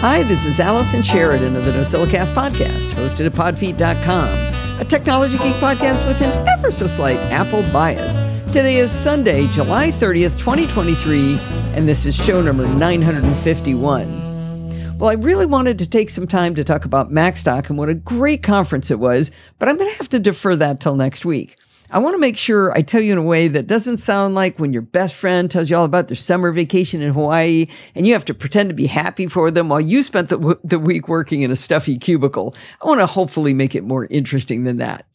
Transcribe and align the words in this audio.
Hi, 0.00 0.22
this 0.24 0.44
is 0.44 0.60
Allison 0.60 1.02
Sheridan 1.02 1.56
of 1.56 1.64
the 1.64 1.72
NosillaCast 1.72 2.32
podcast, 2.32 2.92
hosted 2.92 3.24
at 3.24 3.32
podfeet.com, 3.32 4.78
a 4.78 4.84
technology 4.84 5.38
geek 5.38 5.54
podcast 5.54 6.06
with 6.06 6.20
an 6.20 6.46
ever 6.46 6.70
so 6.70 6.86
slight 6.86 7.16
Apple 7.32 7.62
bias. 7.72 8.12
Today 8.52 8.76
is 8.76 8.92
Sunday, 8.92 9.46
July 9.48 9.88
30th, 9.88 10.38
2023, 10.38 11.38
and 11.74 11.88
this 11.88 12.04
is 12.04 12.14
show 12.14 12.42
number 12.42 12.66
951. 12.66 14.98
Well, 14.98 15.08
I 15.08 15.14
really 15.14 15.46
wanted 15.46 15.78
to 15.78 15.88
take 15.88 16.10
some 16.10 16.26
time 16.26 16.54
to 16.56 16.62
talk 16.62 16.84
about 16.84 17.10
MacStock 17.10 17.70
and 17.70 17.78
what 17.78 17.88
a 17.88 17.94
great 17.94 18.42
conference 18.42 18.90
it 18.90 18.98
was, 18.98 19.30
but 19.58 19.70
I'm 19.70 19.78
going 19.78 19.90
to 19.90 19.96
have 19.96 20.10
to 20.10 20.18
defer 20.18 20.56
that 20.56 20.78
till 20.78 20.96
next 20.96 21.24
week. 21.24 21.56
I 21.96 21.98
want 21.98 22.12
to 22.12 22.18
make 22.18 22.36
sure 22.36 22.76
I 22.76 22.82
tell 22.82 23.00
you 23.00 23.12
in 23.12 23.16
a 23.16 23.22
way 23.22 23.48
that 23.48 23.66
doesn't 23.66 23.96
sound 23.96 24.34
like 24.34 24.58
when 24.58 24.70
your 24.74 24.82
best 24.82 25.14
friend 25.14 25.50
tells 25.50 25.70
you 25.70 25.78
all 25.78 25.86
about 25.86 26.08
their 26.08 26.14
summer 26.14 26.52
vacation 26.52 27.00
in 27.00 27.14
Hawaii 27.14 27.68
and 27.94 28.06
you 28.06 28.12
have 28.12 28.26
to 28.26 28.34
pretend 28.34 28.68
to 28.68 28.74
be 28.74 28.86
happy 28.86 29.28
for 29.28 29.50
them 29.50 29.70
while 29.70 29.80
you 29.80 30.02
spent 30.02 30.28
the, 30.28 30.36
w- 30.36 30.60
the 30.62 30.78
week 30.78 31.08
working 31.08 31.40
in 31.40 31.50
a 31.50 31.56
stuffy 31.56 31.96
cubicle. 31.96 32.54
I 32.82 32.86
want 32.86 33.00
to 33.00 33.06
hopefully 33.06 33.54
make 33.54 33.74
it 33.74 33.82
more 33.82 34.04
interesting 34.10 34.64
than 34.64 34.76
that. 34.76 35.06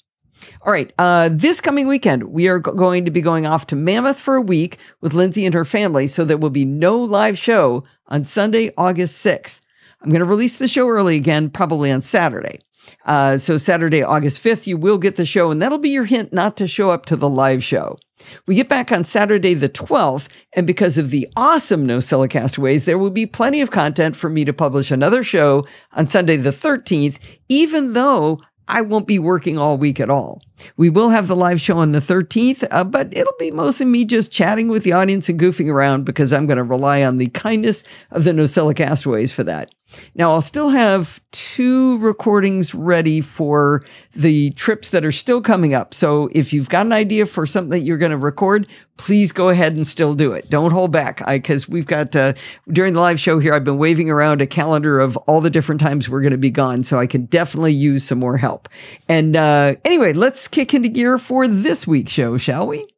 All 0.64 0.74
right. 0.74 0.92
Uh, 0.98 1.30
this 1.32 1.62
coming 1.62 1.86
weekend, 1.86 2.24
we 2.24 2.48
are 2.48 2.58
go- 2.58 2.74
going 2.74 3.06
to 3.06 3.12
be 3.12 3.22
going 3.22 3.46
off 3.46 3.68
to 3.68 3.76
Mammoth 3.76 4.20
for 4.20 4.36
a 4.36 4.42
week 4.42 4.80
with 5.02 5.14
Lindsay 5.14 5.46
and 5.46 5.54
her 5.54 5.66
family. 5.66 6.08
So 6.08 6.26
there 6.26 6.36
will 6.36 6.50
be 6.50 6.66
no 6.66 6.98
live 6.98 7.38
show 7.38 7.84
on 8.08 8.26
Sunday, 8.26 8.74
August 8.76 9.24
6th. 9.24 9.60
I'm 10.02 10.10
going 10.10 10.22
to 10.22 10.26
release 10.26 10.58
the 10.58 10.68
show 10.68 10.90
early 10.90 11.16
again, 11.16 11.52
probably 11.52 11.92
on 11.92 12.02
Saturday. 12.02 12.58
Uh, 13.06 13.38
so 13.38 13.58
Saturday, 13.58 14.04
August 14.04 14.44
5th, 14.44 14.68
you 14.68 14.78
will 14.78 14.98
get 14.98 15.16
the 15.16 15.26
show, 15.26 15.52
and 15.52 15.62
that'll 15.62 15.78
be 15.78 15.90
your 15.90 16.06
hint 16.06 16.34
not 16.34 16.58
to 16.58 16.68
show 16.68 16.90
up 16.90 17.06
to 17.08 17.16
the 17.16 17.30
live 17.30 17.64
show. 17.64 17.98
We 18.46 18.56
get 18.56 18.70
back 18.70 18.92
on 18.92 19.04
Saturday, 19.04 19.54
the 19.54 19.70
12th, 19.70 20.28
and 20.54 20.68
because 20.68 20.98
of 20.98 21.10
the 21.10 21.28
awesome 21.36 21.86
No 21.86 21.98
NosillaCastaways, 21.98 22.86
there 22.86 22.98
will 22.98 23.10
be 23.10 23.26
plenty 23.26 23.62
of 23.62 23.72
content 23.72 24.16
for 24.16 24.30
me 24.30 24.46
to 24.46 24.54
publish 24.54 24.92
another 24.92 25.24
show 25.24 25.66
on 25.94 26.08
Sunday, 26.08 26.38
the 26.38 26.52
13th, 26.52 27.18
even 27.50 27.94
though 27.94 28.42
I 28.68 28.82
won't 28.82 29.08
be 29.08 29.20
working 29.20 29.58
all 29.58 29.78
week 29.78 30.00
at 30.00 30.10
all. 30.10 30.42
We 30.78 30.90
will 30.90 31.10
have 31.10 31.28
the 31.28 31.36
live 31.36 31.60
show 31.60 31.80
on 31.80 31.92
the 31.92 32.00
13th, 32.00 32.66
uh, 32.72 32.84
but 32.84 33.10
it'll 33.12 33.34
be 33.38 33.52
mostly 33.52 33.86
me 33.86 34.06
just 34.06 34.32
chatting 34.32 34.70
with 34.70 34.84
the 34.84 34.94
audience 34.94 35.28
and 35.28 35.40
goofing 35.40 35.70
around 35.70 36.06
because 36.06 36.32
I'm 36.32 36.46
going 36.46 36.58
to 36.58 36.64
rely 36.64 37.04
on 37.04 37.18
the 37.18 37.28
kindness 37.28 37.84
of 38.12 38.24
the 38.24 38.32
NosillaCastaways 38.32 39.34
for 39.34 39.44
that. 39.44 39.74
Now, 40.16 40.32
I'll 40.32 40.42
still 40.42 40.70
have 40.70 41.22
two 41.32 41.98
recordings 42.00 42.74
ready 42.76 43.22
for 43.22 43.84
the 44.14 44.52
trips 44.52 44.90
that 44.90 45.06
are 45.06 45.12
still 45.12 45.42
coming 45.42 45.74
up. 45.74 45.94
So 45.94 46.30
if 46.34 46.54
you've 46.54 46.70
got 46.70 46.86
an 46.86 46.92
idea 46.92 47.26
for 47.26 47.46
something 47.46 47.72
that 47.72 47.82
you're 47.82 47.98
going 47.98 48.12
to 48.12 48.18
record, 48.18 48.68
please 48.98 49.32
go 49.32 49.50
ahead 49.50 49.76
and 49.76 49.88
still 49.88 50.14
do 50.14 50.34
it. 50.34 50.50
Don't 50.50 50.72
hold 50.72 50.92
back 50.92 51.26
because 51.26 51.68
we've 51.68 51.88
got, 51.88 52.16
uh, 52.16 52.34
during 52.70 52.94
the 52.94 53.00
live 53.00 53.20
show 53.20 53.40
here, 53.40 53.54
I've 53.54 53.64
been 53.64 53.78
waving 53.78 54.10
around 54.10 54.42
a 54.42 54.48
calendar 54.48 55.00
of 55.00 55.18
all 55.18 55.42
the 55.42 55.50
different 55.50 55.82
times 55.82 56.10
we're 56.10 56.22
going 56.22 56.32
to 56.32 56.38
be 56.38 56.52
gone. 56.52 56.84
So 56.84 57.00
I 57.00 57.08
can 57.08 57.26
definitely 57.26 57.74
use 57.74 58.04
some 58.04 58.20
more 58.20 58.38
help. 58.38 58.70
And 59.08 59.36
uh, 59.36 59.76
anyway, 59.86 60.14
let's 60.14 60.48
kick 60.48 60.74
into 60.74 60.90
gear 60.90 61.18
for 61.18 61.48
this 61.48 61.88
week's 61.88 62.12
show, 62.12 62.38
shall 62.38 62.68
we? 62.68 62.91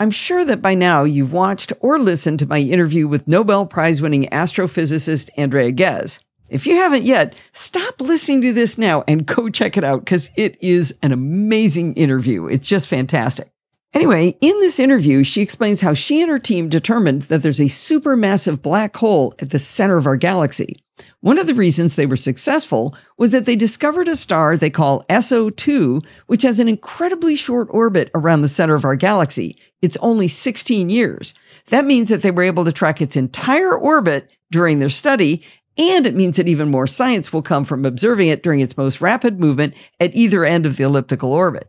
I'm 0.00 0.10
sure 0.12 0.44
that 0.44 0.62
by 0.62 0.74
now 0.76 1.02
you've 1.02 1.32
watched 1.32 1.72
or 1.80 1.98
listened 1.98 2.38
to 2.38 2.46
my 2.46 2.60
interview 2.60 3.08
with 3.08 3.26
Nobel 3.26 3.66
Prize 3.66 4.00
winning 4.00 4.28
astrophysicist 4.30 5.28
Andrea 5.36 5.72
Ghez. 5.72 6.20
If 6.48 6.68
you 6.68 6.76
haven't 6.76 7.02
yet, 7.02 7.34
stop 7.52 8.00
listening 8.00 8.40
to 8.42 8.52
this 8.52 8.78
now 8.78 9.02
and 9.08 9.26
go 9.26 9.48
check 9.48 9.76
it 9.76 9.82
out 9.82 10.04
because 10.04 10.30
it 10.36 10.56
is 10.62 10.94
an 11.02 11.10
amazing 11.10 11.94
interview. 11.94 12.46
It's 12.46 12.68
just 12.68 12.86
fantastic. 12.86 13.50
Anyway, 13.92 14.36
in 14.40 14.60
this 14.60 14.78
interview, 14.78 15.24
she 15.24 15.42
explains 15.42 15.80
how 15.80 15.94
she 15.94 16.22
and 16.22 16.30
her 16.30 16.38
team 16.38 16.68
determined 16.68 17.22
that 17.22 17.42
there's 17.42 17.60
a 17.60 17.64
supermassive 17.64 18.62
black 18.62 18.96
hole 18.96 19.34
at 19.40 19.50
the 19.50 19.58
center 19.58 19.96
of 19.96 20.06
our 20.06 20.16
galaxy. 20.16 20.76
One 21.20 21.38
of 21.38 21.48
the 21.48 21.54
reasons 21.54 21.96
they 21.96 22.06
were 22.06 22.16
successful 22.16 22.96
was 23.16 23.32
that 23.32 23.44
they 23.44 23.56
discovered 23.56 24.06
a 24.06 24.14
star 24.14 24.56
they 24.56 24.70
call 24.70 25.02
SO2, 25.10 26.06
which 26.28 26.42
has 26.42 26.60
an 26.60 26.68
incredibly 26.68 27.34
short 27.34 27.66
orbit 27.72 28.08
around 28.14 28.42
the 28.42 28.48
center 28.48 28.76
of 28.76 28.84
our 28.84 28.94
galaxy. 28.94 29.58
It's 29.82 29.96
only 29.96 30.28
16 30.28 30.90
years. 30.90 31.34
That 31.70 31.84
means 31.84 32.08
that 32.08 32.22
they 32.22 32.30
were 32.30 32.44
able 32.44 32.64
to 32.64 32.72
track 32.72 33.02
its 33.02 33.16
entire 33.16 33.76
orbit 33.76 34.30
during 34.52 34.78
their 34.78 34.90
study, 34.90 35.42
and 35.76 36.06
it 36.06 36.14
means 36.14 36.36
that 36.36 36.48
even 36.48 36.70
more 36.70 36.86
science 36.86 37.32
will 37.32 37.42
come 37.42 37.64
from 37.64 37.84
observing 37.84 38.28
it 38.28 38.44
during 38.44 38.60
its 38.60 38.76
most 38.76 39.00
rapid 39.00 39.40
movement 39.40 39.74
at 39.98 40.14
either 40.14 40.44
end 40.44 40.66
of 40.66 40.76
the 40.76 40.84
elliptical 40.84 41.32
orbit. 41.32 41.68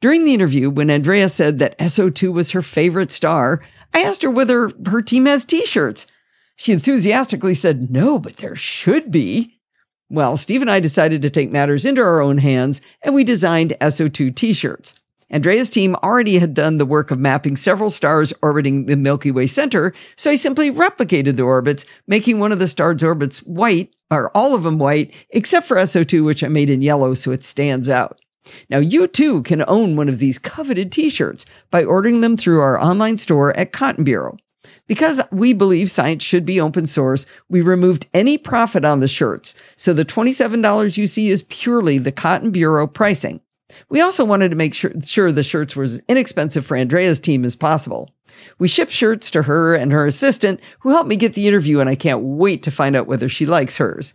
During 0.00 0.24
the 0.24 0.34
interview, 0.34 0.70
when 0.70 0.90
Andrea 0.90 1.28
said 1.28 1.58
that 1.58 1.78
SO2 1.78 2.32
was 2.32 2.52
her 2.52 2.62
favorite 2.62 3.10
star, 3.10 3.62
I 3.92 4.02
asked 4.02 4.22
her 4.22 4.30
whether 4.30 4.70
her 4.86 5.02
team 5.02 5.26
has 5.26 5.44
t 5.44 5.66
shirts. 5.66 6.06
She 6.56 6.72
enthusiastically 6.72 7.54
said, 7.54 7.90
No, 7.90 8.18
but 8.18 8.36
there 8.36 8.56
should 8.56 9.10
be. 9.10 9.58
Well, 10.08 10.36
Steve 10.36 10.62
and 10.62 10.70
I 10.70 10.80
decided 10.80 11.22
to 11.22 11.30
take 11.30 11.50
matters 11.50 11.84
into 11.84 12.00
our 12.00 12.20
own 12.20 12.38
hands, 12.38 12.80
and 13.02 13.14
we 13.14 13.24
designed 13.24 13.76
SO2 13.80 14.34
t 14.34 14.52
shirts. 14.52 14.94
Andrea's 15.28 15.68
team 15.68 15.96
already 15.96 16.38
had 16.38 16.54
done 16.54 16.76
the 16.76 16.86
work 16.86 17.10
of 17.10 17.18
mapping 17.18 17.56
several 17.56 17.90
stars 17.90 18.32
orbiting 18.42 18.86
the 18.86 18.96
Milky 18.96 19.32
Way 19.32 19.48
center, 19.48 19.92
so 20.16 20.30
I 20.30 20.36
simply 20.36 20.70
replicated 20.70 21.36
the 21.36 21.42
orbits, 21.42 21.84
making 22.06 22.38
one 22.38 22.52
of 22.52 22.60
the 22.60 22.68
star's 22.68 23.02
orbits 23.02 23.38
white, 23.40 23.92
or 24.10 24.30
all 24.36 24.54
of 24.54 24.62
them 24.62 24.78
white, 24.78 25.12
except 25.30 25.66
for 25.66 25.76
SO2, 25.76 26.24
which 26.24 26.44
I 26.44 26.48
made 26.48 26.70
in 26.70 26.80
yellow 26.80 27.14
so 27.14 27.32
it 27.32 27.44
stands 27.44 27.88
out. 27.88 28.20
Now, 28.70 28.78
you 28.78 29.08
too 29.08 29.42
can 29.42 29.64
own 29.66 29.96
one 29.96 30.08
of 30.08 30.20
these 30.20 30.38
coveted 30.38 30.92
t 30.92 31.10
shirts 31.10 31.44
by 31.72 31.82
ordering 31.82 32.20
them 32.20 32.36
through 32.36 32.60
our 32.60 32.80
online 32.80 33.16
store 33.16 33.56
at 33.56 33.72
Cotton 33.72 34.04
Bureau. 34.04 34.36
Because 34.86 35.20
we 35.30 35.52
believe 35.52 35.90
science 35.90 36.22
should 36.22 36.44
be 36.44 36.60
open 36.60 36.86
source, 36.86 37.26
we 37.48 37.60
removed 37.60 38.06
any 38.14 38.38
profit 38.38 38.84
on 38.84 39.00
the 39.00 39.08
shirts. 39.08 39.54
So 39.76 39.92
the 39.92 40.04
$27 40.04 40.96
you 40.96 41.06
see 41.06 41.30
is 41.30 41.42
purely 41.44 41.98
the 41.98 42.12
Cotton 42.12 42.50
Bureau 42.50 42.86
pricing. 42.86 43.40
We 43.88 44.00
also 44.00 44.24
wanted 44.24 44.50
to 44.50 44.56
make 44.56 44.74
sure, 44.74 44.92
sure 45.04 45.32
the 45.32 45.42
shirts 45.42 45.74
were 45.74 45.84
as 45.84 46.00
inexpensive 46.08 46.64
for 46.64 46.76
Andrea's 46.76 47.20
team 47.20 47.44
as 47.44 47.56
possible. 47.56 48.10
We 48.58 48.68
shipped 48.68 48.92
shirts 48.92 49.30
to 49.32 49.42
her 49.42 49.74
and 49.74 49.92
her 49.92 50.06
assistant, 50.06 50.60
who 50.80 50.90
helped 50.90 51.08
me 51.08 51.16
get 51.16 51.34
the 51.34 51.48
interview, 51.48 51.80
and 51.80 51.88
I 51.88 51.94
can't 51.94 52.22
wait 52.22 52.62
to 52.64 52.70
find 52.70 52.94
out 52.94 53.06
whether 53.06 53.28
she 53.28 53.46
likes 53.46 53.78
hers. 53.78 54.14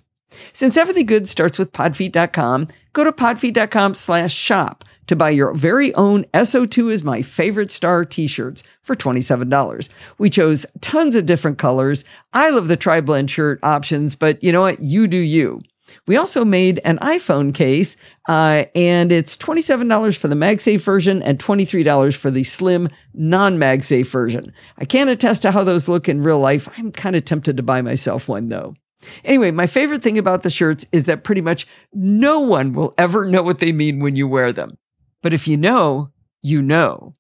Since 0.54 0.78
everything 0.78 1.06
good 1.06 1.28
starts 1.28 1.60
with 1.60 1.72
podfeet.com, 1.72 2.68
go 2.94 3.04
to 3.04 3.12
podfeet.com 3.12 3.96
slash 3.96 4.34
shop 4.34 4.84
to 5.08 5.16
buy 5.16 5.30
your 5.30 5.54
very 5.54 5.94
own 5.96 6.24
SO2 6.34 6.90
is 6.90 7.04
my 7.04 7.22
favorite 7.22 7.70
star 7.70 8.06
t-shirts 8.06 8.64
for 8.82 8.96
$27. 8.96 9.90
We 10.18 10.30
chose 10.30 10.66
tons 10.80 11.16
of 11.16 11.26
different 11.26 11.58
colors. 11.58 12.06
I 12.32 12.50
love 12.50 12.70
the 12.70 12.78
tri-blend 12.78 13.30
shirt 13.30 13.60
options, 13.62 14.16
but 14.16 14.42
you 14.42 14.54
know 14.54 14.62
what? 14.62 14.82
You 14.82 15.08
do 15.08 15.18
you. 15.18 15.62
We 16.08 16.16
also 16.16 16.46
made 16.46 16.80
an 16.86 16.98
iPhone 17.00 17.54
case, 17.54 17.98
uh, 18.30 18.64
and 18.74 19.12
it's 19.12 19.36
$27 19.36 20.18
for 20.18 20.30
the 20.30 20.36
MagSafe 20.36 20.80
version 20.80 21.22
and 21.22 21.38
$23 21.38 22.16
for 22.16 22.32
the 22.32 22.44
slim 22.44 22.88
non 23.14 23.58
MagSafe 23.58 24.08
version. 24.08 24.54
I 24.78 24.86
can't 24.86 25.10
attest 25.10 25.42
to 25.42 25.52
how 25.52 25.66
those 25.66 25.90
look 25.90 26.08
in 26.08 26.24
real 26.24 26.40
life. 26.40 26.70
I'm 26.78 26.94
kind 26.94 27.18
of 27.18 27.26
tempted 27.26 27.58
to 27.58 27.64
buy 27.64 27.82
myself 27.82 28.30
one 28.30 28.48
though. 28.48 28.76
Anyway, 29.24 29.52
my 29.52 29.68
favorite 29.68 30.02
thing 30.02 30.18
about 30.18 30.44
the 30.44 30.50
shirts 30.50 30.86
is 30.92 31.06
that 31.06 31.24
pretty 31.24 31.42
much 31.42 31.68
no 31.94 32.40
one 32.40 32.74
will 32.74 32.94
ever 32.98 33.26
know 33.26 33.42
what 33.42 33.60
they 33.60 33.72
mean 33.72 34.00
when 34.00 34.16
you 34.16 34.28
wear 34.28 34.52
them. 34.52 34.78
But 35.22 35.34
if 35.34 35.48
you 35.48 35.58
know, 35.58 36.12
you 36.42 36.62
know. 36.62 37.14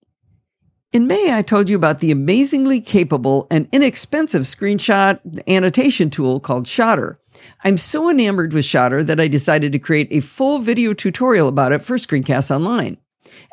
In 0.91 1.08
May, 1.08 1.34
I 1.34 1.41
told 1.41 1.70
you 1.70 1.78
about 1.78 2.00
the 2.00 2.12
amazingly 2.12 2.81
capable 2.81 3.47
and 3.50 3.70
inexpensive 3.72 4.41
screenshot 4.41 5.20
annotation 5.47 6.09
tool 6.09 6.41
called 6.41 6.66
Shottr. 6.66 7.16
I'm 7.64 7.78
so 7.78 8.09
enamored 8.09 8.52
with 8.52 8.66
Shottr 8.66 9.06
that 9.06 9.20
I 9.20 9.30
decided 9.30 9.72
to 9.72 9.80
create 9.80 10.09
a 10.12 10.20
full 10.20 10.59
video 10.59 10.94
tutorial 10.94 11.47
about 11.47 11.72
it 11.72 11.81
for 11.81 11.96
Screencasts 11.96 12.53
Online. 12.53 12.97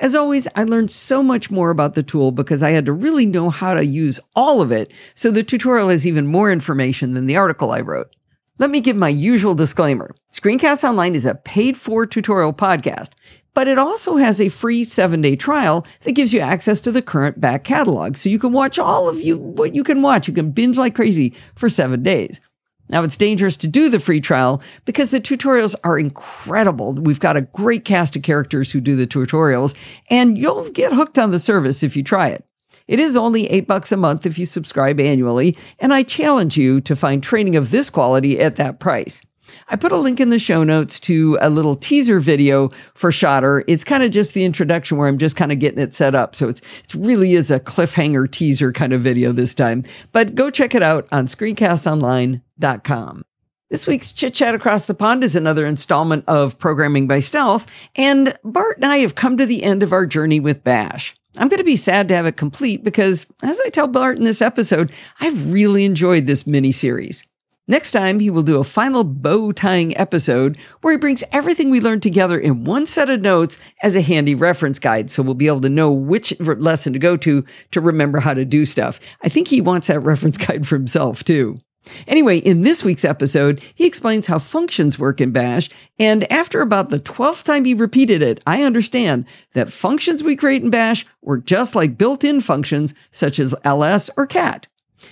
As 0.00 0.16
always, 0.16 0.48
I 0.56 0.64
learned 0.64 0.90
so 0.90 1.22
much 1.22 1.48
more 1.48 1.70
about 1.70 1.94
the 1.94 2.02
tool 2.02 2.32
because 2.32 2.62
I 2.62 2.70
had 2.70 2.86
to 2.86 2.92
really 2.92 3.26
know 3.26 3.50
how 3.50 3.74
to 3.74 3.84
use 3.84 4.18
all 4.34 4.60
of 4.60 4.72
it, 4.72 4.92
so 5.14 5.30
the 5.30 5.44
tutorial 5.44 5.90
has 5.90 6.06
even 6.06 6.26
more 6.26 6.50
information 6.50 7.12
than 7.12 7.26
the 7.26 7.36
article 7.36 7.70
I 7.70 7.80
wrote. 7.80 8.10
Let 8.60 8.70
me 8.70 8.80
give 8.80 8.96
my 8.96 9.08
usual 9.08 9.54
disclaimer. 9.54 10.12
Screencast 10.32 10.82
Online 10.82 11.14
is 11.14 11.24
a 11.24 11.36
paid 11.36 11.76
for 11.76 12.04
tutorial 12.06 12.52
podcast, 12.52 13.10
but 13.54 13.68
it 13.68 13.78
also 13.78 14.16
has 14.16 14.40
a 14.40 14.48
free 14.48 14.82
seven 14.82 15.22
day 15.22 15.36
trial 15.36 15.86
that 16.02 16.12
gives 16.12 16.32
you 16.32 16.40
access 16.40 16.80
to 16.80 16.90
the 16.90 17.00
current 17.00 17.40
back 17.40 17.62
catalog. 17.62 18.16
So 18.16 18.28
you 18.28 18.40
can 18.40 18.52
watch 18.52 18.76
all 18.76 19.08
of 19.08 19.20
you, 19.20 19.38
what 19.38 19.76
you 19.76 19.84
can 19.84 20.02
watch. 20.02 20.26
You 20.26 20.34
can 20.34 20.50
binge 20.50 20.76
like 20.76 20.96
crazy 20.96 21.36
for 21.54 21.68
seven 21.68 22.02
days. 22.02 22.40
Now, 22.90 23.04
it's 23.04 23.16
dangerous 23.16 23.56
to 23.58 23.68
do 23.68 23.90
the 23.90 24.00
free 24.00 24.20
trial 24.20 24.60
because 24.84 25.10
the 25.10 25.20
tutorials 25.20 25.76
are 25.84 25.98
incredible. 25.98 26.94
We've 26.94 27.20
got 27.20 27.36
a 27.36 27.42
great 27.42 27.84
cast 27.84 28.16
of 28.16 28.22
characters 28.22 28.72
who 28.72 28.80
do 28.80 28.96
the 28.96 29.06
tutorials, 29.06 29.76
and 30.08 30.38
you'll 30.38 30.70
get 30.70 30.92
hooked 30.92 31.18
on 31.18 31.30
the 31.30 31.38
service 31.38 31.82
if 31.82 31.96
you 31.96 32.02
try 32.02 32.28
it. 32.28 32.47
It 32.88 32.98
is 32.98 33.14
only 33.16 33.46
eight 33.46 33.68
bucks 33.68 33.92
a 33.92 33.96
month 33.96 34.26
if 34.26 34.38
you 34.38 34.46
subscribe 34.46 34.98
annually, 34.98 35.56
and 35.78 35.94
I 35.94 36.02
challenge 36.02 36.56
you 36.56 36.80
to 36.80 36.96
find 36.96 37.22
training 37.22 37.54
of 37.54 37.70
this 37.70 37.90
quality 37.90 38.40
at 38.40 38.56
that 38.56 38.80
price. 38.80 39.22
I 39.68 39.76
put 39.76 39.92
a 39.92 39.96
link 39.96 40.20
in 40.20 40.30
the 40.30 40.38
show 40.38 40.64
notes 40.64 41.00
to 41.00 41.38
a 41.40 41.50
little 41.50 41.76
teaser 41.76 42.20
video 42.20 42.70
for 42.94 43.10
Shottr. 43.10 43.64
It's 43.66 43.84
kind 43.84 44.02
of 44.02 44.10
just 44.10 44.34
the 44.34 44.44
introduction 44.44 44.98
where 44.98 45.08
I'm 45.08 45.18
just 45.18 45.36
kind 45.36 45.52
of 45.52 45.58
getting 45.58 45.80
it 45.80 45.94
set 45.94 46.14
up. 46.14 46.36
So 46.36 46.48
it's 46.48 46.60
it 46.60 46.94
really 46.94 47.34
is 47.34 47.50
a 47.50 47.60
cliffhanger 47.60 48.30
teaser 48.30 48.72
kind 48.72 48.92
of 48.92 49.00
video 49.00 49.32
this 49.32 49.54
time. 49.54 49.84
But 50.12 50.34
go 50.34 50.50
check 50.50 50.74
it 50.74 50.82
out 50.82 51.08
on 51.12 51.26
screencastonline.com. 51.26 53.22
This 53.70 53.86
week's 53.86 54.12
Chit 54.12 54.32
Chat 54.32 54.54
Across 54.54 54.86
the 54.86 54.94
Pond 54.94 55.22
is 55.22 55.36
another 55.36 55.66
installment 55.66 56.24
of 56.26 56.58
Programming 56.58 57.06
by 57.06 57.18
Stealth, 57.18 57.66
and 57.96 58.34
Bart 58.42 58.78
and 58.78 58.86
I 58.86 58.98
have 59.00 59.14
come 59.14 59.36
to 59.36 59.44
the 59.44 59.62
end 59.62 59.82
of 59.82 59.92
our 59.92 60.06
journey 60.06 60.40
with 60.40 60.64
Bash. 60.64 61.14
I'm 61.36 61.48
going 61.48 61.58
to 61.58 61.64
be 61.64 61.76
sad 61.76 62.08
to 62.08 62.14
have 62.14 62.24
it 62.24 62.38
complete 62.38 62.82
because, 62.82 63.26
as 63.42 63.60
I 63.60 63.68
tell 63.68 63.86
Bart 63.86 64.16
in 64.16 64.24
this 64.24 64.40
episode, 64.40 64.90
I've 65.20 65.52
really 65.52 65.84
enjoyed 65.84 66.26
this 66.26 66.46
mini 66.46 66.72
series. 66.72 67.26
Next 67.66 67.92
time, 67.92 68.20
he 68.20 68.30
will 68.30 68.42
do 68.42 68.58
a 68.58 68.64
final 68.64 69.04
bow 69.04 69.52
tying 69.52 69.94
episode 69.98 70.56
where 70.80 70.94
he 70.94 70.98
brings 70.98 71.22
everything 71.30 71.68
we 71.68 71.82
learned 71.82 72.02
together 72.02 72.38
in 72.38 72.64
one 72.64 72.86
set 72.86 73.10
of 73.10 73.20
notes 73.20 73.58
as 73.82 73.94
a 73.94 74.00
handy 74.00 74.34
reference 74.34 74.78
guide. 74.78 75.10
So 75.10 75.22
we'll 75.22 75.34
be 75.34 75.46
able 75.46 75.60
to 75.60 75.68
know 75.68 75.92
which 75.92 76.32
lesson 76.40 76.94
to 76.94 76.98
go 76.98 77.18
to 77.18 77.44
to 77.72 77.80
remember 77.82 78.20
how 78.20 78.32
to 78.32 78.46
do 78.46 78.64
stuff. 78.64 78.98
I 79.22 79.28
think 79.28 79.48
he 79.48 79.60
wants 79.60 79.88
that 79.88 80.00
reference 80.00 80.38
guide 80.38 80.66
for 80.66 80.76
himself 80.76 81.22
too. 81.22 81.58
Anyway, 82.06 82.38
in 82.38 82.62
this 82.62 82.84
week's 82.84 83.04
episode, 83.04 83.60
he 83.74 83.86
explains 83.86 84.26
how 84.26 84.38
functions 84.38 84.98
work 84.98 85.20
in 85.20 85.30
Bash. 85.30 85.68
And 85.98 86.30
after 86.32 86.60
about 86.60 86.90
the 86.90 87.00
12th 87.00 87.44
time 87.44 87.64
he 87.64 87.74
repeated 87.74 88.22
it, 88.22 88.40
I 88.46 88.62
understand 88.62 89.26
that 89.54 89.72
functions 89.72 90.22
we 90.22 90.36
create 90.36 90.62
in 90.62 90.70
Bash 90.70 91.06
work 91.22 91.44
just 91.44 91.74
like 91.74 91.98
built 91.98 92.24
in 92.24 92.40
functions 92.40 92.94
such 93.10 93.38
as 93.38 93.54
ls 93.64 94.10
or 94.16 94.26
cat. 94.26 94.66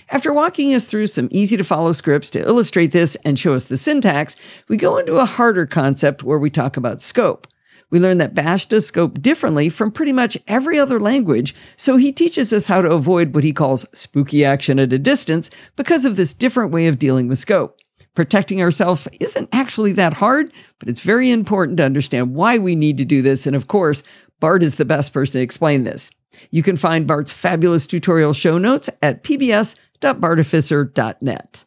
After 0.09 0.33
walking 0.33 0.73
us 0.73 0.85
through 0.85 1.07
some 1.07 1.29
easy 1.31 1.55
to 1.57 1.63
follow 1.63 1.93
scripts 1.93 2.29
to 2.31 2.45
illustrate 2.45 2.91
this 2.91 3.15
and 3.23 3.39
show 3.39 3.53
us 3.53 3.65
the 3.65 3.77
syntax, 3.77 4.35
we 4.67 4.77
go 4.77 4.97
into 4.97 5.15
a 5.15 5.25
harder 5.25 5.65
concept 5.65 6.23
where 6.23 6.39
we 6.39 6.49
talk 6.49 6.77
about 6.77 7.01
scope 7.01 7.47
we 7.89 7.99
learn 7.99 8.17
that 8.17 8.33
Bash 8.33 8.65
does 8.65 8.85
scope 8.85 9.21
differently 9.21 9.69
from 9.69 9.91
pretty 9.91 10.11
much 10.11 10.37
every 10.47 10.77
other 10.77 10.99
language, 10.99 11.55
so 11.77 11.95
he 11.95 12.11
teaches 12.11 12.51
us 12.51 12.67
how 12.67 12.81
to 12.81 12.91
avoid 12.91 13.33
what 13.33 13.43
he 13.43 13.53
calls 13.53 13.85
spooky 13.93 14.43
action 14.43 14.79
at 14.79 14.91
a 14.91 14.99
distance 14.99 15.49
because 15.75 16.05
of 16.05 16.15
this 16.15 16.33
different 16.33 16.71
way 16.71 16.87
of 16.87 16.99
dealing 16.99 17.27
with 17.27 17.39
scope. 17.39 17.77
Protecting 18.13 18.61
ourselves 18.61 19.07
isn't 19.19 19.49
actually 19.51 19.93
that 19.93 20.15
hard, 20.15 20.51
but 20.79 20.89
it's 20.89 21.01
very 21.01 21.29
important 21.29 21.77
to 21.77 21.83
understand 21.83 22.33
why 22.33 22.57
we 22.57 22.75
need 22.75 22.97
to 22.97 23.05
do 23.05 23.21
this. 23.21 23.45
And 23.45 23.55
of 23.55 23.67
course, 23.67 24.01
Bart 24.39 24.63
is 24.63 24.75
the 24.75 24.85
best 24.85 25.13
person 25.13 25.33
to 25.33 25.43
explain 25.43 25.83
this. 25.83 26.09
You 26.51 26.63
can 26.63 26.77
find 26.77 27.07
Bart's 27.07 27.31
fabulous 27.31 27.87
tutorial 27.87 28.33
show 28.33 28.57
notes 28.57 28.89
at 29.01 29.23
pbs.bartificer.net. 29.23 31.63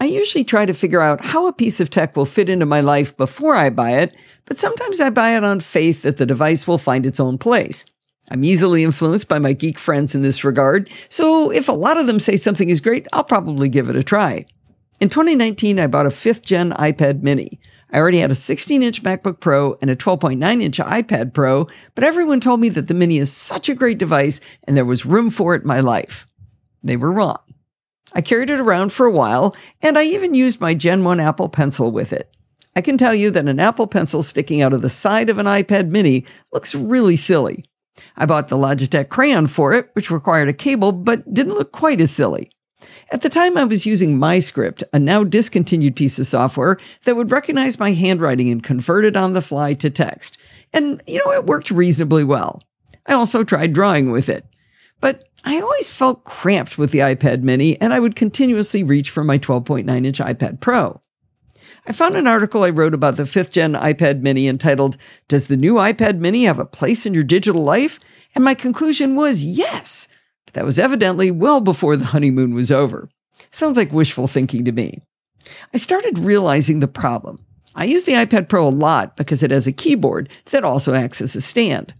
I 0.00 0.04
usually 0.04 0.44
try 0.44 0.64
to 0.64 0.74
figure 0.74 1.00
out 1.00 1.24
how 1.24 1.48
a 1.48 1.52
piece 1.52 1.80
of 1.80 1.90
tech 1.90 2.16
will 2.16 2.24
fit 2.24 2.48
into 2.48 2.66
my 2.66 2.80
life 2.80 3.16
before 3.16 3.56
I 3.56 3.70
buy 3.70 3.98
it, 3.98 4.14
but 4.44 4.56
sometimes 4.56 5.00
I 5.00 5.10
buy 5.10 5.36
it 5.36 5.42
on 5.42 5.58
faith 5.58 6.02
that 6.02 6.18
the 6.18 6.26
device 6.26 6.68
will 6.68 6.78
find 6.78 7.04
its 7.04 7.18
own 7.18 7.36
place. 7.36 7.84
I'm 8.30 8.44
easily 8.44 8.84
influenced 8.84 9.26
by 9.26 9.40
my 9.40 9.54
geek 9.54 9.78
friends 9.78 10.14
in 10.14 10.22
this 10.22 10.44
regard, 10.44 10.88
so 11.08 11.50
if 11.50 11.68
a 11.68 11.72
lot 11.72 11.98
of 11.98 12.06
them 12.06 12.20
say 12.20 12.36
something 12.36 12.68
is 12.68 12.80
great, 12.80 13.08
I'll 13.12 13.24
probably 13.24 13.68
give 13.68 13.88
it 13.88 13.96
a 13.96 14.02
try. 14.04 14.46
In 15.00 15.08
2019, 15.08 15.80
I 15.80 15.86
bought 15.88 16.06
a 16.06 16.10
5th 16.10 16.42
gen 16.42 16.72
iPad 16.72 17.22
mini. 17.22 17.58
I 17.90 17.98
already 17.98 18.18
had 18.18 18.30
a 18.30 18.36
16 18.36 18.82
inch 18.82 19.02
MacBook 19.02 19.40
Pro 19.40 19.78
and 19.80 19.90
a 19.90 19.96
12.9 19.96 20.62
inch 20.62 20.78
iPad 20.78 21.32
Pro, 21.32 21.66
but 21.96 22.04
everyone 22.04 22.40
told 22.40 22.60
me 22.60 22.68
that 22.68 22.86
the 22.86 22.94
mini 22.94 23.18
is 23.18 23.32
such 23.32 23.68
a 23.68 23.74
great 23.74 23.98
device 23.98 24.40
and 24.64 24.76
there 24.76 24.84
was 24.84 25.06
room 25.06 25.30
for 25.30 25.54
it 25.56 25.62
in 25.62 25.68
my 25.68 25.80
life. 25.80 26.26
They 26.84 26.96
were 26.96 27.12
wrong. 27.12 27.38
I 28.12 28.20
carried 28.20 28.50
it 28.50 28.60
around 28.60 28.92
for 28.92 29.06
a 29.06 29.10
while, 29.12 29.54
and 29.82 29.98
I 29.98 30.04
even 30.04 30.34
used 30.34 30.60
my 30.60 30.74
Gen 30.74 31.04
1 31.04 31.20
Apple 31.20 31.48
Pencil 31.48 31.90
with 31.90 32.12
it. 32.12 32.30
I 32.74 32.80
can 32.80 32.96
tell 32.96 33.14
you 33.14 33.30
that 33.32 33.48
an 33.48 33.60
Apple 33.60 33.86
Pencil 33.86 34.22
sticking 34.22 34.62
out 34.62 34.72
of 34.72 34.82
the 34.82 34.88
side 34.88 35.30
of 35.30 35.38
an 35.38 35.46
iPad 35.46 35.90
mini 35.90 36.24
looks 36.52 36.74
really 36.74 37.16
silly. 37.16 37.64
I 38.16 38.26
bought 38.26 38.48
the 38.48 38.56
Logitech 38.56 39.08
Crayon 39.08 39.46
for 39.46 39.72
it, 39.72 39.90
which 39.94 40.10
required 40.10 40.48
a 40.48 40.52
cable 40.52 40.92
but 40.92 41.32
didn't 41.34 41.54
look 41.54 41.72
quite 41.72 42.00
as 42.00 42.10
silly. 42.10 42.50
At 43.10 43.22
the 43.22 43.28
time, 43.28 43.56
I 43.56 43.64
was 43.64 43.86
using 43.86 44.18
MyScript, 44.18 44.84
a 44.92 44.98
now 44.98 45.24
discontinued 45.24 45.96
piece 45.96 46.18
of 46.18 46.26
software 46.26 46.78
that 47.04 47.16
would 47.16 47.32
recognize 47.32 47.78
my 47.78 47.92
handwriting 47.92 48.50
and 48.50 48.62
convert 48.62 49.04
it 49.04 49.16
on 49.16 49.32
the 49.32 49.42
fly 49.42 49.74
to 49.74 49.90
text. 49.90 50.38
And, 50.72 51.02
you 51.06 51.20
know, 51.24 51.32
it 51.32 51.46
worked 51.46 51.70
reasonably 51.70 52.22
well. 52.22 52.62
I 53.06 53.14
also 53.14 53.42
tried 53.42 53.72
drawing 53.72 54.10
with 54.10 54.28
it. 54.28 54.46
But 55.00 55.24
I 55.44 55.60
always 55.60 55.88
felt 55.88 56.24
cramped 56.24 56.78
with 56.78 56.90
the 56.90 56.98
iPad 56.98 57.42
mini, 57.42 57.80
and 57.80 57.94
I 57.94 58.00
would 58.00 58.16
continuously 58.16 58.82
reach 58.82 59.10
for 59.10 59.22
my 59.22 59.38
12.9 59.38 60.06
inch 60.06 60.18
iPad 60.18 60.60
Pro. 60.60 61.00
I 61.86 61.92
found 61.92 62.16
an 62.16 62.26
article 62.26 62.64
I 62.64 62.70
wrote 62.70 62.94
about 62.94 63.16
the 63.16 63.26
fifth 63.26 63.52
gen 63.52 63.72
iPad 63.72 64.20
mini 64.20 64.46
entitled, 64.46 64.96
Does 65.26 65.46
the 65.46 65.56
new 65.56 65.74
iPad 65.74 66.18
mini 66.18 66.44
have 66.44 66.58
a 66.58 66.66
place 66.66 67.06
in 67.06 67.14
your 67.14 67.24
digital 67.24 67.62
life? 67.62 67.98
And 68.34 68.44
my 68.44 68.54
conclusion 68.54 69.16
was 69.16 69.44
yes. 69.44 70.08
But 70.44 70.54
that 70.54 70.64
was 70.64 70.78
evidently 70.78 71.30
well 71.30 71.60
before 71.60 71.96
the 71.96 72.06
honeymoon 72.06 72.54
was 72.54 72.70
over. 72.70 73.08
Sounds 73.50 73.76
like 73.76 73.92
wishful 73.92 74.28
thinking 74.28 74.64
to 74.64 74.72
me. 74.72 75.00
I 75.72 75.78
started 75.78 76.18
realizing 76.18 76.80
the 76.80 76.88
problem. 76.88 77.38
I 77.74 77.84
use 77.84 78.04
the 78.04 78.12
iPad 78.12 78.48
Pro 78.48 78.66
a 78.66 78.70
lot 78.70 79.16
because 79.16 79.42
it 79.42 79.50
has 79.50 79.66
a 79.66 79.72
keyboard 79.72 80.28
that 80.46 80.64
also 80.64 80.94
acts 80.94 81.20
as 81.20 81.36
a 81.36 81.40
stand. 81.40 81.94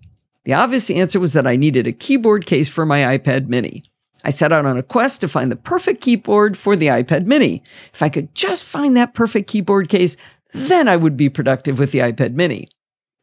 The 0.49 0.55
obvious 0.55 0.89
answer 0.89 1.21
was 1.21 1.35
that 1.35 1.47
I 1.47 1.57
needed 1.57 1.87
a 1.87 1.93
keyboard 1.93 2.47
case 2.47 2.71
for 2.71 2.87
my 2.87 3.19
iPad 3.19 3.49
mini. 3.49 3.85
I 4.25 4.31
set 4.31 4.51
out 4.51 4.65
on 4.65 4.79
a 4.79 4.83
quest 4.83 5.21
to 5.21 5.29
find 5.29 5.53
the 5.53 5.57
perfect 5.57 6.01
keyboard 6.01 6.57
for 6.57 6.75
the 6.75 6.87
iPad 6.87 7.27
mini. 7.27 7.63
If 7.93 8.03
I 8.03 8.09
could 8.09 8.35
just 8.35 8.65
find 8.65 8.97
that 8.97 9.13
perfect 9.13 9.47
keyboard 9.51 9.91
case, 9.91 10.17
then 10.55 10.89
I 10.89 10.97
would 10.97 11.19
be 11.19 11.29
productive 11.29 11.79
with 11.79 11.93
the 11.93 11.99
iPad 11.99 12.33
mini. 12.33 12.67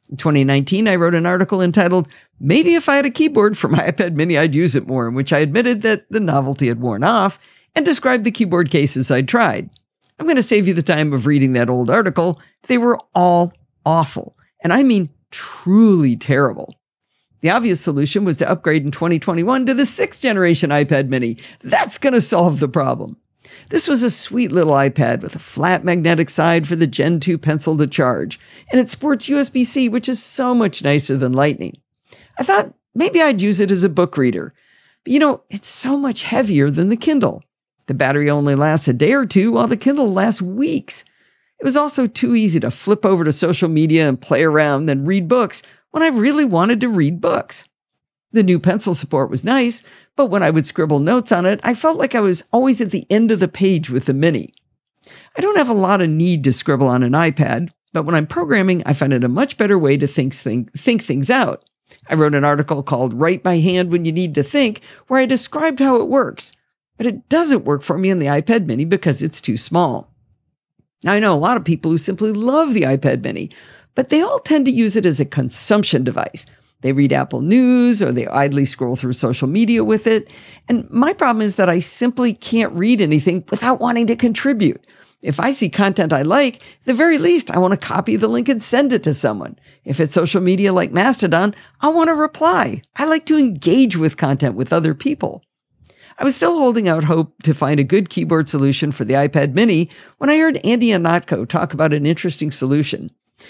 In 0.07 0.17
2019, 0.17 0.87
I 0.87 0.97
wrote 0.97 1.15
an 1.15 1.25
article 1.25 1.63
entitled, 1.63 2.07
Maybe 2.39 2.75
if 2.75 2.87
I 2.87 2.97
had 2.97 3.07
a 3.07 3.09
keyboard 3.09 3.57
for 3.57 3.69
my 3.69 3.79
iPad 3.89 4.13
mini, 4.13 4.37
I'd 4.37 4.53
use 4.53 4.75
it 4.75 4.85
more, 4.85 5.07
in 5.07 5.15
which 5.15 5.33
I 5.33 5.39
admitted 5.39 5.81
that 5.81 6.05
the 6.11 6.19
novelty 6.19 6.67
had 6.67 6.79
worn 6.79 7.03
off 7.03 7.39
and 7.73 7.83
described 7.83 8.23
the 8.23 8.29
keyboard 8.29 8.69
cases 8.69 9.09
I'd 9.09 9.27
tried. 9.27 9.71
I'm 10.19 10.27
going 10.27 10.35
to 10.35 10.43
save 10.43 10.67
you 10.67 10.75
the 10.75 10.83
time 10.83 11.11
of 11.11 11.25
reading 11.25 11.53
that 11.53 11.71
old 11.71 11.89
article. 11.89 12.39
They 12.67 12.77
were 12.77 12.99
all 13.15 13.51
awful. 13.83 14.37
And 14.63 14.71
I 14.71 14.83
mean 14.83 15.09
truly 15.31 16.15
terrible. 16.15 16.75
The 17.45 17.51
obvious 17.51 17.79
solution 17.79 18.25
was 18.25 18.37
to 18.37 18.49
upgrade 18.49 18.85
in 18.85 18.89
2021 18.89 19.67
to 19.67 19.75
the 19.75 19.85
sixth 19.85 20.19
generation 20.19 20.71
iPad 20.71 21.09
mini. 21.09 21.37
That's 21.61 21.99
going 21.99 22.13
to 22.13 22.19
solve 22.19 22.59
the 22.59 22.67
problem. 22.67 23.17
This 23.69 23.87
was 23.87 24.01
a 24.01 24.09
sweet 24.09 24.51
little 24.51 24.73
iPad 24.73 25.21
with 25.21 25.35
a 25.35 25.39
flat 25.39 25.85
magnetic 25.85 26.31
side 26.31 26.67
for 26.67 26.75
the 26.75 26.87
Gen 26.87 27.19
2 27.19 27.37
pencil 27.37 27.77
to 27.77 27.85
charge, 27.85 28.39
and 28.71 28.81
it 28.81 28.89
sports 28.89 29.27
USB 29.27 29.63
C, 29.63 29.87
which 29.87 30.09
is 30.09 30.23
so 30.23 30.55
much 30.55 30.83
nicer 30.83 31.17
than 31.17 31.33
Lightning. 31.33 31.77
I 32.39 32.41
thought 32.41 32.73
maybe 32.95 33.21
I'd 33.21 33.43
use 33.43 33.59
it 33.59 33.69
as 33.69 33.83
a 33.83 33.89
book 33.89 34.17
reader. 34.17 34.51
But 35.03 35.13
you 35.13 35.19
know, 35.19 35.43
it's 35.51 35.67
so 35.67 35.97
much 35.97 36.23
heavier 36.23 36.71
than 36.71 36.89
the 36.89 36.97
Kindle. 36.97 37.43
The 37.85 37.93
battery 37.93 38.27
only 38.27 38.55
lasts 38.55 38.87
a 38.87 38.93
day 38.93 39.13
or 39.13 39.27
two, 39.27 39.51
while 39.51 39.67
the 39.67 39.77
Kindle 39.77 40.11
lasts 40.11 40.41
weeks. 40.41 41.05
It 41.59 41.63
was 41.63 41.77
also 41.77 42.07
too 42.07 42.33
easy 42.33 42.59
to 42.61 42.71
flip 42.71 43.05
over 43.05 43.23
to 43.23 43.31
social 43.31 43.69
media 43.69 44.09
and 44.09 44.19
play 44.19 44.43
around, 44.43 44.87
then 44.87 45.05
read 45.05 45.27
books 45.27 45.61
when 45.95 46.03
I 46.03 46.07
really 46.07 46.43
wanted 46.43 46.81
to 46.81 46.89
read 46.89 47.21
books. 47.21 47.63
The 48.33 48.43
new 48.43 48.59
pencil 48.59 48.93
support 48.93 49.29
was 49.29 49.45
nice, 49.45 49.81
but 50.17 50.25
when 50.25 50.43
I 50.43 50.49
would 50.49 50.65
scribble 50.65 50.99
notes 50.99 51.31
on 51.31 51.45
it, 51.45 51.61
I 51.63 51.73
felt 51.73 51.97
like 51.97 52.13
I 52.13 52.19
was 52.19 52.43
always 52.51 52.81
at 52.81 52.91
the 52.91 53.09
end 53.09 53.31
of 53.31 53.39
the 53.39 53.47
page 53.47 53.89
with 53.89 54.03
the 54.03 54.13
Mini. 54.13 54.53
I 55.37 55.39
don't 55.39 55.55
have 55.55 55.69
a 55.69 55.73
lot 55.73 56.01
of 56.01 56.09
need 56.09 56.43
to 56.43 56.51
scribble 56.51 56.89
on 56.89 57.01
an 57.01 57.13
iPad, 57.13 57.69
but 57.93 58.03
when 58.03 58.13
I'm 58.13 58.27
programming, 58.27 58.83
I 58.85 58.91
find 58.91 59.13
it 59.13 59.23
a 59.23 59.29
much 59.29 59.55
better 59.55 59.79
way 59.79 59.95
to 59.95 60.05
think, 60.05 60.33
think, 60.33 60.77
think 60.77 61.01
things 61.01 61.29
out. 61.29 61.63
I 62.09 62.15
wrote 62.15 62.35
an 62.35 62.43
article 62.43 62.83
called 62.83 63.13
Write 63.13 63.41
by 63.41 63.59
Hand 63.59 63.89
When 63.89 64.03
You 64.03 64.11
Need 64.11 64.35
to 64.35 64.43
Think, 64.43 64.81
where 65.07 65.21
I 65.21 65.25
described 65.25 65.79
how 65.79 65.95
it 66.01 66.09
works, 66.09 66.51
but 66.97 67.07
it 67.07 67.29
doesn't 67.29 67.63
work 67.63 67.83
for 67.83 67.97
me 67.97 68.11
on 68.11 68.19
the 68.19 68.25
iPad 68.25 68.65
mini 68.65 68.83
because 68.83 69.23
it's 69.23 69.39
too 69.39 69.55
small. 69.55 70.13
Now, 71.05 71.13
I 71.13 71.19
know 71.19 71.33
a 71.33 71.39
lot 71.39 71.55
of 71.55 71.63
people 71.63 71.89
who 71.89 71.97
simply 71.97 72.33
love 72.33 72.73
the 72.73 72.81
iPad 72.81 73.23
mini, 73.23 73.51
but 73.95 74.09
they 74.09 74.21
all 74.21 74.39
tend 74.39 74.65
to 74.65 74.71
use 74.71 74.95
it 74.95 75.05
as 75.05 75.19
a 75.19 75.25
consumption 75.25 76.03
device. 76.03 76.45
They 76.81 76.91
read 76.91 77.13
Apple 77.13 77.41
News 77.41 78.01
or 78.01 78.11
they 78.11 78.27
idly 78.27 78.65
scroll 78.65 78.95
through 78.95 79.13
social 79.13 79.47
media 79.47 79.83
with 79.83 80.05
it. 80.05 80.29
And 80.67 80.87
my 80.91 81.13
problem 81.13 81.41
is 81.41 81.55
that 81.55 81.69
I 81.69 81.79
simply 81.79 82.33
can't 82.33 82.73
read 82.73 83.01
anything 83.01 83.43
without 83.49 83.79
wanting 83.79 84.07
to 84.07 84.15
contribute. 84.15 84.85
If 85.23 85.39
I 85.39 85.49
see 85.49 85.69
content 85.69 86.13
I 86.13 86.21
like, 86.21 86.61
the 86.83 86.93
very 86.93 87.17
least, 87.17 87.49
I 87.49 87.57
want 87.57 87.71
to 87.71 87.87
copy 87.87 88.15
the 88.15 88.27
link 88.27 88.47
and 88.47 88.61
send 88.61 88.93
it 88.93 89.03
to 89.03 89.13
someone. 89.13 89.57
If 89.83 89.99
it's 89.99 90.13
social 90.13 90.41
media 90.41 90.71
like 90.71 90.91
Mastodon, 90.91 91.55
I 91.81 91.87
want 91.87 92.09
to 92.09 92.13
reply. 92.13 92.83
I 92.97 93.05
like 93.05 93.25
to 93.27 93.37
engage 93.37 93.97
with 93.97 94.17
content 94.17 94.53
with 94.53 94.71
other 94.71 94.93
people. 94.93 95.41
I 96.19 96.23
was 96.23 96.35
still 96.35 96.59
holding 96.59 96.87
out 96.87 97.05
hope 97.05 97.41
to 97.43 97.53
find 97.53 97.79
a 97.79 97.83
good 97.83 98.09
keyboard 98.09 98.47
solution 98.47 98.91
for 98.91 99.03
the 99.03 99.15
iPad 99.15 99.53
mini 99.53 99.89
when 100.19 100.29
I 100.29 100.37
heard 100.37 100.63
Andy 100.63 100.89
Ihnatko 100.89 101.47
talk 101.47 101.73
about 101.73 101.93
an 101.93 102.05
interesting 102.05 102.51
solution. 102.51 103.09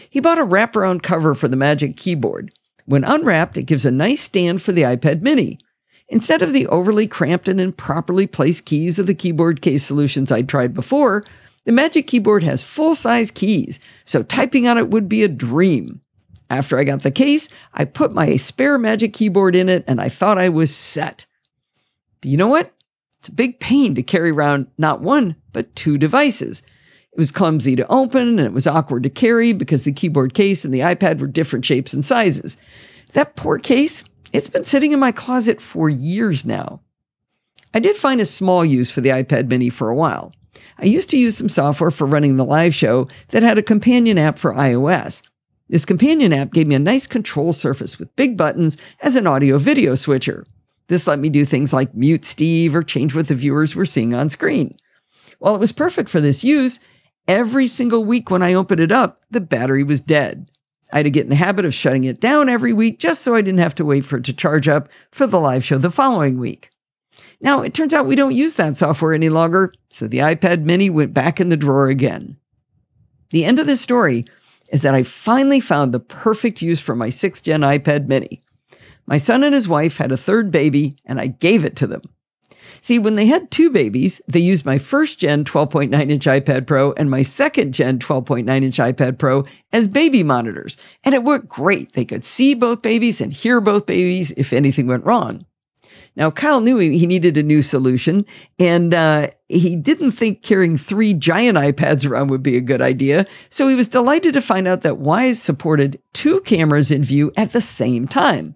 He 0.10 0.20
bought 0.20 0.39
a 0.39 0.46
wraparound 0.46 1.04
cover 1.04 1.36
for 1.36 1.48
the 1.48 1.58
Magic 1.58 1.98
Keyboard. 1.98 2.51
When 2.86 3.04
unwrapped, 3.04 3.58
it 3.58 3.63
gives 3.63 3.86
a 3.86 3.92
nice 3.92 4.22
stand 4.22 4.62
for 4.62 4.72
the 4.72 4.84
iPad 4.84 5.22
mini. 5.22 5.60
Instead 6.08 6.42
of 6.42 6.54
the 6.54 6.68
overly 6.68 7.08
cramped 7.08 7.48
and 7.48 7.60
improperly 7.60 8.27
placed 8.27 8.65
keys 8.65 9.00
of 9.00 9.08
the 9.08 9.15
keyboard 9.15 9.62
case 9.62 9.84
solutions 9.84 10.32
I'd 10.32 10.48
tried 10.48 10.74
before, 10.74 11.25
the 11.65 11.72
Magic 11.72 12.06
Keyboard 12.06 12.44
has 12.44 12.62
full 12.62 12.94
size 12.94 13.32
keys, 13.32 13.80
so 14.06 14.22
typing 14.22 14.68
on 14.68 14.77
it 14.77 14.89
would 14.89 15.10
be 15.10 15.24
a 15.24 15.27
dream. 15.27 16.01
After 16.48 16.77
I 16.77 16.84
got 16.84 17.01
the 17.01 17.10
case, 17.10 17.50
I 17.74 17.86
put 17.86 18.13
my 18.13 18.36
spare 18.36 18.77
Magic 18.77 19.13
Keyboard 19.13 19.56
in 19.56 19.68
it 19.68 19.84
and 19.88 20.00
I 20.00 20.10
thought 20.10 20.38
I 20.38 20.50
was 20.50 20.74
set. 20.74 21.25
But 22.22 22.30
you 22.30 22.38
know 22.38 22.48
what? 22.48 22.72
It's 23.18 23.30
a 23.30 23.34
big 23.34 23.60
pain 23.60 23.96
to 23.96 24.04
carry 24.04 24.30
around 24.30 24.68
not 24.77 25.01
one, 25.01 25.38
but 25.54 25.75
two 25.75 25.98
devices. 25.98 26.62
It 27.15 27.19
was 27.19 27.31
clumsy 27.31 27.77
to 27.77 27.88
open 27.88 28.27
and 28.27 28.41
it 28.41 28.51
was 28.51 28.67
awkward 28.67 29.03
to 29.03 29.10
carry 29.10 29.53
because 29.53 29.86
the 29.86 29.93
keyboard 29.93 30.34
case 30.34 30.65
and 30.65 30.74
the 30.74 30.81
iPad 30.81 31.22
were 31.22 31.27
different 31.27 31.63
shapes 31.63 31.93
and 31.93 32.03
sizes. 32.03 32.57
That 33.13 33.38
poor 33.38 33.57
case, 33.57 34.03
it's 34.34 34.50
been 34.50 34.65
sitting 34.65 34.91
in 34.91 35.00
my 35.00 35.13
closet 35.13 35.62
for 35.62 35.88
years 35.89 36.43
now. 36.43 36.81
I 37.74 37.79
did 37.79 37.95
find 37.95 38.19
a 38.19 38.25
small 38.25 38.65
use 38.65 38.91
for 38.91 39.00
the 39.00 39.12
iPad 39.12 39.48
mini 39.48 39.69
for 39.69 39.89
a 39.89 39.95
while. 39.95 40.34
I 40.77 40.84
used 40.84 41.10
to 41.12 41.17
use 41.17 41.38
some 41.38 41.48
software 41.48 41.89
for 41.89 42.05
running 42.05 42.36
the 42.36 42.43
live 42.43 42.75
show 42.75 43.07
that 43.29 43.43
had 43.43 43.57
a 43.57 43.63
companion 43.63 44.17
app 44.17 44.38
for 44.38 44.53
iOS. 44.53 45.22
This 45.69 45.86
companion 45.86 46.34
app 46.34 46.51
gave 46.51 46.67
me 46.67 46.75
a 46.75 46.79
nice 46.79 47.07
control 47.07 47.53
surface 47.53 47.98
with 47.98 48.13
big 48.17 48.36
buttons 48.36 48.75
as 49.00 49.15
an 49.15 49.25
audio 49.25 49.57
video 49.57 49.95
switcher. 49.95 50.45
This 50.89 51.07
let 51.07 51.19
me 51.19 51.29
do 51.29 51.45
things 51.45 51.72
like 51.72 51.95
mute 51.95 52.25
Steve 52.25 52.75
or 52.75 52.84
change 52.84 53.15
what 53.15 53.29
the 53.29 53.36
viewers 53.36 53.74
were 53.74 53.86
seeing 53.86 54.13
on 54.13 54.27
screen. 54.27 54.75
While 55.39 55.55
it 55.55 55.62
was 55.62 55.72
perfect 55.72 56.10
for 56.10 56.19
this 56.19 56.43
use, 56.43 56.81
every 57.27 57.67
single 57.67 58.03
week 58.03 58.29
when 58.29 58.44
I 58.44 58.53
opened 58.53 58.82
it 58.82 58.91
up, 58.91 59.24
the 59.29 59.41
battery 59.41 59.84
was 59.84 60.01
dead. 60.01 60.50
I 60.91 60.98
had 60.98 61.03
to 61.03 61.10
get 61.10 61.24
in 61.24 61.29
the 61.29 61.36
habit 61.36 61.65
of 61.65 61.74
shutting 61.74 62.03
it 62.03 62.22
down 62.22 62.48
every 62.48 62.72
week 62.72 63.00
just 63.00 63.22
so 63.22 63.36
I 63.36 63.41
didn't 63.41 63.60
have 63.60 63.75
to 63.75 63.86
wait 63.86 64.05
for 64.05 64.17
it 64.17 64.24
to 64.25 64.34
charge 64.34 64.67
up 64.67 64.88
for 65.12 65.27
the 65.27 65.39
live 65.39 65.63
show 65.63 65.77
the 65.77 65.91
following 65.91 66.38
week. 66.38 66.70
Now, 67.41 67.62
it 67.62 67.74
turns 67.74 67.94
out 67.94 68.05
we 68.05 68.15
don't 68.15 68.36
use 68.36 68.55
that 68.55 68.77
software 68.77 69.13
any 69.13 69.29
longer, 69.29 69.74
so 69.89 70.08
the 70.08 70.20
iPad 70.20 70.63
mini 70.63 70.89
went 70.89 71.13
back 71.13 71.39
in 71.39 71.50
the 71.50 71.58
drawer 71.58 71.89
again. 71.89 72.38
The 73.32 73.46
end 73.46 73.60
of 73.60 73.67
this 73.67 73.82
story 73.82 74.25
is 74.72 74.84
that 74.84 74.96
I 74.96 75.03
finally 75.03 75.60
found 75.60 75.94
the 75.94 76.00
perfect 76.00 76.62
use 76.62 76.79
for 76.79 76.96
my 76.96 77.10
6th 77.10 77.44
gen 77.44 77.62
iPad 77.62 78.08
mini. 78.08 78.41
My 79.05 79.17
son 79.17 79.44
and 79.44 79.53
his 79.53 79.67
wife 79.67 79.98
had 79.98 80.12
a 80.12 80.17
third 80.17 80.51
baby, 80.51 80.98
and 81.05 81.20
I 81.20 81.27
gave 81.27 81.65
it 81.65 81.75
to 81.77 81.88
them. 81.88 82.01
See, 82.86 83.00
when 83.00 83.15
they 83.15 83.25
had 83.25 83.50
two 83.50 83.72
babies, 83.72 84.22
they 84.27 84.39
used 84.39 84.63
my 84.63 84.77
first 84.77 85.18
gen 85.18 85.44
12.9 85.44 86.12
inch 86.12 86.25
iPad 86.25 86.68
Pro 86.68 86.92
and 86.92 87.10
my 87.10 87.24
second 87.24 87.74
gen 87.74 87.98
12.9 87.98 88.48
inch 88.48 88.77
iPad 88.77 89.18
Pro 89.18 89.44
as 89.74 89.88
baby 89.88 90.22
monitors. 90.22 90.77
And 91.04 91.15
it 91.15 91.24
worked 91.24 91.48
great. 91.48 91.94
They 91.94 92.06
could 92.06 92.24
see 92.24 92.54
both 92.54 92.84
babies 92.84 93.22
and 93.22 93.34
hear 93.34 93.60
both 93.60 93.88
babies 93.88 94.30
if 94.38 94.54
anything 94.54 94.86
went 94.86 95.04
wrong. 95.04 95.48
Now, 96.15 96.30
Kyle 96.30 96.62
knew 96.62 96.77
he 96.77 97.08
needed 97.08 97.38
a 97.38 97.44
new 97.44 97.63
solution, 97.63 98.24
and 98.60 98.94
uh, 98.94 99.30
he 99.50 99.75
didn't 99.75 100.12
think 100.12 100.44
carrying 100.44 100.77
three 100.77 101.15
giant 101.15 101.58
iPads 101.58 102.08
around 102.08 102.27
would 102.27 102.44
be 102.44 102.56
a 102.56 102.62
good 102.62 102.84
idea. 102.84 103.25
So 103.50 103.68
he 103.68 103.74
was 103.74 103.89
delighted 103.89 104.36
to 104.36 104.42
find 104.42 104.68
out 104.68 104.82
that 104.82 105.00
Wyze 105.00 105.38
supported 105.38 106.00
two 106.13 106.39
cameras 106.42 106.92
in 106.92 107.04
view 107.04 107.34
at 107.36 107.51
the 107.51 107.62
same 107.62 108.08
time. 108.08 108.54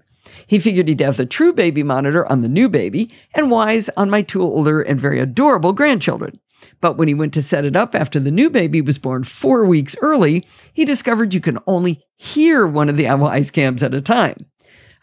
He 0.49 0.57
figured 0.57 0.87
he'd 0.87 0.99
have 1.01 1.17
the 1.17 1.27
true 1.27 1.53
baby 1.53 1.83
monitor 1.83 2.25
on 2.25 2.41
the 2.41 2.49
new 2.49 2.69
baby 2.69 3.11
and 3.35 3.51
Wyze 3.51 3.87
on 3.95 4.09
my 4.09 4.23
two 4.23 4.41
older 4.41 4.81
and 4.81 4.99
very 4.99 5.19
adorable 5.19 5.73
grandchildren. 5.73 6.39
But 6.81 6.97
when 6.97 7.07
he 7.07 7.13
went 7.13 7.35
to 7.35 7.43
set 7.43 7.67
it 7.67 7.75
up 7.75 7.93
after 7.93 8.19
the 8.19 8.31
new 8.31 8.49
baby 8.49 8.81
was 8.81 8.97
born 8.97 9.23
four 9.23 9.63
weeks 9.65 9.95
early, 10.01 10.47
he 10.73 10.85
discovered 10.85 11.35
you 11.35 11.39
can 11.39 11.59
only 11.67 12.03
hear 12.17 12.65
one 12.65 12.89
of 12.89 12.97
the 12.97 13.03
Wyze 13.03 13.53
cams 13.53 13.83
at 13.83 13.93
a 13.93 14.01
time. 14.01 14.47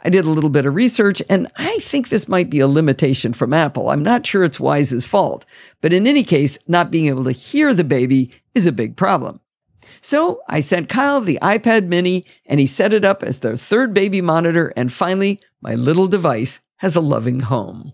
I 0.03 0.09
did 0.09 0.25
a 0.25 0.31
little 0.31 0.50
bit 0.50 0.67
of 0.67 0.75
research, 0.75 1.23
and 1.31 1.47
I 1.57 1.79
think 1.79 2.09
this 2.09 2.26
might 2.26 2.50
be 2.50 2.59
a 2.59 2.67
limitation 2.67 3.33
from 3.33 3.55
Apple. 3.55 3.91
I'm 3.91 4.03
not 4.03 4.26
sure 4.26 4.43
it's 4.43 4.59
Wyze's 4.59 5.07
fault, 5.07 5.47
but 5.81 5.93
in 5.93 6.09
any 6.09 6.25
case, 6.25 6.59
not 6.67 6.91
being 6.91 7.07
able 7.07 7.23
to 7.23 7.31
hear 7.31 7.73
the 7.73 7.85
baby 7.85 8.33
is 8.53 8.67
a 8.67 8.73
big 8.73 8.97
problem. 8.97 9.38
So 10.00 10.41
I 10.49 10.61
sent 10.61 10.88
Kyle 10.88 11.21
the 11.21 11.38
iPad 11.43 11.87
mini 11.87 12.25
and 12.45 12.61
he 12.61 12.67
set 12.67 12.93
it 12.93 13.05
up 13.05 13.23
as 13.23 13.41
their 13.41 13.57
third 13.57 13.95
baby 13.95 14.21
monitor. 14.21 14.73
And 14.76 14.93
finally, 14.93 15.41
my 15.61 15.75
little 15.75 16.09
device 16.09 16.61
has 16.76 16.97
a 16.97 17.00
loving 17.00 17.41
home. 17.41 17.93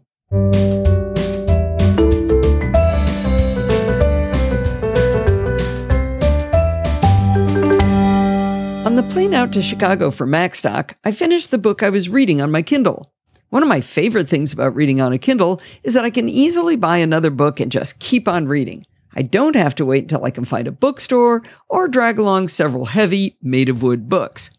On 8.84 8.96
the 8.96 9.04
plane 9.04 9.32
out 9.32 9.52
to 9.52 9.62
Chicago 9.62 10.10
for 10.10 10.26
Macstock, 10.26 10.94
I 11.04 11.12
finished 11.12 11.50
the 11.50 11.56
book 11.56 11.82
I 11.82 11.88
was 11.88 12.08
reading 12.08 12.42
on 12.42 12.50
my 12.50 12.62
Kindle. 12.62 13.12
One 13.48 13.62
of 13.62 13.68
my 13.68 13.80
favorite 13.80 14.28
things 14.28 14.52
about 14.52 14.74
reading 14.74 15.00
on 15.00 15.12
a 15.12 15.18
Kindle 15.18 15.60
is 15.82 15.94
that 15.94 16.04
I 16.04 16.10
can 16.10 16.28
easily 16.28 16.74
buy 16.76 16.98
another 16.98 17.30
book 17.30 17.60
and 17.60 17.70
just 17.70 18.00
keep 18.00 18.26
on 18.26 18.48
reading. 18.48 18.84
I 19.14 19.22
don't 19.22 19.56
have 19.56 19.74
to 19.76 19.84
wait 19.84 20.04
until 20.04 20.24
I 20.24 20.30
can 20.30 20.44
find 20.44 20.66
a 20.66 20.72
bookstore 20.72 21.42
or 21.68 21.88
drag 21.88 22.18
along 22.18 22.48
several 22.48 22.86
heavy, 22.86 23.36
made 23.42 23.68
of 23.68 23.82
wood 23.82 24.08
books. 24.08 24.50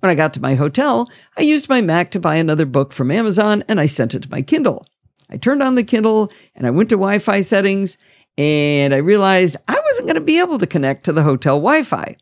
When 0.00 0.10
I 0.10 0.14
got 0.14 0.32
to 0.34 0.40
my 0.40 0.54
hotel, 0.54 1.10
I 1.36 1.42
used 1.42 1.68
my 1.68 1.82
Mac 1.82 2.10
to 2.12 2.20
buy 2.20 2.36
another 2.36 2.64
book 2.64 2.92
from 2.92 3.10
Amazon 3.10 3.62
and 3.68 3.78
I 3.78 3.86
sent 3.86 4.14
it 4.14 4.22
to 4.22 4.30
my 4.30 4.40
Kindle. 4.40 4.86
I 5.28 5.36
turned 5.36 5.62
on 5.62 5.74
the 5.74 5.84
Kindle 5.84 6.32
and 6.54 6.66
I 6.66 6.70
went 6.70 6.88
to 6.88 6.96
Wi 6.96 7.18
Fi 7.18 7.42
settings 7.42 7.98
and 8.38 8.94
I 8.94 8.98
realized 8.98 9.56
I 9.68 9.78
wasn't 9.78 10.08
going 10.08 10.14
to 10.14 10.22
be 10.22 10.38
able 10.38 10.58
to 10.58 10.66
connect 10.66 11.04
to 11.04 11.12
the 11.12 11.22
hotel 11.22 11.56
Wi 11.56 11.82
Fi. 11.82 12.16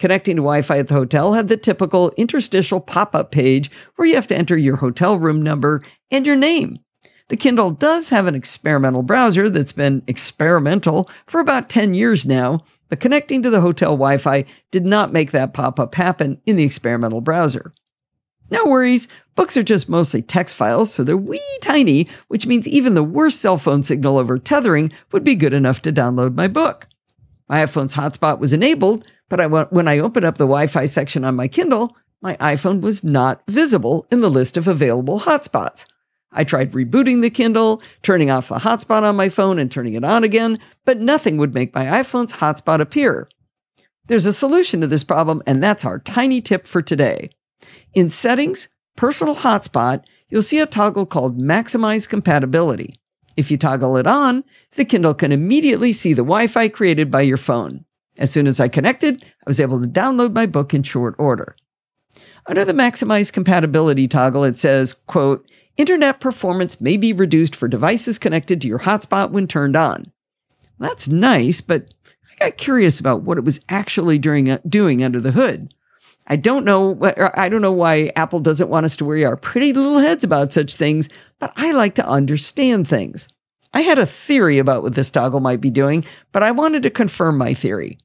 Connecting 0.00 0.36
to 0.36 0.42
Wi 0.42 0.62
Fi 0.62 0.78
at 0.78 0.88
the 0.88 0.94
hotel 0.94 1.34
had 1.34 1.46
the 1.46 1.56
typical 1.56 2.10
interstitial 2.16 2.80
pop 2.80 3.14
up 3.14 3.30
page 3.30 3.70
where 3.94 4.08
you 4.08 4.16
have 4.16 4.26
to 4.26 4.36
enter 4.36 4.56
your 4.56 4.76
hotel 4.76 5.16
room 5.16 5.40
number 5.40 5.80
and 6.10 6.26
your 6.26 6.34
name. 6.34 6.80
The 7.32 7.38
Kindle 7.38 7.70
does 7.70 8.10
have 8.10 8.26
an 8.26 8.34
experimental 8.34 9.02
browser 9.02 9.48
that's 9.48 9.72
been 9.72 10.02
experimental 10.06 11.08
for 11.26 11.40
about 11.40 11.70
10 11.70 11.94
years 11.94 12.26
now, 12.26 12.60
but 12.90 13.00
connecting 13.00 13.42
to 13.42 13.48
the 13.48 13.62
hotel 13.62 13.92
Wi 13.92 14.18
Fi 14.18 14.44
did 14.70 14.84
not 14.84 15.14
make 15.14 15.30
that 15.30 15.54
pop 15.54 15.80
up 15.80 15.94
happen 15.94 16.42
in 16.44 16.56
the 16.56 16.62
experimental 16.62 17.22
browser. 17.22 17.72
No 18.50 18.66
worries, 18.66 19.08
books 19.34 19.56
are 19.56 19.62
just 19.62 19.88
mostly 19.88 20.20
text 20.20 20.54
files, 20.56 20.92
so 20.92 21.02
they're 21.02 21.16
wee 21.16 21.40
tiny, 21.62 22.06
which 22.28 22.46
means 22.46 22.68
even 22.68 22.92
the 22.92 23.02
worst 23.02 23.40
cell 23.40 23.56
phone 23.56 23.82
signal 23.82 24.18
over 24.18 24.38
tethering 24.38 24.92
would 25.10 25.24
be 25.24 25.34
good 25.34 25.54
enough 25.54 25.80
to 25.82 25.90
download 25.90 26.34
my 26.34 26.48
book. 26.48 26.86
My 27.48 27.64
iPhone's 27.64 27.94
hotspot 27.94 28.40
was 28.40 28.52
enabled, 28.52 29.06
but 29.30 29.40
I, 29.40 29.46
when 29.46 29.88
I 29.88 30.00
opened 30.00 30.26
up 30.26 30.36
the 30.36 30.44
Wi 30.44 30.66
Fi 30.66 30.84
section 30.84 31.24
on 31.24 31.36
my 31.36 31.48
Kindle, 31.48 31.96
my 32.20 32.36
iPhone 32.36 32.82
was 32.82 33.02
not 33.02 33.40
visible 33.48 34.06
in 34.12 34.20
the 34.20 34.30
list 34.30 34.58
of 34.58 34.68
available 34.68 35.20
hotspots. 35.20 35.86
I 36.32 36.44
tried 36.44 36.72
rebooting 36.72 37.20
the 37.20 37.30
Kindle, 37.30 37.82
turning 38.02 38.30
off 38.30 38.48
the 38.48 38.56
hotspot 38.56 39.02
on 39.02 39.16
my 39.16 39.28
phone 39.28 39.58
and 39.58 39.70
turning 39.70 39.94
it 39.94 40.04
on 40.04 40.24
again, 40.24 40.58
but 40.84 41.00
nothing 41.00 41.36
would 41.36 41.54
make 41.54 41.74
my 41.74 41.84
iPhone's 41.84 42.34
hotspot 42.34 42.80
appear. 42.80 43.28
There's 44.06 44.26
a 44.26 44.32
solution 44.32 44.80
to 44.80 44.86
this 44.86 45.04
problem, 45.04 45.42
and 45.46 45.62
that's 45.62 45.84
our 45.84 45.98
tiny 45.98 46.40
tip 46.40 46.66
for 46.66 46.82
today. 46.82 47.30
In 47.94 48.10
Settings, 48.10 48.68
Personal 48.96 49.36
Hotspot, 49.36 50.04
you'll 50.28 50.42
see 50.42 50.58
a 50.58 50.66
toggle 50.66 51.06
called 51.06 51.38
Maximize 51.38 52.08
Compatibility. 52.08 52.98
If 53.36 53.50
you 53.50 53.56
toggle 53.56 53.96
it 53.96 54.06
on, 54.06 54.44
the 54.72 54.84
Kindle 54.84 55.14
can 55.14 55.32
immediately 55.32 55.92
see 55.92 56.12
the 56.12 56.22
Wi 56.22 56.46
Fi 56.46 56.68
created 56.68 57.10
by 57.10 57.22
your 57.22 57.36
phone. 57.36 57.84
As 58.18 58.30
soon 58.30 58.46
as 58.46 58.60
I 58.60 58.68
connected, 58.68 59.24
I 59.24 59.44
was 59.46 59.60
able 59.60 59.80
to 59.80 59.88
download 59.88 60.32
my 60.32 60.46
book 60.46 60.74
in 60.74 60.82
short 60.82 61.14
order. 61.18 61.56
Under 62.46 62.64
the 62.64 62.72
Maximize 62.72 63.32
Compatibility 63.32 64.08
toggle, 64.08 64.44
it 64.44 64.58
says, 64.58 64.92
quote, 64.92 65.48
Internet 65.76 66.20
performance 66.20 66.80
may 66.80 66.96
be 66.96 67.12
reduced 67.12 67.56
for 67.56 67.68
devices 67.68 68.18
connected 68.18 68.60
to 68.60 68.68
your 68.68 68.80
hotspot 68.80 69.30
when 69.30 69.46
turned 69.46 69.76
on. 69.76 70.12
That's 70.78 71.08
nice, 71.08 71.60
but 71.60 71.94
I 72.30 72.44
got 72.46 72.58
curious 72.58 72.98
about 72.98 73.22
what 73.22 73.38
it 73.38 73.44
was 73.44 73.60
actually 73.68 74.18
doing, 74.18 74.50
uh, 74.50 74.58
doing 74.68 75.02
under 75.02 75.20
the 75.20 75.32
hood. 75.32 75.72
I 76.26 76.36
don't 76.36 76.64
know. 76.64 76.98
I 77.34 77.48
don't 77.48 77.62
know 77.62 77.72
why 77.72 78.12
Apple 78.14 78.40
doesn't 78.40 78.68
want 78.68 78.86
us 78.86 78.96
to 78.98 79.04
worry 79.04 79.24
our 79.24 79.36
pretty 79.36 79.72
little 79.72 79.98
heads 79.98 80.22
about 80.22 80.52
such 80.52 80.74
things, 80.74 81.08
but 81.38 81.52
I 81.56 81.72
like 81.72 81.94
to 81.96 82.08
understand 82.08 82.86
things. 82.86 83.28
I 83.74 83.80
had 83.80 83.98
a 83.98 84.06
theory 84.06 84.58
about 84.58 84.82
what 84.82 84.94
this 84.94 85.10
toggle 85.10 85.40
might 85.40 85.60
be 85.60 85.70
doing, 85.70 86.04
but 86.30 86.42
I 86.42 86.50
wanted 86.50 86.82
to 86.84 86.90
confirm 86.90 87.38
my 87.38 87.54
theory. 87.54 87.98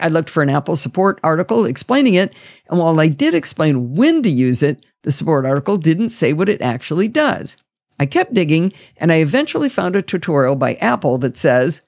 I 0.00 0.08
looked 0.08 0.30
for 0.30 0.42
an 0.42 0.50
Apple 0.50 0.76
support 0.76 1.20
article 1.22 1.64
explaining 1.64 2.14
it, 2.14 2.32
and 2.68 2.78
while 2.78 2.98
I 2.98 3.08
did 3.08 3.34
explain 3.34 3.94
when 3.94 4.22
to 4.22 4.30
use 4.30 4.62
it, 4.62 4.84
the 5.02 5.12
support 5.12 5.44
article 5.44 5.76
didn't 5.76 6.10
say 6.10 6.32
what 6.32 6.48
it 6.48 6.62
actually 6.62 7.08
does. 7.08 7.56
I 7.98 8.06
kept 8.06 8.34
digging, 8.34 8.72
and 8.96 9.12
I 9.12 9.16
eventually 9.16 9.68
found 9.68 9.94
a 9.94 10.02
tutorial 10.02 10.56
by 10.56 10.74
Apple 10.74 11.18
that 11.18 11.36
says, 11.36 11.82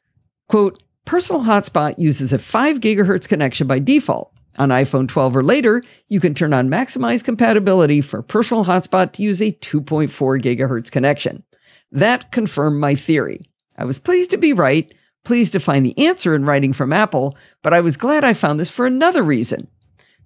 quote, 0.49 0.82
Personal 1.04 1.42
Hotspot 1.42 1.99
uses 1.99 2.32
a 2.32 2.38
5 2.38 2.80
gigahertz 2.80 3.28
connection 3.28 3.66
by 3.66 3.78
default. 3.78 4.32
On 4.56 4.68
iPhone 4.68 5.08
12 5.08 5.37
or 5.37 5.42
later, 5.42 5.82
you 6.08 6.20
can 6.20 6.34
turn 6.34 6.52
on 6.52 6.68
maximize 6.68 7.25
compatibility 7.25 8.00
for 8.00 8.23
Personal 8.23 8.64
Hotspot 8.64 9.12
to 9.12 9.23
use 9.23 9.42
a 9.42 9.52
2.4 9.52 10.08
gigahertz 10.40 10.90
connection. 10.90 11.42
That 11.90 12.30
confirmed 12.30 12.80
my 12.80 12.94
theory. 12.94 13.40
I 13.76 13.84
was 13.84 13.99
pleased 13.99 14.30
to 14.30 14.37
be 14.37 14.52
right, 14.52 14.92
pleased 15.25 15.52
to 15.54 15.61
find 15.61 15.85
the 15.85 15.99
answer 15.99 16.35
in 16.35 16.45
writing 16.45 16.73
from 16.73 16.93
Apple, 16.93 17.37
but 17.62 17.75
I 17.75 17.81
was 17.81 17.97
glad 17.97 18.25
I 18.25 18.33
found 18.33 18.61
this 18.61 18.71
for 18.71 18.87
another 18.87 19.23
reason. 19.23 19.69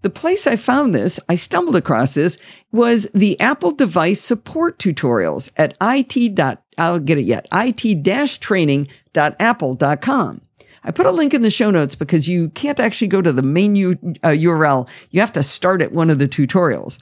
The 0.02 0.10
place 0.10 0.46
I 0.46 0.56
found 0.56 0.94
this, 0.94 1.18
I 1.28 1.34
stumbled 1.34 1.74
across 1.74 2.14
this, 2.14 2.38
was 2.70 3.08
the 3.14 3.40
Apple 3.40 3.72
device 3.72 4.20
support 4.20 4.78
tutorials 4.78 5.50
at 5.56 5.72
it. 5.72 6.58
I'll 6.78 7.00
get 7.00 7.18
it 7.18 7.24
yet, 7.24 7.48
it-training.apple.com. 7.52 10.40
I 10.84 10.92
put 10.92 11.06
a 11.06 11.10
link 11.10 11.34
in 11.34 11.42
the 11.42 11.50
show 11.50 11.72
notes 11.72 11.96
because 11.96 12.28
you 12.28 12.50
can't 12.50 12.78
actually 12.78 13.08
go 13.08 13.20
to 13.20 13.32
the 13.32 13.42
main 13.42 13.74
U, 13.74 13.98
uh, 14.22 14.28
URL. 14.28 14.88
You 15.10 15.18
have 15.20 15.32
to 15.32 15.42
start 15.42 15.82
at 15.82 15.90
one 15.90 16.10
of 16.10 16.20
the 16.20 16.28
tutorials. 16.28 17.00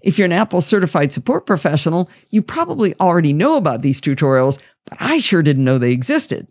If 0.00 0.18
you're 0.18 0.26
an 0.26 0.32
Apple 0.32 0.62
certified 0.62 1.12
support 1.12 1.46
professional, 1.46 2.08
you 2.30 2.40
probably 2.40 2.94
already 2.98 3.34
know 3.34 3.56
about 3.56 3.82
these 3.82 4.00
tutorials, 4.00 4.58
but 4.86 4.96
I 5.00 5.18
sure 5.18 5.42
didn't 5.42 5.64
know 5.64 5.76
they 5.76 5.92
existed. 5.92 6.48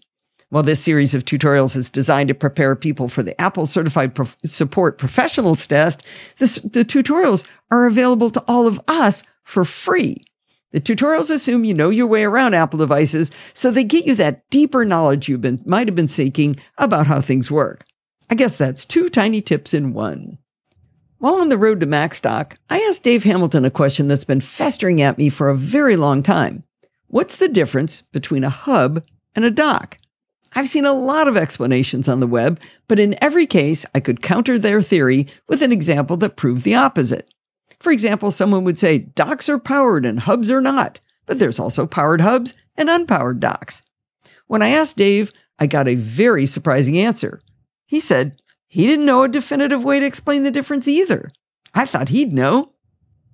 While 0.50 0.64
this 0.64 0.82
series 0.82 1.14
of 1.14 1.26
tutorials 1.26 1.76
is 1.76 1.90
designed 1.90 2.30
to 2.30 2.34
prepare 2.34 2.76
people 2.76 3.10
for 3.10 3.22
the 3.22 3.40
Apple 3.40 3.66
Certified 3.66 4.16
Prof- 4.16 4.38
Support 4.46 4.98
Professionals 4.98 5.68
test, 5.68 6.04
this, 6.38 6.56
the 6.56 6.86
tutorials 6.86 7.46
are 7.70 7.86
available 7.86 8.30
to 8.30 8.44
all 8.48 8.66
of 8.66 8.80
us 8.88 9.24
for 9.44 9.66
free. 9.66 10.24
The 10.72 10.80
tutorials 10.80 11.30
assume 11.30 11.66
you 11.66 11.74
know 11.74 11.90
your 11.90 12.08
way 12.08 12.24
around 12.24 12.54
Apple 12.54 12.80
devices, 12.80 13.30
so 13.54 13.72
they 13.72 13.84
get 13.84 14.06
you 14.06 14.16
that 14.16 14.50
deeper 14.50 14.86
knowledge 14.86 15.28
you 15.28 15.42
might 15.66 15.88
have 15.88 15.96
been 15.96 16.08
seeking 16.08 16.56
about 16.78 17.08
how 17.08 17.20
things 17.20 17.52
work. 17.52 17.86
I 18.30 18.36
guess 18.36 18.58
that's 18.58 18.86
two 18.86 19.10
tiny 19.10 19.42
tips 19.42 19.74
in 19.74 19.94
one. 19.94 20.38
While 21.20 21.36
on 21.36 21.50
the 21.50 21.58
road 21.58 21.80
to 21.82 21.88
MacStock, 21.88 22.56
I 22.70 22.80
asked 22.80 23.04
Dave 23.04 23.24
Hamilton 23.24 23.66
a 23.66 23.72
question 23.72 24.08
that's 24.08 24.26
been 24.26 24.42
festering 24.42 25.02
at 25.02 25.18
me 25.18 25.30
for 25.30 25.50
a 25.50 25.58
very 25.58 25.96
long 25.96 26.24
time. 26.24 26.64
What's 27.08 27.38
the 27.38 27.50
difference 27.50 28.02
between 28.02 28.44
a 28.44 28.50
hub 28.50 29.04
and 29.36 29.44
a 29.44 29.52
dock? 29.52 29.98
I've 30.58 30.68
seen 30.68 30.86
a 30.86 30.92
lot 30.92 31.28
of 31.28 31.38
explanations 31.38 32.08
on 32.08 32.20
the 32.20 32.26
web, 32.26 32.60
but 32.88 32.98
in 32.98 33.16
every 33.24 33.46
case, 33.46 33.86
I 33.94 34.00
could 34.00 34.24
counter 34.24 34.58
their 34.58 34.82
theory 34.82 35.28
with 35.48 35.62
an 35.62 35.72
example 35.72 36.18
that 36.18 36.36
proved 36.36 36.64
the 36.64 36.74
opposite. 36.74 37.32
For 37.80 37.92
example, 37.92 38.32
someone 38.32 38.64
would 38.64 38.80
say 38.80 38.98
docks 38.98 39.50
are 39.50 39.60
powered 39.60 40.04
and 40.04 40.22
hubs 40.22 40.50
are 40.50 40.60
not, 40.60 41.00
but 41.28 41.38
there's 41.38 41.60
also 41.60 41.86
powered 41.86 42.22
hubs 42.22 42.56
and 42.76 42.90
unpowered 42.90 43.40
docks. 43.40 43.84
When 44.48 44.64
I 44.64 44.70
asked 44.70 44.98
Dave, 44.98 45.32
I 45.60 45.68
got 45.68 45.88
a 45.88 45.94
very 45.94 46.48
surprising 46.48 46.98
answer. 46.98 47.40
He 47.86 48.00
said 48.00 48.42
he 48.68 48.88
didn't 48.88 49.06
know 49.06 49.22
a 49.22 49.28
definitive 49.28 49.84
way 49.84 50.00
to 50.00 50.08
explain 50.08 50.42
the 50.42 50.50
difference 50.50 50.88
either. 50.88 51.30
I 51.76 51.86
thought 51.86 52.10
he'd 52.10 52.34
know. 52.34 52.72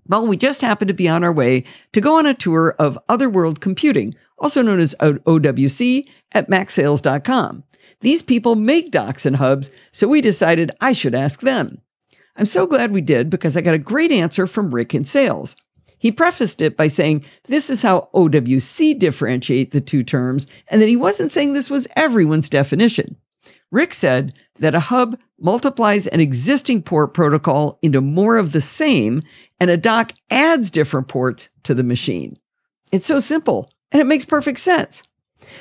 Well, 0.07 0.27
we 0.27 0.37
just 0.37 0.61
happened 0.61 0.89
to 0.89 0.93
be 0.93 1.07
on 1.07 1.23
our 1.23 1.31
way 1.31 1.63
to 1.93 2.01
go 2.01 2.17
on 2.17 2.25
a 2.25 2.33
tour 2.33 2.75
of 2.77 2.99
Other 3.07 3.29
World 3.29 3.61
Computing, 3.61 4.15
also 4.37 4.61
known 4.61 4.79
as 4.79 4.95
OWC, 4.99 6.07
at 6.33 6.49
macsales.com. 6.49 7.63
These 8.01 8.21
people 8.21 8.55
make 8.55 8.91
docks 8.91 9.25
and 9.25 9.37
hubs, 9.37 9.71
so 9.91 10.07
we 10.07 10.19
decided 10.19 10.71
I 10.81 10.91
should 10.91 11.15
ask 11.15 11.39
them. 11.39 11.79
I'm 12.35 12.45
so 12.45 12.65
glad 12.65 12.91
we 12.91 13.01
did 13.01 13.29
because 13.29 13.55
I 13.55 13.61
got 13.61 13.75
a 13.75 13.79
great 13.79 14.11
answer 14.11 14.47
from 14.47 14.73
Rick 14.73 14.93
in 14.93 15.05
sales. 15.05 15.55
He 15.97 16.11
prefaced 16.11 16.61
it 16.61 16.75
by 16.75 16.87
saying 16.87 17.23
this 17.45 17.69
is 17.69 17.81
how 17.81 18.09
OWC 18.13 18.99
differentiate 18.99 19.71
the 19.71 19.79
two 19.79 20.03
terms 20.03 20.47
and 20.67 20.81
that 20.81 20.89
he 20.89 20.97
wasn't 20.97 21.31
saying 21.31 21.53
this 21.53 21.69
was 21.69 21.87
everyone's 21.95 22.49
definition. 22.49 23.15
Rick 23.73 23.95
said 23.95 24.33
that 24.57 24.75
a 24.75 24.79
hub 24.79 25.19
multiplies 25.39 26.05
an 26.05 26.19
existing 26.19 26.83
port 26.83 27.11
protocol 27.15 27.79
into 27.81 28.01
more 28.01 28.37
of 28.37 28.51
the 28.51 28.61
same, 28.61 29.23
and 29.59 29.71
a 29.71 29.77
dock 29.77 30.13
adds 30.29 30.69
different 30.69 31.07
ports 31.07 31.49
to 31.63 31.73
the 31.73 31.83
machine. 31.83 32.37
It's 32.91 33.07
so 33.07 33.19
simple, 33.19 33.71
and 33.91 33.99
it 33.99 34.05
makes 34.05 34.25
perfect 34.25 34.59
sense. 34.59 35.01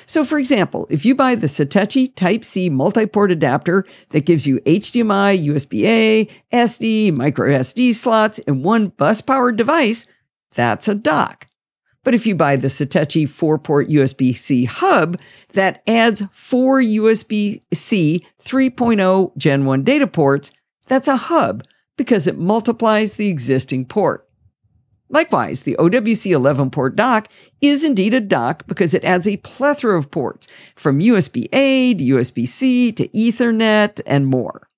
So, 0.05 0.27
for 0.27 0.39
example, 0.39 0.87
if 0.91 1.07
you 1.07 1.15
buy 1.15 1.35
the 1.35 1.47
Satechi 1.47 2.15
Type 2.15 2.45
C 2.45 2.69
multi 2.69 3.07
port 3.07 3.33
adapter 3.33 3.87
that 4.11 4.27
gives 4.27 4.47
you 4.47 4.61
HDMI, 4.61 5.47
USB 5.47 5.85
A, 5.87 6.29
SD, 6.53 7.15
micro 7.15 7.49
SD 7.49 7.95
slots 7.95 8.41
in 8.41 8.63
one 8.63 8.89
bus 8.89 9.23
powered 9.23 9.57
device, 9.57 10.05
that's 10.55 10.87
a 10.87 10.95
dock. 10.95 11.47
But 12.05 12.15
if 12.15 12.27
you 12.27 12.35
buy 12.35 12.57
the 12.57 12.69
Satechi 12.69 13.29
4 13.29 13.59
port 13.59 13.89
USB 13.89 14.37
C 14.37 14.65
hub 14.65 15.19
that 15.55 15.83
adds 15.87 16.23
four 16.33 16.81
USB 16.81 17.63
C 17.73 18.27
3.0 18.45 19.37
Gen 19.37 19.65
1 19.65 19.85
data 19.85 20.07
ports, 20.07 20.51
that's 20.89 21.09
a 21.09 21.17
hub 21.17 21.65
because 21.97 22.27
it 22.27 22.39
multiplies 22.39 23.15
the 23.15 23.29
existing 23.29 23.85
port. 23.85 24.29
Likewise, 25.09 25.61
the 25.61 25.77
OWC 25.79 26.31
11 26.31 26.71
port 26.71 26.97
dock 26.97 27.29
is 27.61 27.85
indeed 27.85 28.15
a 28.15 28.21
dock 28.21 28.67
because 28.67 28.95
it 28.95 29.05
adds 29.05 29.27
a 29.27 29.37
plethora 29.39 29.99
of 29.99 30.11
ports 30.11 30.49
from 30.75 31.01
USB 31.01 31.49
A 31.53 31.95
to 31.95 32.05
USB 32.05 32.49
C 32.49 32.91
to 32.93 33.07
Ethernet 33.09 34.01
and 34.07 34.27
more. 34.27 34.69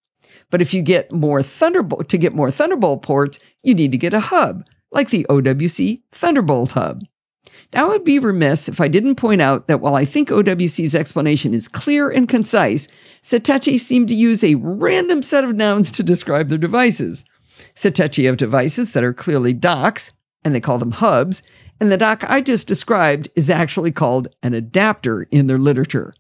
But 0.50 0.60
if 0.60 0.74
you 0.74 0.82
get 0.82 1.12
more 1.12 1.42
Thunderbolt 1.42 2.08
to 2.08 2.18
get 2.18 2.34
more 2.34 2.50
Thunderbolt 2.50 3.02
ports, 3.02 3.38
you 3.62 3.74
need 3.74 3.92
to 3.92 3.98
get 3.98 4.12
a 4.12 4.20
hub, 4.20 4.64
like 4.92 5.10
the 5.10 5.24
OWC 5.30 6.02
Thunderbolt 6.12 6.72
hub. 6.72 7.02
Now, 7.74 7.86
I 7.86 7.88
would 7.88 8.04
be 8.04 8.20
remiss 8.20 8.68
if 8.68 8.80
I 8.80 8.86
didn't 8.86 9.16
point 9.16 9.42
out 9.42 9.66
that 9.66 9.80
while 9.80 9.96
I 9.96 10.04
think 10.04 10.28
OWC's 10.28 10.94
explanation 10.94 11.52
is 11.52 11.66
clear 11.66 12.08
and 12.08 12.28
concise, 12.28 12.86
Satechi 13.20 13.80
seemed 13.80 14.08
to 14.10 14.14
use 14.14 14.44
a 14.44 14.54
random 14.54 15.22
set 15.22 15.42
of 15.42 15.56
nouns 15.56 15.90
to 15.90 16.04
describe 16.04 16.48
their 16.48 16.58
devices. 16.58 17.24
Satechi 17.74 18.26
have 18.26 18.36
devices 18.36 18.92
that 18.92 19.02
are 19.02 19.12
clearly 19.12 19.52
docks, 19.52 20.12
and 20.44 20.54
they 20.54 20.60
call 20.60 20.78
them 20.78 20.92
hubs, 20.92 21.42
and 21.80 21.90
the 21.90 21.96
dock 21.96 22.22
I 22.28 22.40
just 22.40 22.68
described 22.68 23.28
is 23.34 23.50
actually 23.50 23.90
called 23.90 24.28
an 24.44 24.54
adapter 24.54 25.24
in 25.32 25.48
their 25.48 25.58
literature. 25.58 26.14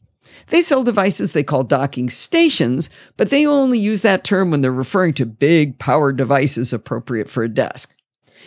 They 0.48 0.60
sell 0.60 0.82
devices 0.82 1.32
they 1.32 1.44
call 1.44 1.62
docking 1.62 2.10
stations, 2.10 2.90
but 3.16 3.30
they 3.30 3.46
only 3.46 3.78
use 3.78 4.02
that 4.02 4.24
term 4.24 4.50
when 4.50 4.60
they're 4.60 4.72
referring 4.72 5.14
to 5.14 5.26
big 5.26 5.78
power 5.78 6.12
devices 6.12 6.72
appropriate 6.72 7.30
for 7.30 7.44
a 7.44 7.48
desk. 7.48 7.93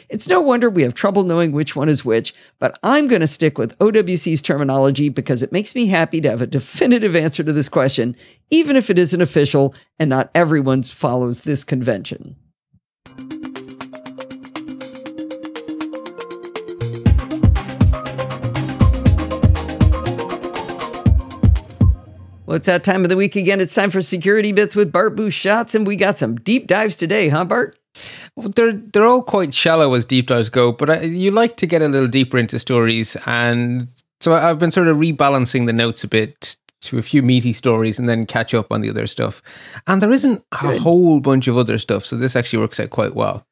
It's 0.09 0.29
no 0.29 0.39
wonder 0.39 0.69
we 0.69 0.83
have 0.83 0.93
trouble 0.93 1.23
knowing 1.23 1.51
which 1.51 1.75
one 1.75 1.89
is 1.89 2.05
which, 2.05 2.33
but 2.59 2.79
I'm 2.81 3.09
going 3.09 3.19
to 3.19 3.27
stick 3.27 3.57
with 3.57 3.77
OWC's 3.79 4.41
terminology 4.41 5.09
because 5.09 5.43
it 5.43 5.51
makes 5.51 5.75
me 5.75 5.87
happy 5.87 6.21
to 6.21 6.29
have 6.29 6.41
a 6.41 6.47
definitive 6.47 7.13
answer 7.13 7.43
to 7.43 7.51
this 7.51 7.67
question, 7.67 8.15
even 8.49 8.77
if 8.77 8.89
it 8.89 8.97
isn't 8.97 9.21
official 9.21 9.75
and 9.99 10.09
not 10.09 10.31
everyone 10.33 10.83
follows 10.83 11.41
this 11.41 11.65
convention. 11.65 12.37
Well, 22.45 22.55
it's 22.55 22.67
that 22.67 22.85
time 22.85 23.03
of 23.03 23.09
the 23.09 23.17
week 23.17 23.35
again. 23.35 23.59
It's 23.59 23.75
time 23.75 23.91
for 23.91 24.01
Security 24.01 24.53
Bits 24.53 24.73
with 24.73 24.93
Bart 24.93 25.17
Busschots, 25.17 25.75
and 25.75 25.85
we 25.85 25.97
got 25.97 26.17
some 26.17 26.35
deep 26.35 26.65
dives 26.67 26.95
today, 26.95 27.27
huh, 27.27 27.43
Bart? 27.43 27.77
They're 28.35 28.73
they're 28.73 29.05
all 29.05 29.23
quite 29.23 29.53
shallow 29.53 29.93
as 29.93 30.05
deep 30.05 30.27
dives 30.27 30.49
go, 30.49 30.71
but 30.71 30.89
I, 30.89 31.01
you 31.01 31.31
like 31.31 31.57
to 31.57 31.67
get 31.67 31.81
a 31.81 31.87
little 31.87 32.07
deeper 32.07 32.37
into 32.37 32.59
stories, 32.59 33.17
and 33.25 33.87
so 34.19 34.33
I've 34.33 34.59
been 34.59 34.71
sort 34.71 34.87
of 34.87 34.97
rebalancing 34.97 35.65
the 35.65 35.73
notes 35.73 36.03
a 36.03 36.07
bit 36.07 36.57
to 36.81 36.97
a 36.97 37.01
few 37.01 37.23
meaty 37.23 37.53
stories 37.53 37.97
and 37.97 38.07
then 38.07 38.25
catch 38.25 38.53
up 38.53 38.71
on 38.71 38.81
the 38.81 38.89
other 38.89 39.07
stuff. 39.07 39.41
And 39.87 40.01
there 40.01 40.11
isn't 40.11 40.43
a 40.51 40.57
Good. 40.61 40.81
whole 40.81 41.19
bunch 41.19 41.47
of 41.47 41.57
other 41.57 41.79
stuff, 41.79 42.05
so 42.05 42.15
this 42.15 42.35
actually 42.35 42.59
works 42.59 42.79
out 42.79 42.91
quite 42.91 43.15
well. 43.15 43.45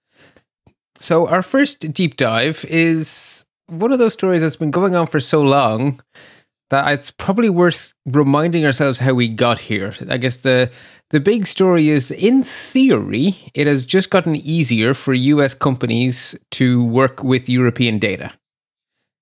So 0.99 1.27
our 1.27 1.41
first 1.41 1.91
deep 1.93 2.17
dive 2.17 2.65
is 2.69 3.45
one 3.67 3.91
of 3.91 3.99
those 3.99 4.13
stories 4.13 4.41
that's 4.41 4.55
been 4.55 4.71
going 4.71 4.95
on 4.95 5.07
for 5.07 5.19
so 5.19 5.41
long 5.41 5.99
that 6.69 6.91
it's 6.91 7.11
probably 7.11 7.49
worth 7.49 7.93
reminding 8.05 8.65
ourselves 8.65 8.99
how 8.99 9.13
we 9.13 9.27
got 9.27 9.59
here. 9.59 9.93
I 10.09 10.17
guess 10.17 10.37
the 10.37 10.71
the 11.15 11.21
big 11.21 11.47
story 11.47 11.87
is 11.87 12.11
in 12.11 12.43
theory, 12.43 13.37
it 13.53 13.67
has 13.67 13.85
just 13.85 14.09
gotten 14.09 14.35
easier 14.35 14.93
for 14.93 15.13
US 15.13 15.53
companies 15.53 16.35
to 16.51 16.83
work 16.83 17.23
with 17.23 17.47
European 17.47 17.99
data. 17.99 18.33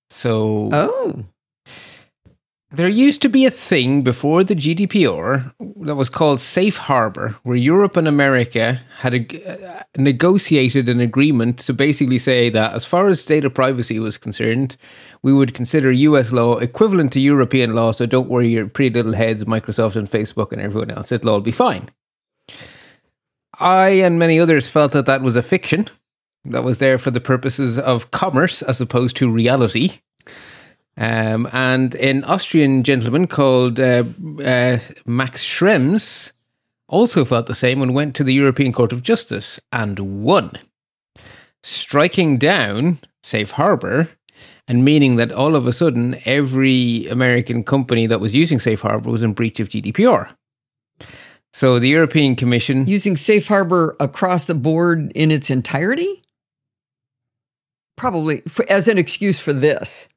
So 0.10 0.70
Oh 0.74 1.24
there 2.74 2.90
used 2.90 3.22
to 3.22 3.30
be 3.30 3.46
a 3.46 3.52
thing 3.52 4.02
before 4.02 4.44
the 4.44 4.56
GDPR 4.56 5.54
that 5.82 5.96
was 5.96 6.10
called 6.10 6.42
Safe 6.42 6.76
Harbor, 6.76 7.36
where 7.44 7.56
Europe 7.56 7.96
and 7.96 8.08
America 8.08 8.82
had 8.98 9.14
a, 9.14 9.80
uh, 9.80 9.84
negotiated 9.96 10.90
an 10.90 11.00
agreement 11.00 11.60
to 11.60 11.74
basically 11.74 12.18
say 12.18 12.50
that, 12.50 12.74
as 12.74 12.84
far 12.84 13.08
as 13.10 13.24
data 13.26 13.52
privacy 13.52 14.00
was 14.00 14.18
concerned, 14.18 14.76
we 15.22 15.32
would 15.32 15.54
consider 15.54 15.92
US 15.92 16.32
law 16.32 16.58
equivalent 16.58 17.14
to 17.14 17.20
European 17.20 17.76
law. 17.76 17.92
So 17.92 18.08
don't 18.08 18.30
worry 18.30 18.50
your 18.50 18.68
pretty 18.68 18.94
little 18.94 19.14
heads, 19.14 19.46
Microsoft 19.46 19.96
and 19.96 20.10
Facebook 20.10 20.52
and 20.52 20.60
everyone 20.60 20.90
else. 20.90 21.12
It'll 21.12 21.30
all 21.30 21.42
be 21.42 21.52
fine. 21.52 21.92
I 23.60 23.90
and 23.90 24.18
many 24.18 24.40
others 24.40 24.68
felt 24.68 24.94
that 24.94 25.06
that 25.06 25.22
was 25.22 25.36
a 25.36 25.44
fiction 25.44 25.88
that 26.46 26.64
was 26.64 26.80
there 26.80 26.98
for 26.98 27.12
the 27.12 27.22
purposes 27.22 27.78
of 27.78 28.10
commerce 28.10 28.64
as 28.64 28.82
opposed 28.82 29.16
to 29.18 29.30
reality. 29.30 30.00
Um, 30.96 31.50
and 31.52 31.96
an 31.96 32.24
Austrian 32.26 32.84
gentleman 32.84 33.28
called 33.28 33.80
uh, 33.80 34.04
uh, 34.44 34.78
Max 35.06 35.44
Schrems 35.44 36.32
also 36.88 37.26
felt 37.26 37.48
the 37.48 37.56
same 37.56 37.82
and 37.82 37.96
went 37.96 38.16
to 38.16 38.24
the 38.24 38.34
European 38.34 38.72
Court 38.72 38.94
of 38.94 39.02
Justice 39.02 39.60
and 39.72 40.24
won, 40.24 40.52
striking 41.64 42.38
down 42.38 43.00
Safe 43.24 43.52
Harbor 43.52 44.10
and 44.68 44.86
meaning 44.86 45.16
that 45.18 45.32
all 45.32 45.56
of 45.56 45.68
a 45.68 45.74
sudden 45.74 46.22
every 46.26 47.08
American 47.08 47.64
company 47.64 48.08
that 48.08 48.20
was 48.20 48.36
using 48.36 48.60
Safe 48.60 48.82
Harbor 48.82 49.10
was 49.10 49.24
in 49.24 49.34
breach 49.34 49.60
of 49.60 49.70
GDPR. 49.70 50.36
So 51.52 51.80
the 51.80 51.90
European 51.90 52.36
Commission. 52.36 52.88
Using 52.88 53.18
Safe 53.18 53.48
Harbor 53.48 53.96
across 54.00 54.46
the 54.46 54.56
board 54.56 55.12
in 55.14 55.32
its 55.32 55.50
entirety? 55.50 56.24
Probably 57.96 58.42
for, 58.48 58.66
as 58.70 58.88
an 58.88 58.98
excuse 58.98 59.40
for 59.40 59.54
this 59.54 60.08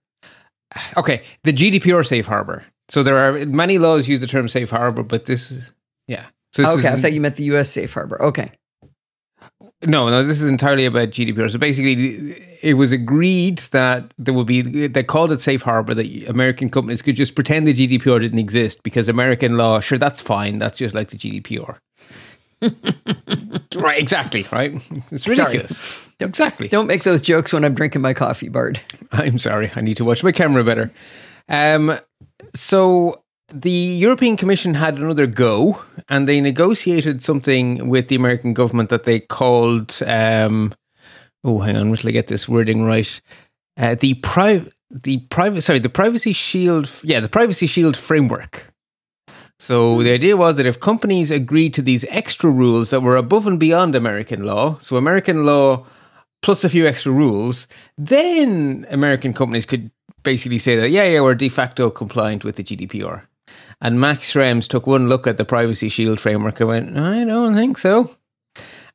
okay, 0.96 1.22
the 1.44 1.52
GDPR 1.52 2.06
safe 2.06 2.26
harbor. 2.26 2.64
So 2.88 3.02
there 3.02 3.18
are 3.18 3.44
many 3.46 3.78
laws 3.78 4.08
use 4.08 4.20
the 4.20 4.26
term 4.26 4.48
safe 4.48 4.70
harbor, 4.70 5.02
but 5.02 5.24
this, 5.24 5.52
yeah. 6.06 6.26
So 6.52 6.62
this 6.62 6.78
okay, 6.78 6.88
I 6.88 7.00
thought 7.00 7.12
you 7.12 7.20
meant 7.20 7.36
the 7.36 7.44
U.S. 7.44 7.68
safe 7.68 7.92
harbor. 7.92 8.20
Okay. 8.22 8.52
No, 9.84 10.08
no, 10.08 10.24
this 10.24 10.40
is 10.40 10.48
entirely 10.48 10.86
about 10.86 11.10
GDPR. 11.10 11.50
So 11.50 11.58
basically, 11.58 12.34
it 12.62 12.74
was 12.74 12.92
agreed 12.92 13.58
that 13.72 14.14
there 14.16 14.32
would 14.32 14.46
be, 14.46 14.62
they 14.62 15.02
called 15.02 15.32
it 15.32 15.42
safe 15.42 15.62
harbor, 15.62 15.94
that 15.94 16.28
American 16.28 16.70
companies 16.70 17.02
could 17.02 17.14
just 17.14 17.34
pretend 17.34 17.66
the 17.66 17.74
GDPR 17.74 18.20
didn't 18.20 18.38
exist 18.38 18.82
because 18.82 19.08
American 19.08 19.58
law, 19.58 19.80
sure, 19.80 19.98
that's 19.98 20.20
fine. 20.20 20.58
That's 20.58 20.78
just 20.78 20.94
like 20.94 21.10
the 21.10 21.18
GDPR. 21.18 21.76
right, 23.80 23.98
exactly, 23.98 24.46
right? 24.50 24.72
It's 25.10 25.28
ridiculous. 25.28 25.76
Sorry. 25.76 26.05
Exactly. 26.20 26.68
Don't 26.68 26.86
make 26.86 27.02
those 27.02 27.20
jokes 27.20 27.52
when 27.52 27.64
I'm 27.64 27.74
drinking 27.74 28.00
my 28.00 28.14
coffee, 28.14 28.48
Bart. 28.48 28.80
I'm 29.12 29.38
sorry. 29.38 29.70
I 29.76 29.82
need 29.82 29.98
to 29.98 30.04
watch 30.04 30.24
my 30.24 30.32
camera 30.32 30.64
better. 30.64 30.90
Um, 31.48 31.98
so 32.54 33.22
the 33.52 33.70
European 33.70 34.36
Commission 34.36 34.74
had 34.74 34.98
another 34.98 35.26
go, 35.26 35.82
and 36.08 36.26
they 36.26 36.40
negotiated 36.40 37.22
something 37.22 37.88
with 37.88 38.08
the 38.08 38.16
American 38.16 38.54
government 38.54 38.88
that 38.90 39.04
they 39.04 39.20
called. 39.20 40.00
Um, 40.06 40.74
oh, 41.44 41.60
hang 41.60 41.76
on, 41.76 41.88
until 41.88 42.08
I 42.08 42.12
get 42.12 42.28
this 42.28 42.48
wording 42.48 42.84
right. 42.84 43.20
Uh, 43.76 43.94
the 43.94 44.14
private, 44.14 44.72
the 44.90 45.18
private, 45.28 45.60
sorry, 45.60 45.78
the 45.78 45.88
Privacy 45.88 46.32
Shield. 46.32 46.90
Yeah, 47.02 47.20
the 47.20 47.28
Privacy 47.28 47.66
Shield 47.66 47.96
framework. 47.96 48.72
So 49.58 50.02
the 50.02 50.12
idea 50.12 50.36
was 50.36 50.56
that 50.56 50.66
if 50.66 50.80
companies 50.80 51.30
agreed 51.30 51.72
to 51.74 51.82
these 51.82 52.04
extra 52.08 52.50
rules 52.50 52.90
that 52.90 53.00
were 53.00 53.16
above 53.16 53.46
and 53.46 53.58
beyond 53.58 53.94
American 53.94 54.44
law, 54.44 54.78
so 54.78 54.96
American 54.96 55.46
law 55.46 55.86
plus 56.46 56.62
a 56.62 56.68
few 56.68 56.86
extra 56.86 57.10
rules, 57.10 57.66
then 57.98 58.86
American 58.88 59.34
companies 59.34 59.66
could 59.66 59.90
basically 60.22 60.58
say 60.58 60.76
that, 60.76 60.90
yeah, 60.90 61.02
yeah, 61.02 61.20
we're 61.20 61.34
de 61.34 61.48
facto 61.48 61.90
compliant 61.90 62.44
with 62.44 62.54
the 62.54 62.62
GDPR. 62.62 63.22
And 63.80 63.98
Max 64.00 64.32
Schrems 64.32 64.68
took 64.68 64.86
one 64.86 65.08
look 65.08 65.26
at 65.26 65.38
the 65.38 65.44
Privacy 65.44 65.88
Shield 65.88 66.20
framework 66.20 66.60
and 66.60 66.68
went, 66.68 66.96
I 66.96 67.24
don't 67.24 67.56
think 67.56 67.78
so. 67.78 68.14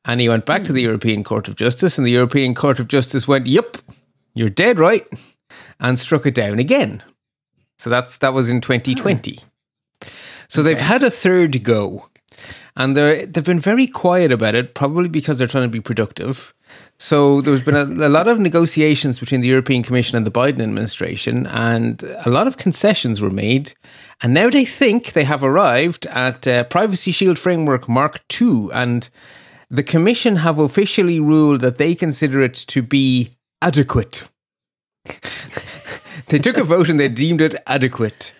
And 0.02 0.18
he 0.18 0.30
went 0.30 0.46
back 0.46 0.64
to 0.64 0.72
the 0.72 0.80
hmm. 0.80 0.86
European 0.86 1.24
Court 1.24 1.46
of 1.46 1.56
Justice, 1.56 1.98
and 1.98 2.06
the 2.06 2.10
European 2.10 2.54
Court 2.54 2.80
of 2.80 2.88
Justice 2.88 3.28
went, 3.28 3.46
Yep, 3.46 3.76
you're 4.32 4.48
dead 4.48 4.78
right, 4.78 5.06
and 5.78 5.98
struck 5.98 6.24
it 6.24 6.34
down 6.34 6.58
again. 6.58 7.02
So 7.76 7.90
that's 7.90 8.16
that 8.18 8.32
was 8.32 8.48
in 8.48 8.62
2020. 8.62 9.34
Hmm. 9.34 10.08
So 10.48 10.62
they've 10.62 10.80
had 10.80 11.02
a 11.02 11.10
third 11.10 11.62
go, 11.62 12.08
and 12.74 12.96
they 12.96 13.26
they've 13.26 13.44
been 13.44 13.60
very 13.60 13.86
quiet 13.86 14.32
about 14.32 14.54
it, 14.54 14.72
probably 14.72 15.10
because 15.10 15.36
they're 15.36 15.46
trying 15.46 15.64
to 15.64 15.68
be 15.68 15.82
productive. 15.82 16.54
So 17.02 17.40
there's 17.40 17.64
been 17.64 17.74
a, 17.74 18.06
a, 18.06 18.08
lot 18.08 18.28
of 18.28 18.38
negotiations 18.38 19.18
between 19.18 19.40
the 19.40 19.48
European 19.48 19.82
Commission 19.82 20.16
and 20.16 20.24
the 20.24 20.30
Biden 20.30 20.62
administration, 20.62 21.48
and 21.48 22.00
a 22.24 22.30
lot 22.30 22.46
of 22.46 22.58
concessions 22.58 23.20
were 23.20 23.28
made. 23.28 23.72
And 24.20 24.32
now 24.32 24.48
they 24.48 24.64
think 24.64 25.12
they 25.12 25.24
have 25.24 25.42
arrived 25.42 26.06
at 26.06 26.46
uh, 26.46 26.62
Privacy 26.62 27.10
Shield 27.10 27.40
Framework 27.40 27.88
Mark 27.88 28.20
II, 28.40 28.68
and 28.72 29.10
the 29.68 29.82
Commission 29.82 30.36
have 30.36 30.60
officially 30.60 31.18
ruled 31.18 31.60
that 31.62 31.78
they 31.78 31.96
consider 31.96 32.40
it 32.40 32.54
to 32.54 32.82
be 32.82 33.32
adequate. 33.60 34.22
they 36.28 36.38
took 36.38 36.56
a 36.56 36.62
vote 36.62 36.88
and 36.88 37.00
they 37.00 37.08
deemed 37.08 37.40
it 37.40 37.56
adequate. 37.66 38.32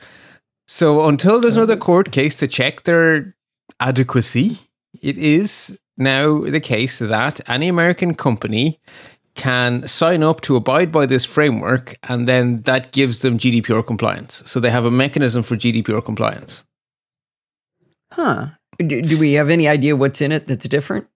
So 0.68 1.08
until 1.08 1.40
there's 1.40 1.56
another 1.56 1.76
court 1.76 2.12
case 2.12 2.38
to 2.38 2.46
check 2.46 2.84
their 2.84 3.34
adequacy, 3.80 4.60
it 5.00 5.18
is 5.18 5.76
now 6.02 6.40
the 6.40 6.60
case 6.60 6.98
that 6.98 7.40
any 7.48 7.68
American 7.68 8.14
company 8.14 8.80
can 9.34 9.86
sign 9.86 10.22
up 10.22 10.40
to 10.42 10.56
abide 10.56 10.92
by 10.92 11.06
this 11.06 11.24
framework, 11.24 11.96
and 12.02 12.28
then 12.28 12.62
that 12.62 12.92
gives 12.92 13.20
them 13.20 13.38
GDPR 13.38 13.86
compliance. 13.86 14.42
So 14.46 14.60
they 14.60 14.70
have 14.70 14.84
a 14.84 14.90
mechanism 14.90 15.42
for 15.42 15.56
GDPR 15.56 16.04
compliance. 16.04 16.64
Huh. 18.12 18.48
Do, 18.78 19.00
do 19.00 19.18
we 19.18 19.34
have 19.34 19.48
any 19.48 19.68
idea 19.68 19.96
what's 19.96 20.20
in 20.20 20.32
it 20.32 20.46
that's 20.46 20.68
different? 20.68 21.06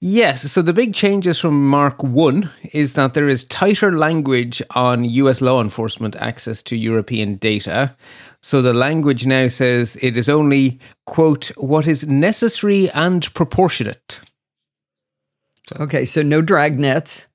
Yes. 0.00 0.50
So 0.50 0.62
the 0.62 0.72
big 0.72 0.94
changes 0.94 1.38
from 1.38 1.68
Mark 1.68 2.02
1 2.02 2.50
is 2.72 2.94
that 2.94 3.14
there 3.14 3.28
is 3.28 3.44
tighter 3.44 3.96
language 3.96 4.62
on 4.74 5.04
US 5.04 5.40
law 5.40 5.60
enforcement 5.60 6.16
access 6.16 6.62
to 6.64 6.76
European 6.76 7.36
data. 7.36 7.94
So 8.40 8.62
the 8.62 8.74
language 8.74 9.26
now 9.26 9.48
says 9.48 9.96
it 10.00 10.16
is 10.16 10.28
only, 10.28 10.78
quote, 11.04 11.46
what 11.56 11.86
is 11.86 12.06
necessary 12.06 12.90
and 12.92 13.32
proportionate. 13.34 14.20
So. 15.68 15.76
Okay, 15.80 16.04
so 16.04 16.22
no 16.22 16.42
dragnets. 16.42 17.26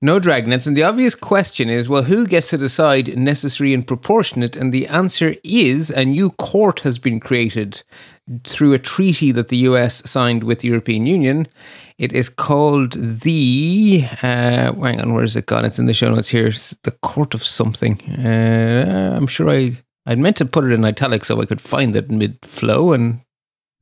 No 0.00 0.20
dragnets. 0.20 0.66
And 0.66 0.76
the 0.76 0.82
obvious 0.84 1.14
question 1.14 1.68
is 1.68 1.88
well, 1.88 2.04
who 2.04 2.26
gets 2.26 2.50
to 2.50 2.58
decide 2.58 3.16
necessary 3.16 3.74
and 3.74 3.86
proportionate? 3.86 4.56
And 4.56 4.72
the 4.72 4.86
answer 4.86 5.34
is 5.42 5.90
a 5.90 6.04
new 6.04 6.30
court 6.30 6.80
has 6.80 6.98
been 6.98 7.18
created 7.18 7.82
through 8.44 8.74
a 8.74 8.78
treaty 8.78 9.32
that 9.32 9.48
the 9.48 9.56
US 9.58 10.08
signed 10.08 10.44
with 10.44 10.60
the 10.60 10.68
European 10.68 11.06
Union. 11.06 11.46
It 11.96 12.12
is 12.12 12.28
called 12.28 12.92
the, 12.92 14.04
uh, 14.22 14.72
hang 14.72 15.00
on, 15.00 15.14
where's 15.14 15.34
it 15.34 15.46
gone? 15.46 15.64
It's 15.64 15.78
in 15.78 15.86
the 15.86 15.94
show 15.94 16.10
notes 16.10 16.28
here. 16.28 16.48
It's 16.48 16.76
the 16.84 16.92
Court 16.92 17.34
of 17.34 17.42
something. 17.42 18.00
Uh, 18.24 19.14
I'm 19.16 19.26
sure 19.26 19.50
I, 19.50 19.78
I 20.06 20.14
meant 20.14 20.36
to 20.36 20.44
put 20.44 20.64
it 20.64 20.72
in 20.72 20.84
italics 20.84 21.28
so 21.28 21.40
I 21.40 21.46
could 21.46 21.60
find 21.60 21.96
it 21.96 22.10
mid 22.10 22.38
flow. 22.44 22.92
And 22.92 23.22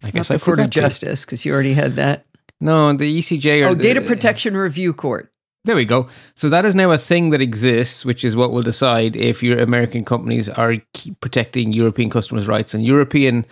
I 0.05 0.11
guess 0.11 0.31
I 0.31 0.39
forgot 0.39 0.71
Justice 0.71 1.25
because 1.25 1.45
you 1.45 1.53
already 1.53 1.75
had 1.75 1.97
that. 1.97 2.26
No, 2.61 2.93
the 2.93 3.19
ECJ. 3.19 3.67
oh, 3.67 3.75
the, 3.75 3.83
Data 3.83 4.01
Protection 4.01 4.57
Review 4.57 4.93
Court. 4.93 5.31
There 5.65 5.77
we 5.77 5.85
go. 5.85 6.09
So 6.35 6.49
that 6.49 6.65
is 6.65 6.75
now 6.75 6.93
a 6.93 6.99
thing 6.99 7.31
that 7.31 7.41
exists, 7.41 8.05
which 8.05 8.25
is 8.25 8.37
what 8.37 8.53
will 8.53 8.63
decide 8.63 9.17
if 9.17 9.43
your 9.43 9.59
American 9.59 10.05
companies 10.05 10.49
are 10.49 10.77
protecting 11.21 11.73
European 11.73 12.09
customers' 12.09 12.47
rights. 12.47 12.73
And 12.73 12.85
European, 12.85 13.45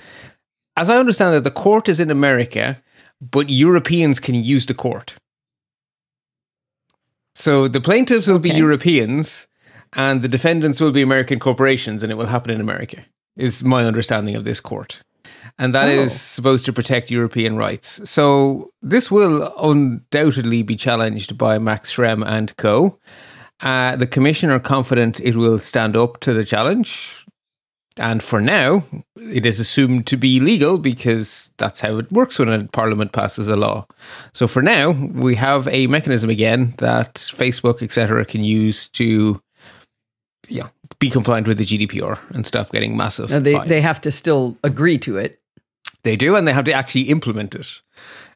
as 0.76 0.88
I 0.88 0.96
understand 0.96 1.34
it, 1.34 1.42
the 1.42 1.50
court 1.50 1.88
is 1.88 1.98
in 1.98 2.12
America, 2.12 2.80
but 3.20 3.50
Europeans 3.50 4.20
can 4.20 4.36
use 4.36 4.66
the 4.66 4.74
court. 4.74 5.14
So 7.34 7.66
the 7.66 7.80
plaintiffs 7.80 8.28
will 8.28 8.36
okay. 8.36 8.50
be 8.50 8.56
Europeans, 8.56 9.48
and 9.94 10.22
the 10.22 10.28
defendants 10.28 10.80
will 10.80 10.92
be 10.92 11.02
American 11.02 11.40
corporations, 11.40 12.04
and 12.04 12.12
it 12.12 12.14
will 12.14 12.26
happen 12.26 12.52
in 12.52 12.60
America. 12.60 13.04
Is 13.36 13.64
my 13.64 13.84
understanding 13.84 14.36
of 14.36 14.44
this 14.44 14.60
court 14.60 15.00
and 15.58 15.74
that 15.74 15.88
oh. 15.88 15.90
is 15.90 16.18
supposed 16.18 16.64
to 16.64 16.72
protect 16.72 17.10
European 17.10 17.56
rights. 17.56 18.00
So 18.08 18.70
this 18.82 19.10
will 19.10 19.52
undoubtedly 19.58 20.62
be 20.62 20.76
challenged 20.76 21.38
by 21.38 21.58
Max 21.58 21.94
Schrems 21.94 22.26
and 22.26 22.56
co. 22.56 22.98
Uh, 23.60 23.96
the 23.96 24.06
Commission 24.06 24.50
are 24.50 24.60
confident 24.60 25.20
it 25.20 25.36
will 25.36 25.58
stand 25.58 25.96
up 25.96 26.20
to 26.20 26.34
the 26.34 26.44
challenge. 26.44 27.24
And 27.96 28.24
for 28.24 28.40
now, 28.40 28.82
it 29.16 29.46
is 29.46 29.60
assumed 29.60 30.08
to 30.08 30.16
be 30.16 30.40
legal 30.40 30.78
because 30.78 31.52
that's 31.58 31.80
how 31.80 31.96
it 31.98 32.10
works 32.10 32.40
when 32.40 32.48
a 32.48 32.64
parliament 32.64 33.12
passes 33.12 33.46
a 33.46 33.54
law. 33.54 33.86
So 34.32 34.48
for 34.48 34.62
now, 34.62 34.90
we 34.90 35.36
have 35.36 35.68
a 35.68 35.86
mechanism 35.86 36.28
again 36.28 36.74
that 36.78 37.14
Facebook, 37.14 37.82
etc., 37.82 38.24
can 38.24 38.42
use 38.42 38.88
to 38.88 39.40
yeah, 40.48 40.68
be 40.98 41.10
compliant 41.10 41.46
with 41.46 41.58
the 41.58 41.64
GDPR 41.64 42.18
and 42.30 42.46
stop 42.46 42.70
getting 42.70 42.96
massive. 42.96 43.30
Now 43.30 43.38
they 43.38 43.54
fines. 43.54 43.68
they 43.68 43.80
have 43.80 44.00
to 44.02 44.10
still 44.10 44.56
agree 44.64 44.98
to 44.98 45.16
it. 45.16 45.40
They 46.04 46.16
do, 46.16 46.36
and 46.36 46.46
they 46.46 46.52
have 46.52 46.66
to 46.66 46.72
actually 46.72 47.08
implement 47.08 47.54
it. 47.54 47.80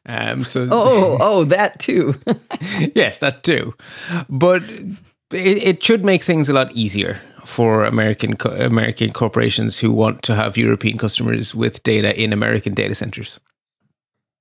Um, 0.05 0.43
so 0.43 0.63
oh, 0.63 0.67
oh, 0.71 1.17
oh, 1.21 1.43
that 1.45 1.79
too. 1.79 2.15
yes, 2.95 3.19
that 3.19 3.43
too. 3.43 3.75
But 4.27 4.63
it, 5.31 5.57
it, 5.63 5.83
should 5.83 6.03
make 6.03 6.23
things 6.23 6.49
a 6.49 6.53
lot 6.53 6.71
easier 6.71 7.21
for 7.45 7.85
American 7.85 8.35
American 8.59 9.13
corporations 9.13 9.79
who 9.79 9.91
want 9.91 10.23
to 10.23 10.35
have 10.35 10.57
European 10.57 10.97
customers 10.97 11.53
with 11.53 11.83
data 11.83 12.19
in 12.21 12.33
American 12.33 12.73
data 12.73 12.95
centers. 12.95 13.39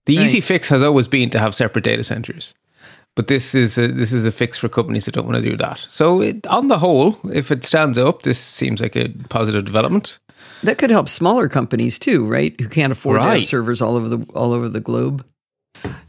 The 0.07 0.17
right. 0.17 0.25
easy 0.25 0.41
fix 0.41 0.71
has 0.71 0.83
always 0.83 1.07
been 1.07 1.29
to 1.31 1.39
have 1.39 1.55
separate 1.55 1.85
data 1.85 2.03
centers, 2.03 2.55
but 3.15 3.27
this 3.27 3.55
is 3.55 3.77
a, 3.77 3.89
this 3.89 4.15
is 4.15 4.25
a 4.25 4.33
fix 4.33 4.57
for 4.57 4.71
companies 4.71 5.05
that 5.05 5.13
don't 5.13 5.27
want 5.27 5.43
to 5.43 5.51
do 5.51 5.57
that. 5.59 5.85
So, 5.89 6.23
it, 6.23 6.47
on 6.47 6.69
the 6.69 6.79
whole, 6.79 7.19
if 7.31 7.51
it 7.51 7.65
stands 7.65 7.99
up, 7.99 8.23
this 8.23 8.39
seems 8.39 8.81
like 8.81 8.97
a 8.97 9.09
positive 9.29 9.67
development. 9.67 10.19
That 10.63 10.79
could 10.79 10.91
help 10.91 11.09
smaller 11.09 11.49
companies 11.49 11.99
too, 11.99 12.27
right? 12.27 12.59
Who 12.61 12.69
can't 12.69 12.93
afford 12.93 13.17
right. 13.17 13.35
to 13.35 13.41
have 13.41 13.49
servers 13.49 13.81
all 13.81 13.97
over 13.97 14.09
the 14.09 14.27
all 14.33 14.53
over 14.53 14.69
the 14.69 14.81
globe. 14.81 15.25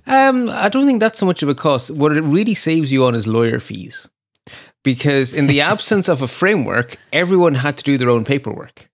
Um, 0.08 0.50
I 0.50 0.70
don't 0.70 0.88
think 0.88 1.00
that's 1.00 1.20
so 1.20 1.26
much 1.26 1.44
of 1.44 1.50
a 1.50 1.56
cost. 1.56 1.92
What 1.92 2.16
it 2.18 2.22
really 2.22 2.56
saves 2.56 2.92
you 2.92 3.06
on 3.06 3.14
is 3.14 3.28
lawyer 3.28 3.60
fees, 3.60 4.08
because 4.84 5.34
in 5.34 5.48
the 5.48 5.62
absence 5.74 6.08
of 6.08 6.22
a 6.22 6.28
framework, 6.28 6.98
everyone 7.14 7.56
had 7.56 7.78
to 7.78 7.84
do 7.84 7.98
their 7.98 8.10
own 8.10 8.26
paperwork. 8.26 8.90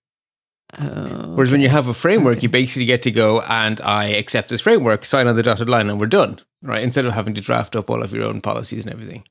Oh, 0.78 1.36
Whereas 1.36 1.52
when 1.52 1.62
you 1.62 1.70
have 1.70 1.88
a 1.88 1.94
framework, 1.94 2.38
okay. 2.38 2.44
you 2.44 2.50
basically 2.50 2.86
get 2.86 3.02
to 3.04 3.12
go 3.12 3.42
and 3.42 3.80
I 3.82 4.08
accept 4.08 4.50
this 4.50 4.62
framework, 4.62 5.06
sign 5.06 5.28
on 5.28 5.36
the 5.36 5.44
dotted 5.44 5.70
line, 5.70 5.90
and 5.90 6.00
we're 6.00 6.08
done, 6.08 6.40
right? 6.62 6.84
Instead 6.84 7.06
of 7.06 7.14
having 7.14 7.34
to 7.36 7.42
draft 7.42 7.76
up 7.76 7.90
all 7.90 8.04
of 8.04 8.12
your 8.12 8.26
own 8.26 8.42
policies 8.42 8.84
and 8.84 8.94
everything. 8.94 9.24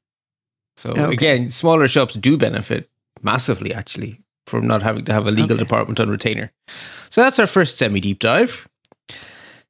So 0.77 0.91
okay. 0.91 1.13
again, 1.13 1.51
smaller 1.51 1.87
shops 1.87 2.15
do 2.15 2.39
benefit 2.39 2.89
massively, 3.23 3.75
actually, 3.75 4.21
from 4.47 4.67
not 4.67 4.83
having 4.83 5.05
to 5.05 5.13
have 5.13 5.27
a 5.27 5.31
legal 5.31 5.57
okay. 5.57 5.63
department 5.65 6.01
on 6.01 6.09
retainer. 6.11 6.53
So 7.09 7.23
that's 7.23 7.39
our 7.39 7.47
first 7.47 7.79
semi 7.79 8.01
deep 8.01 8.19
dive. 8.19 8.69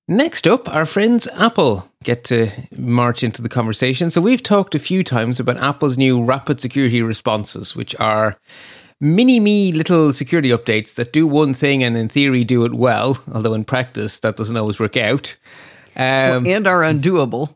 Next 0.07 0.47
up, 0.47 0.69
our 0.69 0.85
friends 0.85 1.27
Apple 1.29 1.91
get 2.03 2.25
to 2.25 2.51
march 2.77 3.23
into 3.23 3.41
the 3.41 3.49
conversation. 3.49 4.11
So 4.11 4.21
we've 4.21 4.43
talked 4.43 4.75
a 4.75 4.79
few 4.79 5.03
times 5.03 5.41
about 5.41 5.57
Apple's 5.57 5.97
new 5.97 6.23
rapid 6.23 6.61
security 6.61 7.01
responses, 7.01 7.75
which 7.75 7.97
are 7.99 8.37
mini 9.01 9.41
me 9.41 9.73
little 9.73 10.13
security 10.13 10.51
updates 10.51 10.95
that 10.97 11.13
do 11.13 11.27
one 11.27 11.55
thing 11.55 11.83
and 11.83 11.97
in 11.97 12.11
theory 12.11 12.45
do 12.45 12.67
it 12.67 12.75
well, 12.75 13.19
although 13.33 13.55
in 13.55 13.65
practice 13.65 14.19
that 14.19 14.37
doesn't 14.37 14.57
always 14.57 14.79
work 14.79 14.97
out. 14.97 15.37
Um, 15.97 16.45
well, 16.45 16.49
and 16.49 16.67
are 16.67 16.83
undoable. 16.83 17.55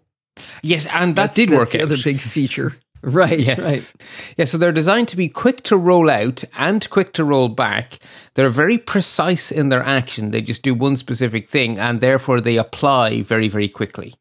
Yes, 0.62 0.86
and 0.86 1.16
that 1.16 1.34
That's- 1.34 1.36
did 1.36 1.50
that's 1.50 1.58
work 1.58 1.70
the 1.70 1.80
out. 1.80 1.84
other 1.84 1.96
big 2.02 2.20
feature. 2.20 2.76
Right. 3.02 3.38
Yes. 3.38 3.64
Right. 3.64 4.06
Yeah, 4.36 4.44
so 4.44 4.58
they're 4.58 4.72
designed 4.72 5.08
to 5.08 5.16
be 5.16 5.28
quick 5.28 5.62
to 5.64 5.76
roll 5.76 6.10
out 6.10 6.44
and 6.56 6.88
quick 6.90 7.12
to 7.14 7.24
roll 7.24 7.48
back. 7.48 7.98
They're 8.34 8.48
very 8.48 8.78
precise 8.78 9.50
in 9.52 9.68
their 9.68 9.82
action. 9.82 10.30
They 10.30 10.40
just 10.40 10.62
do 10.62 10.74
one 10.74 10.96
specific 10.96 11.48
thing 11.48 11.78
and 11.78 12.00
therefore 12.00 12.40
they 12.40 12.56
apply 12.56 13.22
very, 13.22 13.48
very 13.48 13.68
quickly. 13.68 14.14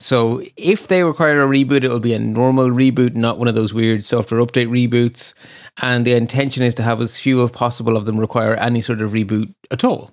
So 0.00 0.42
if 0.56 0.88
they 0.88 1.04
require 1.04 1.42
a 1.42 1.48
reboot, 1.48 1.84
it 1.84 1.88
will 1.88 2.00
be 2.00 2.14
a 2.14 2.18
normal 2.18 2.70
reboot, 2.70 3.14
not 3.14 3.38
one 3.38 3.48
of 3.48 3.54
those 3.54 3.72
weird 3.72 4.04
software 4.04 4.40
update 4.40 4.68
reboots. 4.68 5.34
And 5.80 6.04
the 6.04 6.14
intention 6.14 6.62
is 6.62 6.74
to 6.76 6.82
have 6.82 7.00
as 7.00 7.18
few 7.18 7.42
as 7.44 7.50
possible 7.52 7.96
of 7.96 8.04
them 8.04 8.18
require 8.18 8.54
any 8.54 8.80
sort 8.80 9.00
of 9.00 9.12
reboot 9.12 9.54
at 9.70 9.84
all. 9.84 10.10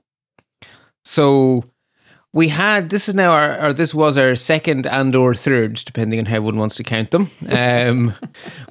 So 1.04 1.64
we 2.34 2.48
had 2.50 2.90
this 2.90 3.10
is 3.10 3.16
now 3.16 3.32
our 3.32 3.68
or 3.68 3.74
this 3.74 3.94
was 3.94 4.18
our 4.18 4.36
second 4.36 4.86
and 4.88 5.16
or 5.16 5.34
third, 5.34 5.76
depending 5.86 6.20
on 6.20 6.26
how 6.26 6.42
one 6.42 6.58
wants 6.58 6.76
to 6.78 6.84
count 6.84 7.12
them. 7.12 7.30
Um, 7.50 8.16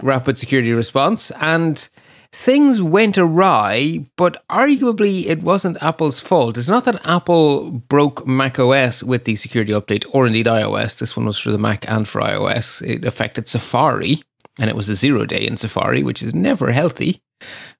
rapid 0.03 0.39
security 0.39 0.73
response 0.73 1.31
and 1.41 1.89
things 2.33 2.81
went 2.81 3.19
awry, 3.19 4.07
but 4.17 4.45
arguably 4.49 5.27
it 5.27 5.43
wasn't 5.43 5.83
Apple's 5.83 6.21
fault. 6.21 6.57
It's 6.57 6.69
not 6.69 6.85
that 6.85 7.05
Apple 7.07 7.71
broke 7.73 8.27
Mac 8.27 8.59
OS 8.59 9.03
with 9.03 9.25
the 9.25 9.37
security 9.37 9.73
update 9.73 10.07
or 10.13 10.27
indeed 10.27 10.47
iOS. 10.47 10.99
This 10.99 11.17
one 11.17 11.27
was 11.27 11.39
for 11.39 11.51
the 11.51 11.59
Mac 11.59 11.89
and 11.91 12.09
for 12.09 12.21
iOS. 12.21 12.83
It 12.83 13.05
affected 13.05 13.49
Safari, 13.49 14.23
and 14.59 14.71
it 14.71 14.77
was 14.77 14.89
a 14.89 14.95
zero 14.95 15.27
day 15.27 15.47
in 15.47 15.57
Safari, 15.57 16.03
which 16.03 16.23
is 16.23 16.35
never 16.35 16.71
healthy. 16.73 17.21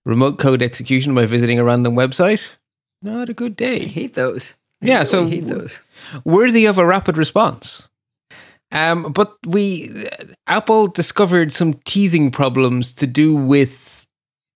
Remote 0.05 0.39
code 0.39 0.63
execution 0.63 1.15
by 1.15 1.27
visiting 1.27 1.59
a 1.59 1.65
random 1.65 1.95
website. 1.95 2.57
Not 3.03 3.29
a 3.29 3.35
good 3.35 3.53
I 3.53 3.55
day. 3.55 3.87
hate 3.87 4.15
those. 4.15 4.55
I 4.83 4.87
Yeah, 4.87 4.95
really 4.99 5.07
so- 5.07 5.27
hate 5.27 5.47
those. 5.49 5.81
worthy 6.25 6.67
of 6.67 6.79
a 6.79 6.87
rapid 6.87 7.17
response. 7.19 7.89
Um, 8.73 9.13
but 9.13 9.35
we, 9.47 9.91
Apple 10.47 10.87
discovered 10.87 11.53
some 11.53 11.75
teething 11.85 12.31
problems 12.31 12.93
to 12.95 13.07
do 13.07 13.35
with 13.35 14.07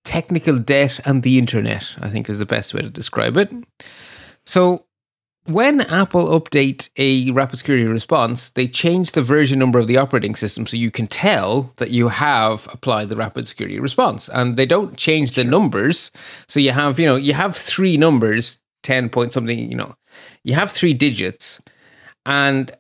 technical 0.05 0.59
debt 0.59 1.01
and 1.05 1.23
the 1.23 1.37
internet. 1.39 1.97
I 2.01 2.09
think 2.11 2.29
is 2.31 2.39
the 2.39 2.47
best 2.47 2.75
way 2.75 2.83
to 2.83 2.91
describe 2.91 3.37
it. 3.37 3.53
So, 4.47 4.85
when 5.47 5.81
Apple 5.83 6.27
update 6.41 6.89
a 6.97 7.31
rapid 7.33 7.59
security 7.59 7.85
response, 7.87 8.49
they 8.51 8.67
change 8.69 9.13
the 9.13 9.23
version 9.23 9.59
number 9.59 9.79
of 9.79 9.87
the 9.89 9.99
operating 9.99 10.35
system 10.37 10.67
so 10.67 10.77
you 10.77 10.91
can 10.91 11.07
tell 11.07 11.71
that 11.77 11.91
you 11.91 12.09
have 12.09 12.67
applied 12.73 13.09
the 13.11 13.17
rapid 13.17 13.47
security 13.47 13.79
response. 13.79 14.29
And 14.31 14.57
they 14.57 14.65
don't 14.65 14.97
change 14.97 15.33
the 15.33 15.45
numbers. 15.45 16.11
So 16.49 16.61
you 16.61 16.71
have, 16.71 16.99
you 16.99 17.05
know, 17.05 17.17
you 17.17 17.35
have 17.35 17.55
three 17.57 17.99
numbers, 17.99 18.59
10 18.85 19.11
point 19.11 19.33
something, 19.33 19.59
you 19.71 19.77
know, 19.77 19.95
you 20.43 20.55
have 20.55 20.71
three 20.71 20.95
digits 20.95 21.61
and 22.27 22.71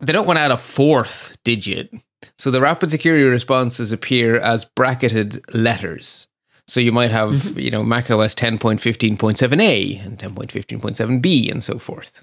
they 0.00 0.12
don't 0.12 0.26
want 0.26 0.36
to 0.36 0.40
add 0.40 0.50
a 0.50 0.56
fourth 0.56 1.36
digit. 1.44 1.92
So 2.38 2.50
the 2.50 2.60
rapid 2.60 2.90
security 2.90 3.24
responses 3.24 3.92
appear 3.92 4.38
as 4.40 4.64
bracketed 4.64 5.42
letters. 5.54 6.26
So 6.66 6.80
you 6.80 6.92
might 6.92 7.10
have, 7.10 7.58
you 7.58 7.70
know, 7.70 7.82
Mac 7.82 8.10
OS 8.10 8.34
10.15.7a 8.34 10.04
and 10.04 10.18
10.15.7b 10.18 11.50
and 11.50 11.62
so 11.62 11.78
forth. 11.78 12.22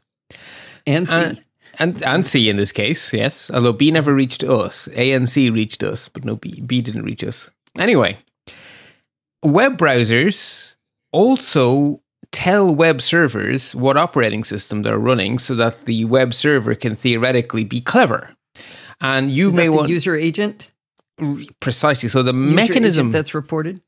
And 0.85 1.07
C. 1.07 1.15
Uh, 1.15 1.33
and 1.77 2.03
and 2.03 2.27
C 2.27 2.49
in 2.49 2.57
this 2.57 2.71
case, 2.71 3.13
yes. 3.13 3.49
Although 3.49 3.73
B 3.73 3.89
never 3.89 4.13
reached 4.13 4.43
us. 4.43 4.89
A 4.95 5.13
and 5.13 5.29
C 5.29 5.49
reached 5.49 5.81
us, 5.81 6.09
but 6.09 6.25
no 6.25 6.35
B. 6.35 6.61
B 6.61 6.81
didn't 6.81 7.03
reach 7.03 7.23
us. 7.23 7.49
Anyway, 7.77 8.17
web 9.43 9.77
browsers 9.77 10.75
also 11.13 12.01
tell 12.31 12.73
web 12.73 13.01
servers 13.01 13.75
what 13.75 13.97
operating 13.97 14.43
system 14.43 14.83
they're 14.83 14.99
running 14.99 15.39
so 15.39 15.55
that 15.55 15.85
the 15.85 16.05
web 16.05 16.33
server 16.33 16.75
can 16.75 16.95
theoretically 16.95 17.63
be 17.63 17.81
clever. 17.81 18.35
And 19.01 19.31
you 19.31 19.47
Is 19.47 19.55
may 19.55 19.69
want 19.69 19.89
user 19.89 20.15
agent? 20.15 20.71
precisely 21.59 22.09
so 22.09 22.23
the 22.23 22.33
User 22.33 22.55
mechanism 22.55 23.11
that's 23.11 23.33
reported. 23.33 23.81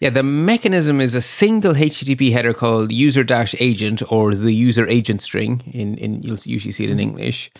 yeah, 0.00 0.10
the 0.10 0.22
mechanism 0.22 1.00
is 1.00 1.14
a 1.14 1.20
single 1.20 1.74
HTTP 1.74 2.32
header 2.32 2.54
called 2.54 2.92
user 2.92 3.24
dash 3.24 3.54
agent 3.58 4.02
or 4.10 4.34
the 4.34 4.52
user 4.52 4.86
agent 4.88 5.22
string. 5.22 5.62
In, 5.72 5.96
in 5.98 6.22
you'll 6.22 6.38
usually 6.44 6.72
see 6.72 6.84
it 6.84 6.90
in 6.90 6.98
mm-hmm. 6.98 7.10
English. 7.10 7.50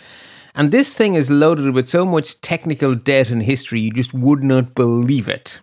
And 0.55 0.71
this 0.71 0.93
thing 0.93 1.15
is 1.15 1.31
loaded 1.31 1.73
with 1.73 1.87
so 1.87 2.05
much 2.05 2.39
technical 2.41 2.93
debt 2.93 3.31
and 3.31 3.41
history 3.41 3.81
you 3.81 3.91
just 3.91 4.13
would 4.13 4.43
not 4.43 4.75
believe 4.75 5.27
it. 5.27 5.61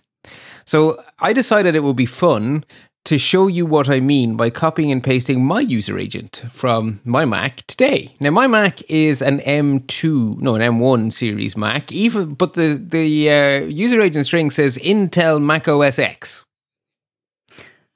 So 0.65 1.03
I 1.21 1.33
decided 1.33 1.75
it 1.75 1.83
would 1.83 1.97
be 1.97 2.07
fun 2.07 2.65
to 3.07 3.17
show 3.19 3.47
you 3.47 3.65
what 3.67 3.89
I 3.89 3.99
mean 4.01 4.37
by 4.37 4.51
copying 4.51 4.93
and 4.93 5.03
pasting 5.03 5.45
my 5.45 5.61
user 5.61 5.99
agent 5.99 6.43
from 6.51 7.01
my 7.05 7.25
Mac 7.25 7.67
today. 7.67 8.15
Now 8.21 8.31
my 8.31 8.47
Mac 8.47 8.83
is 8.91 9.23
an 9.23 9.41
M2, 9.41 10.39
no, 10.41 10.55
an 10.55 10.61
M1 10.61 11.13
series 11.13 11.57
Mac, 11.57 11.91
even 11.93 12.35
but 12.35 12.55
the 12.55 12.75
the 12.75 13.31
uh, 13.31 13.61
user 13.67 14.01
agent 14.01 14.27
string 14.27 14.51
says 14.51 14.77
Intel 14.79 15.41
Mac 15.43 15.67
OS 15.67 15.99
X, 15.99 16.45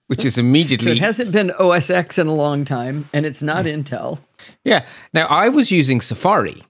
which 0.07 0.25
is 0.25 0.39
immediately. 0.39 0.87
So 0.87 0.93
it 0.93 0.99
hasn't 0.99 1.33
been 1.33 1.51
OS 1.53 1.91
X 1.91 2.19
in 2.19 2.27
a 2.27 2.35
long 2.35 2.65
time, 2.65 3.09
and 3.13 3.27
it's 3.27 3.43
not 3.43 3.67
Intel. 3.67 4.19
Yeah. 4.65 4.87
Now 5.13 5.27
I 5.27 5.49
was 5.51 5.71
using 5.71 6.01
Safari. 6.01 6.63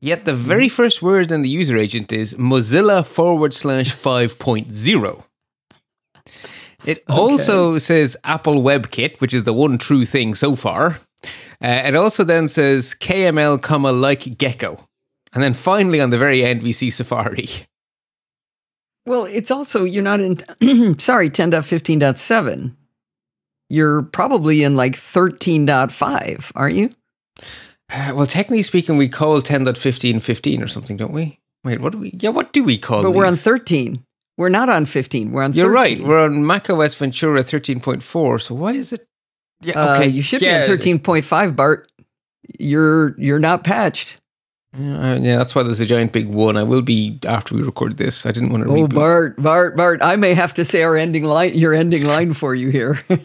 Yet 0.00 0.24
the 0.24 0.34
very 0.34 0.66
Mm-hmm. 0.66 0.74
first 0.74 1.00
word 1.00 1.30
in 1.30 1.42
the 1.42 1.48
user 1.48 1.76
agent 1.78 2.12
is 2.12 2.34
Mozilla 2.34 3.06
forward 3.06 3.54
slash 3.54 3.94
5.0. 3.94 5.22
It 6.84 7.04
also 7.08 7.78
says 7.78 8.16
Apple 8.24 8.62
WebKit, 8.62 9.20
which 9.20 9.34
is 9.34 9.44
the 9.44 9.52
one 9.52 9.78
true 9.78 10.04
thing 10.04 10.34
so 10.34 10.56
far. 10.56 11.00
Uh, 11.62 11.82
it 11.84 11.94
also 11.94 12.24
then 12.24 12.48
says 12.48 12.94
KML, 12.98 13.60
comma 13.62 13.92
like 13.92 14.36
Gecko. 14.36 14.88
And 15.32 15.42
then 15.42 15.54
finally 15.54 16.00
on 16.00 16.10
the 16.10 16.18
very 16.18 16.44
end, 16.44 16.62
we 16.62 16.72
see 16.72 16.90
Safari. 16.90 17.48
Well, 19.06 19.24
it's 19.24 19.50
also 19.50 19.84
you're 19.84 20.02
not 20.02 20.20
in 20.20 20.38
sorry, 20.98 21.30
10.15.7. 21.30 22.74
You're 23.68 24.02
probably 24.02 24.62
in 24.62 24.76
like 24.76 24.94
13.5, 24.94 26.52
aren't 26.54 26.74
you? 26.74 26.90
Uh, 27.90 28.12
well, 28.14 28.26
technically 28.26 28.62
speaking, 28.62 28.96
we 28.96 29.08
call 29.08 29.40
10.15 29.40 30.62
or 30.62 30.66
something, 30.66 30.96
don't 30.96 31.12
we? 31.12 31.38
Wait, 31.64 31.80
what 31.80 31.92
do 31.92 31.98
we? 31.98 32.10
Yeah, 32.18 32.30
what 32.30 32.52
do 32.52 32.64
we 32.64 32.76
call 32.76 33.00
it? 33.00 33.02
But 33.04 33.12
we're 33.12 33.26
on 33.26 33.36
13. 33.36 34.04
We're 34.38 34.48
not 34.48 34.68
on 34.68 34.86
15. 34.86 35.30
We're 35.32 35.42
on 35.42 35.52
13. 35.52 35.62
You're 35.62 35.72
right. 35.72 36.00
We're 36.02 36.22
on 36.24 36.46
macOS 36.46 36.94
Ventura 36.94 37.42
13.4. 37.42 38.40
So 38.40 38.54
why 38.54 38.72
is 38.72 38.92
it? 38.92 39.06
Yeah, 39.60 39.78
Uh, 39.78 39.94
okay. 39.96 40.08
you 40.08 40.22
should 40.22 40.42
yeah, 40.42 40.64
be 40.66 40.72
on 40.72 40.78
13.5, 40.78 41.54
Bart. 41.54 41.88
You're 42.58 43.14
you're 43.18 43.38
not 43.38 43.62
patched. 43.62 44.20
Yeah, 44.78 45.16
yeah, 45.16 45.36
that's 45.36 45.54
why 45.54 45.62
there's 45.62 45.80
a 45.80 45.86
giant 45.86 46.12
big 46.12 46.28
one. 46.28 46.56
I 46.56 46.62
will 46.62 46.80
be 46.80 47.18
after 47.26 47.54
we 47.54 47.62
record 47.62 47.98
this. 47.98 48.24
I 48.24 48.32
didn't 48.32 48.50
want 48.50 48.64
to 48.64 48.70
Oh, 48.70 48.74
reboot. 48.74 48.94
Bart, 48.94 49.42
Bart, 49.42 49.76
Bart. 49.76 50.02
I 50.02 50.16
may 50.16 50.32
have 50.32 50.54
to 50.54 50.64
say 50.64 50.82
our 50.82 50.96
ending 50.96 51.24
line, 51.24 51.52
your 51.54 51.74
ending 51.74 52.04
line 52.04 52.32
for 52.32 52.54
you 52.54 52.70
here. 52.70 53.04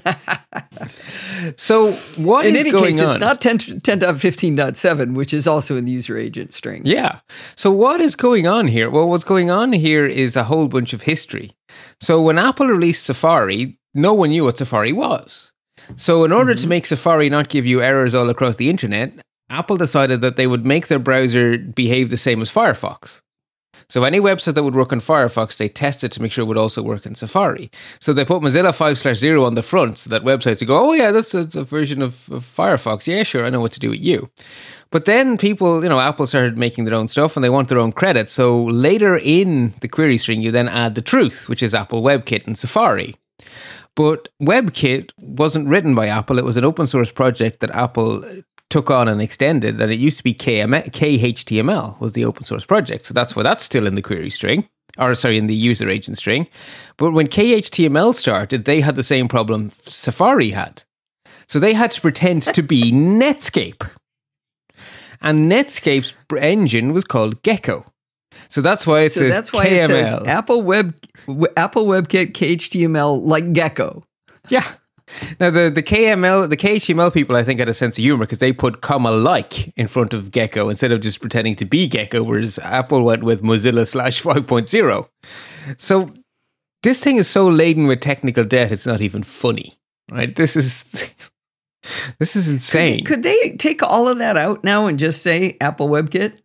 So 1.55 1.91
what 2.17 2.45
in 2.45 2.55
any 2.55 2.71
going 2.71 2.95
case, 2.95 3.01
on? 3.01 3.09
it's 3.11 3.19
not 3.19 3.41
10, 3.41 3.57
10.15.7, 3.59 5.13
which 5.13 5.33
is 5.33 5.47
also 5.47 5.77
in 5.77 5.85
the 5.85 5.91
user 5.91 6.17
agent 6.17 6.51
string. 6.51 6.81
Yeah. 6.85 7.19
So 7.55 7.71
what 7.71 8.01
is 8.01 8.15
going 8.15 8.47
on 8.47 8.67
here? 8.67 8.89
Well, 8.89 9.07
what's 9.07 9.23
going 9.23 9.49
on 9.49 9.73
here 9.73 10.05
is 10.05 10.35
a 10.35 10.45
whole 10.45 10.67
bunch 10.67 10.93
of 10.93 11.03
history. 11.03 11.51
So 12.01 12.21
when 12.21 12.37
Apple 12.37 12.67
released 12.67 13.05
Safari, 13.05 13.79
no 13.93 14.13
one 14.13 14.29
knew 14.29 14.43
what 14.43 14.57
Safari 14.57 14.91
was. 14.91 15.51
So 15.95 16.25
in 16.25 16.31
order 16.31 16.53
to 16.53 16.61
mm-hmm. 16.61 16.69
make 16.69 16.85
Safari 16.85 17.29
not 17.29 17.49
give 17.49 17.65
you 17.65 17.81
errors 17.81 18.13
all 18.13 18.29
across 18.29 18.57
the 18.57 18.69
internet, 18.69 19.13
Apple 19.49 19.77
decided 19.77 20.21
that 20.21 20.35
they 20.35 20.47
would 20.47 20.65
make 20.65 20.87
their 20.87 20.99
browser 20.99 21.57
behave 21.57 22.09
the 22.09 22.17
same 22.17 22.41
as 22.41 22.51
Firefox. 22.51 23.21
So 23.89 24.03
any 24.03 24.19
website 24.19 24.55
that 24.55 24.63
would 24.63 24.75
work 24.75 24.91
on 24.91 24.99
Firefox, 24.99 25.55
they 25.55 25.69
tested 25.69 26.11
to 26.11 26.21
make 26.21 26.33
sure 26.33 26.41
it 26.41 26.47
would 26.47 26.57
also 26.57 26.83
work 26.83 27.05
in 27.05 27.15
Safari. 27.15 27.71
So 28.01 28.11
they 28.11 28.25
put 28.25 28.41
Mozilla 28.41 28.75
5 28.75 28.97
slash 28.97 29.15
0 29.15 29.45
on 29.45 29.55
the 29.55 29.63
front 29.63 29.97
so 29.99 30.09
that 30.09 30.23
websites 30.23 30.59
would 30.59 30.67
go, 30.67 30.89
oh 30.89 30.93
yeah, 30.93 31.11
that's 31.11 31.33
a, 31.33 31.47
a 31.57 31.63
version 31.63 32.01
of, 32.01 32.29
of 32.29 32.43
Firefox. 32.43 33.07
Yeah, 33.07 33.23
sure, 33.23 33.45
I 33.45 33.49
know 33.49 33.61
what 33.61 33.71
to 33.73 33.79
do 33.79 33.91
with 33.91 34.03
you. 34.03 34.29
But 34.89 35.05
then 35.05 35.37
people, 35.37 35.83
you 35.83 35.89
know, 35.89 36.01
Apple 36.01 36.27
started 36.27 36.57
making 36.57 36.83
their 36.83 36.95
own 36.95 37.07
stuff 37.07 37.37
and 37.37 37.43
they 37.43 37.49
want 37.49 37.69
their 37.69 37.79
own 37.79 37.93
credit. 37.93 38.29
So 38.29 38.65
later 38.65 39.17
in 39.17 39.73
the 39.79 39.87
query 39.87 40.17
string, 40.17 40.41
you 40.41 40.51
then 40.51 40.67
add 40.67 40.95
the 40.95 41.01
truth, 41.01 41.47
which 41.47 41.63
is 41.63 41.73
Apple 41.73 42.01
WebKit 42.01 42.45
and 42.45 42.57
Safari. 42.57 43.15
But 43.95 44.29
WebKit 44.41 45.11
wasn't 45.17 45.69
written 45.69 45.95
by 45.95 46.07
Apple. 46.07 46.37
It 46.37 46.45
was 46.45 46.57
an 46.57 46.65
open 46.65 46.87
source 46.87 47.11
project 47.11 47.61
that 47.61 47.71
Apple 47.71 48.23
took 48.69 48.89
on 48.91 49.07
and 49.07 49.21
extended. 49.21 49.79
And 49.81 49.91
it 49.91 49.99
used 49.99 50.17
to 50.17 50.23
be 50.23 50.33
KM- 50.33 50.91
KHTML 50.91 51.99
was 51.99 52.13
the 52.13 52.25
open 52.25 52.43
source 52.43 52.65
project. 52.65 53.05
So 53.05 53.13
that's 53.13 53.35
why 53.35 53.43
that's 53.43 53.63
still 53.63 53.87
in 53.87 53.95
the 53.95 54.01
query 54.01 54.29
string, 54.29 54.67
or 54.97 55.15
sorry, 55.15 55.37
in 55.37 55.47
the 55.47 55.55
user 55.55 55.89
agent 55.89 56.17
string. 56.17 56.47
But 56.97 57.11
when 57.11 57.27
KHTML 57.27 58.13
started, 58.15 58.65
they 58.65 58.81
had 58.81 58.95
the 58.95 59.03
same 59.03 59.27
problem 59.27 59.71
Safari 59.85 60.51
had. 60.51 60.83
So 61.47 61.59
they 61.59 61.73
had 61.73 61.91
to 61.93 62.01
pretend 62.01 62.43
to 62.43 62.61
be 62.61 62.91
Netscape. 63.21 63.89
And 65.21 65.51
Netscape's 65.51 66.13
engine 66.39 66.93
was 66.93 67.05
called 67.05 67.41
Gecko. 67.41 67.85
So 68.49 68.61
that's 68.61 68.85
why 68.85 69.01
it 69.01 69.11
So 69.11 69.21
says 69.21 69.33
that's 69.33 69.51
why 69.53 69.65
KML. 69.65 69.83
it 69.83 69.87
says 69.87 70.13
Apple 70.27 70.61
Web 70.61 70.95
Apple 71.57 71.85
WebKit 71.87 72.33
KHTML 72.33 73.21
like 73.23 73.51
Gecko. 73.53 74.03
Yeah. 74.49 74.65
Now 75.39 75.49
the 75.49 75.69
the 75.69 75.83
KML 75.83 76.49
the 76.49 76.57
KHTML 76.57 77.13
people 77.13 77.35
I 77.35 77.43
think 77.43 77.59
had 77.59 77.69
a 77.69 77.73
sense 77.73 77.97
of 77.97 78.03
humor 78.03 78.25
because 78.25 78.39
they 78.39 78.51
put 78.51 78.81
comma 78.81 79.11
like 79.11 79.73
in 79.77 79.87
front 79.87 80.13
of 80.13 80.31
Gecko 80.31 80.69
instead 80.69 80.91
of 80.91 81.01
just 81.01 81.21
pretending 81.21 81.55
to 81.55 81.65
be 81.65 81.87
Gecko, 81.87 82.23
whereas 82.23 82.59
Apple 82.59 83.03
went 83.03 83.23
with 83.23 83.41
Mozilla 83.41 83.87
slash 83.87 84.21
5.0. 84.21 85.07
So 85.77 86.13
this 86.83 87.03
thing 87.03 87.17
is 87.17 87.27
so 87.27 87.47
laden 87.47 87.87
with 87.87 88.01
technical 88.01 88.43
debt, 88.43 88.71
it's 88.71 88.85
not 88.85 89.01
even 89.01 89.23
funny, 89.23 89.77
right? 90.11 90.35
This 90.35 90.55
is 90.55 90.83
this 92.19 92.35
is 92.35 92.47
insane. 92.47 93.05
Could 93.05 93.23
they 93.23 93.55
take 93.57 93.81
all 93.83 94.07
of 94.07 94.17
that 94.17 94.37
out 94.37 94.63
now 94.63 94.87
and 94.87 94.99
just 94.99 95.23
say 95.23 95.57
Apple 95.61 95.89
WebKit? 95.89 96.37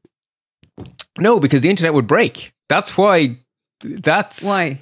No, 1.18 1.40
because 1.40 1.61
the 1.61 1.70
internet 1.70 1.94
would 1.94 2.07
break. 2.07 2.53
That's 2.68 2.96
why. 2.96 3.38
That's 3.83 4.42
Why? 4.42 4.81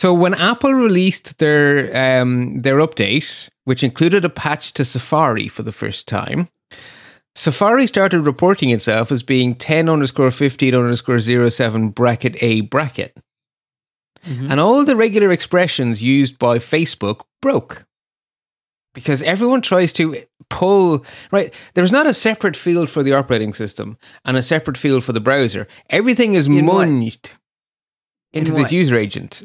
So 0.00 0.14
when 0.14 0.32
Apple 0.32 0.72
released 0.72 1.36
their 1.36 1.94
um, 1.94 2.62
their 2.62 2.76
update, 2.76 3.50
which 3.64 3.84
included 3.84 4.24
a 4.24 4.30
patch 4.30 4.72
to 4.72 4.82
Safari 4.82 5.46
for 5.46 5.62
the 5.62 5.72
first 5.72 6.08
time, 6.08 6.48
Safari 7.34 7.86
started 7.86 8.22
reporting 8.22 8.70
itself 8.70 9.12
as 9.12 9.22
being 9.22 9.54
10 9.54 9.90
underscore 9.90 10.30
15 10.30 10.74
underscore 10.74 11.20
07 11.20 11.90
bracket 11.90 12.42
A 12.42 12.62
bracket. 12.62 13.14
And 14.24 14.58
all 14.58 14.86
the 14.86 14.96
regular 14.96 15.30
expressions 15.30 16.02
used 16.02 16.38
by 16.38 16.58
Facebook 16.58 17.24
broke. 17.42 17.84
Because 18.94 19.20
everyone 19.20 19.60
tries 19.60 19.92
to 19.94 20.16
pull, 20.48 21.04
right? 21.30 21.52
There's 21.74 21.92
not 21.92 22.06
a 22.06 22.14
separate 22.14 22.56
field 22.56 22.88
for 22.88 23.02
the 23.02 23.12
operating 23.12 23.52
system 23.52 23.98
and 24.24 24.38
a 24.38 24.42
separate 24.42 24.78
field 24.78 25.04
for 25.04 25.12
the 25.12 25.20
browser. 25.20 25.68
Everything 25.90 26.32
is 26.32 26.46
In 26.46 26.64
what? 26.64 26.88
munged 26.88 27.36
into 28.32 28.52
In 28.52 28.56
this 28.56 28.68
what? 28.68 28.72
user 28.72 28.96
agent. 28.96 29.42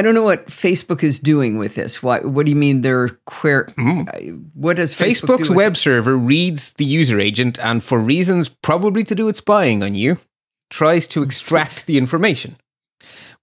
I 0.00 0.02
don't 0.02 0.14
know 0.14 0.22
what 0.22 0.46
Facebook 0.46 1.02
is 1.02 1.20
doing 1.20 1.58
with 1.58 1.74
this. 1.74 2.02
Why? 2.02 2.20
What 2.20 2.46
do 2.46 2.50
you 2.50 2.56
mean 2.56 2.80
they're 2.80 3.10
queer? 3.26 3.66
Mm. 3.76 4.08
Uh, 4.08 4.48
what 4.54 4.76
does 4.76 4.94
Facebook 4.94 5.36
Facebook's 5.36 5.48
do 5.48 5.54
web 5.54 5.76
server 5.76 6.16
reads 6.16 6.70
the 6.70 6.86
user 6.86 7.20
agent 7.20 7.58
and, 7.58 7.84
for 7.84 7.98
reasons 7.98 8.48
probably 8.48 9.04
to 9.04 9.14
do 9.14 9.26
with 9.26 9.36
spying 9.36 9.82
on 9.82 9.94
you, 9.94 10.16
tries 10.70 11.06
to 11.08 11.22
extract 11.22 11.84
the 11.84 11.98
information. 11.98 12.56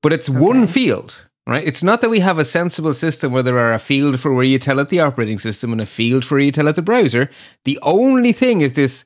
But 0.01 0.13
it's 0.13 0.27
one 0.27 0.65
field, 0.65 1.27
right? 1.45 1.63
It's 1.63 1.83
not 1.83 2.01
that 2.01 2.09
we 2.09 2.21
have 2.21 2.39
a 2.39 2.45
sensible 2.45 2.95
system 2.95 3.31
where 3.31 3.43
there 3.43 3.59
are 3.59 3.73
a 3.73 3.77
field 3.77 4.19
for 4.19 4.33
where 4.33 4.43
you 4.43 4.57
tell 4.57 4.79
it 4.79 4.89
the 4.89 5.01
operating 5.01 5.37
system 5.37 5.71
and 5.71 5.79
a 5.79 5.85
field 5.85 6.25
for 6.25 6.37
where 6.37 6.43
you 6.43 6.51
tell 6.51 6.67
it 6.67 6.75
the 6.75 6.81
browser. 6.81 7.29
The 7.65 7.77
only 7.83 8.31
thing 8.31 8.61
is 8.61 8.73
this 8.73 9.05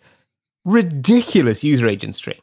ridiculous 0.64 1.66
user 1.66 1.90
agent 1.90 2.16
string. 2.16 2.40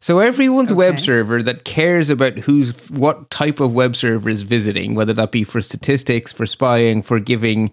So 0.00 0.18
everyone's 0.18 0.72
web 0.72 1.00
server 1.00 1.42
that 1.42 1.64
cares 1.64 2.10
about 2.10 2.38
who's 2.38 2.72
what 2.90 3.30
type 3.30 3.60
of 3.60 3.72
web 3.72 3.96
server 3.96 4.28
is 4.28 4.42
visiting, 4.42 4.94
whether 4.94 5.12
that 5.14 5.32
be 5.32 5.44
for 5.44 5.60
statistics, 5.60 6.32
for 6.32 6.46
spying, 6.46 7.02
for 7.02 7.20
giving 7.20 7.72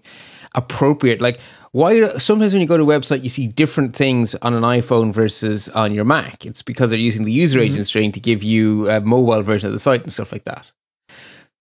appropriate 0.54 1.20
like 1.20 1.40
why 1.70 2.06
sometimes 2.18 2.52
when 2.52 2.60
you 2.60 2.68
go 2.68 2.76
to 2.76 2.82
a 2.82 2.86
website 2.86 3.22
you 3.22 3.30
see 3.30 3.46
different 3.46 3.96
things 3.96 4.34
on 4.42 4.52
an 4.52 4.62
iPhone 4.62 5.12
versus 5.12 5.68
on 5.70 5.94
your 5.94 6.04
Mac. 6.04 6.44
It's 6.44 6.62
because 6.62 6.90
they're 6.90 6.98
using 6.98 7.24
the 7.24 7.32
user 7.32 7.58
mm-hmm. 7.58 7.72
agent 7.72 7.86
string 7.86 8.12
to 8.12 8.20
give 8.20 8.42
you 8.42 8.88
a 8.90 9.00
mobile 9.00 9.42
version 9.42 9.68
of 9.68 9.72
the 9.72 9.80
site 9.80 10.02
and 10.02 10.12
stuff 10.12 10.32
like 10.32 10.44
that. 10.44 10.70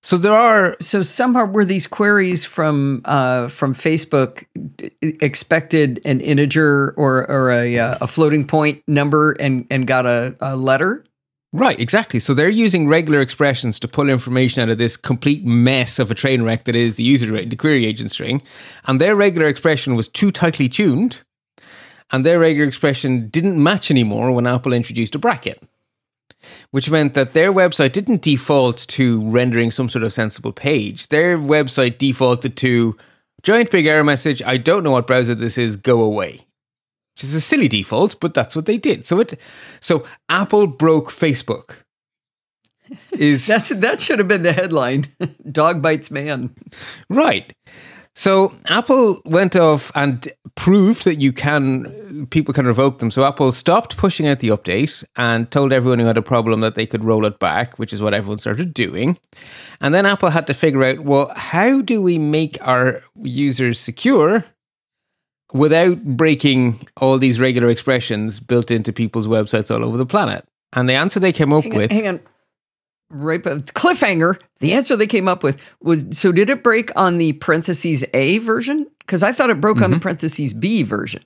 So 0.04 0.18
there 0.18 0.34
are 0.34 0.76
So 0.80 1.04
somehow 1.04 1.46
were 1.46 1.66
these 1.66 1.86
queries 1.86 2.44
from 2.44 3.02
uh, 3.06 3.48
from 3.50 3.76
Facebook 3.76 4.46
expected 5.02 6.02
an 6.06 6.22
integer 6.22 6.94
or 6.98 7.30
or 7.30 7.52
a 7.52 7.78
uh, 7.78 7.98
a 8.02 8.08
floating 8.08 8.48
point 8.48 8.84
number 8.88 9.34
and 9.34 9.68
and 9.70 9.86
got 9.86 10.06
a, 10.06 10.36
a 10.42 10.56
letter? 10.56 11.06
Right, 11.54 11.80
exactly. 11.80 12.22
So 12.22 12.34
they're 12.34 12.50
using 12.50 12.88
regular 12.88 13.20
expressions 13.20 13.78
to 13.82 13.88
pull 13.88 14.10
information 14.10 14.62
out 14.62 14.70
of 14.70 14.78
this 14.78 14.96
complete 14.96 15.44
mess 15.46 16.00
of 16.00 16.10
a 16.10 16.16
train 16.16 16.44
wreck 16.44 16.64
that 16.64 16.76
is 16.76 16.96
the 16.96 17.04
user 17.04 17.46
the 17.46 17.56
query 17.56 17.86
agent 17.86 18.10
string, 18.10 18.42
and 18.86 19.00
their 19.00 19.16
regular 19.16 19.48
expression 19.48 19.96
was 19.96 20.08
too 20.08 20.32
tightly 20.32 20.70
tuned, 20.70 21.22
and 22.10 22.26
their 22.26 22.40
regular 22.40 22.68
expression 22.68 23.28
didn't 23.30 23.62
match 23.62 23.92
anymore 23.92 24.32
when 24.32 24.48
Apple 24.48 24.74
introduced 24.74 25.14
a 25.14 25.20
bracket, 25.20 25.62
which 26.72 26.90
meant 26.90 27.14
that 27.14 27.34
their 27.34 27.52
website 27.54 27.92
didn't 27.92 28.22
default 28.22 28.80
to 28.90 29.22
rendering 29.30 29.72
some 29.72 29.90
sort 29.90 30.04
of 30.04 30.14
sensible 30.14 30.52
page. 30.52 31.08
Their 31.08 31.38
website 31.38 31.98
defaulted 31.98 32.58
to 32.58 32.98
giant 33.44 33.72
big 33.72 33.86
error 33.86 34.04
message. 34.04 34.42
I 34.44 34.58
don't 34.58 34.84
know 34.84 34.92
what 34.92 35.08
browser 35.08 35.36
this 35.36 35.58
is. 35.58 35.76
Go 35.76 36.02
away 36.02 36.46
which 37.16 37.24
is 37.26 37.36
a 37.36 37.42
silly 37.42 37.68
default, 37.68 38.20
but 38.20 38.34
that's 38.34 38.56
what 38.56 38.66
they 38.66 38.78
did. 38.78 39.06
So 39.06 39.20
it, 39.20 39.40
so 39.80 40.06
Apple 40.30 40.68
broke 40.68 41.12
Facebook. 41.12 41.76
Is 43.12 43.46
That's 43.48 43.70
that 43.70 44.02
should 44.02 44.20
have 44.20 44.28
been 44.28 44.44
the 44.44 44.52
headline. 44.52 45.06
Dog 45.52 45.82
bites 45.82 46.12
man. 46.12 46.54
right. 47.10 47.54
So 48.14 48.54
Apple 48.68 49.22
went 49.24 49.56
off 49.56 49.92
and 49.96 50.28
proved 50.56 51.06
that 51.06 51.16
you 51.16 51.32
can 51.32 52.28
people 52.30 52.54
can 52.54 52.66
revoke 52.66 53.00
them. 53.00 53.10
So 53.10 53.26
Apple 53.26 53.52
stopped 53.52 53.96
pushing 53.96 54.28
out 54.28 54.40
the 54.40 54.50
update 54.50 55.04
and 55.16 55.50
told 55.50 55.72
everyone 55.72 56.00
who 56.00 56.06
had 56.06 56.18
a 56.18 56.22
problem 56.22 56.60
that 56.62 56.76
they 56.76 56.86
could 56.86 57.06
roll 57.06 57.26
it 57.26 57.40
back, 57.40 57.80
which 57.80 57.94
is 57.94 58.02
what 58.02 58.14
everyone 58.14 58.38
started 58.38 58.74
doing. 58.74 59.18
And 59.80 59.94
then 59.94 60.06
Apple 60.06 60.30
had 60.30 60.46
to 60.48 60.54
figure 60.54 60.84
out, 60.84 61.00
well, 61.00 61.32
how 61.36 61.82
do 61.82 62.02
we 62.02 62.18
make 62.18 62.58
our 62.68 63.02
users 63.24 63.80
secure 63.80 64.44
without 65.54 66.04
breaking 66.04 66.86
all 66.98 67.18
these 67.18 67.40
regular 67.40 67.70
expressions 67.70 68.40
built 68.40 68.72
into 68.72 68.92
people's 68.92 69.28
websites 69.28 69.74
all 69.74 69.86
over 69.86 69.98
the 69.98 70.06
planet? 70.06 70.46
And 70.74 70.88
the 70.88 70.94
answer 70.94 71.20
they 71.20 71.34
came 71.34 71.54
up 71.54 71.64
Hang 71.64 71.74
on, 71.74 71.78
with 71.78 71.92
hang 71.92 72.08
on. 72.08 72.20
Right, 73.14 73.44
but 73.44 73.66
cliffhanger. 73.74 74.40
The 74.62 74.72
answer 74.74 74.96
they 74.96 75.06
came 75.08 75.28
up 75.28 75.44
with 75.44 75.62
was 75.82 76.08
so. 76.18 76.32
Did 76.32 76.50
it 76.50 76.64
break 76.64 76.92
on 76.96 77.18
the 77.18 77.34
parentheses 77.34 78.06
A 78.14 78.38
version? 78.38 78.88
Because 79.00 79.22
I 79.22 79.34
thought 79.34 79.50
it 79.50 79.60
broke 79.60 79.78
on 79.78 79.84
Mm-hmm. 79.84 79.94
the 79.94 80.00
parentheses 80.00 80.54
B 80.54 80.82
version. 80.84 81.22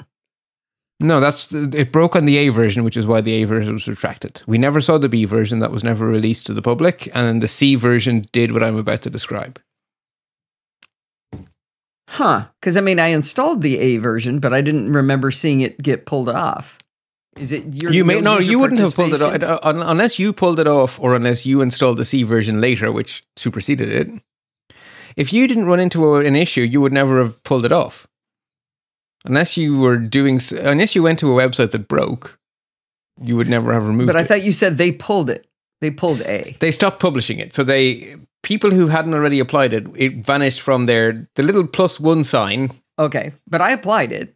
No, 0.99 1.19
that's 1.19 1.53
it 1.53 1.91
broke 1.91 2.15
on 2.15 2.25
the 2.25 2.37
A 2.37 2.49
version, 2.49 2.83
which 2.83 2.97
is 2.97 3.05
why 3.05 3.21
the 3.21 3.33
A 3.33 3.43
version 3.43 3.73
was 3.73 3.87
retracted. 3.87 4.41
We 4.47 4.57
never 4.57 4.81
saw 4.81 4.97
the 4.97 5.09
B 5.09 5.25
version; 5.25 5.59
that 5.59 5.71
was 5.71 5.83
never 5.83 6.07
released 6.07 6.47
to 6.47 6.53
the 6.53 6.61
public, 6.61 7.09
and 7.13 7.41
the 7.41 7.47
C 7.47 7.75
version 7.75 8.25
did 8.31 8.51
what 8.51 8.63
I'm 8.63 8.77
about 8.77 9.01
to 9.03 9.09
describe. 9.11 9.59
Huh? 12.07 12.45
Because 12.59 12.77
I 12.77 12.81
mean, 12.81 12.99
I 12.99 13.07
installed 13.07 13.61
the 13.61 13.77
A 13.77 13.97
version, 13.97 14.39
but 14.39 14.53
I 14.53 14.61
didn't 14.61 14.91
remember 14.91 15.31
seeing 15.31 15.61
it 15.61 15.81
get 15.81 16.05
pulled 16.05 16.29
off. 16.29 16.79
Is 17.37 17.51
it 17.51 17.65
your 17.73 17.91
You 17.91 18.05
may 18.05 18.21
no, 18.21 18.39
you 18.39 18.59
wouldn't 18.59 18.79
have 18.79 18.95
pulled 18.95 19.13
it 19.13 19.21
off 19.21 19.41
uh, 19.41 19.59
unless 19.63 20.19
you 20.19 20.31
pulled 20.31 20.59
it 20.59 20.67
off, 20.67 20.99
or 20.99 21.15
unless 21.15 21.45
you 21.45 21.61
installed 21.61 21.97
the 21.97 22.05
C 22.05 22.23
version 22.23 22.61
later, 22.61 22.91
which 22.91 23.25
superseded 23.35 23.89
it. 23.89 24.09
If 25.15 25.33
you 25.33 25.47
didn't 25.47 25.65
run 25.65 25.79
into 25.79 26.15
an 26.15 26.35
issue, 26.35 26.61
you 26.61 26.81
would 26.81 26.93
never 26.93 27.19
have 27.19 27.41
pulled 27.43 27.65
it 27.65 27.71
off. 27.71 28.07
Unless 29.25 29.57
you 29.57 29.77
were 29.77 29.97
doing, 29.97 30.39
unless 30.61 30.95
you 30.95 31.03
went 31.03 31.19
to 31.19 31.37
a 31.37 31.47
website 31.47 31.71
that 31.71 31.87
broke, 31.87 32.37
you 33.21 33.35
would 33.35 33.49
never 33.49 33.73
have 33.73 33.85
removed 33.85 34.09
it. 34.09 34.13
But 34.13 34.17
I 34.17 34.21
it. 34.21 34.27
thought 34.27 34.43
you 34.43 34.51
said 34.51 34.77
they 34.77 34.91
pulled 34.91 35.29
it. 35.29 35.47
They 35.81 35.91
pulled 35.91 36.21
A. 36.21 36.55
they 36.59 36.71
stopped 36.71 36.99
publishing 36.99 37.39
it. 37.39 37.53
So 37.53 37.63
they 37.63 38.15
people 38.43 38.71
who 38.71 38.87
hadn't 38.87 39.13
already 39.13 39.39
applied 39.39 39.73
it, 39.73 39.87
it 39.95 40.23
vanished 40.23 40.61
from 40.61 40.85
their 40.85 41.27
the 41.35 41.43
little 41.43 41.67
plus 41.67 41.99
one 41.99 42.23
sign. 42.23 42.71
Okay, 42.97 43.33
but 43.47 43.61
I 43.61 43.71
applied 43.71 44.13
it. 44.13 44.34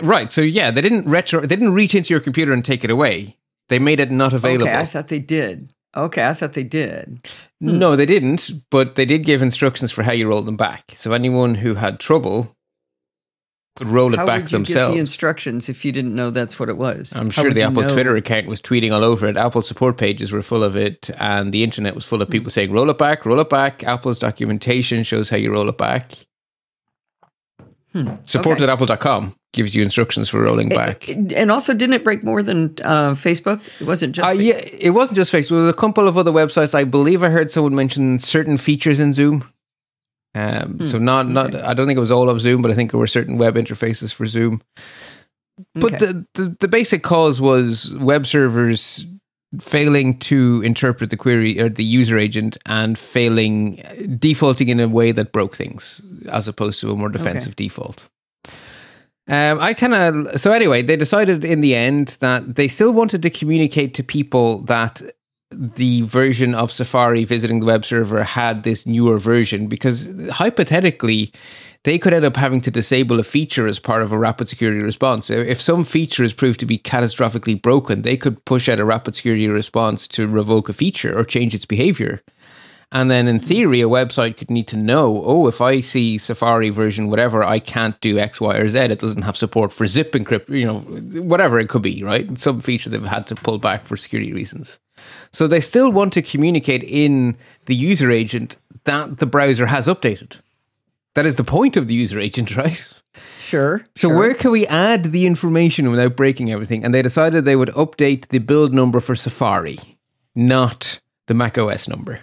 Right. 0.00 0.32
So 0.32 0.40
yeah, 0.40 0.70
they 0.70 0.80
didn't 0.80 1.08
retro. 1.08 1.40
They 1.40 1.56
didn't 1.56 1.74
reach 1.74 1.94
into 1.94 2.14
your 2.14 2.20
computer 2.20 2.52
and 2.52 2.64
take 2.64 2.84
it 2.84 2.90
away. 2.90 3.36
They 3.68 3.78
made 3.78 4.00
it 4.00 4.10
not 4.10 4.32
available. 4.32 4.68
Okay, 4.68 4.78
I 4.78 4.86
thought 4.86 5.08
they 5.08 5.18
did. 5.18 5.72
Okay, 5.94 6.26
I 6.26 6.32
thought 6.32 6.54
they 6.54 6.64
did. 6.64 7.26
Hmm. 7.60 7.78
No, 7.78 7.96
they 7.96 8.06
didn't. 8.06 8.50
But 8.70 8.94
they 8.94 9.04
did 9.04 9.24
give 9.24 9.42
instructions 9.42 9.92
for 9.92 10.02
how 10.02 10.12
you 10.12 10.28
roll 10.28 10.42
them 10.42 10.56
back. 10.56 10.92
So 10.96 11.12
anyone 11.12 11.56
who 11.56 11.74
had 11.74 12.00
trouble 12.00 12.56
could 13.76 13.88
roll 13.88 14.12
it 14.12 14.18
How 14.18 14.26
back 14.26 14.42
would 14.42 14.52
you 14.52 14.58
get 14.58 14.66
themselves. 14.66 14.94
the 14.94 15.00
instructions 15.00 15.68
if 15.68 15.84
you 15.84 15.92
didn't 15.92 16.14
know 16.14 16.30
that's 16.30 16.58
what 16.58 16.68
it 16.68 16.76
was? 16.76 17.12
I'm 17.14 17.30
How 17.30 17.42
sure 17.42 17.52
the 17.52 17.62
Apple 17.62 17.82
know? 17.82 17.88
Twitter 17.88 18.16
account 18.16 18.46
was 18.46 18.60
tweeting 18.60 18.92
all 18.92 19.04
over 19.04 19.26
it. 19.26 19.36
Apple 19.36 19.62
support 19.62 19.96
pages 19.96 20.32
were 20.32 20.42
full 20.42 20.62
of 20.62 20.76
it, 20.76 21.10
and 21.18 21.52
the 21.52 21.62
internet 21.62 21.94
was 21.94 22.04
full 22.04 22.20
of 22.20 22.28
people 22.28 22.50
hmm. 22.50 22.54
saying, 22.54 22.72
"Roll 22.72 22.90
it 22.90 22.98
back, 22.98 23.24
roll 23.24 23.40
it 23.40 23.50
back." 23.50 23.84
Apple's 23.84 24.18
documentation 24.18 25.04
shows 25.04 25.30
how 25.30 25.36
you 25.36 25.52
roll 25.52 25.68
it 25.68 25.78
back. 25.78 26.12
Hmm, 27.92 28.14
support 28.24 28.56
okay. 28.56 28.64
at 28.64 28.70
apple.com 28.70 29.34
gives 29.52 29.74
you 29.74 29.82
instructions 29.82 30.28
for 30.28 30.40
rolling 30.42 30.68
back. 30.70 31.08
And 31.08 31.50
also, 31.50 31.74
didn't 31.74 31.94
it 31.94 32.04
break 32.04 32.24
more 32.24 32.42
than 32.42 32.74
uh, 32.82 33.10
Facebook? 33.12 33.60
It 33.80 33.86
wasn't 33.86 34.14
just. 34.14 34.26
Uh, 34.26 34.32
Facebook. 34.32 34.44
yeah, 34.44 34.54
it 34.80 34.90
wasn't 34.90 35.16
just 35.16 35.32
Facebook. 35.32 35.48
There 35.50 35.58
was 35.58 35.70
a 35.70 35.76
couple 35.76 36.08
of 36.08 36.16
other 36.18 36.32
websites. 36.32 36.74
I 36.74 36.84
believe 36.84 37.22
I 37.22 37.28
heard 37.28 37.50
someone 37.50 37.74
mention 37.74 38.18
certain 38.18 38.56
features 38.56 38.98
in 39.00 39.12
Zoom. 39.12 39.44
Um, 40.34 40.80
so 40.80 40.98
not 40.98 41.28
not. 41.28 41.54
I 41.54 41.74
don't 41.74 41.86
think 41.86 41.98
it 41.98 42.00
was 42.00 42.10
all 42.12 42.30
of 42.30 42.40
Zoom, 42.40 42.62
but 42.62 42.70
I 42.70 42.74
think 42.74 42.90
there 42.90 43.00
were 43.00 43.06
certain 43.06 43.36
web 43.36 43.54
interfaces 43.56 44.14
for 44.14 44.24
Zoom. 44.26 44.62
But 45.74 45.92
Okay. 45.94 46.06
the, 46.06 46.26
the 46.34 46.56
the 46.60 46.68
basic 46.68 47.02
cause 47.02 47.38
was 47.40 47.94
web 47.96 48.26
servers 48.26 49.04
failing 49.60 50.18
to 50.18 50.62
interpret 50.64 51.10
the 51.10 51.16
query 51.18 51.60
or 51.60 51.68
the 51.68 51.84
user 51.84 52.16
agent 52.16 52.56
and 52.64 52.96
failing 52.96 53.76
defaulting 54.18 54.68
in 54.70 54.80
a 54.80 54.88
way 54.88 55.12
that 55.12 55.30
broke 55.30 55.54
things 55.54 56.00
as 56.30 56.48
opposed 56.48 56.80
to 56.80 56.90
a 56.90 56.96
more 56.96 57.10
defensive 57.10 57.54
default. 57.54 58.08
Um, 59.32 59.60
I 59.60 59.72
kind 59.72 59.94
of 59.94 60.38
so 60.38 60.52
anyway, 60.52 60.82
they 60.82 60.94
decided 60.94 61.42
in 61.42 61.62
the 61.62 61.74
end 61.74 62.18
that 62.20 62.56
they 62.56 62.68
still 62.68 62.92
wanted 62.92 63.22
to 63.22 63.30
communicate 63.30 63.94
to 63.94 64.04
people 64.04 64.58
that 64.64 65.00
the 65.50 66.02
version 66.02 66.54
of 66.54 66.70
Safari 66.70 67.24
visiting 67.24 67.60
the 67.60 67.66
web 67.66 67.86
server 67.86 68.24
had 68.24 68.62
this 68.62 68.86
newer 68.86 69.18
version 69.18 69.68
because 69.68 70.06
hypothetically 70.32 71.32
they 71.84 71.98
could 71.98 72.12
end 72.12 72.26
up 72.26 72.36
having 72.36 72.60
to 72.60 72.70
disable 72.70 73.18
a 73.18 73.22
feature 73.22 73.66
as 73.66 73.78
part 73.78 74.02
of 74.02 74.12
a 74.12 74.18
rapid 74.18 74.48
security 74.48 74.82
response. 74.82 75.30
If 75.30 75.62
some 75.62 75.84
feature 75.84 76.22
is 76.22 76.34
proved 76.34 76.60
to 76.60 76.66
be 76.66 76.78
catastrophically 76.78 77.60
broken, 77.60 78.02
they 78.02 78.18
could 78.18 78.44
push 78.44 78.68
out 78.68 78.80
a 78.80 78.84
rapid 78.84 79.14
security 79.14 79.48
response 79.48 80.06
to 80.08 80.28
revoke 80.28 80.68
a 80.68 80.74
feature 80.74 81.18
or 81.18 81.24
change 81.24 81.54
its 81.54 81.64
behavior. 81.64 82.22
And 82.92 83.10
then 83.10 83.26
in 83.26 83.40
theory, 83.40 83.80
a 83.80 83.88
website 83.88 84.36
could 84.36 84.50
need 84.50 84.68
to 84.68 84.76
know, 84.76 85.22
oh, 85.24 85.48
if 85.48 85.62
I 85.62 85.80
see 85.80 86.18
Safari 86.18 86.68
version 86.68 87.08
whatever, 87.08 87.42
I 87.42 87.58
can't 87.58 87.98
do 88.02 88.18
X, 88.18 88.38
Y, 88.38 88.54
or 88.54 88.68
Z. 88.68 88.78
It 88.78 88.98
doesn't 88.98 89.22
have 89.22 89.36
support 89.36 89.72
for 89.72 89.86
zip 89.86 90.12
encrypt, 90.12 90.50
you 90.50 90.66
know, 90.66 90.80
whatever 91.22 91.58
it 91.58 91.70
could 91.70 91.80
be, 91.80 92.04
right? 92.04 92.38
Some 92.38 92.60
feature 92.60 92.90
they've 92.90 93.02
had 93.02 93.26
to 93.28 93.34
pull 93.34 93.58
back 93.58 93.86
for 93.86 93.96
security 93.96 94.34
reasons. 94.34 94.78
So 95.32 95.46
they 95.46 95.60
still 95.60 95.90
want 95.90 96.12
to 96.12 96.22
communicate 96.22 96.82
in 96.82 97.38
the 97.64 97.74
user 97.74 98.10
agent 98.10 98.56
that 98.84 99.18
the 99.18 99.26
browser 99.26 99.66
has 99.66 99.86
updated. 99.86 100.40
That 101.14 101.24
is 101.24 101.36
the 101.36 101.44
point 101.44 101.78
of 101.78 101.86
the 101.86 101.94
user 101.94 102.20
agent, 102.20 102.54
right? 102.56 102.92
Sure. 103.38 103.86
So 103.96 104.08
sure. 104.08 104.16
where 104.16 104.34
can 104.34 104.50
we 104.50 104.66
add 104.66 105.04
the 105.04 105.26
information 105.26 105.90
without 105.90 106.14
breaking 106.14 106.52
everything? 106.52 106.84
And 106.84 106.94
they 106.94 107.00
decided 107.00 107.46
they 107.46 107.56
would 107.56 107.70
update 107.70 108.28
the 108.28 108.38
build 108.38 108.74
number 108.74 109.00
for 109.00 109.16
Safari, 109.16 109.78
not 110.34 111.00
the 111.26 111.34
Mac 111.34 111.56
OS 111.56 111.88
number. 111.88 112.20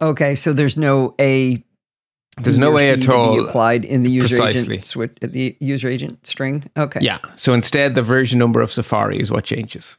Okay, 0.00 0.34
so 0.34 0.52
there's 0.52 0.76
no 0.76 1.14
A. 1.20 1.62
There's 2.38 2.58
no 2.58 2.70
way 2.70 2.90
at 2.90 3.08
all 3.08 3.40
applied 3.48 3.84
in 3.86 4.02
the 4.02 4.10
user 4.10 4.36
precisely. 4.36 4.74
agent 4.74 4.84
switch, 4.84 5.12
uh, 5.22 5.26
the 5.30 5.56
user 5.58 5.88
agent 5.88 6.26
string. 6.26 6.64
Okay. 6.76 7.00
Yeah. 7.00 7.18
So 7.36 7.54
instead, 7.54 7.94
the 7.94 8.02
version 8.02 8.38
number 8.38 8.60
of 8.60 8.70
Safari 8.70 9.18
is 9.18 9.30
what 9.30 9.44
changes, 9.44 9.96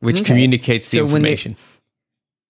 which 0.00 0.16
Okay. 0.16 0.24
communicates 0.24 0.90
the 0.90 0.98
So 0.98 1.02
when 1.04 1.10
they- 1.22 1.32
information. 1.32 1.56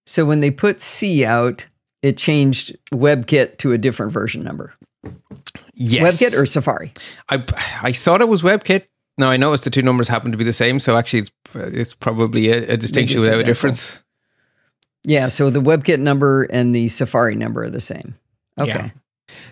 So 0.07 0.25
when 0.25 0.39
they 0.41 0.51
put 0.53 0.81
C 0.81 1.25
out, 1.25 1.67
it 2.03 2.17
changed 2.17 2.77
WebKit 2.95 3.59
to 3.59 3.73
a 3.73 3.79
different 3.79 4.13
version 4.13 4.43
number. 4.45 4.75
yes. 5.75 6.21
WebKit 6.21 6.37
or 6.39 6.47
Safari? 6.47 6.93
I 7.29 7.43
I 7.83 7.93
thought 7.93 8.21
it 8.21 8.29
was 8.29 8.43
WebKit. 8.43 8.85
Now 9.19 9.31
I 9.31 9.37
noticed 9.37 9.65
the 9.65 9.71
two 9.71 9.83
numbers 9.83 10.07
happen 10.09 10.31
to 10.31 10.39
be 10.39 10.45
the 10.45 10.53
same, 10.53 10.79
so 10.79 10.97
actually 10.97 11.21
it's 11.21 11.31
uh, 11.55 11.71
it's 11.73 11.95
probably 11.95 12.49
a, 12.51 12.75
a 12.75 12.77
distinction 12.77 13.19
without 13.21 13.41
a 13.41 13.45
difference. 13.45 13.99
Yeah. 15.05 15.29
So 15.29 15.51
the 15.51 15.61
WebKit 15.61 16.01
number 16.01 16.45
and 16.45 16.75
the 16.75 16.89
Safari 16.89 17.35
number 17.35 17.65
are 17.65 17.71
the 17.71 17.81
same. 17.81 18.17
Okay. 18.59 18.73
Yeah. 18.73 18.91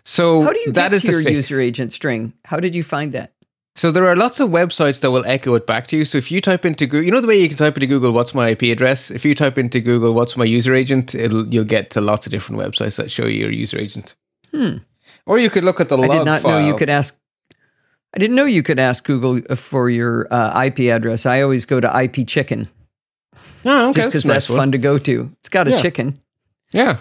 So 0.04 0.42
How 0.42 0.52
do 0.52 0.60
you 0.60 0.72
that 0.72 0.90
get 0.90 0.94
is 0.94 1.02
to 1.02 1.10
your 1.10 1.22
fix. 1.22 1.32
user 1.32 1.60
agent 1.60 1.92
string? 1.92 2.32
How 2.44 2.60
did 2.60 2.74
you 2.74 2.82
find 2.82 3.12
that? 3.12 3.32
So 3.74 3.90
there 3.90 4.06
are 4.06 4.16
lots 4.16 4.40
of 4.40 4.48
websites 4.48 5.00
that 5.00 5.10
will 5.10 5.26
echo 5.26 5.54
it 5.54 5.66
back 5.66 5.86
to 5.88 5.98
you. 5.98 6.06
So 6.06 6.16
if 6.16 6.32
you 6.32 6.40
type 6.40 6.64
into 6.64 6.86
Google, 6.86 7.04
you 7.04 7.10
know 7.12 7.20
the 7.20 7.26
way 7.26 7.38
you 7.38 7.46
can 7.48 7.58
type 7.58 7.76
into 7.76 7.86
Google, 7.86 8.12
"What's 8.12 8.34
my 8.34 8.48
IP 8.48 8.62
address?" 8.72 9.10
If 9.10 9.22
you 9.24 9.34
type 9.34 9.58
into 9.58 9.80
Google, 9.80 10.14
"What's 10.14 10.34
my 10.34 10.46
user 10.46 10.74
agent?" 10.74 11.14
It'll 11.14 11.46
you'll 11.52 11.64
get 11.64 11.90
to 11.90 12.00
lots 12.00 12.26
of 12.26 12.30
different 12.32 12.58
websites 12.58 12.96
that 12.96 13.10
show 13.10 13.26
you 13.26 13.40
your 13.40 13.52
user 13.52 13.78
agent. 13.78 14.16
Hmm. 14.50 14.78
Or 15.26 15.38
you 15.38 15.50
could 15.50 15.62
look 15.64 15.78
at 15.80 15.90
the 15.90 15.98
I 15.98 16.08
did 16.08 16.24
not 16.24 16.42
know 16.42 16.58
you 16.58 16.74
could 16.74 16.88
ask. 16.88 17.18
I 18.14 18.18
didn't 18.18 18.36
know 18.36 18.46
you 18.46 18.62
could 18.62 18.78
ask 18.78 19.04
Google 19.04 19.42
for 19.56 19.90
your 19.90 20.26
uh, 20.32 20.64
IP 20.64 20.90
address. 20.90 21.26
I 21.26 21.42
always 21.42 21.66
go 21.66 21.78
to 21.78 22.02
IP 22.02 22.26
Chicken 22.26 22.68
Oh, 23.66 23.90
okay, 23.90 24.00
just 24.00 24.10
because 24.10 24.24
nice 24.24 24.46
that's 24.46 24.56
fun 24.58 24.72
to 24.72 24.78
go 24.78 24.96
to. 24.98 25.30
It's 25.40 25.48
got 25.48 25.66
a 25.68 25.72
Yeah. 25.72 25.76
chicken. 25.82 26.20
Yeah. 26.72 26.98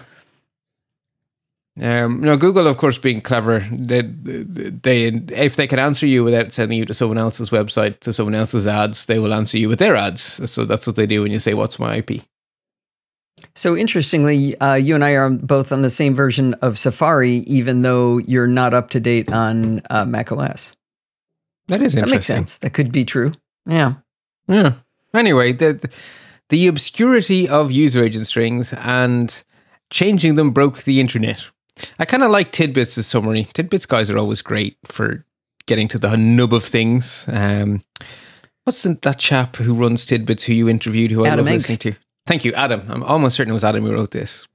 Um, 1.80 2.22
now, 2.22 2.36
Google, 2.36 2.66
of 2.66 2.78
course, 2.78 2.96
being 2.96 3.20
clever, 3.20 3.66
they, 3.70 4.00
they 4.00 5.08
if 5.08 5.56
they 5.56 5.66
can 5.66 5.78
answer 5.78 6.06
you 6.06 6.24
without 6.24 6.50
sending 6.50 6.78
you 6.78 6.86
to 6.86 6.94
someone 6.94 7.18
else's 7.18 7.50
website 7.50 8.00
to 8.00 8.12
someone 8.14 8.34
else's 8.34 8.66
ads, 8.66 9.04
they 9.04 9.18
will 9.18 9.34
answer 9.34 9.58
you 9.58 9.68
with 9.68 9.78
their 9.78 9.94
ads. 9.94 10.50
So 10.50 10.64
that's 10.64 10.86
what 10.86 10.96
they 10.96 11.06
do 11.06 11.22
when 11.22 11.32
you 11.32 11.38
say, 11.38 11.52
"What's 11.52 11.78
my 11.78 11.96
IP?" 11.96 12.22
So 13.54 13.76
interestingly, 13.76 14.58
uh, 14.58 14.74
you 14.74 14.94
and 14.94 15.04
I 15.04 15.10
are 15.12 15.28
both 15.28 15.70
on 15.70 15.82
the 15.82 15.90
same 15.90 16.14
version 16.14 16.54
of 16.62 16.78
Safari, 16.78 17.38
even 17.40 17.82
though 17.82 18.16
you're 18.18 18.46
not 18.46 18.72
up 18.72 18.88
to 18.90 19.00
date 19.00 19.30
on 19.30 19.82
uh, 19.90 20.06
Mac 20.06 20.32
OS. 20.32 20.72
That 21.68 21.82
is 21.82 21.92
That 21.92 22.08
makes 22.08 22.24
sense. 22.26 22.56
That 22.58 22.70
could 22.72 22.90
be 22.90 23.04
true. 23.04 23.32
Yeah. 23.66 23.94
Yeah. 24.48 24.74
Anyway, 25.12 25.52
the 25.52 25.90
the 26.48 26.66
obscurity 26.66 27.48
of 27.48 27.70
user 27.70 28.04
agent 28.04 28.26
strings 28.26 28.72
and 28.74 29.42
changing 29.90 30.34
them 30.36 30.50
broke 30.50 30.82
the 30.82 31.00
internet. 31.00 31.46
I 31.98 32.04
kind 32.04 32.22
of 32.22 32.30
like 32.30 32.52
Tidbits' 32.52 32.96
as 32.96 33.06
summary. 33.06 33.44
Tidbits 33.52 33.86
guys 33.86 34.10
are 34.10 34.18
always 34.18 34.42
great 34.42 34.78
for 34.84 35.24
getting 35.66 35.88
to 35.88 35.98
the 35.98 36.16
nub 36.16 36.54
of 36.54 36.64
things. 36.64 37.24
Um, 37.28 37.82
what's 38.64 38.82
the, 38.82 38.98
that 39.02 39.18
chap 39.18 39.56
who 39.56 39.74
runs 39.74 40.06
Tidbits 40.06 40.44
who 40.44 40.54
you 40.54 40.68
interviewed 40.68 41.10
who 41.10 41.24
I 41.24 41.28
Adam 41.28 41.46
love 41.46 41.54
Engst. 41.54 41.68
listening 41.68 41.94
to? 41.94 42.00
Thank 42.26 42.44
you, 42.44 42.52
Adam. 42.54 42.84
I'm 42.88 43.02
almost 43.02 43.36
certain 43.36 43.50
it 43.50 43.54
was 43.54 43.64
Adam 43.64 43.84
who 43.84 43.92
wrote 43.92 44.10
this. 44.10 44.48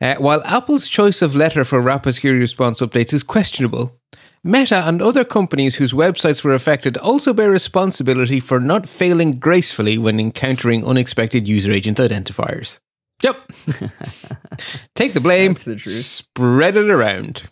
Uh, 0.00 0.14
while 0.16 0.42
Apple's 0.44 0.88
choice 0.88 1.22
of 1.22 1.34
letter 1.34 1.64
for 1.64 1.80
rapid 1.80 2.14
security 2.14 2.40
response 2.40 2.80
updates 2.80 3.12
is 3.12 3.22
questionable, 3.22 3.98
Meta 4.44 4.86
and 4.86 5.02
other 5.02 5.24
companies 5.24 5.76
whose 5.76 5.92
websites 5.92 6.44
were 6.44 6.54
affected 6.54 6.96
also 6.98 7.32
bear 7.34 7.50
responsibility 7.50 8.38
for 8.40 8.60
not 8.60 8.88
failing 8.88 9.38
gracefully 9.38 9.98
when 9.98 10.20
encountering 10.20 10.84
unexpected 10.86 11.48
user 11.48 11.72
agent 11.72 11.98
identifiers. 11.98 12.78
Yep. 13.22 13.36
Take 14.94 15.14
the 15.14 15.20
blame, 15.20 15.54
the 15.54 15.76
truth. 15.76 15.94
spread 16.04 16.76
it 16.76 16.90
around. 16.90 17.44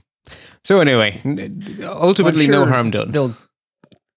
So, 0.64 0.80
anyway, 0.80 1.20
ultimately, 1.82 2.44
I'm 2.46 2.50
no 2.50 2.66
harm 2.66 2.90
done. 2.90 3.12
They'll, 3.12 3.36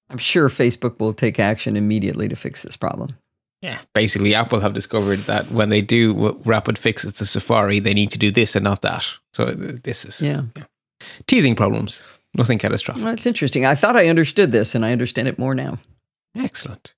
I'm 0.10 0.18
sure 0.18 0.48
Facebook 0.50 1.00
will 1.00 1.14
take 1.14 1.40
action 1.40 1.76
immediately 1.76 2.30
to 2.30 2.36
fix 2.36 2.64
this 2.64 2.78
problem. 2.78 3.18
Yeah. 3.62 3.80
Basically, 3.94 4.36
Apple 4.36 4.60
have 4.62 4.74
discovered 4.74 5.20
that 5.20 5.52
when 5.52 5.70
they 5.70 5.82
do 5.82 6.40
rapid 6.46 6.78
fixes 6.78 7.14
to 7.14 7.26
Safari, 7.26 7.80
they 7.80 7.94
need 7.94 8.12
to 8.12 8.18
do 8.20 8.32
this 8.32 8.56
and 8.56 8.64
not 8.64 8.82
that. 8.84 9.06
So, 9.34 9.46
uh, 9.46 9.56
this 9.84 10.06
is 10.06 10.22
Yeah. 10.22 10.42
teething 11.28 11.56
problems. 11.56 12.04
Nothing 12.34 12.60
catastrophic. 12.60 13.04
Well, 13.04 13.14
that's 13.14 13.26
interesting. 13.26 13.66
I 13.66 13.76
thought 13.76 13.96
I 13.96 14.08
understood 14.08 14.52
this, 14.52 14.76
and 14.76 14.86
I 14.86 14.92
understand 14.92 15.28
it 15.28 15.40
more 15.40 15.56
now. 15.56 15.80
Excellent. 16.36 16.94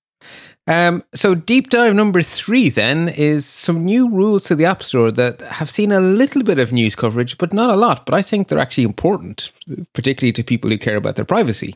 Um, 0.67 1.03
so, 1.15 1.33
deep 1.33 1.69
dive 1.69 1.95
number 1.95 2.21
three 2.21 2.69
then 2.69 3.09
is 3.09 3.45
some 3.45 3.85
new 3.85 4.09
rules 4.09 4.43
to 4.45 4.55
the 4.55 4.65
App 4.65 4.83
Store 4.83 5.11
that 5.11 5.41
have 5.41 5.69
seen 5.69 5.91
a 5.91 5.99
little 5.99 6.43
bit 6.43 6.59
of 6.59 6.71
news 6.71 6.93
coverage, 6.93 7.37
but 7.37 7.53
not 7.53 7.69
a 7.69 7.75
lot. 7.75 8.05
But 8.05 8.13
I 8.13 8.21
think 8.21 8.47
they're 8.47 8.59
actually 8.59 8.83
important, 8.83 9.51
particularly 9.93 10.33
to 10.33 10.43
people 10.43 10.69
who 10.69 10.77
care 10.77 10.97
about 10.97 11.15
their 11.15 11.25
privacy. 11.25 11.75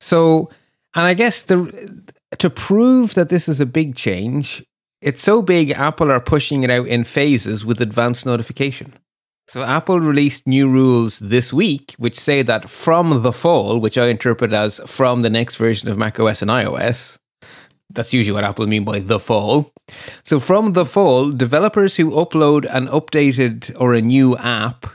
So, 0.00 0.50
and 0.94 1.06
I 1.06 1.14
guess 1.14 1.42
the 1.42 2.02
to 2.38 2.50
prove 2.50 3.14
that 3.14 3.30
this 3.30 3.48
is 3.48 3.60
a 3.60 3.66
big 3.66 3.94
change, 3.96 4.62
it's 5.00 5.22
so 5.22 5.40
big, 5.40 5.70
Apple 5.70 6.10
are 6.10 6.20
pushing 6.20 6.64
it 6.64 6.70
out 6.70 6.86
in 6.88 7.04
phases 7.04 7.64
with 7.64 7.80
advanced 7.80 8.26
notification. 8.26 8.92
So 9.50 9.62
Apple 9.62 9.98
released 9.98 10.46
new 10.46 10.68
rules 10.68 11.20
this 11.20 11.54
week, 11.54 11.94
which 11.96 12.20
say 12.20 12.42
that 12.42 12.68
from 12.68 13.22
the 13.22 13.32
fall, 13.32 13.78
which 13.78 13.96
I 13.96 14.08
interpret 14.08 14.52
as 14.52 14.78
from 14.86 15.22
the 15.22 15.30
next 15.30 15.56
version 15.56 15.88
of 15.88 15.96
macOS 15.96 16.42
and 16.42 16.50
iOS, 16.50 17.16
that's 17.88 18.12
usually 18.12 18.34
what 18.34 18.44
Apple 18.44 18.66
mean 18.66 18.84
by 18.84 18.98
the 18.98 19.18
fall. 19.18 19.72
So 20.22 20.38
from 20.38 20.74
the 20.74 20.84
fall, 20.84 21.30
developers 21.30 21.96
who 21.96 22.10
upload 22.10 22.66
an 22.68 22.88
updated 22.88 23.74
or 23.80 23.94
a 23.94 24.02
new 24.02 24.36
app 24.36 24.86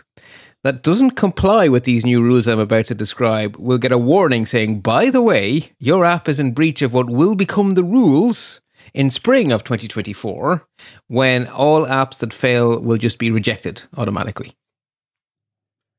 that 0.63 0.83
doesn't 0.83 1.11
comply 1.11 1.67
with 1.67 1.83
these 1.83 2.05
new 2.05 2.21
rules 2.21 2.47
I'm 2.47 2.59
about 2.59 2.85
to 2.85 2.95
describe 2.95 3.57
will 3.57 3.79
get 3.79 3.91
a 3.91 3.97
warning 3.97 4.45
saying, 4.45 4.81
by 4.81 5.09
the 5.09 5.21
way, 5.21 5.71
your 5.79 6.05
app 6.05 6.29
is 6.29 6.39
in 6.39 6.53
breach 6.53 6.83
of 6.83 6.93
what 6.93 7.09
will 7.09 7.33
become 7.33 7.71
the 7.71 7.83
rules 7.83 8.61
in 8.93 9.09
spring 9.11 9.51
of 9.51 9.63
2024 9.63 10.65
when 11.07 11.47
all 11.47 11.85
apps 11.85 12.19
that 12.19 12.33
fail 12.33 12.79
will 12.79 12.97
just 12.97 13.17
be 13.17 13.31
rejected 13.31 13.83
automatically. 13.97 14.53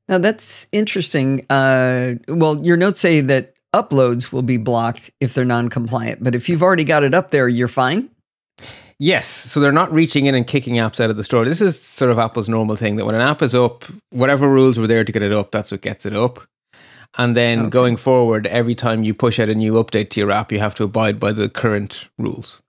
Now 0.08 0.18
that's 0.18 0.66
interesting. 0.72 1.46
Uh, 1.50 2.14
well, 2.28 2.64
your 2.64 2.76
notes 2.76 3.00
say 3.00 3.20
that 3.22 3.54
uploads 3.74 4.32
will 4.32 4.42
be 4.42 4.56
blocked 4.58 5.10
if 5.20 5.34
they're 5.34 5.44
non-compliant, 5.44 6.22
but 6.22 6.34
if 6.34 6.48
you've 6.48 6.62
already 6.62 6.84
got 6.84 7.02
it 7.02 7.14
up 7.14 7.30
there, 7.30 7.48
you're 7.48 7.68
fine. 7.68 8.10
Yes, 9.00 9.26
so 9.26 9.58
they're 9.58 9.72
not 9.72 9.92
reaching 9.92 10.26
in 10.26 10.36
and 10.36 10.46
kicking 10.46 10.74
apps 10.74 11.00
out 11.00 11.10
of 11.10 11.16
the 11.16 11.24
store. 11.24 11.44
This 11.44 11.60
is 11.60 11.80
sort 11.80 12.12
of 12.12 12.18
Apple's 12.18 12.48
normal 12.48 12.76
thing 12.76 12.94
that 12.96 13.04
when 13.04 13.16
an 13.16 13.20
app 13.22 13.42
is 13.42 13.52
up, 13.54 13.84
whatever 14.10 14.48
rules 14.48 14.78
were 14.78 14.86
there 14.86 15.02
to 15.02 15.10
get 15.10 15.22
it 15.22 15.32
up, 15.32 15.50
that's 15.50 15.72
what 15.72 15.80
gets 15.80 16.06
it 16.06 16.12
up. 16.14 16.38
And 17.18 17.36
then 17.36 17.60
Okay. 17.62 17.70
going 17.70 17.96
forward, 17.96 18.46
every 18.46 18.74
time 18.76 19.02
you 19.02 19.12
push 19.14 19.40
out 19.40 19.48
a 19.48 19.54
new 19.54 19.72
update 19.74 20.10
to 20.10 20.20
your 20.20 20.30
app, 20.30 20.52
you 20.52 20.60
have 20.60 20.74
to 20.76 20.84
abide 20.84 21.18
by 21.18 21.32
the 21.32 21.48
current 21.48 22.08
rules. 22.18 22.60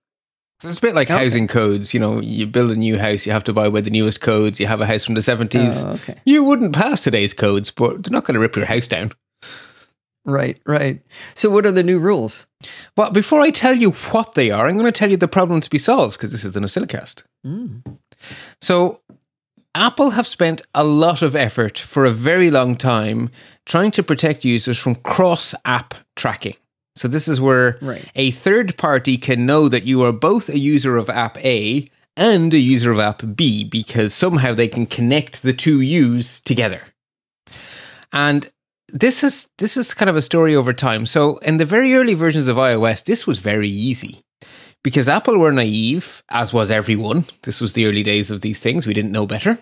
So 0.62 0.70
it's 0.70 0.78
a 0.78 0.82
bit 0.82 0.96
like 0.96 1.10
Okay. 1.12 1.24
housing 1.24 1.48
codes. 1.48 1.94
You 1.94 2.00
know, 2.00 2.20
you 2.22 2.48
build 2.48 2.72
a 2.72 2.76
new 2.76 2.98
house, 2.98 3.26
you 3.26 3.32
have 3.34 3.44
to 3.46 3.54
buy 3.54 3.70
by 3.70 3.82
the 3.82 3.90
newest 3.90 4.22
codes. 4.22 4.60
You 4.60 4.68
have 4.68 4.82
a 4.82 4.86
house 4.86 5.04
from 5.04 5.16
the 5.16 5.22
70s. 5.22 5.84
Oh, 5.86 5.90
okay. 5.94 6.16
You 6.26 6.44
wouldn't 6.44 6.74
pass 6.74 7.04
today's 7.04 7.34
codes, 7.34 7.72
but 7.72 8.04
they're 8.04 8.12
not 8.12 8.24
going 8.24 8.36
to 8.36 8.40
rip 8.40 8.56
your 8.56 8.66
house 8.66 8.88
down. 8.88 9.12
Right, 10.28 10.60
right. 10.66 11.02
So 11.36 11.50
what 11.52 11.66
are 11.66 11.72
the 11.72 11.84
new 11.84 12.00
rules? 12.00 12.48
Well, 12.98 13.12
before 13.12 13.42
I 13.42 13.52
tell 13.52 13.76
you 13.76 13.92
what 13.92 14.34
they 14.34 14.50
are, 14.50 14.68
I'm 14.68 14.76
going 14.78 14.92
to 14.92 14.92
tell 14.92 15.12
you 15.12 15.18
the 15.18 15.28
problem 15.28 15.62
to 15.62 15.70
be 15.70 15.78
solved 15.78 16.18
because 16.18 16.32
this 16.32 16.44
is 16.44 16.56
a 16.56 16.60
NosillaCast. 16.60 17.24
Mm. 17.46 17.98
So, 18.60 19.02
Apple 19.76 20.12
have 20.12 20.26
spent 20.26 20.64
a 20.74 20.84
lot 20.86 21.22
of 21.22 21.36
effort 21.36 21.78
for 21.78 22.06
a 22.06 22.10
very 22.12 22.50
long 22.50 22.76
time 22.76 23.30
trying 23.66 23.92
to 23.92 24.02
protect 24.02 24.46
users 24.46 24.80
from 24.80 24.96
cross 24.96 25.54
app 25.66 25.94
tracking. 26.16 26.56
So 26.96 27.08
this 27.08 27.28
is 27.28 27.42
where 27.42 27.78
Right. 27.82 28.06
a 28.16 28.32
third 28.32 28.78
party 28.78 29.18
can 29.18 29.46
know 29.46 29.68
that 29.70 29.84
you 29.86 30.02
are 30.04 30.12
both 30.14 30.50
a 30.50 30.58
user 30.60 30.96
of 30.98 31.10
app 31.10 31.38
A 31.44 31.88
and 32.16 32.54
a 32.54 32.58
user 32.60 32.92
of 32.92 33.00
app 33.00 33.22
B 33.36 33.64
because 33.66 34.14
somehow 34.14 34.54
they 34.54 34.68
can 34.70 34.86
connect 34.86 35.42
the 35.42 35.54
two 35.54 35.82
U's 35.82 36.40
together. 36.42 36.82
And 38.14 38.50
this 38.88 39.24
is 39.24 39.48
this 39.58 39.76
is 39.76 39.94
kind 39.94 40.10
of 40.10 40.16
a 40.16 40.22
story 40.22 40.56
over 40.56 40.72
time. 40.72 41.06
So 41.06 41.38
in 41.38 41.58
the 41.58 41.66
very 41.66 41.94
early 41.96 42.14
versions 42.14 42.48
of 42.48 42.58
iOS, 42.58 43.04
this 43.04 43.28
was 43.28 43.40
very 43.40 43.70
easy. 43.70 44.22
Because 44.84 45.10
Apple 45.10 45.40
were 45.40 45.52
naive, 45.52 46.24
as 46.30 46.54
was 46.54 46.70
everyone. 46.70 47.26
This 47.42 47.60
was 47.60 47.74
the 47.74 47.88
early 47.88 48.04
days 48.04 48.30
of 48.30 48.42
these 48.42 48.60
things. 48.60 48.86
We 48.86 48.94
didn't 48.94 49.12
know 49.12 49.26
better. 49.26 49.58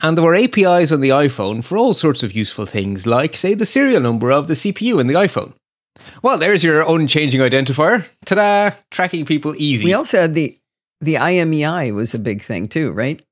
And 0.00 0.16
there 0.16 0.24
were 0.24 0.34
APIs 0.34 0.90
on 0.90 1.02
the 1.02 1.10
iPhone 1.10 1.62
for 1.62 1.76
all 1.76 1.92
sorts 1.92 2.22
of 2.22 2.32
useful 2.32 2.64
things, 2.64 3.06
like, 3.06 3.36
say, 3.36 3.52
the 3.52 3.66
serial 3.66 4.00
number 4.00 4.32
of 4.32 4.48
the 4.48 4.54
CPU 4.54 4.98
in 4.98 5.08
the 5.08 5.14
iPhone. 5.14 5.52
Well, 6.22 6.38
there's 6.38 6.62
your 6.64 6.82
unchanging 6.82 7.40
identifier. 7.40 8.06
Ta 8.24 8.34
da! 8.34 8.70
Tracking 8.90 9.24
people 9.24 9.54
easy. 9.56 9.84
We 9.84 9.94
also 9.94 10.20
had 10.22 10.34
the 10.34 10.56
the 11.00 11.14
IMEI 11.14 11.94
was 11.94 12.14
a 12.14 12.18
big 12.18 12.42
thing 12.42 12.66
too, 12.66 12.90
right? 12.92 13.22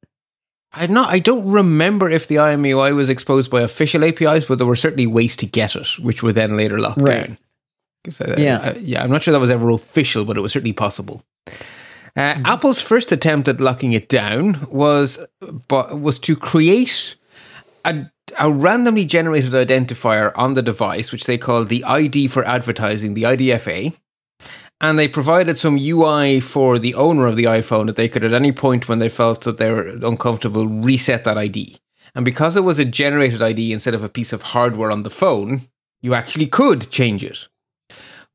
I 0.73 0.87
not 0.87 1.09
I 1.09 1.19
don't 1.19 1.51
remember 1.51 2.11
if 2.11 2.27
the 2.29 2.37
IMEI 2.37 2.95
was 2.95 3.09
exposed 3.09 3.51
by 3.51 3.61
official 3.63 4.05
APIs, 4.05 4.45
but 4.45 4.59
there 4.59 4.67
were 4.67 4.77
certainly 4.77 5.07
ways 5.07 5.37
to 5.37 5.47
get 5.47 5.77
it, 5.77 5.87
which 6.01 6.23
were 6.23 6.33
then 6.33 6.57
later 6.57 6.79
locked 6.79 7.01
Right. 7.01 7.27
down. 7.29 7.39
'Cause, 8.05 8.21
uh, 8.21 8.35
Yeah. 8.37 8.59
uh, 8.59 8.75
yeah. 8.81 9.03
I'm 9.03 9.11
not 9.11 9.23
sure 9.23 9.33
that 9.33 9.41
was 9.41 9.51
ever 9.51 9.71
official, 9.71 10.25
but 10.27 10.37
it 10.37 10.41
was 10.41 10.53
certainly 10.53 10.75
possible. 10.75 11.25
Uh, 12.17 12.37
Apple's 12.45 12.81
first 12.81 13.11
attempt 13.13 13.49
at 13.49 13.61
locking 13.61 13.93
it 13.93 14.09
down 14.09 14.67
was, 14.71 15.19
but 15.69 15.99
was 16.01 16.19
to 16.21 16.37
create 16.37 17.15
a, 17.85 18.07
a 18.39 18.51
randomly 18.51 19.05
generated 19.05 19.53
identifier 19.53 20.33
on 20.35 20.55
the 20.55 20.63
device, 20.63 21.13
which 21.13 21.25
they 21.25 21.39
called 21.39 21.69
the 21.69 21.85
ID 21.85 22.29
for 22.29 22.45
advertising, 22.45 23.15
the 23.15 23.25
IDFA. 23.25 23.97
And 24.81 24.99
they 24.99 25.09
provided 25.09 25.57
some 25.57 25.79
UI 25.79 26.41
for 26.41 26.79
the 26.79 26.95
owner 26.95 27.27
of 27.27 27.37
the 27.37 27.45
iPhone 27.45 27.87
that 27.87 27.97
they 27.97 28.09
could, 28.09 28.25
at 28.25 28.33
any 28.33 28.53
point 28.53 28.89
when 28.89 28.99
they 28.99 29.09
felt 29.09 29.43
that 29.43 29.59
they 29.59 29.71
were 29.71 29.89
uncomfortable, 30.03 30.67
reset 30.67 31.25
that 31.25 31.39
ID. 31.39 31.79
And 32.15 32.25
because 32.25 32.57
it 32.57 32.61
was 32.61 32.79
a 32.79 32.85
generated 32.85 33.43
ID 33.43 33.73
instead 33.73 33.95
of 33.95 34.05
a 34.05 34.09
piece 34.09 34.33
of 34.33 34.43
hardware 34.43 34.91
on 34.91 35.03
the 35.03 35.11
phone, 35.11 35.63
you 36.03 36.15
actually 36.15 36.47
could 36.47 36.91
change 36.91 37.25
it. 37.25 37.49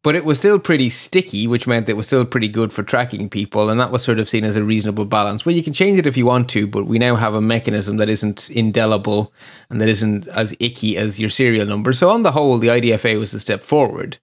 But 0.02 0.16
it 0.16 0.24
was 0.24 0.40
still 0.40 0.60
pretty 0.60 0.90
sticky, 0.90 1.46
which 1.46 1.68
meant 1.68 1.90
it 1.90 1.98
was 1.98 2.08
still 2.08 2.24
pretty 2.24 2.48
good 2.48 2.72
for 2.72 2.84
tracking 2.84 3.30
people. 3.30 3.70
And 3.70 3.80
that 3.82 3.92
was 3.92 4.02
sort 4.02 4.18
of 4.18 4.30
seen 4.30 4.46
as 4.46 4.56
a 4.56 4.64
reasonable 4.64 5.04
balance. 5.04 5.46
Well, 5.46 5.54
you 5.54 5.62
can 5.62 5.74
change 5.74 6.00
it 6.00 6.08
if 6.08 6.16
you 6.16 6.26
want 6.26 6.50
to, 6.52 6.68
but 6.68 6.86
we 6.86 6.98
now 7.00 7.18
have 7.18 7.34
a 7.34 7.42
mechanism 7.42 7.98
that 7.98 8.08
isn't 8.08 8.50
indelible 8.50 9.34
and 9.70 9.82
that 9.82 9.90
isn't 9.90 10.28
as 10.30 10.56
icky 10.62 10.96
as 10.96 11.20
your 11.20 11.30
serial 11.30 11.66
number. 11.66 11.92
So, 11.92 12.10
on 12.12 12.24
the 12.24 12.32
whole, 12.32 12.58
the 12.60 12.70
IDFA 12.70 13.20
was 13.20 13.34
a 13.34 13.42
step 13.42 13.62
forward 13.62 14.20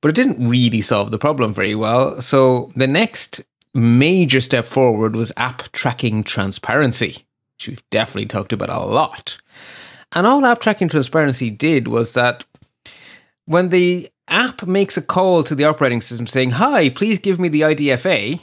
but 0.00 0.10
it 0.10 0.14
didn't 0.14 0.48
really 0.48 0.80
solve 0.80 1.10
the 1.10 1.18
problem 1.18 1.52
very 1.52 1.74
well. 1.74 2.20
So 2.20 2.70
the 2.76 2.86
next 2.86 3.40
major 3.74 4.40
step 4.40 4.64
forward 4.64 5.16
was 5.16 5.32
app 5.36 5.70
tracking 5.72 6.24
transparency, 6.24 7.26
which 7.56 7.68
we've 7.68 7.90
definitely 7.90 8.26
talked 8.26 8.52
about 8.52 8.70
a 8.70 8.78
lot. 8.78 9.38
And 10.12 10.26
all 10.26 10.44
app 10.46 10.60
tracking 10.60 10.88
transparency 10.88 11.50
did 11.50 11.88
was 11.88 12.12
that 12.12 12.44
when 13.46 13.70
the 13.70 14.08
app 14.28 14.66
makes 14.66 14.96
a 14.96 15.02
call 15.02 15.42
to 15.44 15.54
the 15.54 15.64
operating 15.64 16.00
system 16.00 16.26
saying, 16.26 16.52
Hi, 16.52 16.90
please 16.90 17.18
give 17.18 17.38
me 17.38 17.48
the 17.48 17.62
IDFA, 17.62 18.40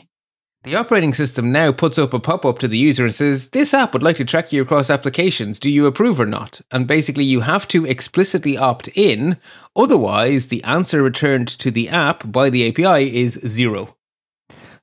the 0.63 0.77
operating 0.77 1.13
system 1.13 1.51
now 1.51 1.73
puts 1.73 1.97
up 1.97 2.13
a 2.13 2.19
pop 2.21 2.45
up 2.45 2.57
to 2.59 2.69
the 2.69 2.77
user 2.77 3.03
and 3.03 3.13
says, 3.13 3.49
This 3.49 3.73
app 3.73 3.91
would 3.91 4.03
like 4.03 4.15
to 4.17 4.25
track 4.25 4.53
you 4.53 4.61
across 4.61 4.89
applications. 4.89 5.59
Do 5.59 5.69
you 5.69 5.85
approve 5.85 6.21
or 6.21 6.25
not? 6.25 6.61
And 6.71 6.87
basically, 6.87 7.25
you 7.25 7.41
have 7.41 7.67
to 7.69 7.85
explicitly 7.85 8.57
opt 8.57 8.87
in. 8.95 9.37
Otherwise, 9.75 10.47
the 10.47 10.63
answer 10.63 11.03
returned 11.03 11.49
to 11.49 11.69
the 11.69 11.89
app 11.89 12.31
by 12.31 12.49
the 12.49 12.69
API 12.69 13.13
is 13.13 13.33
zero. 13.45 13.97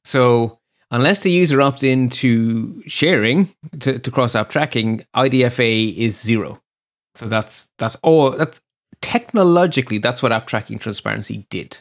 So, 0.05 0.59
unless 0.91 1.21
the 1.21 1.31
user 1.31 1.59
opts 1.59 1.83
into 1.83 2.83
sharing 2.87 3.49
to, 3.81 3.99
to 3.99 4.11
cross 4.11 4.35
app 4.35 4.51
tracking, 4.51 5.07
IDFA 5.17 5.97
is 5.97 6.21
zero. 6.21 6.61
So 7.15 7.27
that's 7.27 7.71
that's 7.79 7.97
all. 8.03 8.33
That's 8.33 8.61
technologically 9.11 9.99
that's 9.99 10.23
what 10.23 10.33
app 10.33 10.47
tracking 10.47 10.79
transparency 10.79 11.47
did. 11.51 11.81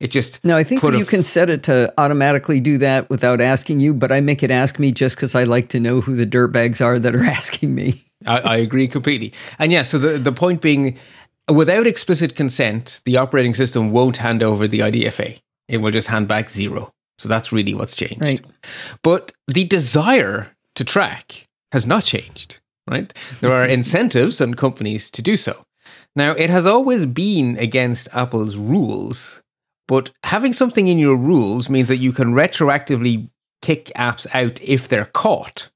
It 0.00 0.10
just 0.10 0.44
No, 0.44 0.56
I 0.56 0.64
think 0.64 0.82
you 0.82 1.04
can 1.04 1.22
set 1.22 1.50
it 1.50 1.62
to 1.64 1.92
automatically 1.98 2.60
do 2.60 2.78
that 2.78 3.08
without 3.10 3.40
asking 3.40 3.80
you, 3.80 3.94
but 3.94 4.10
I 4.10 4.20
make 4.20 4.42
it 4.42 4.50
ask 4.50 4.78
me 4.78 4.90
just 4.90 5.16
because 5.16 5.34
I 5.34 5.44
like 5.44 5.68
to 5.68 5.80
know 5.80 6.00
who 6.00 6.16
the 6.16 6.26
dirtbags 6.26 6.80
are 6.80 6.98
that 6.98 7.14
are 7.14 7.24
asking 7.40 7.74
me. 7.74 8.04
I, 8.26 8.38
I 8.38 8.56
agree 8.56 8.88
completely. 8.88 9.32
And 9.58 9.70
yeah, 9.70 9.82
so 9.82 9.98
the, 9.98 10.18
the 10.18 10.32
point 10.32 10.62
being, 10.62 10.96
without 11.48 11.86
explicit 11.86 12.34
consent, 12.34 13.02
the 13.04 13.18
operating 13.18 13.54
system 13.54 13.92
won't 13.92 14.16
hand 14.16 14.42
over 14.42 14.66
the 14.66 14.80
IDFA. 14.80 15.38
It 15.68 15.78
will 15.78 15.92
just 15.92 16.08
hand 16.08 16.28
back 16.28 16.50
zero. 16.50 16.92
So 17.18 17.28
that's 17.28 17.52
really 17.52 17.74
what's 17.74 17.94
changed. 17.94 18.20
Right. 18.20 18.44
But 19.02 19.32
the 19.46 19.64
desire 19.64 20.50
to 20.74 20.84
track 20.84 21.46
has 21.72 21.86
not 21.86 22.04
changed, 22.04 22.58
right? 22.88 23.12
There 23.40 23.52
are 23.52 23.64
incentives 23.78 24.40
on 24.40 24.54
companies 24.54 25.10
to 25.12 25.22
do 25.22 25.36
so. 25.36 25.64
Now, 26.16 26.32
it 26.32 26.50
has 26.50 26.66
always 26.66 27.06
been 27.06 27.56
against 27.58 28.08
Apple's 28.12 28.56
rules, 28.56 29.42
but 29.88 30.10
having 30.22 30.52
something 30.52 30.88
in 30.88 30.98
your 30.98 31.16
rules 31.16 31.68
means 31.68 31.88
that 31.88 31.96
you 31.96 32.12
can 32.12 32.34
retroactively 32.34 33.28
kick 33.62 33.86
apps 33.96 34.26
out 34.32 34.62
if 34.62 34.88
they're 34.88 35.06
caught. 35.06 35.70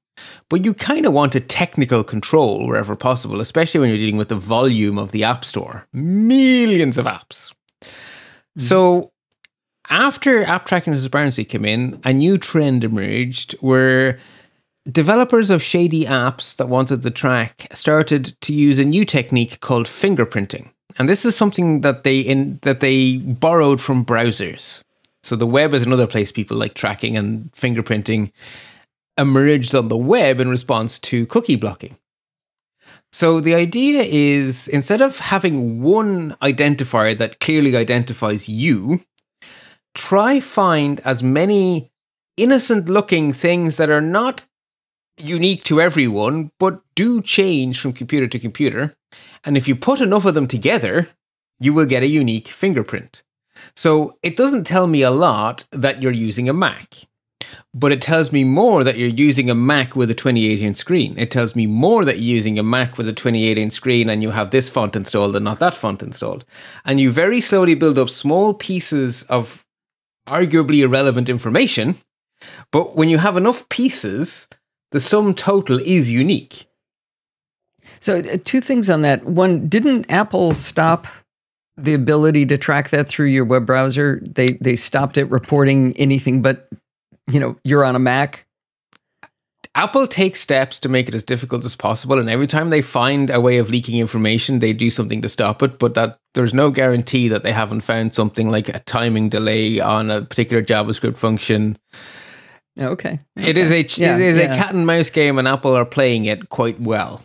But 0.49 0.65
you 0.65 0.73
kind 0.73 1.05
of 1.05 1.13
want 1.13 1.35
a 1.35 1.39
technical 1.39 2.03
control 2.03 2.67
wherever 2.67 2.95
possible, 2.95 3.39
especially 3.39 3.79
when 3.79 3.89
you're 3.89 3.97
dealing 3.97 4.17
with 4.17 4.29
the 4.29 4.35
volume 4.35 4.97
of 4.97 5.11
the 5.11 5.23
App 5.23 5.45
Store 5.45 5.87
millions 5.93 6.97
of 6.97 7.05
apps. 7.05 7.53
Hmm. 7.81 8.61
So, 8.61 9.11
after 9.89 10.43
app 10.43 10.65
tracking 10.65 10.93
transparency 10.93 11.45
came 11.45 11.65
in, 11.65 11.99
a 12.03 12.13
new 12.13 12.37
trend 12.37 12.83
emerged 12.83 13.53
where 13.59 14.19
developers 14.91 15.49
of 15.49 15.61
shady 15.61 16.05
apps 16.05 16.55
that 16.55 16.69
wanted 16.69 17.01
to 17.01 17.11
track 17.11 17.67
started 17.73 18.39
to 18.41 18.53
use 18.53 18.79
a 18.79 18.85
new 18.85 19.05
technique 19.05 19.59
called 19.59 19.87
fingerprinting. 19.87 20.69
And 20.97 21.07
this 21.07 21.25
is 21.25 21.35
something 21.35 21.81
that 21.81 22.03
they 22.03 22.19
in 22.19 22.59
that 22.63 22.79
they 22.79 23.17
borrowed 23.17 23.81
from 23.81 24.05
browsers. 24.05 24.81
So 25.23 25.35
the 25.35 25.47
web 25.47 25.73
is 25.73 25.85
another 25.85 26.07
place 26.07 26.31
people 26.31 26.57
like 26.57 26.73
tracking 26.73 27.17
and 27.17 27.51
fingerprinting 27.51 28.31
emerged 29.17 29.75
on 29.75 29.89
the 29.89 29.97
web 29.97 30.39
in 30.39 30.49
response 30.49 30.97
to 30.99 31.25
cookie 31.25 31.55
blocking. 31.55 31.97
So 33.11 33.39
the 33.41 33.55
idea 33.55 34.03
is 34.03 34.67
instead 34.67 35.01
of 35.01 35.19
having 35.19 35.81
one 35.81 36.37
identifier 36.41 37.17
that 37.17 37.39
clearly 37.39 37.75
identifies 37.75 38.47
you, 38.47 39.03
try 39.95 40.39
find 40.39 40.99
as 41.01 41.23
many 41.23 41.91
innocent 42.37 42.87
looking 42.87 43.33
things 43.33 43.75
that 43.77 43.89
are 43.89 44.01
not 44.01 44.45
unique 45.21 45.63
to 45.65 45.81
everyone 45.81 46.51
but 46.59 46.81
do 46.95 47.21
change 47.21 47.79
from 47.79 47.93
computer 47.93 48.27
to 48.27 48.39
computer. 48.39 48.95
And 49.43 49.57
if 49.57 49.67
you 49.67 49.75
put 49.75 50.01
enough 50.01 50.25
of 50.25 50.33
them 50.33 50.47
together, 50.47 51.07
you 51.59 51.73
will 51.73 51.85
get 51.85 52.03
a 52.03 52.07
unique 52.07 52.47
fingerprint. 52.47 53.23
So 53.75 54.17
it 54.23 54.37
doesn't 54.37 54.65
tell 54.65 54.87
me 54.87 55.01
a 55.01 55.11
lot 55.11 55.65
that 55.71 56.01
you're 56.01 56.11
using 56.11 56.47
a 56.47 56.53
Mac 56.53 57.07
but 57.73 57.91
it 57.91 58.01
tells 58.01 58.31
me 58.31 58.43
more 58.43 58.83
that 58.83 58.97
you're 58.97 59.07
using 59.07 59.49
a 59.49 59.55
Mac 59.55 59.95
with 59.95 60.09
a 60.09 60.15
28 60.15 60.61
inch 60.61 60.75
screen. 60.75 61.17
It 61.17 61.31
tells 61.31 61.55
me 61.55 61.67
more 61.67 62.03
that 62.05 62.17
you're 62.17 62.35
using 62.35 62.57
a 62.57 62.63
Mac 62.63 62.97
with 62.97 63.07
a 63.07 63.13
28 63.13 63.57
inch 63.57 63.73
screen 63.73 64.09
and 64.09 64.23
you 64.23 64.31
have 64.31 64.51
this 64.51 64.69
font 64.69 64.95
installed 64.95 65.35
and 65.35 65.45
not 65.45 65.59
that 65.59 65.75
font 65.75 66.01
installed. 66.01 66.45
And 66.85 66.99
you 66.99 67.11
very 67.11 67.41
slowly 67.41 67.75
build 67.75 67.97
up 67.97 68.09
small 68.09 68.53
pieces 68.53 69.23
of 69.23 69.65
arguably 70.27 70.79
irrelevant 70.79 71.29
information. 71.29 71.95
But 72.71 72.95
when 72.95 73.09
you 73.09 73.17
have 73.17 73.37
enough 73.37 73.67
pieces, 73.69 74.47
the 74.91 74.99
sum 74.99 75.33
total 75.33 75.79
is 75.79 76.09
unique. 76.09 76.67
So, 77.99 78.19
uh, 78.19 78.37
two 78.43 78.61
things 78.61 78.89
on 78.89 79.01
that. 79.01 79.25
One, 79.25 79.67
didn't 79.67 80.09
Apple 80.09 80.53
stop 80.53 81.07
the 81.77 81.93
ability 81.93 82.45
to 82.47 82.57
track 82.57 82.89
that 82.89 83.07
through 83.07 83.27
your 83.27 83.45
web 83.45 83.65
browser? 83.65 84.21
They 84.23 84.53
they 84.53 84.75
stopped 84.75 85.17
it 85.17 85.25
reporting 85.25 85.95
anything 85.97 86.41
but, 86.41 86.69
you 87.29 87.39
know, 87.39 87.57
you're 87.63 87.83
on 87.83 87.95
a 87.95 87.99
Mac. 87.99 88.45
Apple 89.75 90.07
takes 90.07 90.41
steps 90.41 90.79
to 90.79 90.89
make 90.89 91.07
it 91.07 91.15
as 91.15 91.23
difficult 91.23 91.63
as 91.63 91.75
possible, 91.75 92.17
and 92.17 92.29
every 92.29 92.47
time 92.47 92.69
they 92.69 92.81
find 92.81 93.29
a 93.29 93.39
way 93.39 93.59
of 93.59 93.69
leaking 93.69 93.99
information, 93.99 94.59
they 94.59 94.71
do 94.71 94.89
something 94.89 95.21
to 95.21 95.29
stop 95.29 95.61
it. 95.61 95.77
But 95.77 95.93
that 95.93 96.19
there's 96.33 96.53
no 96.53 96.71
guarantee 96.71 97.27
that 97.27 97.43
they 97.43 97.51
haven't 97.51 97.81
found 97.81 98.15
something 98.15 98.49
like 98.49 98.69
a 98.69 98.79
timing 98.79 99.29
delay 99.29 99.79
on 99.79 100.09
a 100.09 100.21
particular 100.21 100.63
JavaScript 100.63 101.17
function. 101.17 101.77
Okay. 102.81 103.19
It 103.35 103.57
is 103.57 103.71
a 103.71 103.81
Yeah, 103.81 104.15
it 104.15 104.21
is 104.21 104.37
yeah. 104.37 104.53
a 104.53 104.55
cat 104.55 104.73
and 104.73 104.85
mouse 104.85 105.09
game, 105.09 105.37
and 105.37 105.47
Apple 105.47 105.75
are 105.75 105.85
playing 105.85 106.25
it 106.25 106.49
quite 106.49 106.79
well. 106.79 107.23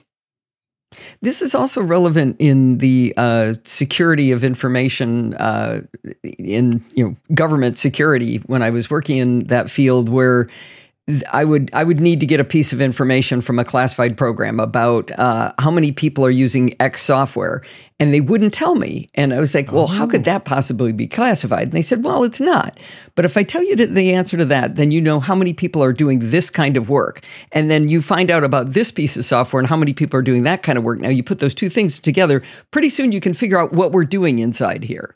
This 1.22 1.42
is 1.42 1.55
also 1.55 1.82
relevant 1.82 2.36
in 2.38 2.78
the 2.78 3.14
uh, 3.16 3.55
security 3.64 4.30
of 4.30 4.44
information 4.44 5.34
uh, 5.34 5.80
in 6.22 6.84
you 6.94 7.05
know 7.05 7.16
government 7.34 7.76
security. 7.76 8.38
When 8.46 8.62
I 8.62 8.70
was 8.70 8.90
working 8.90 9.18
in 9.18 9.44
that 9.44 9.70
field, 9.70 10.09
where 10.09 10.48
I 11.30 11.44
would 11.44 11.70
I 11.74 11.84
would 11.84 12.00
need 12.00 12.20
to 12.20 12.26
get 12.26 12.40
a 12.40 12.44
piece 12.44 12.72
of 12.72 12.80
information 12.80 13.42
from 13.42 13.59
a 13.59 13.64
classified 13.64 14.16
program 14.16 14.59
about 14.59 15.11
uh, 15.18 15.52
how 15.59 15.70
many 15.70 15.92
people 15.92 16.24
are 16.24 16.30
using 16.30 16.74
X 16.80 17.02
software, 17.02 17.61
and 18.00 18.14
they 18.14 18.22
wouldn't 18.22 18.55
tell 18.55 18.74
me. 18.74 19.11
And 19.14 19.34
I 19.34 19.38
was 19.38 19.55
like, 19.55 19.70
"Well, 19.70 19.82
oh. 19.82 19.86
how 19.86 20.07
could 20.07 20.22
oh. 20.22 20.24
that 20.24 20.46
possibly 20.46 20.92
be 20.92 21.07
classified?" 21.07 21.64
And 21.64 21.72
they 21.72 21.82
said, 21.82 22.02
"Well, 22.05 22.24
it's 22.24 22.40
not. 22.40 22.80
But 23.16 23.26
if 23.26 23.36
I 23.36 23.42
tell 23.42 23.62
you 23.62 23.76
the 23.76 24.14
answer 24.14 24.38
to 24.38 24.46
that, 24.46 24.76
then 24.76 24.92
you 24.92 25.00
know 25.02 25.20
how 25.20 25.34
many 25.34 25.52
people 25.52 25.84
are 25.84 25.92
doing 25.92 26.20
this 26.30 26.48
kind 26.48 26.74
of 26.74 26.88
work, 26.88 27.22
and 27.52 27.70
then 27.70 27.90
you 27.90 28.00
find 28.00 28.30
out 28.30 28.42
about 28.42 28.72
this 28.72 28.90
piece 28.90 29.18
of 29.18 29.26
software 29.26 29.61
and 29.61 29.68
how 29.68 29.76
many 29.76 29.92
people 29.92 30.18
are 30.18 30.22
doing 30.22 30.44
that 30.44 30.62
kind 30.62 30.78
of 30.78 30.84
work. 30.84 31.00
Now 31.00 31.11
you 31.11 31.22
put 31.22 31.38
those 31.38 31.55
two 31.55 31.68
things 31.68 31.98
together, 31.98 32.42
pretty 32.70 32.88
soon 32.88 33.12
you 33.12 33.20
can 33.20 33.34
figure 33.34 33.61
out 33.61 33.74
what 33.74 33.92
we're 33.92 34.05
doing 34.05 34.38
inside 34.38 34.84
here." 34.84 35.14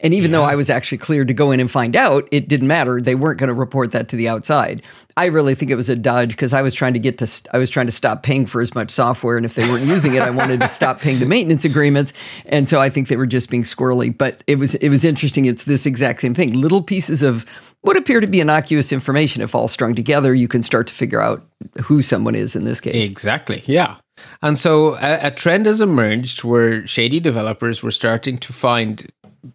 And 0.00 0.14
even 0.14 0.30
yeah. 0.30 0.38
though 0.38 0.44
I 0.44 0.54
was 0.54 0.70
actually 0.70 0.98
cleared 0.98 1.28
to 1.28 1.34
go 1.34 1.50
in 1.50 1.60
and 1.60 1.70
find 1.70 1.94
out, 1.94 2.28
it 2.30 2.48
didn't 2.48 2.68
matter. 2.68 3.00
They 3.00 3.14
weren't 3.14 3.38
going 3.38 3.48
to 3.48 3.54
report 3.54 3.92
that 3.92 4.08
to 4.08 4.16
the 4.16 4.28
outside. 4.28 4.82
I 5.16 5.26
really 5.26 5.54
think 5.54 5.70
it 5.70 5.74
was 5.74 5.88
a 5.88 5.96
dodge 5.96 6.30
because 6.30 6.52
I 6.52 6.62
was 6.62 6.74
trying 6.74 6.94
to 6.94 6.98
get 6.98 7.18
to 7.18 7.28
I 7.52 7.58
was 7.58 7.70
trying 7.70 7.86
to 7.86 7.92
stop 7.92 8.22
paying 8.22 8.46
for 8.46 8.60
as 8.60 8.74
much 8.74 8.90
software, 8.90 9.36
and 9.36 9.44
if 9.44 9.54
they 9.54 9.68
weren't 9.68 9.84
using 9.84 10.14
it, 10.14 10.22
I 10.22 10.30
wanted 10.30 10.60
to 10.60 10.68
stop 10.68 11.00
paying 11.00 11.18
the 11.18 11.26
maintenance 11.26 11.64
agreements. 11.64 12.12
And 12.46 12.68
so 12.68 12.80
I 12.80 12.88
think 12.88 13.08
they 13.08 13.16
were 13.16 13.26
just 13.26 13.50
being 13.50 13.64
squirrely. 13.64 14.16
But 14.16 14.42
it 14.46 14.56
was 14.56 14.74
it 14.76 14.88
was 14.88 15.04
interesting. 15.04 15.44
It's 15.44 15.64
this 15.64 15.86
exact 15.86 16.22
same 16.22 16.34
thing. 16.34 16.54
Little 16.54 16.82
pieces 16.82 17.22
of 17.22 17.44
what 17.82 17.96
appear 17.96 18.20
to 18.20 18.26
be 18.26 18.40
innocuous 18.40 18.92
information, 18.92 19.42
if 19.42 19.54
all 19.54 19.68
strung 19.68 19.94
together, 19.94 20.34
you 20.34 20.48
can 20.48 20.62
start 20.62 20.86
to 20.88 20.94
figure 20.94 21.20
out 21.20 21.42
who 21.82 22.02
someone 22.02 22.34
is 22.34 22.54
in 22.54 22.64
this 22.64 22.80
case. 22.80 23.04
Exactly. 23.04 23.62
Yeah. 23.66 23.96
And 24.42 24.58
so 24.58 24.96
a, 24.96 25.28
a, 25.28 25.30
trend 25.30 25.64
has 25.64 25.80
emerged 25.80 26.44
where 26.44 26.86
shady 26.86 27.20
developers 27.20 27.82
were 27.82 27.90
starting 27.90 28.36
to 28.38 28.52
find 28.52 29.10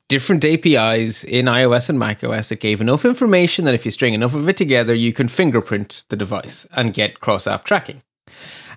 different 0.07 0.43
APIs 0.45 1.23
in 1.23 1.45
iOS 1.45 1.89
and 1.89 1.99
macOS 1.99 2.49
that 2.49 2.59
gave 2.59 2.81
enough 2.81 3.05
information 3.05 3.65
that 3.65 3.73
if 3.73 3.85
you 3.85 3.91
string 3.91 4.13
enough 4.13 4.33
of 4.33 4.47
it 4.49 4.57
together, 4.57 4.93
you 4.93 5.13
can 5.13 5.27
fingerprint 5.27 6.05
the 6.09 6.15
device 6.15 6.65
and 6.75 6.93
get 6.93 7.19
cross 7.19 7.47
app 7.47 7.65
tracking. 7.65 8.01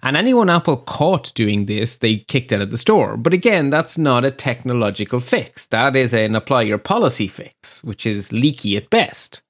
And 0.02 0.16
anyone 0.16 0.48
Apple 0.48 0.76
caught 0.76 1.34
doing 1.34 1.66
this, 1.66 1.96
they 1.96 2.18
kicked 2.18 2.52
out 2.52 2.60
of 2.60 2.70
the 2.70 2.78
store. 2.78 3.16
But 3.16 3.34
again, 3.34 3.70
that's 3.70 3.98
not 3.98 4.24
a 4.24 4.30
technological 4.30 5.20
fix. 5.20 5.66
That 5.66 5.96
is 5.96 6.14
an 6.14 6.34
apply 6.34 6.62
your 6.62 6.78
policy 6.78 7.28
fix, 7.28 7.82
which 7.82 8.06
is 8.06 8.32
leaky 8.32 8.76
at 8.76 8.90
best. 8.90 9.42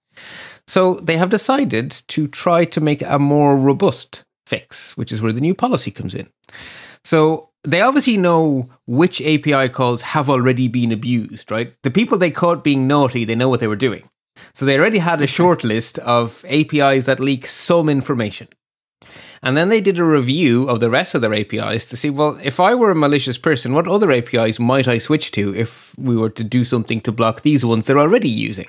So 0.66 0.94
they 0.94 1.16
have 1.16 1.30
decided 1.30 1.90
to 1.90 2.28
try 2.28 2.64
to 2.66 2.80
make 2.80 3.02
a 3.02 3.18
more 3.18 3.56
robust 3.56 4.24
fix, 4.46 4.96
which 4.96 5.12
is 5.12 5.20
where 5.20 5.32
the 5.32 5.40
new 5.40 5.54
policy 5.54 5.90
comes 5.90 6.14
in. 6.14 6.28
So 7.04 7.47
they 7.64 7.80
obviously 7.80 8.16
know 8.16 8.68
which 8.86 9.20
API 9.20 9.68
calls 9.68 10.02
have 10.02 10.30
already 10.30 10.68
been 10.68 10.92
abused, 10.92 11.50
right? 11.50 11.74
The 11.82 11.90
people 11.90 12.18
they 12.18 12.30
caught 12.30 12.64
being 12.64 12.86
naughty, 12.86 13.24
they 13.24 13.34
know 13.34 13.48
what 13.48 13.60
they 13.60 13.66
were 13.66 13.76
doing. 13.76 14.08
So 14.52 14.64
they 14.64 14.78
already 14.78 14.98
had 14.98 15.20
a 15.20 15.26
short 15.26 15.64
list 15.64 15.98
of 15.98 16.44
APIs 16.48 17.06
that 17.06 17.20
leak 17.20 17.46
some 17.46 17.88
information. 17.88 18.48
And 19.42 19.56
then 19.56 19.68
they 19.68 19.80
did 19.80 19.98
a 19.98 20.04
review 20.04 20.68
of 20.68 20.80
the 20.80 20.90
rest 20.90 21.14
of 21.14 21.22
their 21.22 21.34
APIs 21.34 21.86
to 21.86 21.96
see, 21.96 22.10
well, 22.10 22.38
if 22.42 22.58
I 22.58 22.74
were 22.74 22.90
a 22.90 22.96
malicious 22.96 23.38
person, 23.38 23.72
what 23.72 23.86
other 23.86 24.10
APIs 24.10 24.58
might 24.58 24.88
I 24.88 24.98
switch 24.98 25.30
to 25.32 25.54
if 25.54 25.96
we 25.96 26.16
were 26.16 26.30
to 26.30 26.44
do 26.44 26.64
something 26.64 27.00
to 27.02 27.12
block 27.12 27.42
these 27.42 27.64
ones 27.64 27.86
they're 27.86 27.98
already 27.98 28.28
using? 28.28 28.68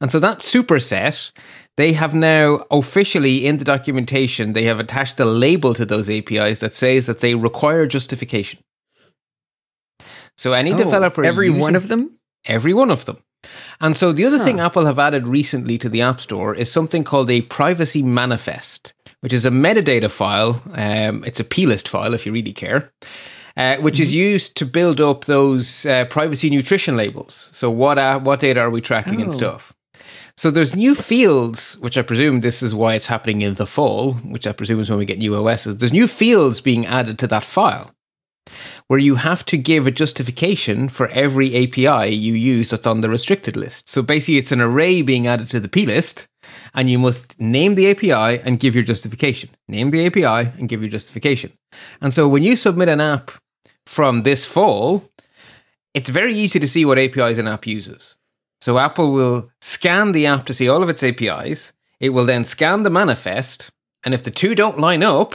And 0.00 0.10
so 0.10 0.20
that 0.20 0.38
superset 0.38 1.32
they 1.78 1.92
have 1.92 2.12
now 2.12 2.66
officially 2.72 3.46
in 3.46 3.58
the 3.58 3.64
documentation, 3.64 4.52
they 4.52 4.64
have 4.64 4.80
attached 4.80 5.20
a 5.20 5.24
label 5.24 5.74
to 5.74 5.86
those 5.86 6.10
APIs 6.10 6.58
that 6.58 6.74
says 6.74 7.06
that 7.06 7.20
they 7.20 7.36
require 7.36 7.86
justification. 7.86 8.58
So 10.36 10.54
any 10.54 10.72
oh, 10.72 10.76
developer 10.76 11.24
every 11.24 11.50
one 11.50 11.76
of 11.76 11.86
them? 11.86 12.18
Every 12.46 12.74
one 12.74 12.90
of 12.90 13.04
them. 13.04 13.18
And 13.80 13.96
so 13.96 14.10
the 14.10 14.24
other 14.24 14.38
huh. 14.38 14.44
thing 14.44 14.58
Apple 14.58 14.86
have 14.86 14.98
added 14.98 15.28
recently 15.28 15.78
to 15.78 15.88
the 15.88 16.02
App 16.02 16.20
Store 16.20 16.52
is 16.52 16.68
something 16.70 17.04
called 17.04 17.30
a 17.30 17.42
privacy 17.42 18.02
manifest, 18.02 18.92
which 19.20 19.32
is 19.32 19.44
a 19.44 19.50
metadata 19.50 20.10
file. 20.10 20.60
Um, 20.72 21.22
it's 21.24 21.38
a 21.38 21.44
plist 21.44 21.88
file 21.88 22.12
if 22.12 22.26
you 22.26 22.32
really 22.32 22.52
care. 22.52 22.92
Uh, 23.56 23.76
which 23.76 23.94
mm-hmm. 23.94 24.02
is 24.02 24.14
used 24.14 24.56
to 24.56 24.66
build 24.66 25.00
up 25.00 25.26
those 25.26 25.86
uh, 25.86 26.04
privacy 26.06 26.50
nutrition 26.50 26.96
labels. 26.96 27.50
So 27.52 27.70
what 27.70 27.98
uh, 27.98 28.18
what 28.18 28.40
data 28.40 28.60
are 28.60 28.70
we 28.70 28.80
tracking 28.80 29.20
oh. 29.20 29.24
and 29.24 29.32
stuff? 29.32 29.74
So 30.38 30.52
there's 30.52 30.76
new 30.76 30.94
fields, 30.94 31.76
which 31.80 31.98
I 31.98 32.02
presume 32.02 32.42
this 32.42 32.62
is 32.62 32.72
why 32.72 32.94
it's 32.94 33.06
happening 33.06 33.42
in 33.42 33.54
the 33.54 33.66
fall, 33.66 34.12
which 34.12 34.46
I 34.46 34.52
presume 34.52 34.78
is 34.78 34.88
when 34.88 35.00
we 35.00 35.04
get 35.04 35.18
new 35.18 35.34
OSs. 35.34 35.78
There's 35.78 35.92
new 35.92 36.06
fields 36.06 36.60
being 36.60 36.86
added 36.86 37.18
to 37.18 37.26
that 37.26 37.44
file 37.44 37.90
where 38.86 39.00
you 39.00 39.16
have 39.16 39.44
to 39.46 39.56
give 39.58 39.88
a 39.88 39.90
justification 39.90 40.88
for 40.88 41.08
every 41.08 41.48
API 41.56 42.14
you 42.14 42.34
use 42.34 42.70
that's 42.70 42.86
on 42.86 43.00
the 43.00 43.08
restricted 43.08 43.56
list. 43.56 43.88
So 43.88 44.00
basically, 44.00 44.38
it's 44.38 44.52
an 44.52 44.60
array 44.60 45.02
being 45.02 45.26
added 45.26 45.50
to 45.50 45.58
the 45.58 45.68
plist, 45.68 46.28
and 46.72 46.88
you 46.88 47.00
must 47.00 47.38
name 47.40 47.74
the 47.74 47.90
API 47.90 48.40
and 48.44 48.60
give 48.60 48.76
your 48.76 48.84
justification. 48.84 49.50
Name 49.66 49.90
the 49.90 50.06
API 50.06 50.52
and 50.56 50.68
give 50.68 50.80
your 50.80 50.88
justification. 50.88 51.52
And 52.00 52.14
so 52.14 52.28
when 52.28 52.44
you 52.44 52.54
submit 52.54 52.88
an 52.88 53.00
app 53.00 53.32
from 53.86 54.22
this 54.22 54.44
fall, 54.44 55.10
it's 55.94 56.10
very 56.10 56.32
easy 56.32 56.60
to 56.60 56.68
see 56.68 56.84
what 56.84 56.96
APIs 56.96 57.38
an 57.38 57.48
app 57.48 57.66
uses. 57.66 58.14
So 58.60 58.78
Apple 58.78 59.12
will 59.12 59.50
scan 59.60 60.12
the 60.12 60.26
app 60.26 60.46
to 60.46 60.54
see 60.54 60.68
all 60.68 60.82
of 60.82 60.88
its 60.88 61.02
APIs. 61.02 61.72
It 62.00 62.10
will 62.10 62.26
then 62.26 62.44
scan 62.44 62.82
the 62.82 62.90
manifest. 62.90 63.70
And 64.04 64.14
if 64.14 64.22
the 64.22 64.30
two 64.30 64.54
don't 64.54 64.78
line 64.78 65.02
up, 65.02 65.34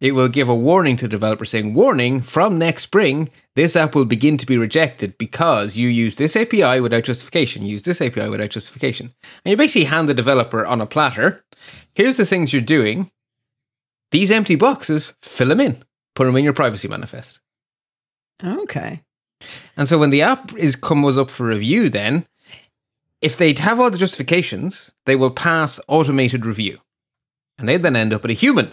it 0.00 0.12
will 0.12 0.28
give 0.28 0.48
a 0.48 0.54
warning 0.54 0.96
to 0.98 1.04
the 1.04 1.08
developer 1.08 1.44
saying, 1.44 1.72
Warning, 1.74 2.20
from 2.20 2.58
next 2.58 2.82
spring, 2.82 3.30
this 3.54 3.74
app 3.74 3.94
will 3.94 4.04
begin 4.04 4.36
to 4.36 4.46
be 4.46 4.58
rejected 4.58 5.16
because 5.16 5.76
you 5.76 5.88
use 5.88 6.16
this 6.16 6.36
API 6.36 6.80
without 6.80 7.04
justification, 7.04 7.64
use 7.64 7.82
this 7.82 8.02
API 8.02 8.28
without 8.28 8.50
justification. 8.50 9.14
And 9.44 9.50
you 9.50 9.56
basically 9.56 9.84
hand 9.84 10.08
the 10.08 10.14
developer 10.14 10.66
on 10.66 10.80
a 10.80 10.86
platter 10.86 11.44
here's 11.94 12.16
the 12.16 12.26
things 12.26 12.52
you're 12.52 12.62
doing. 12.62 13.10
These 14.12 14.30
empty 14.30 14.56
boxes, 14.56 15.14
fill 15.22 15.48
them 15.48 15.60
in, 15.60 15.82
put 16.14 16.26
them 16.26 16.36
in 16.36 16.44
your 16.44 16.52
privacy 16.52 16.88
manifest. 16.88 17.40
Okay. 18.42 19.02
And 19.76 19.88
so 19.88 19.98
when 19.98 20.10
the 20.10 20.22
app 20.22 20.54
is 20.56 20.76
comes 20.76 21.18
up 21.18 21.30
for 21.30 21.46
review, 21.46 21.88
then 21.88 22.26
if 23.26 23.36
they 23.36 23.52
have 23.54 23.80
all 23.80 23.90
the 23.90 23.98
justifications, 23.98 24.92
they 25.04 25.16
will 25.16 25.32
pass 25.32 25.80
automated 25.88 26.46
review. 26.46 26.78
And 27.58 27.68
they 27.68 27.76
then 27.76 27.96
end 27.96 28.12
up 28.12 28.22
with 28.22 28.30
a 28.30 28.34
human. 28.34 28.72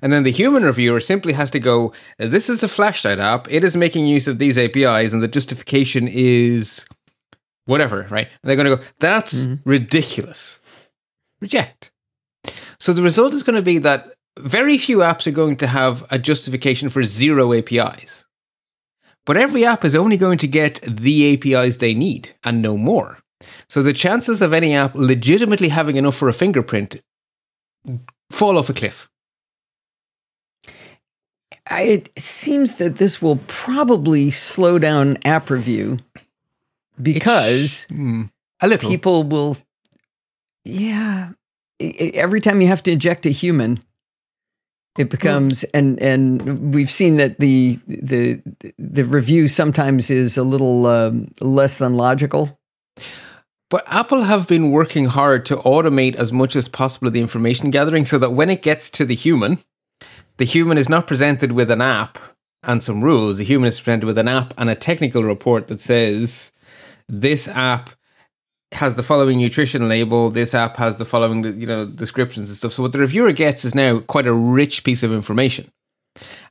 And 0.00 0.10
then 0.10 0.22
the 0.22 0.30
human 0.30 0.62
reviewer 0.62 0.98
simply 0.98 1.34
has 1.34 1.50
to 1.50 1.60
go, 1.60 1.92
This 2.18 2.48
is 2.48 2.62
a 2.62 2.68
flashlight 2.68 3.18
app. 3.18 3.46
It 3.50 3.64
is 3.64 3.76
making 3.76 4.06
use 4.06 4.26
of 4.26 4.38
these 4.38 4.56
APIs, 4.56 5.12
and 5.12 5.22
the 5.22 5.28
justification 5.28 6.08
is 6.10 6.86
whatever, 7.66 8.06
right? 8.08 8.28
And 8.28 8.48
they're 8.48 8.56
going 8.56 8.70
to 8.70 8.76
go, 8.76 8.82
That's 8.98 9.34
mm-hmm. 9.34 9.68
ridiculous. 9.68 10.58
Reject. 11.42 11.90
So 12.78 12.94
the 12.94 13.02
result 13.02 13.34
is 13.34 13.42
going 13.42 13.56
to 13.56 13.62
be 13.62 13.76
that 13.78 14.14
very 14.38 14.78
few 14.78 14.98
apps 14.98 15.26
are 15.26 15.32
going 15.32 15.56
to 15.56 15.66
have 15.66 16.06
a 16.08 16.18
justification 16.18 16.88
for 16.88 17.04
zero 17.04 17.52
APIs. 17.52 18.24
But 19.26 19.36
every 19.36 19.66
app 19.66 19.84
is 19.84 19.94
only 19.94 20.16
going 20.16 20.38
to 20.38 20.48
get 20.48 20.80
the 20.86 21.34
APIs 21.34 21.76
they 21.76 21.92
need 21.92 22.34
and 22.42 22.62
no 22.62 22.78
more. 22.78 23.18
So 23.68 23.82
the 23.82 23.92
chances 23.92 24.40
of 24.40 24.52
any 24.52 24.74
app 24.74 24.94
legitimately 24.94 25.68
having 25.68 25.96
enough 25.96 26.16
for 26.16 26.28
a 26.28 26.32
fingerprint 26.32 27.02
fall 28.30 28.58
off 28.58 28.68
a 28.68 28.72
cliff. 28.72 29.08
It 31.70 32.10
seems 32.16 32.76
that 32.76 32.96
this 32.96 33.20
will 33.20 33.40
probably 33.48 34.30
slow 34.30 34.78
down 34.78 35.18
app 35.24 35.50
review 35.50 35.98
because 37.00 37.86
mm, 37.90 38.30
a 38.60 38.68
little. 38.68 38.88
people 38.88 39.24
will, 39.24 39.56
yeah. 40.64 41.30
Every 41.80 42.40
time 42.40 42.60
you 42.60 42.68
have 42.68 42.84
to 42.84 42.92
inject 42.92 43.26
a 43.26 43.30
human, 43.30 43.80
it 44.96 45.10
becomes 45.10 45.64
and 45.74 46.00
and 46.00 46.72
we've 46.72 46.90
seen 46.90 47.16
that 47.16 47.38
the 47.38 47.78
the 47.86 48.40
the 48.78 49.04
review 49.04 49.48
sometimes 49.48 50.08
is 50.08 50.36
a 50.36 50.44
little 50.44 50.86
um, 50.86 51.32
less 51.40 51.78
than 51.78 51.96
logical 51.96 52.58
but 53.68 53.84
Apple 53.86 54.22
have 54.22 54.46
been 54.46 54.70
working 54.70 55.06
hard 55.06 55.44
to 55.46 55.56
automate 55.56 56.14
as 56.14 56.32
much 56.32 56.54
as 56.54 56.68
possible 56.68 57.10
the 57.10 57.20
information 57.20 57.70
gathering 57.70 58.04
so 58.04 58.18
that 58.18 58.32
when 58.32 58.50
it 58.50 58.62
gets 58.62 58.90
to 58.90 59.04
the 59.04 59.14
human, 59.14 59.58
the 60.36 60.44
human 60.44 60.78
is 60.78 60.88
not 60.88 61.06
presented 61.06 61.52
with 61.52 61.70
an 61.70 61.80
app 61.80 62.18
and 62.62 62.82
some 62.82 63.02
rules. 63.02 63.38
The 63.38 63.44
human 63.44 63.68
is 63.68 63.80
presented 63.80 64.06
with 64.06 64.18
an 64.18 64.28
app 64.28 64.54
and 64.56 64.70
a 64.70 64.74
technical 64.74 65.22
report 65.22 65.68
that 65.68 65.80
says 65.80 66.52
this 67.08 67.48
app 67.48 67.90
has 68.72 68.94
the 68.94 69.02
following 69.02 69.38
nutrition 69.38 69.88
label. 69.88 70.30
This 70.30 70.54
app 70.54 70.76
has 70.76 70.96
the 70.96 71.04
following, 71.04 71.44
you 71.60 71.66
know, 71.66 71.86
descriptions 71.86 72.48
and 72.48 72.56
stuff. 72.56 72.72
So 72.72 72.82
what 72.82 72.92
the 72.92 72.98
reviewer 72.98 73.32
gets 73.32 73.64
is 73.64 73.74
now 73.74 74.00
quite 74.00 74.26
a 74.26 74.32
rich 74.32 74.84
piece 74.84 75.02
of 75.02 75.12
information. 75.12 75.70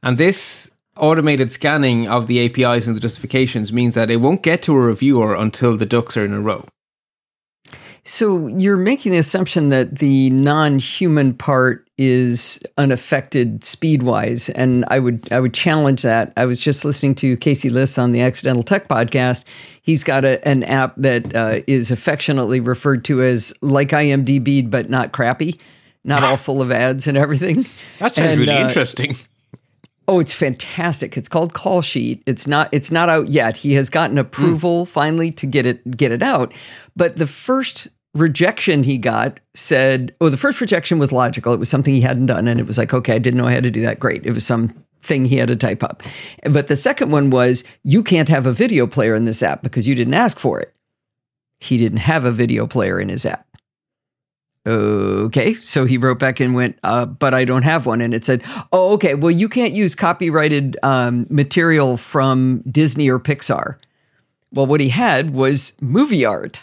And 0.04 0.18
this 0.18 0.72
automated 0.98 1.52
scanning 1.52 2.08
of 2.08 2.28
the 2.28 2.46
APIs 2.46 2.88
and 2.88 2.96
the 2.96 3.02
justifications 3.02 3.72
means 3.74 3.94
that 3.96 4.10
it 4.10 4.18
won't 4.18 4.44
get 4.44 4.62
to 4.64 4.76
a 4.76 4.80
reviewer 4.80 5.36
until 5.36 5.76
the 5.78 5.86
ducks 5.86 6.16
are 6.16 6.26
in 6.26 6.34
a 6.34 6.42
row. 6.42 6.66
So 8.08 8.46
you're 8.48 8.78
making 8.78 9.14
the 9.14 9.18
assumption 9.18 9.70
that 9.70 9.98
the 9.98 10.30
non-human 10.30 11.34
part 11.34 11.88
is 11.98 12.60
unaffected 12.78 13.64
speed-wise, 13.64 14.50
and 14.50 14.86
I 14.90 15.00
would 15.00 15.28
I 15.32 15.40
would 15.40 15.56
challenge 15.56 16.04
that. 16.04 16.32
I 16.38 16.46
was 16.46 16.62
just 16.62 16.86
listening 16.86 17.16
to 17.16 17.36
Casey 17.38 17.70
Liss 17.72 17.98
on 17.98 18.12
the 18.12 18.22
Accidental 18.22 18.62
Tech 18.62 18.88
podcast. 18.88 19.44
He's 19.82 20.04
got 20.04 20.24
a, 20.24 20.46
an 20.48 20.64
app 20.66 20.94
that 20.98 21.36
uh, 21.36 21.62
is 21.66 21.90
affectionately 21.90 22.60
referred 22.60 23.06
to 23.06 23.24
as 23.24 23.52
like 23.62 23.90
IMDb, 23.90 24.70
but 24.70 24.88
not 24.90 25.12
crappy. 25.12 25.60
not 26.04 26.24
all 26.24 26.38
full 26.38 26.62
of 26.62 26.72
ads 26.72 27.08
and 27.08 27.18
everything. 27.18 27.66
That 28.00 28.14
sounds 28.14 28.30
And, 28.30 28.40
really 28.40 28.54
uh, 28.54 28.68
interesting. 28.68 29.18
Oh, 30.08 30.20
it's 30.20 30.34
fantastic. 30.34 31.18
It's 31.18 31.28
called 31.28 31.54
Call 31.54 31.82
Sheet. 31.82 32.22
It's 32.28 32.46
not 32.46 32.70
it's 32.72 32.92
not 32.92 33.10
out 33.10 33.30
yet. 33.30 33.58
He 33.58 33.74
has 33.74 33.90
gotten 33.90 34.20
approval 34.20 34.86
finally 34.86 35.32
to 35.32 35.48
get 35.48 35.66
it 35.66 35.98
get 35.98 36.12
it 36.12 36.22
out. 36.22 36.54
But 36.96 37.16
the 37.18 37.26
first 37.26 37.88
rejection 38.16 38.84
he 38.84 38.98
got 38.98 39.40
said, 39.54 40.16
oh, 40.22 40.30
the 40.30 40.38
first 40.38 40.60
rejection 40.62 40.98
was 40.98 41.12
logical. 41.12 41.54
It 41.54 41.60
was 41.60 41.70
something 41.70 41.94
he 41.94 42.02
hadn't 42.02 42.26
done 42.26 42.48
and 42.48 42.60
it 42.60 42.66
was 42.66 42.78
like, 42.78 42.94
okay, 42.94 43.14
I 43.14 43.20
didn't 43.20 43.38
know 43.38 43.48
how 43.48 43.60
to 43.60 43.70
do 43.70 43.82
that. 43.82 44.00
Great. 44.00 44.26
It 44.26 44.32
was 44.32 44.46
some 44.46 44.74
thing 45.04 45.26
he 45.26 45.36
had 45.36 45.50
to 45.50 45.56
type 45.56 45.84
up. 45.84 46.02
But 46.44 46.68
the 46.68 46.76
second 46.76 47.12
one 47.12 47.30
was 47.30 47.64
you 47.84 48.02
can't 48.02 48.30
have 48.30 48.48
a 48.48 48.52
video 48.52 48.88
player 48.88 49.14
in 49.14 49.26
this 49.26 49.44
app 49.44 49.62
because 49.62 49.88
you 49.88 49.94
didn't 49.94 50.16
ask 50.16 50.40
for 50.40 50.60
it. 50.60 50.74
He 51.60 51.78
didn't 51.78 52.00
have 52.00 52.26
a 52.26 52.32
video 52.32 52.66
player 52.68 53.00
in 53.00 53.10
his 53.10 53.26
app. 53.26 53.46
Okay, 54.68 55.54
so 55.54 55.86
he 55.86 56.00
wrote 56.00 56.18
back 56.18 56.40
and 56.40 56.56
went, 56.56 56.80
uh, 56.84 57.06
but 57.06 57.36
I 57.36 57.46
don't 57.46 57.62
have 57.62 57.86
one. 57.86 58.02
And 58.02 58.16
it 58.16 58.26
said, 58.26 58.42
oh, 58.72 58.94
okay, 58.94 59.14
well, 59.14 59.30
you 59.30 59.48
can't 59.48 59.74
use 59.74 59.94
copyrighted 59.94 60.76
um, 60.82 61.28
material 61.30 61.98
from 61.98 62.64
Disney 62.72 63.08
or 63.08 63.20
Pixar. 63.20 63.78
Well, 64.52 64.66
what 64.66 64.82
he 64.82 64.90
had 64.90 65.32
was 65.32 65.74
movie 65.82 66.26
art. 66.26 66.62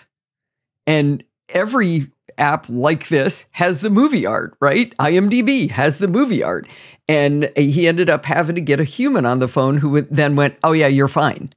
And 0.84 1.22
every 1.52 2.10
app 2.38 2.68
like 2.68 3.08
this 3.08 3.46
has 3.52 3.80
the 3.80 3.90
movie 3.90 4.26
art, 4.26 4.56
right? 4.60 4.96
IMDb 4.98 5.70
has 5.70 5.98
the 5.98 6.08
movie 6.08 6.42
art. 6.42 6.68
And 7.08 7.50
he 7.56 7.88
ended 7.88 8.08
up 8.08 8.24
having 8.24 8.54
to 8.54 8.60
get 8.60 8.80
a 8.80 8.84
human 8.84 9.26
on 9.26 9.38
the 9.38 9.48
phone 9.48 9.78
who 9.78 10.02
then 10.02 10.36
went, 10.36 10.56
oh, 10.62 10.72
yeah, 10.72 10.86
you're 10.86 11.08
fine 11.08 11.52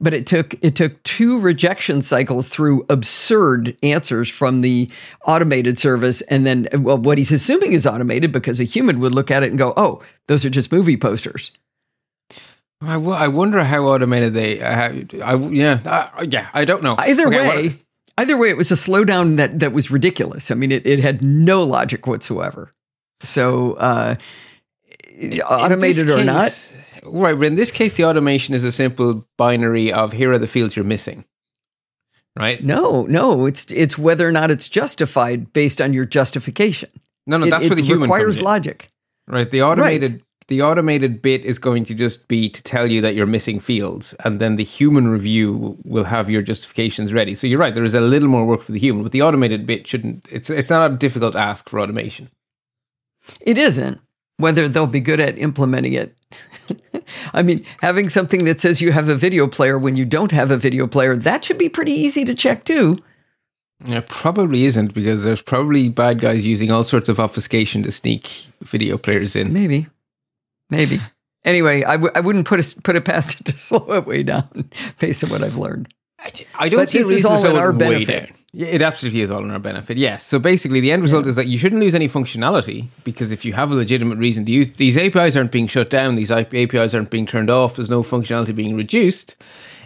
but 0.00 0.14
it 0.14 0.26
took 0.26 0.54
it 0.62 0.76
took 0.76 1.02
two 1.02 1.38
rejection 1.38 2.02
cycles 2.02 2.48
through 2.48 2.84
absurd 2.88 3.76
answers 3.82 4.28
from 4.28 4.60
the 4.60 4.88
automated 5.26 5.78
service 5.78 6.20
and 6.22 6.46
then 6.46 6.68
well 6.72 6.98
what 6.98 7.18
he's 7.18 7.32
assuming 7.32 7.72
is 7.72 7.86
automated 7.86 8.32
because 8.32 8.60
a 8.60 8.64
human 8.64 9.00
would 9.00 9.14
look 9.14 9.30
at 9.30 9.42
it 9.42 9.50
and 9.50 9.58
go 9.58 9.74
oh 9.76 10.00
those 10.26 10.44
are 10.44 10.50
just 10.50 10.72
movie 10.72 10.96
posters 10.96 11.52
I, 12.80 12.92
w- 12.92 13.10
I 13.10 13.26
wonder 13.26 13.64
how 13.64 13.86
automated 13.86 14.34
they. 14.34 14.60
Uh, 14.60 14.72
how, 14.72 14.84
I, 15.24 15.34
yeah, 15.34 15.80
uh, 15.84 16.24
yeah. 16.28 16.48
I 16.54 16.64
don't 16.64 16.80
know. 16.80 16.94
either 16.96 17.26
Okay, 17.26 17.48
way 17.48 17.78
either 18.18 18.36
way 18.36 18.48
it 18.50 18.56
was 18.56 18.70
a 18.70 18.74
slowdown 18.76 19.36
that 19.36 19.58
that 19.58 19.72
was 19.72 19.90
ridiculous 19.90 20.50
i 20.50 20.54
mean 20.54 20.70
it, 20.72 20.84
it 20.86 21.00
had 21.00 21.22
no 21.22 21.62
logic 21.62 22.06
whatsoever 22.06 22.72
so 23.22 23.72
uh 23.74 24.14
automated 25.46 26.08
in 26.08 26.10
or 26.10 26.16
this 26.16 26.26
not 26.26 26.64
right? 27.04 27.38
But 27.38 27.46
in 27.46 27.54
this 27.54 27.70
case, 27.70 27.94
the 27.94 28.04
automation 28.04 28.54
is 28.54 28.64
a 28.64 28.72
simple 28.72 29.26
binary 29.38 29.90
of 29.92 30.12
here 30.12 30.32
are 30.32 30.38
the 30.38 30.46
fields 30.46 30.76
you're 30.76 30.84
missing, 30.84 31.24
right? 32.36 32.62
no 32.62 33.04
no 33.06 33.46
it's 33.46 33.70
it's 33.72 33.96
whether 33.96 34.28
or 34.28 34.32
not 34.32 34.50
it's 34.50 34.68
justified 34.68 35.52
based 35.52 35.80
on 35.80 35.92
your 35.92 36.04
justification 36.04 36.90
No, 37.26 37.38
no, 37.38 37.46
It- 37.46 37.50
that's 37.50 37.64
it 37.64 37.70
where 37.70 37.76
the 37.76 37.82
human 37.82 38.02
requires 38.10 38.40
logic 38.42 38.90
right? 39.26 39.50
The 39.50 39.62
automated. 39.62 40.22
The 40.48 40.62
automated 40.62 41.20
bit 41.20 41.44
is 41.44 41.58
going 41.58 41.84
to 41.84 41.94
just 41.94 42.26
be 42.26 42.48
to 42.48 42.62
tell 42.62 42.90
you 42.90 43.02
that 43.02 43.14
you're 43.14 43.26
missing 43.26 43.60
fields, 43.60 44.14
and 44.24 44.40
then 44.40 44.56
the 44.56 44.64
human 44.64 45.08
review 45.08 45.76
will 45.84 46.04
have 46.04 46.30
your 46.30 46.40
justifications 46.40 47.12
ready. 47.12 47.34
So 47.34 47.46
you're 47.46 47.58
right; 47.58 47.74
there 47.74 47.84
is 47.84 47.92
a 47.92 48.00
little 48.00 48.28
more 48.28 48.46
work 48.46 48.62
for 48.62 48.72
the 48.72 48.78
human, 48.78 49.02
but 49.02 49.12
the 49.12 49.20
automated 49.20 49.66
bit 49.66 49.86
shouldn't. 49.86 50.26
It's 50.32 50.48
it's 50.48 50.70
not 50.70 50.90
a 50.90 50.96
difficult 50.96 51.36
ask 51.36 51.68
for 51.68 51.78
automation. 51.78 52.30
It 53.40 53.58
isn't. 53.58 54.00
Whether 54.38 54.68
they'll 54.68 54.86
be 54.86 55.00
good 55.00 55.20
at 55.20 55.36
implementing 55.36 55.92
it. 55.92 56.16
I 57.34 57.42
mean, 57.42 57.66
having 57.82 58.08
something 58.08 58.44
that 58.44 58.60
says 58.60 58.80
you 58.80 58.92
have 58.92 59.08
a 59.08 59.16
video 59.16 59.48
player 59.48 59.78
when 59.78 59.96
you 59.96 60.04
don't 60.04 60.32
have 60.32 60.50
a 60.50 60.56
video 60.56 60.86
player, 60.86 61.16
that 61.16 61.44
should 61.44 61.58
be 61.58 61.68
pretty 61.68 61.92
easy 61.92 62.24
to 62.24 62.34
check 62.34 62.64
too. 62.64 62.98
It 63.84 64.08
probably 64.08 64.64
isn't 64.64 64.94
because 64.94 65.24
there's 65.24 65.42
probably 65.42 65.88
bad 65.88 66.20
guys 66.20 66.46
using 66.46 66.70
all 66.70 66.84
sorts 66.84 67.08
of 67.08 67.20
obfuscation 67.20 67.82
to 67.82 67.92
sneak 67.92 68.46
video 68.62 68.96
players 68.96 69.36
in. 69.36 69.52
Maybe. 69.52 69.88
Maybe. 70.70 71.00
Anyway, 71.44 71.82
I 71.84 71.92
w- 71.92 72.12
I 72.14 72.20
wouldn't 72.20 72.46
put, 72.46 72.60
a, 72.60 72.82
put 72.82 72.96
it 72.96 73.04
past 73.04 73.40
it 73.40 73.44
to 73.46 73.58
slow 73.58 73.86
it 73.92 74.06
way 74.06 74.22
down 74.22 74.70
based 74.98 75.24
on 75.24 75.30
what 75.30 75.42
I've 75.42 75.56
learned. 75.56 75.92
I, 76.18 76.32
I 76.58 76.68
don't 76.68 76.80
But 76.80 76.88
see 76.90 76.98
this 76.98 77.10
is 77.10 77.24
all 77.24 77.44
in 77.46 77.56
our 77.56 77.72
benefit. 77.72 78.34
It 78.54 78.82
absolutely 78.82 79.20
is 79.20 79.30
all 79.30 79.44
in 79.44 79.50
our 79.50 79.58
benefit. 79.58 79.98
Yes. 79.98 80.24
So 80.26 80.38
basically, 80.38 80.80
the 80.80 80.90
end 80.90 81.02
result 81.02 81.26
is 81.26 81.36
that 81.36 81.46
you 81.46 81.58
shouldn't 81.58 81.82
lose 81.82 81.94
any 81.94 82.08
functionality 82.08 82.86
because 83.04 83.30
if 83.30 83.44
you 83.44 83.52
have 83.52 83.70
a 83.70 83.74
legitimate 83.74 84.18
reason 84.18 84.44
to 84.46 84.52
use 84.52 84.72
these 84.72 84.96
APIs, 84.96 85.36
aren't 85.36 85.52
being 85.52 85.68
shut 85.68 85.90
down. 85.90 86.14
These 86.14 86.30
IP 86.30 86.54
APIs 86.54 86.94
aren't 86.94 87.10
being 87.10 87.26
turned 87.26 87.50
off. 87.50 87.76
There's 87.76 87.90
no 87.90 88.02
functionality 88.02 88.54
being 88.54 88.74
reduced. 88.74 89.36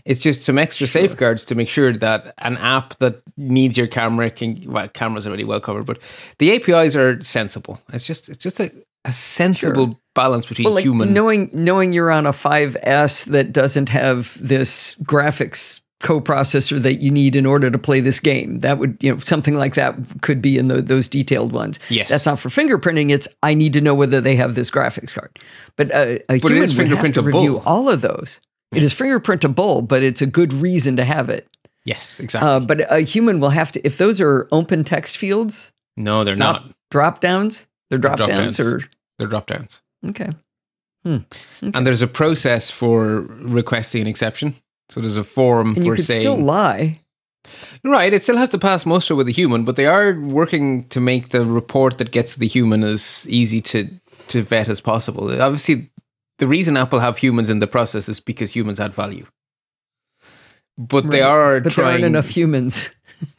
It's 0.05 0.21
just 0.21 0.43
some 0.43 0.59
extra 0.59 0.87
safeguards 0.87 1.45
to 1.47 1.55
make 1.55 1.69
sure 1.69 1.93
that 1.93 2.35
an 2.39 2.57
app 2.57 2.97
that 2.99 3.23
needs 3.37 3.77
your 3.77 3.87
camera 3.89 4.31
can. 4.31 4.63
Well, 4.71 4.89
cameras 4.89 5.27
are 5.27 5.31
already 5.31 5.45
well 5.45 5.61
covered, 5.61 5.85
but 5.87 5.99
the 6.39 6.53
APIs 6.55 6.97
are 6.97 7.21
sensible. 7.21 7.81
It's 7.93 8.07
just 8.07 8.29
it's 8.29 8.43
just 8.43 8.59
a, 8.61 8.73
a 9.05 9.13
sensible 9.13 10.01
balance 10.15 10.47
between 10.47 10.65
Well, 10.65 10.75
like 10.75 10.85
human. 10.85 11.13
knowing 11.13 11.51
knowing 11.53 11.93
you're 11.93 12.11
on 12.11 12.27
a 12.27 12.33
5S 12.33 13.25
that 13.27 13.53
doesn't 13.53 13.89
have 13.89 14.37
this 14.41 14.95
graphics 15.03 15.81
coprocessor 16.01 16.83
that 16.83 17.01
you 17.01 17.11
need 17.13 17.37
in 17.37 17.47
order 17.47 17.71
to 17.71 17.79
play 17.79 18.01
this 18.01 18.19
game. 18.19 18.59
That 18.59 18.79
would, 18.79 18.97
you 19.01 19.13
know, 19.13 19.19
something 19.21 19.55
like 19.55 19.75
that 19.77 19.95
could 20.21 20.43
be 20.43 20.59
in 20.59 20.67
the, 20.67 20.83
those 20.83 21.07
detailed 21.09 21.53
ones. 21.53 21.79
Yes. 21.91 22.09
That's 22.09 22.27
not 22.27 22.41
for 22.41 22.49
fingerprinting. 22.49 23.11
It's 23.11 23.29
I 23.43 23.55
need 23.55 23.73
to 23.75 23.81
know 23.81 23.95
whether 23.95 24.21
they 24.21 24.35
have 24.37 24.55
this 24.57 24.69
graphics 24.71 25.15
card. 25.15 25.31
But 25.77 25.95
uh, 25.95 26.19
a 26.29 26.41
But 26.41 26.51
human 26.53 26.77
would 26.77 26.89
have 26.89 27.13
to 27.13 27.23
review 27.23 27.61
all 27.61 27.89
of 27.89 28.01
those. 28.01 28.41
It 28.73 28.83
is 28.83 28.93
fingerprintable, 28.95 29.87
but 29.87 30.03
it's 30.03 30.23
a 30.23 30.27
good 30.27 30.53
reason 30.53 30.97
to 30.97 31.05
have 31.05 31.29
it. 31.29 31.47
yes, 31.85 32.19
exactly. 32.19 32.49
Uh, 32.51 32.61
but 32.61 32.91
a 32.93 33.01
human 33.01 33.39
will 33.39 33.51
have 33.51 33.71
to 33.73 33.87
if 33.87 33.97
those 33.99 34.21
are 34.21 34.49
open 34.51 34.83
text 34.83 35.17
fields, 35.19 35.73
no, 35.97 36.25
they're 36.25 36.35
not. 36.37 36.65
not 36.67 36.73
drop 36.91 37.21
downs. 37.21 37.67
They're 37.93 37.99
drop 37.99 38.17
downs 38.17 38.57
drop-downs. 38.57 38.61
or 38.61 38.81
They're 39.19 39.29
drop 39.29 39.47
downs. 39.47 39.83
Hmm. 40.03 40.09
okay. 40.09 40.31
And 41.75 41.87
there's 41.87 42.01
a 42.01 42.07
process 42.07 42.71
for 42.71 43.21
requesting 43.21 44.01
an 44.01 44.07
exception. 44.07 44.55
So 44.89 45.01
there's 45.01 45.19
a 45.19 45.25
form 45.25 45.69
And 45.69 45.77
for 45.77 45.83
you 45.83 45.93
could 45.97 46.07
saying 46.07 46.23
still 46.23 46.39
lie. 46.39 47.01
right. 47.85 48.13
It 48.15 48.23
still 48.23 48.39
has 48.39 48.49
to 48.51 48.59
pass 48.59 48.87
muster 48.87 49.15
with 49.15 49.29
a 49.29 49.31
human, 49.31 49.65
but 49.65 49.77
they 49.77 49.85
are 49.85 50.19
working 50.19 50.89
to 50.89 51.01
make 51.01 51.29
the 51.29 51.45
report 51.45 51.99
that 51.99 52.13
gets 52.13 52.37
the 52.37 52.47
human 52.47 52.83
as 52.83 53.27
easy 53.29 53.61
to 53.61 53.91
to 54.29 54.41
vet 54.43 54.69
as 54.69 54.81
possible. 54.81 55.31
Obviously, 55.43 55.91
the 56.39 56.47
reason 56.47 56.79
Apple 56.79 57.01
have 57.01 57.19
humans 57.19 57.51
in 57.51 57.59
the 57.59 57.67
process 57.67 58.09
is 58.09 58.21
because 58.21 58.57
humans 58.57 58.81
add 58.81 58.95
value. 58.95 59.27
But 60.79 61.11
they 61.11 61.21
are 61.21 61.61
But 61.61 61.75
there 61.77 61.85
aren't 61.85 62.05
enough 62.05 62.29
humans. 62.29 62.89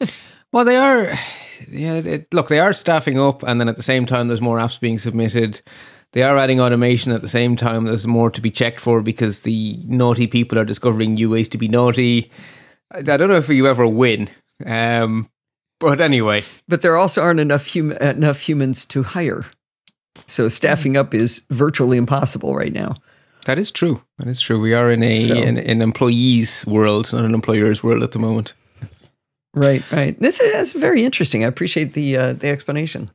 Well, 0.54 0.64
they 0.64 0.76
are. 0.76 1.18
Yeah, 1.68 1.94
it, 1.94 2.32
look, 2.32 2.46
they 2.46 2.60
are 2.60 2.72
staffing 2.72 3.18
up, 3.18 3.42
and 3.42 3.60
then 3.60 3.68
at 3.68 3.76
the 3.76 3.82
same 3.82 4.06
time, 4.06 4.28
there's 4.28 4.40
more 4.40 4.58
apps 4.58 4.78
being 4.78 4.98
submitted. 4.98 5.60
They 6.12 6.22
are 6.22 6.38
adding 6.38 6.60
automation 6.60 7.10
at 7.10 7.22
the 7.22 7.28
same 7.28 7.56
time. 7.56 7.86
There's 7.86 8.06
more 8.06 8.30
to 8.30 8.40
be 8.40 8.52
checked 8.52 8.78
for 8.78 9.02
because 9.02 9.40
the 9.40 9.80
naughty 9.84 10.28
people 10.28 10.56
are 10.56 10.64
discovering 10.64 11.14
new 11.14 11.28
ways 11.28 11.48
to 11.48 11.58
be 11.58 11.66
naughty. 11.66 12.30
I 12.92 12.98
I 12.98 13.02
don't 13.02 13.28
know 13.28 13.34
if 13.34 13.48
you 13.48 13.66
ever 13.66 13.84
win, 13.88 14.30
um, 14.64 15.28
but 15.80 16.00
anyway, 16.00 16.44
But 16.68 16.82
there 16.82 16.96
also 16.96 17.20
aren't 17.20 17.40
enough 17.40 17.66
hum- 17.74 17.90
enough 18.00 18.48
humans 18.48 18.86
to 18.86 19.02
hire. 19.02 19.46
So 20.28 20.46
staffing 20.48 20.96
up 20.96 21.14
is 21.14 21.42
virtually 21.50 21.96
impossible 21.98 22.54
right 22.54 22.72
now. 22.72 22.94
that 23.46 23.58
is 23.58 23.72
true. 23.72 24.02
That 24.18 24.28
is 24.28 24.40
true. 24.40 24.60
We 24.60 24.72
are 24.72 24.92
in 24.92 25.02
a 25.02 25.26
So- 25.26 25.34
an, 25.36 25.58
an 25.58 25.82
employees 25.82 26.64
world, 26.64 27.12
not 27.12 27.24
an 27.24 27.34
employer's 27.34 27.82
world 27.82 28.04
at 28.04 28.12
the 28.12 28.20
moment. 28.20 28.54
Right, 29.54 29.88
right. 29.92 30.18
This 30.20 30.40
is 30.40 30.72
very 30.72 31.04
interesting. 31.04 31.44
I 31.44 31.48
appreciate 31.48 31.92
the 31.92 32.16
uh, 32.16 32.32
the 32.32 32.48
explanation. 32.48 33.10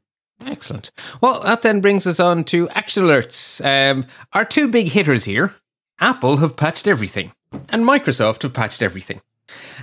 Excellent. 0.45 0.91
Well, 1.21 1.41
that 1.41 1.63
then 1.63 1.81
brings 1.81 2.07
us 2.07 2.19
on 2.19 2.45
to 2.45 2.69
action 2.69 3.03
alerts. 3.03 3.63
Um, 3.63 4.05
our 4.31 4.45
two 4.45 4.69
big 4.69 4.89
hitters 4.89 5.25
here 5.25 5.53
Apple 5.99 6.37
have 6.37 6.55
patched 6.55 6.87
everything, 6.87 7.33
and 7.67 7.83
Microsoft 7.83 8.43
have 8.43 8.53
patched 8.53 8.81
everything. 8.81 9.21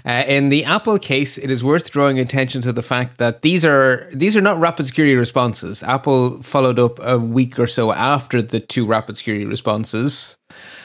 Uh, 0.04 0.24
in 0.26 0.48
the 0.48 0.64
Apple 0.64 0.98
case, 0.98 1.36
it 1.36 1.50
is 1.50 1.64
worth 1.64 1.90
drawing 1.90 2.18
attention 2.18 2.62
to 2.62 2.72
the 2.72 2.82
fact 2.82 3.18
that 3.18 3.42
these 3.42 3.64
are 3.64 4.08
these 4.12 4.36
are 4.36 4.40
not 4.40 4.58
rapid 4.58 4.86
security 4.86 5.16
responses. 5.16 5.82
Apple 5.82 6.42
followed 6.42 6.78
up 6.78 6.98
a 7.02 7.18
week 7.18 7.58
or 7.58 7.66
so 7.66 7.92
after 7.92 8.40
the 8.40 8.60
two 8.60 8.86
rapid 8.86 9.16
security 9.16 9.44
responses 9.44 10.38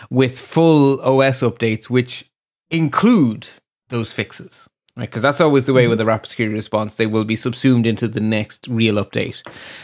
with 0.10 0.40
full 0.40 1.00
OS 1.02 1.42
updates, 1.42 1.90
which 1.90 2.30
include 2.70 3.48
those 3.90 4.12
fixes. 4.12 4.68
Right, 4.98 5.08
because 5.08 5.22
that's 5.22 5.40
always 5.40 5.66
the 5.66 5.74
way 5.74 5.88
with 5.88 5.94
mm-hmm. 5.94 6.00
the 6.00 6.06
rapid 6.06 6.28
security 6.28 6.54
response. 6.54 6.96
They 6.96 7.06
will 7.06 7.24
be 7.24 7.38
subsumed 7.38 7.88
into 7.88 8.10
the 8.10 8.20
next 8.20 8.68
real 8.68 8.96
update. 8.96 9.42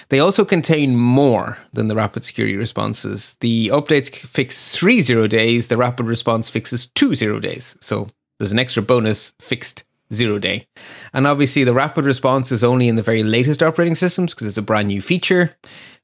They 0.10 0.20
also 0.20 0.44
contain 0.44 0.98
more 0.98 1.58
than 1.72 1.88
the 1.88 1.96
rapid 1.96 2.26
security 2.26 2.58
responses. 2.58 3.38
The 3.40 3.70
updates 3.70 4.14
fix 4.14 4.70
three 4.76 5.00
zero 5.02 5.28
days. 5.28 5.70
The 5.70 5.78
rapid 5.78 6.08
response 6.08 6.50
fixes 6.50 6.88
two 6.88 7.16
zero 7.16 7.40
days. 7.40 7.78
So 7.80 8.10
there's 8.38 8.52
an 8.52 8.60
extra 8.60 8.84
bonus 8.84 9.34
fixed 9.40 9.86
zero 10.14 10.40
day. 10.40 10.68
And 11.14 11.26
obviously, 11.26 11.64
the 11.64 11.74
rapid 11.74 12.04
response 12.04 12.52
is 12.52 12.64
only 12.64 12.90
in 12.90 12.98
the 12.98 13.02
very 13.02 13.24
latest 13.24 13.64
operating 13.64 13.96
systems 13.96 14.34
because 14.34 14.48
it's 14.48 14.58
a 14.58 14.62
brand 14.62 14.90
new 14.90 15.02
feature. 15.02 15.56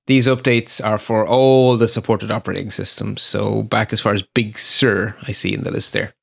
These 0.07 0.27
updates 0.27 0.83
are 0.83 0.97
for 0.97 1.25
all 1.27 1.77
the 1.77 1.87
supported 1.87 2.31
operating 2.31 2.71
systems. 2.71 3.21
So 3.21 3.63
back 3.63 3.93
as 3.93 4.01
far 4.01 4.13
as 4.13 4.23
Big 4.33 4.57
Sur, 4.57 5.15
I 5.23 5.31
see 5.31 5.53
in 5.53 5.61
the 5.61 5.71
list 5.71 5.93
there, 5.93 6.13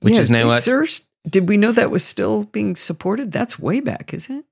which 0.00 0.14
Yeah, 0.14 0.20
is 0.20 0.30
now 0.30 0.48
Big 0.48 0.58
at 0.58 0.62
did 1.28 1.48
we 1.48 1.56
know 1.56 1.72
that 1.72 1.90
was 1.90 2.04
still 2.04 2.44
being 2.44 2.74
supported? 2.76 3.32
That's 3.32 3.58
way 3.58 3.80
back, 3.80 4.12
isn't 4.14 4.34
it? 4.38 4.44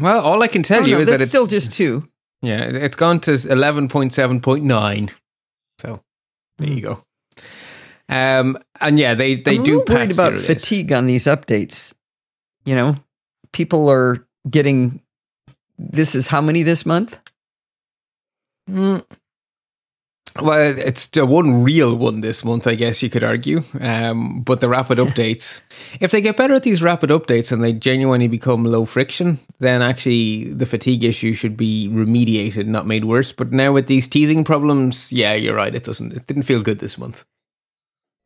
Well, 0.00 0.20
all 0.20 0.42
I 0.42 0.48
can 0.48 0.62
tell 0.62 0.82
Oh, 0.82 0.86
you 0.86 0.96
no, 0.96 1.00
is 1.02 1.06
that 1.08 1.22
it's 1.22 1.30
still 1.30 1.46
just 1.46 1.72
two. 1.72 2.06
Yeah, 2.42 2.64
it- 2.64 2.74
it's 2.76 2.96
gone 2.96 3.20
to 3.20 3.32
11.7.9. 3.32 5.10
So 5.80 6.00
there 6.58 6.68
you 6.68 6.80
go. 6.80 7.04
Um, 8.08 8.58
and 8.80 8.98
yeah, 8.98 9.14
they, 9.14 9.36
they 9.36 9.56
I'm 9.56 9.62
do 9.64 9.78
little 9.78 9.94
worried 9.94 10.12
about 10.12 10.38
fatigue 10.38 10.92
on 10.92 11.06
these 11.06 11.24
updates. 11.24 11.92
You 12.64 12.74
know, 12.74 12.96
people 13.52 13.88
are 13.90 14.26
getting. 14.48 15.00
This 15.78 16.14
is 16.14 16.28
how 16.28 16.40
many 16.40 16.62
this 16.62 16.86
month? 16.86 17.18
Mm. 18.70 19.04
Well, 20.40 20.78
it's 20.78 21.06
the 21.08 21.24
one 21.26 21.62
real 21.62 21.96
one 21.96 22.20
this 22.20 22.44
month, 22.44 22.66
I 22.66 22.74
guess 22.74 23.02
you 23.02 23.10
could 23.10 23.24
argue. 23.24 23.62
Um, 23.80 24.42
but 24.42 24.60
the 24.60 24.68
rapid 24.68 24.98
updates, 24.98 25.60
if 26.00 26.10
they 26.10 26.20
get 26.20 26.36
better 26.36 26.54
at 26.54 26.62
these 26.62 26.82
rapid 26.82 27.10
updates 27.10 27.52
and 27.52 27.62
they 27.62 27.72
genuinely 27.72 28.28
become 28.28 28.64
low 28.64 28.84
friction, 28.84 29.38
then 29.58 29.82
actually 29.82 30.52
the 30.52 30.66
fatigue 30.66 31.04
issue 31.04 31.32
should 31.32 31.56
be 31.56 31.88
remediated, 31.90 32.66
not 32.66 32.86
made 32.86 33.04
worse. 33.04 33.32
But 33.32 33.52
now 33.52 33.72
with 33.72 33.86
these 33.86 34.08
teething 34.08 34.44
problems, 34.44 35.12
yeah, 35.12 35.34
you're 35.34 35.56
right. 35.56 35.74
It 35.74 35.84
doesn't. 35.84 36.12
It 36.12 36.26
didn't 36.26 36.44
feel 36.44 36.62
good 36.62 36.78
this 36.78 36.98
month. 36.98 37.24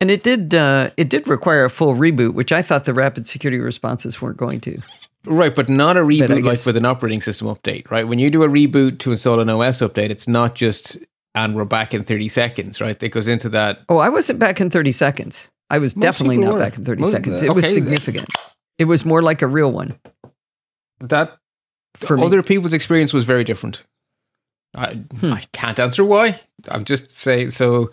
And 0.01 0.11
it 0.11 0.23
did. 0.23 0.55
Uh, 0.55 0.91
it 0.97 1.11
did 1.11 1.29
require 1.29 1.65
a 1.65 1.71
full 1.71 1.95
reboot, 1.95 2.33
which 2.33 2.53
I 2.53 2.63
thought 2.63 2.87
the 2.87 2.95
rapid 2.95 3.27
security 3.27 3.59
responses 3.59 4.21
weren't 4.21 4.39
going 4.39 4.61
to. 4.61 4.81
Right, 5.27 5.55
but 5.55 5.69
not 5.69 5.99
a 5.99 6.01
reboot 6.01 6.45
like 6.45 6.65
with 6.65 6.77
an 6.77 6.87
operating 6.87 7.21
system 7.21 7.49
update, 7.49 7.91
right? 7.91 8.09
When 8.09 8.19
you 8.19 8.31
do 8.31 8.43
a 8.43 8.49
reboot 8.49 9.01
to 9.01 9.11
install 9.11 9.41
an 9.41 9.51
OS 9.51 9.81
update, 9.81 10.09
it's 10.09 10.27
not 10.27 10.55
just 10.55 10.97
and 11.35 11.55
we're 11.55 11.65
back 11.65 11.95
in 11.95 12.03
30 12.03 12.29
seconds, 12.29 12.81
right? 12.81 13.01
It 13.03 13.11
goes 13.11 13.29
into 13.29 13.49
that. 13.51 13.81
Oh, 13.89 13.99
I 13.99 14.09
wasn't 14.09 14.39
back 14.39 14.61
in 14.61 14.71
30 14.71 14.93
seconds. 14.93 15.51
I 15.71 15.79
was 15.79 15.95
Most 15.97 16.03
definitely 16.03 16.39
not 16.39 16.55
were. 16.55 16.59
back 16.59 16.77
in 16.77 16.85
30 16.85 17.03
Most- 17.03 17.11
seconds. 17.13 17.43
It 17.43 17.55
was 17.55 17.65
okay. 17.65 17.75
significant. 17.75 18.29
It 18.79 18.87
was 18.87 19.05
more 19.05 19.23
like 19.23 19.43
a 19.43 19.47
real 19.47 19.71
one 19.71 19.99
That 21.01 21.37
for 21.95 22.17
me. 22.17 22.25
other 22.25 22.43
people's 22.43 22.73
experience 22.73 23.13
was 23.13 23.25
very 23.25 23.45
different. 23.45 23.85
I, 24.75 24.95
Hmm. 25.21 25.33
I 25.33 25.43
can't 25.53 25.79
answer 25.81 26.05
why. 26.05 26.41
I'm 26.69 26.85
just 26.85 27.11
saying. 27.17 27.51
So, 27.51 27.91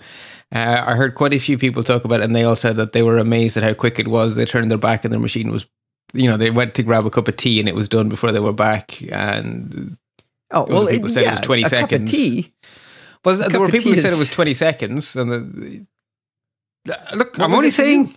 uh, 0.53 0.83
I 0.87 0.95
heard 0.95 1.15
quite 1.15 1.33
a 1.33 1.39
few 1.39 1.57
people 1.57 1.83
talk 1.83 2.05
about 2.05 2.19
it, 2.21 2.23
and 2.25 2.35
they 2.35 2.43
all 2.43 2.55
said 2.55 2.75
that 2.75 2.93
they 2.93 3.01
were 3.03 3.17
amazed 3.17 3.57
at 3.57 3.63
how 3.63 3.73
quick 3.73 3.99
it 3.99 4.07
was. 4.07 4.35
They 4.35 4.45
turned 4.45 4.69
their 4.69 4.77
back, 4.77 5.03
and 5.03 5.11
their 5.11 5.19
machine 5.19 5.51
was, 5.51 5.65
you 6.13 6.29
know, 6.29 6.37
they 6.37 6.51
went 6.51 6.75
to 6.75 6.83
grab 6.83 7.05
a 7.05 7.09
cup 7.09 7.27
of 7.27 7.35
tea, 7.37 7.59
and 7.59 7.67
it 7.67 7.75
was 7.75 7.89
done 7.89 8.09
before 8.09 8.31
they 8.31 8.39
were 8.39 8.53
back. 8.53 9.01
And 9.11 9.97
oh, 10.51 10.65
well, 10.69 10.85
people 10.87 11.09
it, 11.09 11.13
said 11.13 11.23
it 11.23 11.31
was 11.31 11.39
20 11.41 11.61
a 11.63 11.65
cup 11.65 11.73
of 11.73 11.79
seconds. 11.79 12.11
tea. 12.11 12.53
Was 13.25 13.39
there 13.39 13.59
were 13.59 13.69
people 13.69 13.91
who 13.93 13.97
said 13.99 14.13
it 14.13 14.19
was 14.19 14.31
20 14.31 14.53
seconds, 14.53 15.15
and 15.15 15.31
the, 15.31 15.85
look, 17.15 17.37
What 17.37 17.41
I'm 17.45 17.53
only 17.53 17.67
it 17.69 17.73
for 17.73 17.81
you? 17.83 17.87
saying. 18.05 18.15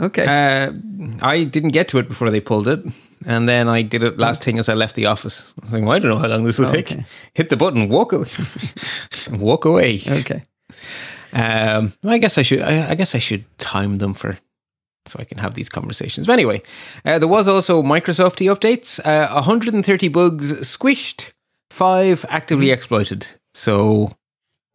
Okay. 0.00 0.24
Uh, 0.26 0.72
I 1.22 1.42
didn't 1.44 1.70
get 1.70 1.88
to 1.88 1.98
it 1.98 2.08
before 2.08 2.30
they 2.30 2.40
pulled 2.40 2.68
it, 2.68 2.80
and 3.26 3.48
then 3.48 3.66
I 3.68 3.82
did 3.82 4.02
it 4.04 4.16
last 4.18 4.44
thing 4.44 4.58
as 4.58 4.68
I 4.68 4.74
left 4.74 4.94
the 4.94 5.06
office. 5.06 5.52
I 5.60 5.64
was 5.64 5.72
like, 5.74 5.82
well, 5.82 5.92
I 5.92 5.98
don't 5.98 6.10
know 6.10 6.18
how 6.18 6.28
long 6.28 6.44
this 6.44 6.58
will 6.58 6.68
Oh, 6.68 6.72
take. 6.72 6.92
okay. 6.92 7.04
Hit 7.34 7.50
the 7.50 7.56
button, 7.56 7.88
walk 7.88 8.12
away, 8.12 8.28
walk 9.32 9.64
away. 9.64 10.02
okay. 10.06 10.42
Um, 11.32 11.92
I 12.04 12.18
guess 12.18 12.38
I 12.38 12.42
should. 12.42 12.62
I, 12.62 12.90
I 12.90 12.94
guess 12.94 13.14
I 13.14 13.18
should 13.18 13.44
time 13.58 13.98
them 13.98 14.14
for 14.14 14.38
so 15.06 15.16
I 15.18 15.24
can 15.24 15.38
have 15.38 15.54
these 15.54 15.68
conversations. 15.68 16.26
But 16.26 16.34
anyway, 16.34 16.62
uh, 17.04 17.18
there 17.18 17.28
was 17.28 17.48
also 17.48 17.82
Microsofty 17.82 18.46
updates. 18.54 19.00
Uh, 19.04 19.32
130 19.34 20.08
bugs 20.08 20.52
squished, 20.60 21.32
five 21.70 22.24
actively 22.28 22.70
exploited. 22.70 23.26
So 23.58 24.12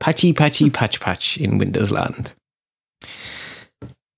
patchy, 0.02 0.34
patchy, 0.34 0.70
patch, 0.70 1.00
patch 1.00 1.38
in 1.38 1.58
Windows 1.58 1.90
land. 1.90 2.34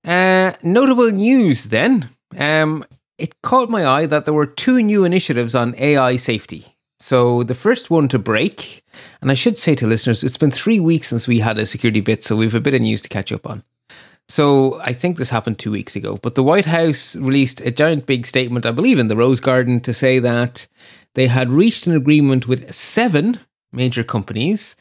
Uh, 0.04 0.54
notable 0.64 1.12
news 1.12 1.66
then. 1.66 2.10
Um, 2.36 2.84
it 3.20 3.40
caught 3.44 3.70
my 3.70 3.86
eye 3.86 4.08
that 4.08 4.26
there 4.26 4.34
were 4.34 4.48
two 4.48 4.82
new 4.82 5.06
initiatives 5.06 5.54
on 5.54 5.76
AI 5.78 6.16
safety. 6.16 6.76
So 7.00 7.44
the 7.44 7.54
first 7.54 7.92
one 7.92 8.08
to 8.08 8.18
break, 8.18 8.84
and 9.22 9.30
I 9.30 9.36
should 9.36 9.60
say 9.60 9.76
to 9.76 9.86
listeners, 9.86 10.24
it's 10.24 10.36
been 10.38 10.50
three 10.50 10.80
weeks 10.80 11.10
since 11.10 11.28
we 11.28 11.40
had 11.40 11.60
a 11.60 11.68
security 11.68 12.02
bit, 12.02 12.24
so 12.24 12.36
we've 12.36 12.56
a 12.56 12.60
bit 12.60 12.74
of 12.74 12.82
news 12.82 13.04
to 13.04 13.10
catch 13.10 13.32
up 13.32 13.48
on. 13.48 13.64
So 14.28 14.82
I 14.82 14.94
think 14.94 15.18
this 15.18 15.30
happened 15.30 15.60
two 15.60 15.72
weeks 15.72 15.96
ago, 15.96 16.18
but 16.18 16.34
the 16.34 16.44
White 16.44 16.66
House 16.66 17.16
released 17.16 17.62
a 17.62 17.70
giant 17.70 18.08
big 18.08 18.26
statement, 18.26 18.66
I 18.66 18.72
believe 18.72 18.98
in 18.98 19.10
the 19.10 19.16
Rose 19.16 19.40
Garden, 19.40 19.80
to 19.82 19.94
say 19.94 20.18
that 20.18 20.66
they 21.14 21.28
had 21.28 21.52
reached 21.52 21.86
an 21.86 21.96
agreement 21.96 22.48
with 22.48 22.74
seven 22.74 23.40
major 23.76 24.04
companies 24.04 24.76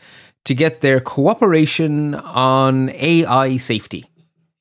to 0.45 0.55
get 0.55 0.81
their 0.81 1.01
cooperation 1.01 2.15
on 2.15 2.91
AI 2.91 3.57
safety. 3.57 4.05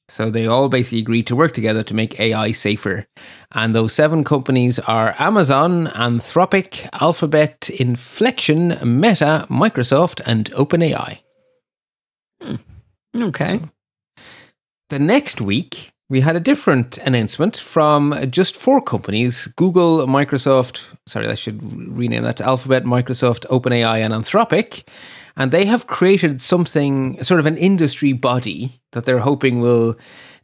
So 0.09 0.29
they 0.29 0.45
all 0.45 0.69
basically 0.69 0.99
agreed 0.99 1.27
to 1.27 1.35
work 1.35 1.53
together 1.53 1.81
to 1.83 1.93
make 1.93 2.19
AI 2.19 2.51
safer. 2.51 3.07
And 3.53 3.73
those 3.73 3.93
seven 3.93 4.23
companies 4.23 4.77
are 4.79 5.15
Amazon, 5.17 5.87
Anthropic, 5.87 6.87
Alphabet, 6.93 7.69
Inflection, 7.69 8.77
Meta, 8.83 9.47
Microsoft, 9.49 10.21
and 10.25 10.51
OpenAI. 10.51 11.19
Hmm. 12.41 12.55
Okay. 13.15 13.59
The 14.89 14.99
next 14.99 15.41
week, 15.41 15.93
we 16.13 16.21
had 16.21 16.35
a 16.35 16.39
different 16.39 16.99
announcement 16.99 17.57
from 17.57 18.13
just 18.29 18.55
four 18.55 18.79
companies 18.79 19.47
Google, 19.55 20.05
Microsoft, 20.05 20.83
sorry, 21.07 21.27
I 21.27 21.33
should 21.33 21.59
rename 21.89 22.21
that 22.21 22.37
to 22.37 22.43
Alphabet, 22.45 22.83
Microsoft, 22.83 23.47
OpenAI, 23.47 23.97
and 24.05 24.13
Anthropic. 24.13 24.83
And 25.35 25.51
they 25.51 25.65
have 25.65 25.87
created 25.87 26.39
something, 26.39 27.23
sort 27.23 27.39
of 27.39 27.47
an 27.47 27.57
industry 27.57 28.13
body 28.13 28.79
that 28.91 29.05
they're 29.05 29.25
hoping 29.31 29.59
will 29.59 29.97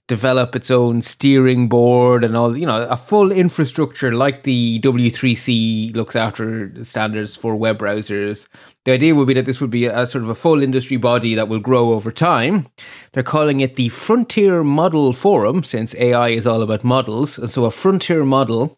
develop 0.10 0.56
its 0.56 0.72
own 0.72 1.04
steering 1.04 1.70
board 1.70 2.24
and 2.24 2.36
all, 2.36 2.58
you 2.58 2.66
know, 2.66 2.82
a 2.90 2.98
full 2.98 3.32
infrastructure 3.32 4.12
like 4.12 4.42
the 4.42 4.80
W3C 4.82 5.96
looks 5.96 6.16
after 6.16 6.84
standards 6.84 7.38
for 7.38 7.56
web 7.56 7.78
browsers. 7.78 8.48
The 8.86 8.92
idea 8.92 9.14
would 9.14 9.28
be 9.28 9.36
that 9.36 9.46
this 9.46 9.62
would 9.62 9.70
be 9.70 9.86
a, 9.86 10.08
sort 10.08 10.24
of 10.24 10.30
a 10.30 10.36
full 10.36 10.64
industry 10.64 10.98
body 10.98 11.36
that 11.36 11.48
will 11.48 11.60
grow 11.60 11.94
over 11.94 12.12
time. 12.12 12.68
They're 13.12 13.22
calling 13.22 13.60
it 13.60 13.76
the 13.76 13.90
Frontier 13.90 14.64
Model 14.64 15.14
Forum, 15.14 15.64
since 15.64 15.94
AI 15.96 16.30
is 16.30 16.48
all 16.48 16.64
about 16.64 16.84
models. 16.84 17.38
And 17.38 17.50
so 17.50 17.66
a 17.66 17.72
frontier 17.72 18.26
model 18.26 18.76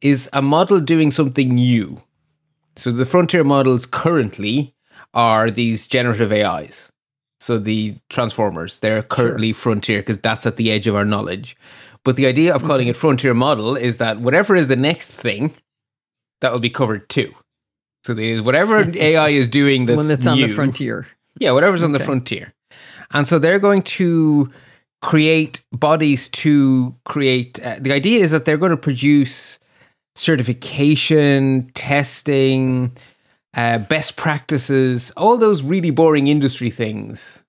is 0.00 0.30
a 0.32 0.40
model 0.40 0.80
doing 0.80 1.12
something 1.12 1.54
new. 1.54 2.02
So 2.76 2.90
the 2.90 3.04
frontier 3.04 3.44
models 3.44 3.84
currently 3.84 4.74
are 5.12 5.50
these 5.50 5.86
generative 5.86 6.32
AIs. 6.32 6.91
So 7.42 7.58
the 7.58 7.96
transformers, 8.08 8.78
they're 8.78 9.02
currently 9.02 9.52
frontier 9.52 9.98
because 9.98 10.20
that's 10.20 10.46
at 10.46 10.54
the 10.54 10.70
edge 10.70 10.86
of 10.86 10.94
our 10.94 11.04
knowledge. 11.04 11.56
But 12.04 12.14
the 12.14 12.26
idea 12.26 12.54
of 12.54 12.62
calling 12.62 12.86
it 12.86 12.94
frontier 12.94 13.34
model 13.34 13.74
is 13.74 13.98
that 13.98 14.20
whatever 14.20 14.54
is 14.54 14.68
the 14.68 14.76
next 14.76 15.08
thing, 15.08 15.52
that 16.40 16.52
will 16.52 16.60
be 16.60 16.70
covered 16.70 17.08
too. 17.08 17.34
So 18.04 18.14
there's 18.14 18.42
whatever 18.42 18.88
AI 18.94 19.30
is 19.30 19.48
doing 19.48 19.86
that's 19.86 20.06
that's 20.06 20.24
on 20.24 20.38
the 20.38 20.46
frontier. 20.46 21.08
yeah, 21.36 21.50
whatever's 21.50 21.82
on 21.82 21.90
the 21.90 21.98
frontier. 21.98 22.54
And 23.10 23.26
so 23.26 23.40
they're 23.40 23.58
going 23.58 23.82
to 23.82 24.48
create 25.00 25.64
bodies 25.72 26.28
to 26.28 26.94
create. 27.04 27.60
Uh, 27.60 27.78
the 27.80 27.92
idea 27.92 28.22
is 28.22 28.30
that 28.30 28.44
they're 28.44 28.56
going 28.56 28.70
to 28.70 28.76
produce 28.76 29.58
certification, 30.14 31.72
testing, 31.74 32.92
uh, 33.54 33.78
best 33.78 34.16
practices, 34.16 35.10
all 35.16 35.36
those 35.36 35.62
really 35.62 35.90
boring 35.90 36.26
industry 36.26 36.70
things. 36.70 37.42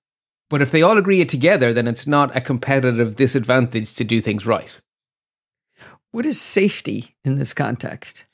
But 0.50 0.62
if 0.62 0.70
they 0.70 0.82
all 0.82 0.98
agree 0.98 1.20
it 1.20 1.28
together, 1.28 1.72
then 1.72 1.88
it's 1.88 2.06
not 2.06 2.36
a 2.36 2.40
competitive 2.40 3.16
disadvantage 3.16 3.94
to 3.94 4.04
do 4.04 4.20
things 4.20 4.46
right. 4.46 4.80
What 6.12 6.26
is 6.26 6.40
safety 6.40 7.16
in 7.24 7.36
this 7.36 7.54
context? 7.54 8.26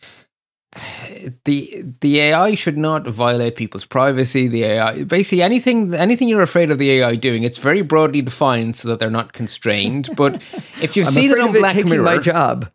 the 1.45 1.85
the 2.01 2.21
AI 2.21 2.55
should 2.55 2.79
not 2.79 3.07
violate 3.07 3.57
people's 3.57 3.85
privacy. 3.85 4.47
The 4.47 4.65
AI, 4.65 5.03
basically 5.03 5.43
anything 5.43 5.93
anything 5.95 6.29
you're 6.29 6.43
afraid 6.43 6.71
of 6.71 6.79
the 6.79 6.91
AI 6.93 7.17
doing, 7.17 7.43
it's 7.43 7.59
very 7.59 7.83
broadly 7.83 8.23
defined 8.23 8.77
so 8.77 8.89
that 8.89 8.99
they're 8.99 9.11
not 9.11 9.33
constrained. 9.33 10.11
But 10.17 10.41
if 10.81 10.97
you've 10.97 11.07
I'm 11.09 11.13
seen 11.13 11.31
it 11.33 11.41
on 11.41 11.53
Black 11.53 11.75
taking 11.75 11.91
Mirror, 11.91 12.05
my 12.05 12.19
job. 12.19 12.71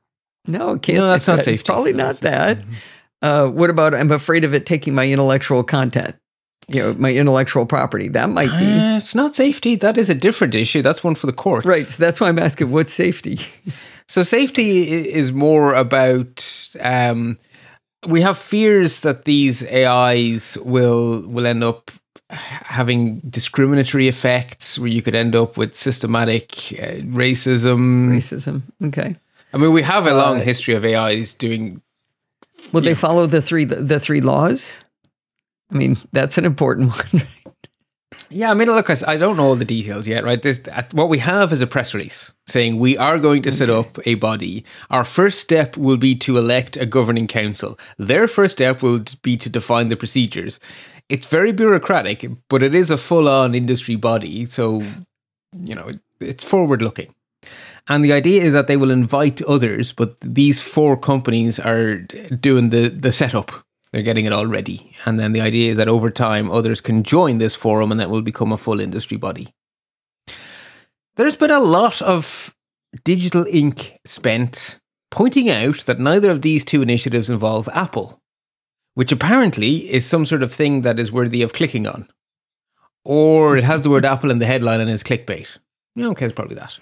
No, 0.47 0.77
can't. 0.77 0.97
No, 0.97 1.07
that's 1.07 1.27
not 1.27 1.37
it's, 1.39 1.45
safety. 1.45 1.65
probably 1.65 1.93
No, 1.93 2.07
not 2.07 2.17
that. 2.17 2.59
Uh, 3.22 3.47
what 3.47 3.70
about 3.70 3.93
I'm 3.93 4.11
afraid 4.11 4.43
of 4.43 4.53
it 4.53 4.66
taking 4.66 4.93
my 4.95 5.07
intellectual 5.07 5.63
content? 5.63 6.16
You 6.68 6.82
know, 6.82 6.93
my 6.95 7.13
intellectual 7.13 7.66
property. 7.66 8.07
That 8.07 8.30
might 8.30 8.49
be 8.59 8.66
Uh, 8.66 8.97
it's 8.97 9.13
not 9.16 9.36
safety. 9.36 9.76
That 9.76 9.97
is 9.97 10.09
a 10.09 10.16
different 10.16 10.55
issue. 10.55 10.82
That's 10.82 11.03
one 11.03 11.16
for 11.16 11.28
the 11.28 11.34
courts. 11.34 11.66
right. 11.66 11.88
So 11.89 12.03
that's 12.03 12.20
why 12.20 12.28
I'm 12.30 12.39
asking 12.39 12.72
what's 12.72 12.93
safety. 12.93 13.39
So 14.07 14.22
safety 14.22 14.84
is 15.13 15.32
more 15.32 15.74
about. 15.74 16.70
Um, 16.80 17.39
we 18.07 18.22
have 18.22 18.38
fears 18.38 18.99
that 18.99 19.26
these 19.26 19.63
AIs 19.66 20.59
will 20.59 21.22
will 21.28 21.47
end 21.47 21.63
up 21.63 21.89
having 22.30 23.20
discriminatory 23.28 24.07
effects, 24.07 24.78
where 24.78 24.89
you 24.89 25.01
could 25.01 25.16
end 25.16 25.36
up 25.36 25.57
with 25.57 25.76
systematic 25.76 26.51
uh, 26.80 27.01
racism. 27.18 28.09
Racism. 28.09 28.61
Okay. 28.84 29.16
I 29.53 29.57
mean, 29.57 29.74
we 29.74 29.82
have 29.82 30.05
a 30.05 30.13
long 30.13 30.38
Uh, 30.38 30.43
history 30.43 30.76
of 30.76 30.86
AIs 30.86 31.34
doing. 31.34 31.82
Will 32.74 32.82
they 32.82 32.95
follow 32.95 33.28
the 33.28 33.41
three 33.41 33.66
the, 33.66 33.99
three 33.99 34.22
laws? 34.22 34.84
I 35.72 35.76
mean, 35.76 35.97
that's 36.11 36.38
an 36.38 36.45
important 36.45 36.89
one. 36.91 37.05
Right? 37.13 37.28
Yeah, 38.30 38.49
I 38.49 38.53
mean, 38.53 38.68
look, 38.68 38.89
I 38.89 38.95
I 39.07 39.18
don't 39.18 39.38
know 39.38 39.45
all 39.45 39.55
the 39.55 39.66
details 39.66 40.07
yet, 40.07 40.24
right? 40.24 40.41
This, 40.41 40.59
what 40.93 41.09
we 41.09 41.20
have 41.20 41.51
is 41.53 41.61
a 41.61 41.68
press 41.68 41.93
release 41.93 42.32
saying 42.47 42.80
we 42.80 42.97
are 42.97 43.20
going 43.20 43.43
to 43.43 43.51
set 43.51 43.70
mm-hmm. 43.70 43.97
up 43.97 44.07
a 44.07 44.16
body. 44.16 44.66
Our 44.89 45.03
first 45.03 45.39
step 45.39 45.78
will 45.78 45.97
be 45.97 46.16
to 46.16 46.38
elect 46.38 46.78
a 46.78 46.86
governing 46.86 47.28
council. 47.28 47.78
Their 47.97 48.28
first 48.28 48.57
step 48.57 48.82
will 48.82 49.03
be 49.22 49.38
to 49.38 49.49
define 49.49 49.89
the 49.89 49.95
procedures. 49.95 50.59
It's 51.07 51.28
very 51.28 51.51
bureaucratic, 51.51 52.26
but 52.49 52.63
it 52.63 52.74
is 52.74 52.89
a 52.89 52.97
full 52.97 53.30
on 53.30 53.53
industry 53.53 53.95
body. 53.95 54.45
So, 54.47 54.82
you 55.53 55.76
know, 55.76 55.91
it's 56.20 56.43
forward 56.43 56.82
looking. 56.82 57.13
And 57.88 58.03
the 58.03 58.13
idea 58.13 58.41
is 58.41 58.53
that 58.53 58.67
they 58.67 58.77
will 58.77 58.91
invite 58.91 59.41
others, 59.43 59.91
but 59.91 60.19
these 60.19 60.59
four 60.59 60.97
companies 60.97 61.59
are 61.59 61.97
doing 61.97 62.71
the, 62.71 62.89
the 62.89 63.11
setup. 63.11 63.51
They're 63.91 64.01
getting 64.01 64.25
it 64.25 64.33
all 64.33 64.47
ready. 64.47 64.91
And 65.05 65.19
then 65.19 65.31
the 65.33 65.41
idea 65.41 65.71
is 65.71 65.77
that 65.77 65.88
over 65.88 66.09
time, 66.09 66.49
others 66.51 66.81
can 66.81 67.03
join 67.03 67.38
this 67.38 67.55
forum 67.55 67.91
and 67.91 67.99
that 67.99 68.09
will 68.09 68.23
become 68.23 68.51
a 68.51 68.57
full 68.57 68.79
industry 68.79 69.17
body. 69.17 69.53
There's 71.15 71.38
been 71.38 71.51
a 71.51 71.59
lot 71.59 72.01
of 72.01 72.55
digital 73.03 73.45
ink 73.49 73.99
spent 74.03 74.79
pointing 75.11 75.49
out 75.49 75.86
that 75.86 75.99
neither 75.99 76.29
of 76.29 76.41
these 76.41 76.65
two 76.65 76.81
initiatives 76.81 77.29
involve 77.29 77.69
Apple, 77.69 78.19
which 78.95 79.11
apparently 79.11 79.89
is 79.93 80.05
some 80.05 80.25
sort 80.25 80.43
of 80.43 80.51
thing 80.51 80.81
that 80.81 80.99
is 80.99 81.11
worthy 81.11 81.41
of 81.41 81.53
clicking 81.53 81.88
on. 81.88 82.09
Or 83.05 83.55
it 83.55 83.63
has 83.63 83.83
the 83.83 83.89
word 83.89 84.05
Apple 84.05 84.31
in 84.31 84.39
the 84.39 84.45
headline 84.45 84.81
and 84.81 84.89
is 84.89 85.03
clickbait. 85.03 85.57
Okay, 85.97 86.25
it's 86.25 86.36
probably 86.36 86.55
that. 86.55 86.77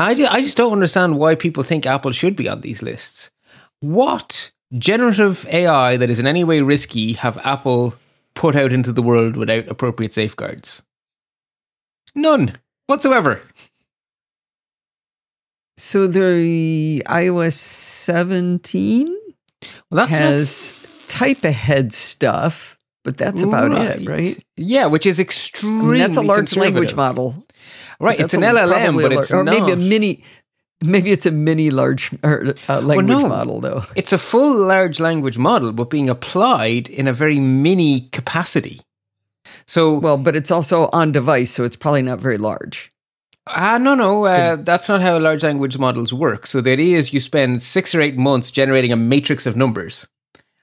I, 0.00 0.14
ju- 0.14 0.26
I 0.30 0.40
just 0.40 0.56
don't 0.56 0.72
understand 0.72 1.18
why 1.18 1.34
people 1.34 1.62
think 1.62 1.84
Apple 1.86 2.12
should 2.12 2.34
be 2.34 2.48
on 2.48 2.62
these 2.62 2.82
lists. 2.82 3.30
What 3.80 4.50
generative 4.78 5.46
AI 5.50 5.96
that 5.96 6.10
is 6.10 6.18
in 6.18 6.26
any 6.26 6.42
way 6.44 6.60
risky 6.62 7.12
have 7.14 7.38
Apple 7.38 7.94
put 8.34 8.56
out 8.56 8.72
into 8.72 8.92
the 8.92 9.02
world 9.02 9.36
without 9.36 9.68
appropriate 9.68 10.14
safeguards? 10.14 10.82
None 12.14 12.54
whatsoever. 12.86 13.42
So 15.76 16.06
the 16.06 17.02
iOS 17.06 17.54
17 17.54 19.16
Well, 19.90 20.06
has 20.06 20.74
type 21.08 21.44
ahead 21.44 21.92
stuff, 21.92 22.78
but 23.02 23.16
that's 23.16 23.42
about 23.42 23.72
it, 23.72 24.06
right? 24.08 24.42
Yeah, 24.56 24.86
which 24.86 25.06
is 25.06 25.18
I 25.18 25.22
extremely. 25.22 25.92
mean, 25.92 25.98
that's 25.98 26.16
a 26.16 26.22
large 26.22 26.54
language 26.56 26.94
model. 26.94 27.44
Right? 28.00 28.18
It's 28.18 28.34
an 28.34 28.40
LLM, 28.40 29.00
but 29.00 29.12
it's 29.12 29.30
or 29.30 29.44
not. 29.44 29.52
maybe 29.60 29.72
a 29.72 29.76
mini. 29.76 30.24
Maybe 30.82 31.10
it's 31.10 31.26
a 31.26 31.30
mini 31.30 31.68
large 31.70 32.10
or, 32.24 32.54
uh, 32.68 32.80
language 32.80 33.22
no. 33.22 33.28
model, 33.28 33.60
though. 33.60 33.84
It's 33.96 34.12
a 34.14 34.18
full 34.18 34.54
large 34.66 34.98
language 34.98 35.36
model, 35.36 35.72
but 35.72 35.90
being 35.90 36.08
applied 36.08 36.88
in 36.88 37.06
a 37.06 37.12
very 37.12 37.38
mini 37.38 38.08
capacity. 38.12 38.80
So, 39.66 39.98
Well, 39.98 40.16
but 40.16 40.34
it's 40.36 40.50
also 40.50 40.88
on 40.92 41.12
device, 41.12 41.50
so 41.50 41.64
it's 41.64 41.76
probably 41.76 42.00
not 42.02 42.18
very 42.18 42.38
large. 42.38 42.90
ah, 43.46 43.76
no, 43.78 43.94
no, 43.94 44.24
uh, 44.24 44.56
that's 44.56 44.88
not 44.88 45.02
how 45.02 45.18
large 45.18 45.42
language 45.42 45.76
models 45.76 46.14
work. 46.14 46.46
So 46.46 46.60
the 46.62 46.72
idea 46.72 46.96
is 46.96 47.12
you 47.12 47.20
spend 47.20 47.62
six 47.62 47.94
or 47.94 48.00
eight 48.00 48.16
months 48.16 48.50
generating 48.50 48.92
a 48.92 48.96
matrix 48.96 49.44
of 49.46 49.56
numbers, 49.56 50.06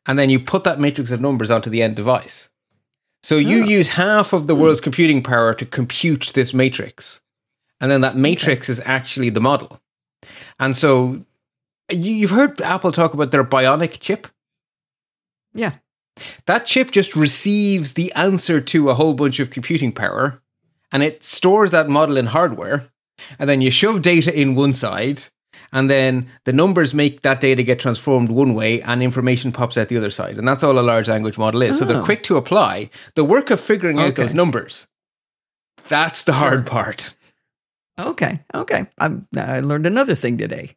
and 0.08 0.18
then 0.18 0.30
you 0.32 0.40
put 0.40 0.64
that 0.64 0.80
matrix 0.80 1.12
of 1.12 1.22
numbers 1.22 1.52
onto 1.52 1.70
the 1.70 1.84
end 1.84 1.96
device. 1.96 2.50
So 3.24 3.36
you 3.38 3.64
Ah. 3.64 3.68
use 3.68 3.90
half 3.90 4.34
of 4.34 4.48
the 4.48 4.56
world's 4.56 4.82
computing 4.82 5.22
power 5.22 5.54
to 5.54 5.66
compute 5.66 6.32
this 6.34 6.54
matrix, 6.54 7.20
and 7.80 7.92
then 7.92 8.02
that 8.02 8.16
matrix 8.16 8.70
is 8.70 8.82
actually 8.86 9.30
the 9.30 9.40
model. 9.42 9.80
And 10.60 10.76
so 10.76 11.26
you, 11.92 12.14
you've 12.14 12.32
heard 12.32 12.60
Apple 12.62 12.92
talk 12.92 13.14
about 13.14 13.32
their 13.32 13.44
bionic 13.44 14.00
chip. 14.00 14.28
Yeah. 15.54 15.74
That 16.48 16.66
chip 16.66 16.92
just 16.92 17.16
receives 17.16 17.94
the 17.94 18.12
answer 18.14 18.60
to 18.60 18.90
a 18.90 18.96
whole 18.96 19.14
bunch 19.14 19.40
of 19.40 19.52
computing 19.52 19.92
power 19.92 20.42
and 20.92 21.04
it 21.04 21.24
stores 21.24 21.72
that 21.72 21.90
model 21.90 22.18
in 22.18 22.28
hardware. 22.28 22.88
And 23.40 23.50
then 23.50 23.62
you 23.62 23.72
shove 23.72 24.02
data 24.04 24.32
in 24.40 24.54
one 24.54 24.76
side, 24.76 25.24
and 25.74 25.90
then 25.90 26.28
the 26.44 26.54
numbers 26.54 26.94
make 26.94 27.24
that 27.24 27.42
data 27.42 27.64
get 27.64 27.80
transformed 27.80 28.30
one 28.30 28.54
way 28.54 28.80
and 28.84 29.02
information 29.02 29.52
pops 29.52 29.76
out 29.76 29.90
the 29.90 29.98
other 29.98 30.12
side. 30.12 30.38
And 30.38 30.48
that's 30.48 30.64
all 30.64 30.78
a 30.78 30.82
large 30.82 31.10
language 31.10 31.38
model 31.38 31.64
is. 31.64 31.80
So 31.80 31.86
they're 31.86 31.98
Oh. 31.98 32.06
quick 32.06 32.22
to 32.24 32.38
apply. 32.38 32.92
The 33.16 33.24
work 33.26 33.50
of 33.50 33.60
figuring 33.60 34.00
out 34.00 34.16
those 34.16 34.36
numbers, 34.36 34.86
that's 35.88 36.24
the 36.24 36.34
hard 36.34 36.68
part. 36.68 37.16
Okay. 38.00 38.42
Okay. 38.54 38.88
I'm, 39.00 39.28
I 39.36 39.60
learned 39.60 39.86
another 39.86 40.16
thing 40.16 40.38
today. 40.38 40.76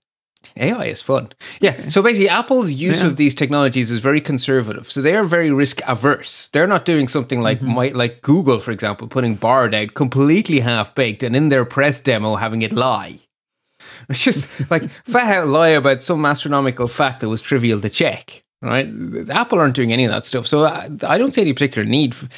AI 0.57 0.87
is 0.87 1.03
fun. 1.03 1.29
Yeah. 1.61 1.91
So 1.91 2.01
basically, 2.03 2.31
Apple's 2.31 2.71
use 2.71 3.03
Yeah. 3.03 3.09
of 3.09 3.17
these 3.17 3.35
technologies 3.35 3.91
is 3.91 4.01
very 4.01 4.23
conservative. 4.23 4.91
So 4.91 5.03
they 5.03 5.15
are 5.15 5.25
very 5.25 5.51
risk 5.51 5.83
averse. 5.87 6.49
They're 6.49 6.67
not 6.67 6.87
doing 6.87 7.09
something 7.09 7.43
like 7.43 7.59
Mm-hmm. 7.59 7.75
might 7.75 7.95
like 7.97 8.23
Google, 8.23 8.59
for 8.59 8.71
example, 8.73 9.07
putting 9.07 9.35
Bard 9.35 9.75
out 9.75 9.93
completely 9.95 10.61
half 10.61 10.95
baked 10.95 11.23
and 11.23 11.37
in 11.37 11.51
their 11.51 11.67
press 11.67 12.01
demo 12.01 12.37
having 12.37 12.63
it 12.63 12.73
lie. 12.73 13.19
It's 14.09 14.25
just 14.25 14.49
like 14.71 14.89
fat 15.05 15.37
out 15.37 15.49
lie 15.49 15.69
about 15.71 16.03
some 16.03 16.25
astronomical 16.25 16.89
fact 16.89 17.21
that 17.21 17.29
was 17.29 17.43
trivial 17.43 17.81
to 17.83 17.91
check. 17.91 18.43
Right? 18.63 18.91
Apple 19.31 19.59
aren't 19.59 19.75
doing 19.77 19.93
any 19.93 20.05
of 20.05 20.11
that 20.11 20.25
stuff. 20.27 20.47
So 20.47 20.65
I, 20.65 20.89
I 21.07 21.19
don't 21.19 21.33
see 21.33 21.41
any 21.43 21.53
particular 21.53 21.87
need. 21.87 22.15
For, 22.15 22.29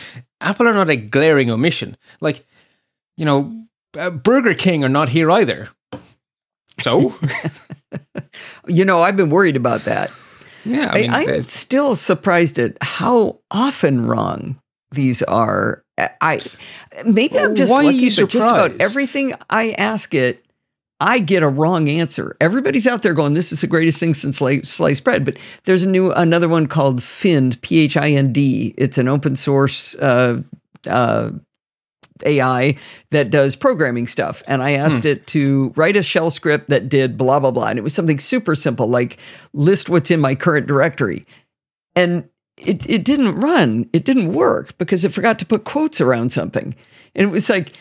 Apple 0.40 0.66
are 0.68 0.74
not 0.74 0.90
a 0.90 0.96
glaring 0.96 1.50
omission. 1.50 1.96
Like, 2.20 2.44
you 3.16 3.24
know, 3.24 3.61
uh, 3.96 4.10
Burger 4.10 4.54
King 4.54 4.84
are 4.84 4.88
not 4.88 5.10
here 5.10 5.30
either. 5.30 5.68
So, 6.80 7.14
You 8.66 8.84
know, 8.84 9.02
I've 9.02 9.16
been 9.16 9.30
worried 9.30 9.56
about 9.56 9.82
that. 9.84 10.10
yeah, 10.64 10.90
I 10.92 10.98
I, 10.98 11.00
mean, 11.02 11.30
I'm 11.30 11.44
still 11.44 11.94
surprised 11.94 12.58
at 12.58 12.78
how 12.80 13.40
often 13.50 14.06
wrong 14.06 14.58
these 14.92 15.22
are. 15.24 15.82
I 16.20 16.40
maybe 17.04 17.38
I'm 17.38 17.54
just 17.54 17.70
Why 17.70 17.80
are 17.80 17.84
lucky, 17.84 17.96
you 17.98 18.16
but 18.16 18.30
just 18.30 18.48
about 18.48 18.80
everything 18.80 19.34
I 19.50 19.72
ask 19.72 20.14
it, 20.14 20.44
I 21.00 21.18
get 21.18 21.42
a 21.42 21.48
wrong 21.48 21.88
answer. 21.88 22.36
Everybody's 22.40 22.86
out 22.86 23.02
there 23.02 23.14
going, 23.14 23.34
"This 23.34 23.52
is 23.52 23.60
the 23.60 23.66
greatest 23.66 23.98
thing 23.98 24.14
since 24.14 24.38
sliced 24.38 25.04
bread." 25.04 25.24
But 25.24 25.36
there's 25.64 25.84
a 25.84 25.88
new 25.88 26.12
another 26.12 26.48
one 26.48 26.66
called 26.66 27.00
Phind, 27.00 27.60
P 27.60 27.80
H 27.80 27.96
I 27.96 28.10
N 28.10 28.32
D. 28.32 28.74
It's 28.78 28.98
an 28.98 29.08
open 29.08 29.36
source. 29.36 29.94
Uh, 29.96 30.42
uh, 30.88 31.30
AI 32.24 32.76
that 33.10 33.30
does 33.30 33.56
programming 33.56 34.06
stuff. 34.06 34.42
And 34.46 34.62
I 34.62 34.72
asked 34.72 35.04
it 35.04 35.26
to 35.28 35.72
write 35.76 35.96
a 35.96 36.02
shell 36.02 36.30
script 36.30 36.68
that 36.68 36.88
did 36.88 37.16
blah, 37.16 37.40
blah, 37.40 37.50
blah. 37.50 37.68
And 37.68 37.78
it 37.78 37.82
was 37.82 37.94
something 37.94 38.18
super 38.18 38.54
simple, 38.54 38.86
like 38.86 39.18
list 39.52 39.88
what's 39.88 40.10
in 40.10 40.20
my 40.20 40.34
current 40.34 40.66
directory. 40.66 41.26
And 41.94 42.28
it, 42.56 42.88
it 42.88 43.04
didn't 43.04 43.36
run, 43.36 43.88
it 43.92 44.04
didn't 44.04 44.32
work 44.32 44.76
because 44.78 45.04
it 45.04 45.12
forgot 45.12 45.38
to 45.40 45.46
put 45.46 45.64
quotes 45.64 46.00
around 46.00 46.32
something. 46.32 46.74
And 47.14 47.28
it 47.28 47.30
was 47.30 47.50
like, 47.50 47.72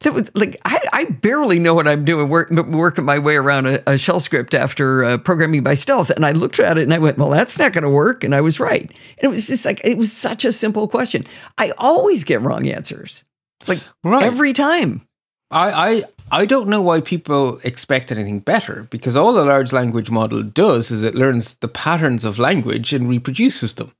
that 0.00 0.14
was 0.14 0.30
like 0.34 0.60
I, 0.64 0.80
I 0.92 1.04
barely 1.04 1.58
know 1.58 1.74
what 1.74 1.88
I'm 1.88 2.04
doing, 2.04 2.28
work, 2.28 2.50
working 2.50 3.04
my 3.04 3.18
way 3.18 3.36
around 3.36 3.66
a, 3.66 3.90
a 3.90 3.98
shell 3.98 4.20
script 4.20 4.54
after 4.54 5.04
uh, 5.04 5.18
programming 5.18 5.62
by 5.62 5.74
stealth. 5.74 6.10
And 6.10 6.24
I 6.24 6.32
looked 6.32 6.58
at 6.60 6.78
it 6.78 6.82
and 6.82 6.94
I 6.94 6.98
went, 6.98 7.18
"Well, 7.18 7.30
that's 7.30 7.58
not 7.58 7.72
going 7.72 7.82
to 7.82 7.90
work." 7.90 8.22
And 8.24 8.34
I 8.34 8.40
was 8.40 8.60
right. 8.60 8.82
And 8.82 9.22
it 9.22 9.28
was 9.28 9.46
just 9.48 9.64
like 9.64 9.80
it 9.84 9.98
was 9.98 10.12
such 10.12 10.44
a 10.44 10.52
simple 10.52 10.86
question. 10.88 11.26
I 11.58 11.72
always 11.78 12.24
get 12.24 12.40
wrong 12.40 12.66
answers, 12.68 13.24
like 13.66 13.80
Right. 14.04 14.22
every 14.22 14.52
time. 14.52 15.02
I, 15.50 15.70
I 15.90 16.04
I 16.42 16.44
don't 16.46 16.68
know 16.68 16.82
why 16.82 17.00
people 17.00 17.58
expect 17.64 18.12
anything 18.12 18.40
better 18.40 18.86
because 18.90 19.16
all 19.16 19.38
a 19.40 19.44
large 19.44 19.72
language 19.72 20.10
model 20.10 20.42
does 20.42 20.90
is 20.90 21.02
it 21.02 21.14
learns 21.14 21.54
the 21.56 21.68
patterns 21.68 22.24
of 22.26 22.38
language 22.38 22.92
and 22.92 23.08
reproduces 23.08 23.74
them. 23.74 23.92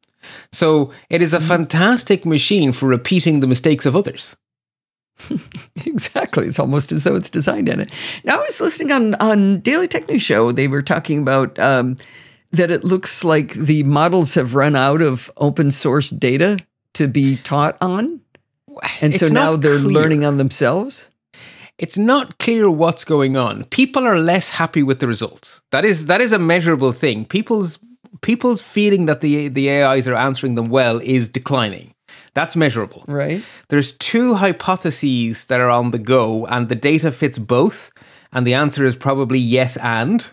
So 0.53 0.93
it 1.09 1.23
is 1.23 1.33
a 1.33 1.41
fantastic 1.41 2.27
machine 2.27 2.73
for 2.73 2.87
repeating 2.87 3.41
the 3.41 3.47
mistakes 3.47 3.87
of 3.87 3.97
others. 3.97 4.37
Exactly. 5.87 6.47
It's 6.47 6.59
almost 6.59 6.93
as 6.93 7.05
though 7.05 7.17
it's 7.17 7.31
designed 7.31 7.69
in 7.69 7.81
it. 7.81 7.91
Now, 8.25 8.37
I 8.39 8.43
was 8.45 8.61
listening 8.61 8.93
on 8.93 9.15
on 9.17 9.61
Daily 9.61 9.89
Tech 9.89 10.09
News 10.09 10.23
Show. 10.23 10.53
They 10.53 10.69
were 10.69 10.83
talking 10.83 11.21
about 11.23 11.59
um, 11.59 11.97
that 12.53 12.71
it 12.71 12.85
looks 12.85 13.25
like 13.25 13.55
the 13.55 13.83
models 13.85 14.35
have 14.35 14.55
run 14.55 14.77
out 14.77 15.01
of 15.03 15.31
open 15.39 15.71
source 15.71 16.11
data 16.11 16.59
to 16.95 17.09
be 17.09 17.37
taught 17.37 17.77
on, 17.81 18.21
and 19.01 19.14
so 19.14 19.29
now 19.29 19.57
they're 19.57 19.79
clear. 19.79 19.93
learning 19.93 20.24
on 20.24 20.37
themselves. 20.39 21.11
It's 21.79 21.97
not 21.97 22.39
clear 22.39 22.68
what's 22.68 23.05
going 23.05 23.37
on. 23.37 23.64
People 23.66 24.05
are 24.05 24.18
less 24.18 24.49
happy 24.49 24.83
with 24.83 24.99
the 24.99 25.07
results. 25.07 25.61
That 25.70 25.85
is 25.85 26.07
that 26.07 26.20
is 26.20 26.33
a 26.33 26.39
measurable 26.39 26.93
thing. 26.93 27.24
People's 27.24 27.79
people's 28.20 28.61
feeling 28.61 29.07
that 29.07 29.20
the 29.20 29.49
the 29.49 29.70
AIs 29.70 30.09
are 30.09 30.16
answering 30.16 30.57
them 30.57 30.68
well 30.70 31.01
is 31.01 31.29
declining. 31.29 31.95
That's 32.35 32.57
measurable. 32.57 33.05
Right. 33.07 33.43
There's 33.68 33.93
two 33.93 34.35
hypotheses 34.35 35.47
that 35.47 35.61
are 35.61 35.70
on 35.70 35.91
the 35.91 35.99
go, 35.99 36.47
and 36.47 36.68
the 36.68 36.74
data 36.74 37.12
fits 37.12 37.39
both. 37.39 37.93
And 38.33 38.47
the 38.47 38.55
answer 38.55 38.85
is 38.85 38.97
probably 38.97 39.39
yes 39.39 39.76
and. 39.79 40.26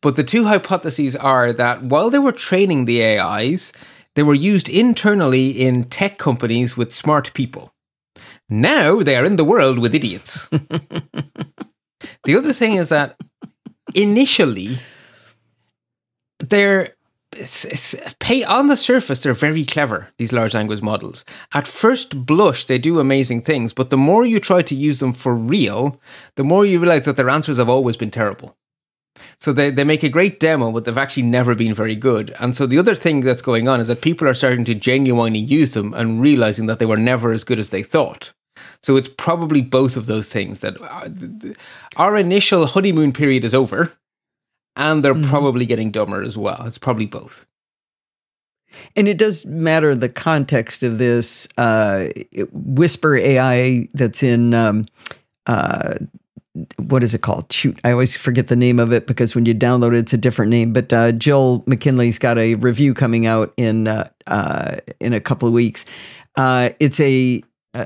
But 0.00 0.16
the 0.16 0.24
two 0.24 0.44
hypotheses 0.44 1.16
are 1.16 1.52
that 1.52 1.82
while 1.82 2.10
they 2.10 2.18
were 2.18 2.32
training 2.32 2.84
the 2.84 3.04
AIs, 3.04 3.72
they 4.14 4.22
were 4.22 4.34
used 4.34 4.68
internally 4.68 5.50
in 5.50 5.84
tech 5.84 6.18
companies 6.18 6.76
with 6.76 6.94
smart 6.94 7.32
people. 7.34 7.72
Now 8.52 9.00
they 9.00 9.16
are 9.16 9.24
in 9.24 9.36
the 9.36 9.46
world 9.46 9.78
with 9.78 9.94
idiots. 9.94 10.46
the 12.24 12.36
other 12.36 12.52
thing 12.52 12.74
is 12.74 12.90
that 12.90 13.16
initially, 13.94 14.76
they're 16.38 16.94
it's, 17.34 17.64
it's, 17.64 17.94
pay 18.20 18.44
on 18.44 18.66
the 18.66 18.76
surface 18.76 19.20
they're 19.20 19.32
very 19.32 19.64
clever 19.64 20.08
these 20.18 20.34
large 20.34 20.52
language 20.52 20.82
models. 20.82 21.24
At 21.54 21.66
first 21.66 22.26
blush 22.26 22.66
they 22.66 22.76
do 22.76 23.00
amazing 23.00 23.40
things 23.40 23.72
but 23.72 23.88
the 23.88 23.96
more 23.96 24.26
you 24.26 24.38
try 24.38 24.60
to 24.60 24.74
use 24.74 24.98
them 24.98 25.14
for 25.14 25.34
real 25.34 25.98
the 26.34 26.44
more 26.44 26.66
you 26.66 26.78
realize 26.78 27.06
that 27.06 27.16
their 27.16 27.30
answers 27.30 27.56
have 27.56 27.70
always 27.70 27.96
been 27.96 28.10
terrible. 28.10 28.54
So 29.40 29.54
they, 29.54 29.70
they 29.70 29.84
make 29.84 30.02
a 30.02 30.10
great 30.10 30.38
demo 30.40 30.70
but 30.72 30.84
they've 30.84 30.98
actually 30.98 31.22
never 31.22 31.54
been 31.54 31.72
very 31.72 31.96
good. 31.96 32.36
And 32.38 32.54
so 32.54 32.66
the 32.66 32.78
other 32.78 32.94
thing 32.94 33.20
that's 33.20 33.40
going 33.40 33.66
on 33.66 33.80
is 33.80 33.88
that 33.88 34.02
people 34.02 34.28
are 34.28 34.34
starting 34.34 34.66
to 34.66 34.74
genuinely 34.74 35.38
use 35.38 35.72
them 35.72 35.94
and 35.94 36.20
realizing 36.20 36.66
that 36.66 36.80
they 36.80 36.86
were 36.86 36.98
never 36.98 37.32
as 37.32 37.44
good 37.44 37.58
as 37.58 37.70
they 37.70 37.82
thought 37.82 38.34
so 38.82 38.96
it's 38.96 39.08
probably 39.08 39.60
both 39.60 39.96
of 39.96 40.06
those 40.06 40.28
things 40.28 40.60
that 40.60 40.80
uh, 40.80 41.08
our 41.96 42.16
initial 42.16 42.66
honeymoon 42.66 43.12
period 43.12 43.44
is 43.44 43.54
over 43.54 43.92
and 44.76 45.04
they're 45.04 45.14
mm-hmm. 45.14 45.30
probably 45.30 45.66
getting 45.66 45.90
dumber 45.90 46.22
as 46.22 46.36
well. 46.36 46.64
It's 46.66 46.78
probably 46.78 47.06
both. 47.06 47.46
And 48.96 49.06
it 49.06 49.18
does 49.18 49.44
matter 49.44 49.94
the 49.94 50.08
context 50.08 50.82
of 50.82 50.98
this 50.98 51.46
uh, 51.58 52.08
Whisper 52.52 53.16
AI 53.16 53.88
that's 53.92 54.22
in 54.22 54.54
um, 54.54 54.86
uh, 55.46 55.94
what 56.76 57.02
is 57.02 57.14
it 57.14 57.22
called? 57.22 57.50
Shoot, 57.52 57.78
I 57.84 57.92
always 57.92 58.16
forget 58.16 58.48
the 58.48 58.56
name 58.56 58.78
of 58.78 58.92
it 58.92 59.06
because 59.06 59.34
when 59.34 59.46
you 59.46 59.54
download 59.54 59.94
it, 59.94 59.98
it's 59.98 60.12
a 60.12 60.18
different 60.18 60.50
name. 60.50 60.72
But 60.72 60.92
uh, 60.92 61.12
Jill 61.12 61.64
McKinley's 61.66 62.18
got 62.18 62.38
a 62.38 62.54
review 62.56 62.94
coming 62.94 63.26
out 63.26 63.52
in 63.56 63.88
uh, 63.88 64.08
uh, 64.26 64.76
in 65.00 65.12
a 65.14 65.20
couple 65.20 65.48
of 65.48 65.54
weeks. 65.54 65.84
Uh, 66.36 66.70
it's 66.78 67.00
a 67.00 67.42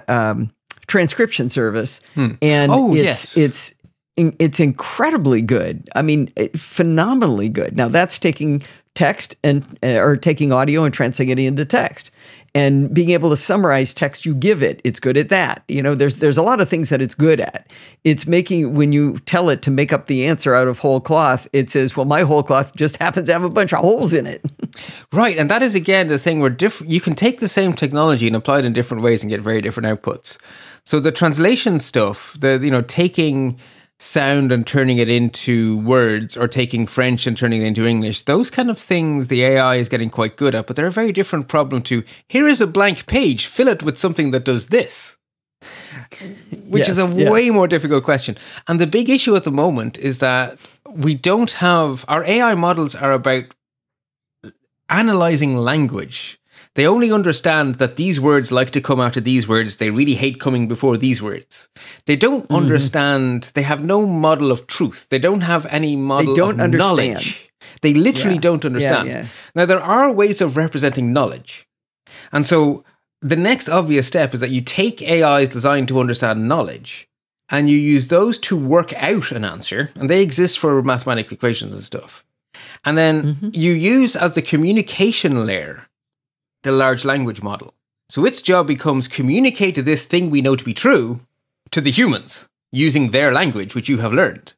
um, 0.09 0.53
transcription 0.87 1.49
service, 1.49 2.01
hmm. 2.15 2.33
and 2.43 2.73
oh, 2.73 2.95
it's 2.95 3.37
yes. 3.37 3.37
it's 3.37 3.75
it's 4.17 4.61
incredibly 4.61 5.43
good. 5.43 5.89
I 5.95 6.03
mean, 6.03 6.33
phenomenally 6.57 7.49
good. 7.49 7.77
Now 7.77 7.89
that's 7.89 8.19
taking 8.19 8.63
text 8.97 9.37
and 9.45 9.79
uh, 9.83 10.01
or 10.01 10.17
taking 10.17 10.53
audio 10.53 10.83
and 10.83 10.93
translating 10.93 11.39
it 11.39 11.47
into 11.47 11.65
text 11.65 12.11
and 12.55 12.95
being 12.95 13.11
able 13.11 13.29
to 13.29 13.37
summarize 13.37 13.93
text 13.93 14.25
you 14.25 14.35
give 14.35 14.63
it 14.63 14.81
it's 14.83 14.99
good 14.99 15.19
at 15.19 15.29
that 15.29 15.63
you 15.69 15.83
know 15.83 15.95
there's 15.95 16.17
there's 16.17 16.39
a 16.39 16.43
lot 16.43 16.63
of 16.63 16.69
things 16.71 16.89
that 16.89 17.03
it's 17.03 17.15
good 17.15 17.39
at 17.39 17.71
it's 18.03 18.27
making 18.27 18.75
when 18.75 18.93
you 18.93 19.19
tell 19.21 19.51
it 19.51 19.61
to 19.61 19.71
make 19.71 19.93
up 19.93 20.07
the 20.07 20.27
answer 20.27 20.55
out 20.55 20.67
of 20.67 20.79
whole 20.79 20.99
cloth 21.01 21.47
it 21.53 21.69
says 21.69 21.95
well 21.95 22.07
my 22.07 22.23
whole 22.23 22.43
cloth 22.43 22.75
just 22.75 22.97
happens 22.97 23.27
to 23.29 23.35
have 23.35 23.45
a 23.45 23.51
bunch 23.51 23.75
of 23.75 23.81
holes 23.81 24.15
in 24.15 24.27
it 24.27 24.43
right 25.13 25.37
and 25.37 25.51
that 25.51 25.63
is 25.63 25.75
again 25.75 26.07
the 26.09 26.19
thing 26.19 26.41
where 26.41 26.49
diff- 26.49 26.83
you 26.87 27.01
can 27.01 27.15
take 27.15 27.39
the 27.39 27.49
same 27.49 27.75
technology 27.75 28.27
and 28.27 28.35
apply 28.35 28.61
it 28.61 28.65
in 28.65 28.73
different 28.73 29.03
ways 29.03 29.23
and 29.23 29.29
get 29.29 29.43
very 29.43 29.61
different 29.61 29.87
outputs 29.87 30.39
so 30.87 30.99
the 30.99 31.13
translation 31.13 31.79
stuff 31.79 32.35
the 32.41 32.59
you 32.63 32.71
know 32.71 32.81
taking 32.81 33.59
sound 33.99 34.53
and 34.53 34.67
turning 34.67 34.99
it 34.99 35.09
into 35.09 35.79
words 35.79 36.37
or 36.37 36.47
taking 36.47 36.87
French 36.87 37.27
and 37.27 37.37
turning 37.37 37.63
it 37.63 37.67
into 37.67 37.87
English. 37.87 38.23
Those 38.23 38.51
kind 38.51 38.71
of 38.71 38.79
things 38.79 39.29
the 39.29 39.43
AI 39.43 39.77
is 39.77 39.89
getting 39.89 40.11
quite 40.11 40.37
good 40.37 40.55
at, 40.55 40.67
but 40.67 40.77
they're 40.77 40.87
a 40.87 40.91
very 40.91 41.13
different 41.13 41.49
problem 41.49 41.83
to 41.83 42.03
here 42.29 42.47
is 42.47 42.61
a 42.61 42.67
blank 42.67 43.07
page, 43.07 43.47
fill 43.47 43.69
it 43.69 43.83
with 43.83 43.97
something 43.97 44.33
that 44.33 44.45
does 44.45 44.69
this. 44.69 45.17
Which 46.69 46.81
yes, 46.81 46.91
is 46.91 46.99
a 46.99 47.11
yeah. 47.13 47.31
way 47.31 47.51
more 47.51 47.67
difficult 47.67 48.05
question. 48.05 48.37
And 48.69 48.79
the 48.79 48.87
big 48.87 49.09
issue 49.09 49.35
at 49.35 49.45
the 49.45 49.51
moment 49.51 49.99
is 49.99 50.19
that 50.19 50.59
we 50.91 51.15
don't 51.15 51.53
have 51.53 52.05
our 52.07 52.23
AI 52.25 52.55
models 52.55 52.95
are 52.95 53.13
about 53.13 53.45
analyzing 54.89 55.57
language 55.57 56.39
they 56.77 56.87
only 56.87 57.11
understand 57.11 57.77
that 57.77 57.97
these 57.97 58.21
words 58.21 58.53
like 58.53 58.71
to 58.73 58.83
come 58.83 59.01
out 59.01 59.17
of 59.17 59.25
these 59.25 59.49
words. 59.49 59.77
They 59.77 59.89
really 59.89 60.15
hate 60.15 60.39
coming 60.39 60.69
before 60.69 60.99
these 60.99 61.23
words. 61.23 61.69
They 62.05 62.17
don't 62.17 62.45
mm-hmm. 62.45 62.55
understand. 62.55 63.51
They 63.55 63.63
have 63.63 63.83
no 63.83 64.07
model 64.07 64.53
of 64.53 64.67
truth. 64.67 65.09
They 65.09 65.19
don't 65.19 65.41
have 65.41 65.65
any 65.67 65.97
model 65.97 66.35
they 66.35 66.41
don't 66.41 66.61
of 66.61 66.61
understand. 66.61 66.79
knowledge. 66.79 67.51
They 67.81 67.95
literally 67.95 68.35
yeah. 68.35 68.43
don't 68.43 68.65
understand. 68.67 69.09
Yeah, 69.09 69.23
yeah. 69.23 69.27
Now, 69.55 69.65
there 69.65 69.83
are 69.83 70.13
ways 70.13 70.43
of 70.43 70.59
representing 70.59 71.15
knowledge. 71.15 71.67
And 72.31 72.45
so 72.45 72.85
the 73.23 73.37
next 73.37 73.71
obvious 73.71 74.07
step 74.07 74.35
is 74.35 74.41
that 74.41 74.51
you 74.51 74.61
take 74.61 75.01
AIs 75.01 75.49
designed 75.49 75.89
to 75.89 75.99
understand 75.99 76.47
knowledge 76.47 77.09
and 77.49 77.71
you 77.71 77.79
use 77.79 78.09
those 78.09 78.37
to 78.39 78.57
work 78.57 78.93
out 78.95 79.33
an 79.33 79.47
answer. 79.47 79.91
And 79.95 80.11
they 80.11 80.23
exist 80.23 80.59
for 80.59 80.83
mathematical 80.83 81.37
equations 81.37 81.73
and 81.73 81.83
stuff. 81.83 82.23
And 82.85 82.99
then 82.99 83.23
mm-hmm. 83.23 83.49
you 83.55 83.73
use 83.73 84.15
as 84.15 84.35
the 84.35 84.43
communication 84.43 85.47
layer 85.47 85.86
the 86.67 86.73
large 86.73 87.05
language 87.05 87.43
model. 87.43 87.73
So 88.09 88.25
its 88.25 88.43
job 88.43 88.67
becomes 88.67 89.09
communicate 89.09 89.77
this 89.85 90.05
thing 90.05 90.31
we 90.31 90.43
know 90.43 90.57
to 90.57 90.65
be 90.65 90.75
true 90.75 91.21
to 91.71 91.81
the 91.81 91.91
humans 91.91 92.47
using 92.73 93.11
their 93.11 93.33
language, 93.33 93.75
which 93.75 93.89
you 93.89 93.99
have 93.99 94.13
learned. 94.13 94.53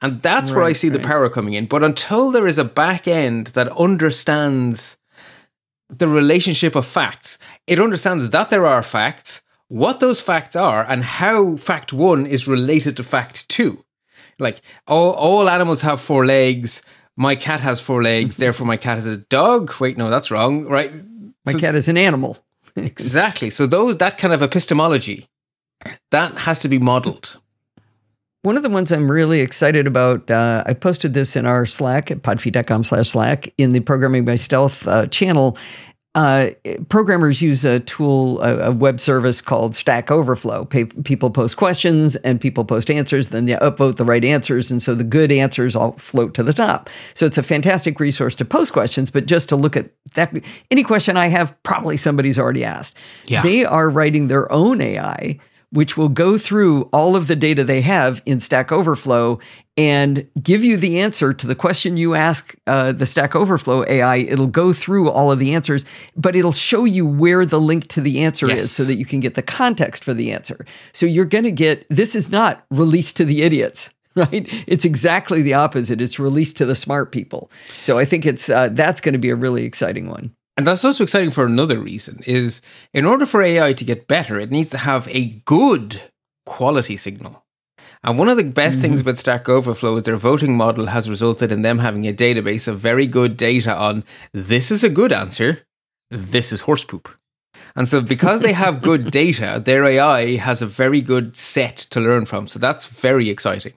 And 0.00 0.20
that's 0.20 0.50
right, 0.50 0.56
where 0.56 0.66
I 0.66 0.72
see 0.72 0.88
right. 0.88 1.00
the 1.00 1.06
power 1.06 1.28
coming 1.30 1.54
in. 1.54 1.66
But 1.66 1.84
until 1.84 2.30
there 2.30 2.46
is 2.46 2.58
a 2.58 2.64
back 2.64 3.06
end 3.06 3.48
that 3.48 3.70
understands 3.78 4.98
the 5.88 6.08
relationship 6.08 6.74
of 6.74 6.86
facts, 6.86 7.38
it 7.66 7.78
understands 7.78 8.28
that 8.28 8.50
there 8.50 8.66
are 8.66 8.82
facts, 8.82 9.42
what 9.68 10.00
those 10.00 10.20
facts 10.20 10.56
are, 10.56 10.84
and 10.84 11.04
how 11.04 11.56
fact 11.56 11.92
one 11.92 12.26
is 12.26 12.48
related 12.48 12.96
to 12.96 13.04
fact 13.04 13.48
two. 13.48 13.84
Like 14.38 14.60
all, 14.86 15.12
all 15.12 15.48
animals 15.48 15.82
have 15.82 16.00
four 16.00 16.26
legs. 16.26 16.82
My 17.16 17.36
cat 17.36 17.60
has 17.60 17.80
four 17.80 18.02
legs, 18.02 18.36
therefore 18.38 18.66
my 18.66 18.76
cat 18.76 18.96
has 18.96 19.06
a 19.06 19.18
dog. 19.18 19.72
Wait, 19.80 19.96
no, 19.96 20.10
that's 20.10 20.30
wrong, 20.30 20.64
right? 20.64 20.92
My 21.44 21.52
so, 21.52 21.58
cat 21.58 21.74
is 21.74 21.88
an 21.88 21.96
animal. 21.96 22.38
exactly. 22.76 23.50
So 23.50 23.66
those 23.66 23.96
that 23.98 24.18
kind 24.18 24.32
of 24.32 24.42
epistemology 24.42 25.28
that 26.10 26.38
has 26.38 26.58
to 26.60 26.68
be 26.68 26.78
modeled. 26.78 27.38
One 28.42 28.56
of 28.56 28.64
the 28.64 28.70
ones 28.70 28.90
I'm 28.90 29.10
really 29.10 29.40
excited 29.40 29.86
about, 29.86 30.28
uh, 30.28 30.64
I 30.66 30.74
posted 30.74 31.14
this 31.14 31.36
in 31.36 31.46
our 31.46 31.64
Slack 31.64 32.10
at 32.10 32.22
podfeet.com 32.22 32.84
slash 32.84 33.10
Slack 33.10 33.52
in 33.56 33.70
the 33.70 33.80
Programming 33.80 34.24
by 34.24 34.34
Stealth 34.34 34.86
uh, 34.88 35.06
channel, 35.06 35.56
uh, 36.14 36.50
programmers 36.90 37.40
use 37.40 37.64
a 37.64 37.80
tool, 37.80 38.40
a, 38.42 38.68
a, 38.68 38.70
web 38.70 39.00
service 39.00 39.40
called 39.40 39.74
Stack 39.74 40.10
Overflow. 40.10 40.66
people 40.66 41.30
post 41.30 41.56
questions 41.56 42.16
and 42.16 42.38
people 42.38 42.66
post 42.66 42.90
answers, 42.90 43.28
then 43.28 43.46
they 43.46 43.54
upvote 43.54 43.96
the 43.96 44.04
right 44.04 44.24
answers. 44.24 44.70
And 44.70 44.82
so 44.82 44.94
the 44.94 45.04
good 45.04 45.32
answers 45.32 45.74
all 45.74 45.92
float 45.92 46.34
to 46.34 46.42
the 46.42 46.52
top. 46.52 46.90
So 47.14 47.24
it's 47.24 47.38
a 47.38 47.42
fantastic 47.42 47.98
resource 47.98 48.34
to 48.36 48.44
post 48.44 48.74
questions, 48.74 49.08
but 49.08 49.24
just 49.24 49.48
to 49.48 49.56
look 49.56 49.74
at 49.74 49.90
that, 50.14 50.36
any 50.70 50.84
question 50.84 51.16
I 51.16 51.28
have, 51.28 51.60
probably 51.62 51.96
somebody's 51.96 52.38
already 52.38 52.64
asked. 52.64 52.94
Yeah. 53.26 53.42
They 53.42 53.64
are 53.64 53.88
writing 53.88 54.26
their 54.26 54.50
own 54.52 54.82
AI 54.82 55.38
which 55.72 55.96
will 55.96 56.10
go 56.10 56.36
through 56.36 56.82
all 56.92 57.16
of 57.16 57.28
the 57.28 57.36
data 57.36 57.64
they 57.64 57.80
have 57.80 58.20
in 58.26 58.38
Stack 58.38 58.70
Overflow 58.70 59.40
and 59.76 60.28
give 60.42 60.62
you 60.62 60.76
the 60.76 61.00
answer 61.00 61.32
to 61.32 61.46
the 61.46 61.54
question 61.54 61.96
you 61.96 62.14
ask 62.14 62.54
uh, 62.66 62.92
the 62.92 63.06
Stack 63.06 63.34
Overflow 63.34 63.84
AI. 63.88 64.16
It'll 64.16 64.46
go 64.46 64.72
through 64.72 65.10
all 65.10 65.32
of 65.32 65.38
the 65.38 65.54
answers, 65.54 65.84
but 66.14 66.36
it'll 66.36 66.52
show 66.52 66.84
you 66.84 67.06
where 67.06 67.46
the 67.46 67.60
link 67.60 67.88
to 67.88 68.00
the 68.00 68.20
answer 68.20 68.48
yes. 68.48 68.64
is 68.64 68.72
so 68.72 68.84
that 68.84 68.96
you 68.96 69.06
can 69.06 69.20
get 69.20 69.34
the 69.34 69.42
context 69.42 70.04
for 70.04 70.12
the 70.12 70.30
answer. 70.32 70.66
So 70.92 71.06
you're 71.06 71.24
going 71.24 71.44
to 71.44 71.52
get 71.52 71.86
this 71.88 72.14
is 72.14 72.28
not 72.28 72.64
released 72.70 73.16
to 73.18 73.24
the 73.24 73.42
idiots. 73.42 73.90
Right, 74.14 74.46
it's 74.66 74.84
exactly 74.84 75.40
the 75.40 75.54
opposite. 75.54 76.02
It's 76.02 76.18
released 76.18 76.58
to 76.58 76.66
the 76.66 76.74
smart 76.74 77.12
people. 77.12 77.50
So 77.80 77.98
I 77.98 78.04
think 78.04 78.26
it's 78.26 78.50
uh, 78.50 78.68
that's 78.70 79.00
going 79.00 79.14
to 79.14 79.18
be 79.18 79.30
a 79.30 79.34
really 79.34 79.64
exciting 79.64 80.10
one. 80.10 80.34
And 80.58 80.66
that's 80.66 80.84
also 80.84 81.02
exciting 81.02 81.30
for 81.30 81.46
another 81.46 81.78
reason 81.78 82.22
is 82.26 82.60
in 82.92 83.06
order 83.06 83.24
for 83.24 83.40
AI 83.40 83.72
to 83.72 83.84
get 83.86 84.08
better, 84.08 84.38
it 84.38 84.50
needs 84.50 84.68
to 84.70 84.76
have 84.76 85.08
a 85.08 85.28
good 85.46 86.02
quality 86.44 86.94
signal. 86.98 87.42
And 88.04 88.18
one 88.18 88.28
of 88.28 88.36
the 88.36 88.44
best 88.44 88.78
mm-hmm. 88.78 88.82
things 88.82 89.00
about 89.00 89.18
Stack 89.18 89.48
Overflow 89.48 89.96
is 89.96 90.04
their 90.04 90.16
voting 90.16 90.56
model 90.56 90.86
has 90.86 91.08
resulted 91.08 91.52
in 91.52 91.62
them 91.62 91.78
having 91.78 92.06
a 92.06 92.12
database 92.12 92.66
of 92.66 92.78
very 92.78 93.06
good 93.06 93.36
data 93.36 93.74
on 93.74 94.04
this 94.32 94.70
is 94.70 94.82
a 94.82 94.88
good 94.88 95.12
answer, 95.12 95.60
this 96.10 96.52
is 96.52 96.62
horse 96.62 96.84
poop. 96.84 97.08
And 97.76 97.88
so 97.88 98.00
because 98.00 98.40
they 98.40 98.52
have 98.52 98.82
good 98.82 99.10
data, 99.10 99.62
their 99.64 99.84
AI 99.84 100.36
has 100.36 100.62
a 100.62 100.66
very 100.66 101.00
good 101.00 101.36
set 101.36 101.76
to 101.76 102.00
learn 102.00 102.26
from. 102.26 102.48
So 102.48 102.58
that's 102.58 102.86
very 102.86 103.30
exciting. 103.30 103.74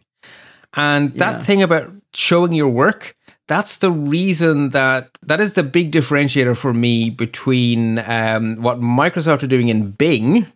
And 0.74 1.13
that 1.20 1.36
yeah. 1.36 1.41
thing 1.41 1.63
about 1.63 1.91
showing 2.13 2.54
your 2.54 2.70
work, 2.70 3.16
that's 3.47 3.78
the 3.78 3.91
reason 3.91 4.71
that 4.71 5.09
that 5.21 5.39
is 5.39 5.54
the 5.54 5.63
big 5.63 5.91
differentiator 5.91 6.58
for 6.58 6.74
me 6.74 7.09
between 7.09 8.00
um, 8.00 8.55
what 8.58 8.82
Microsoft 8.82 9.43
are 9.43 9.47
doing 9.47 9.70
in 9.70 9.91
Bing 9.91 10.47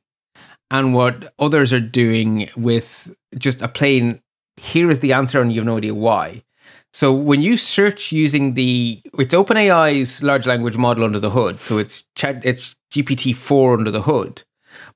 and 0.71 0.93
what 0.93 1.33
others 1.39 1.71
are 1.71 1.79
doing 1.79 2.49
with 2.57 3.15
just 3.37 3.61
a 3.61 3.67
plain 3.67 4.21
here 4.57 4.89
is 4.89 4.99
the 4.99 5.13
answer 5.13 5.41
and 5.41 5.51
you 5.51 5.59
have 5.59 5.67
no 5.67 5.77
idea 5.77 5.93
why. 5.93 6.43
So 6.91 7.13
when 7.13 7.41
you 7.41 7.55
search 7.55 8.11
using 8.11 8.55
the 8.55 9.01
it's 9.17 9.33
OpenAI's 9.33 10.23
large 10.23 10.47
language 10.47 10.77
model 10.77 11.03
under 11.03 11.19
the 11.19 11.29
hood, 11.29 11.59
so 11.59 11.77
it's 11.77 12.05
chat 12.15 12.43
it's 12.45 12.75
GPT 12.91 13.35
four 13.35 13.73
under 13.73 13.91
the 13.91 14.01
hood, 14.01 14.43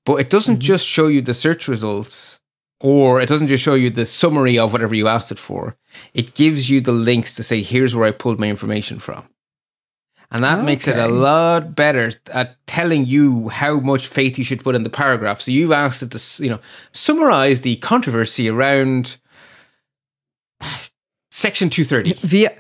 but 0.05 0.15
it 0.15 0.29
doesn't 0.29 0.55
mm-hmm. 0.55 0.61
just 0.61 0.87
show 0.87 1.07
you 1.07 1.21
the 1.21 1.33
search 1.33 1.67
results 1.67 2.39
or 2.83 3.21
it 3.21 3.29
doesn't 3.29 3.47
just 3.47 3.63
show 3.63 3.75
you 3.75 3.89
the 3.89 4.05
summary 4.05 4.59
of 4.59 4.73
whatever 4.73 4.93
you 4.93 5.07
asked 5.07 5.31
it 5.31 5.39
for. 5.39 5.77
It 6.13 6.33
gives 6.33 6.69
you 6.69 6.81
the 6.81 6.91
links 6.91 7.35
to 7.35 7.43
say, 7.43 7.61
here's 7.61 7.95
where 7.95 8.07
I 8.07 8.11
pulled 8.11 8.39
my 8.39 8.49
information 8.49 8.99
from. 8.99 9.25
And 10.33 10.43
that 10.43 10.57
okay. 10.57 10.65
makes 10.65 10.87
it 10.87 10.97
a 10.97 11.07
lot 11.07 11.75
better 11.75 12.11
at 12.31 12.57
telling 12.65 13.05
you 13.05 13.49
how 13.49 13.79
much 13.79 14.07
faith 14.07 14.39
you 14.39 14.43
should 14.43 14.63
put 14.63 14.73
in 14.73 14.81
the 14.81 14.89
paragraph. 14.89 15.39
So 15.39 15.51
you've 15.51 15.71
asked 15.71 16.01
it 16.01 16.09
to, 16.11 16.43
you 16.43 16.49
know, 16.49 16.59
summarize 16.91 17.61
the 17.61 17.75
controversy 17.77 18.49
around 18.49 19.17
section 21.31 21.69
230. 21.69 22.27
Via 22.27 22.51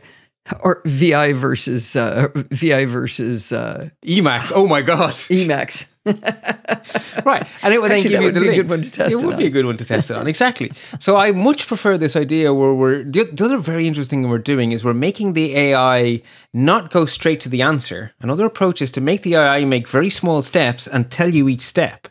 or 0.59 0.81
VI 0.85 1.33
versus 1.33 1.95
uh, 1.95 2.27
VI 2.35 2.85
versus 2.85 3.51
uh, 3.51 3.89
Emacs. 4.05 4.51
Oh 4.53 4.67
my 4.67 4.81
god. 4.81 5.13
Emacs. 5.13 5.87
right, 7.25 7.47
and 7.63 7.73
it 7.73 7.81
would 7.81 7.91
then 7.91 7.99
Actually, 7.99 8.09
give 8.09 8.21
you 8.23 8.31
the 8.31 8.39
a 8.39 8.41
link. 8.41 8.55
good 8.55 8.69
one 8.69 8.81
to 8.81 8.91
test 8.91 9.11
It 9.13 9.19
it 9.21 9.25
would 9.25 9.37
be 9.37 9.43
on. 9.43 9.47
a 9.47 9.51
good 9.51 9.65
one 9.65 9.77
to 9.77 9.85
test 9.85 10.09
it 10.11 10.17
on. 10.17 10.27
Exactly. 10.27 10.71
So 10.99 11.15
I 11.17 11.31
much 11.31 11.67
prefer 11.67 11.97
this 11.97 12.15
idea 12.15 12.53
where 12.53 12.73
we're 12.73 13.03
the, 13.03 13.23
the 13.25 13.45
other 13.45 13.57
very 13.57 13.87
interesting 13.87 14.21
thing 14.23 14.29
we're 14.29 14.37
doing 14.39 14.71
is 14.73 14.83
we're 14.83 14.93
making 14.93 15.33
the 15.33 15.55
AI 15.57 16.21
not 16.53 16.91
go 16.91 17.05
straight 17.05 17.39
to 17.41 17.49
the 17.49 17.61
answer. 17.61 18.11
Another 18.19 18.45
approach 18.45 18.81
is 18.81 18.91
to 18.93 19.01
make 19.01 19.21
the 19.21 19.35
AI 19.35 19.65
make 19.65 19.87
very 19.87 20.09
small 20.09 20.41
steps 20.41 20.87
and 20.87 21.09
tell 21.09 21.29
you 21.33 21.47
each 21.47 21.61
step. 21.61 22.07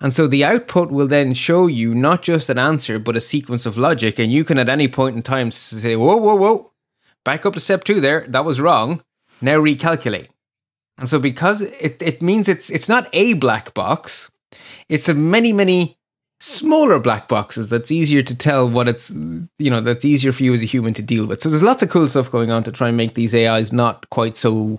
And 0.00 0.12
so 0.12 0.26
the 0.26 0.44
output 0.44 0.90
will 0.90 1.06
then 1.08 1.34
show 1.34 1.66
you 1.66 1.94
not 1.94 2.22
just 2.22 2.48
an 2.48 2.58
answer, 2.58 2.98
but 2.98 3.16
a 3.16 3.20
sequence 3.20 3.66
of 3.66 3.76
logic. 3.78 4.18
And 4.18 4.32
you 4.32 4.44
can 4.44 4.58
at 4.58 4.68
any 4.68 4.88
point 4.88 5.16
in 5.16 5.22
time 5.22 5.50
say, 5.50 5.96
whoa, 5.96 6.16
whoa, 6.16 6.34
whoa, 6.36 6.72
back 7.24 7.44
up 7.46 7.54
to 7.54 7.60
step 7.60 7.84
two 7.84 8.00
there. 8.00 8.24
That 8.28 8.44
was 8.44 8.60
wrong. 8.60 9.02
Now 9.40 9.58
recalculate. 9.58 10.28
And 10.98 11.08
so 11.08 11.18
because 11.18 11.60
it, 11.60 12.00
it 12.02 12.22
means 12.22 12.48
it's 12.48 12.70
it's 12.70 12.88
not 12.88 13.08
a 13.12 13.34
black 13.34 13.72
box, 13.74 14.30
it's 14.88 15.08
a 15.08 15.14
many, 15.14 15.52
many 15.52 15.96
smaller 16.40 17.00
black 17.00 17.26
boxes 17.26 17.68
that's 17.68 17.90
easier 17.90 18.22
to 18.22 18.34
tell 18.36 18.68
what 18.68 18.88
it's 18.88 19.10
you 19.10 19.70
know, 19.70 19.80
that's 19.80 20.04
easier 20.04 20.32
for 20.32 20.42
you 20.42 20.54
as 20.54 20.62
a 20.62 20.66
human 20.66 20.94
to 20.94 21.02
deal 21.02 21.26
with. 21.26 21.40
So 21.42 21.48
there's 21.48 21.62
lots 21.62 21.82
of 21.82 21.90
cool 21.90 22.08
stuff 22.08 22.30
going 22.30 22.50
on 22.50 22.64
to 22.64 22.72
try 22.72 22.88
and 22.88 22.96
make 22.96 23.14
these 23.14 23.34
AIs 23.34 23.72
not 23.72 24.10
quite 24.10 24.36
so 24.36 24.78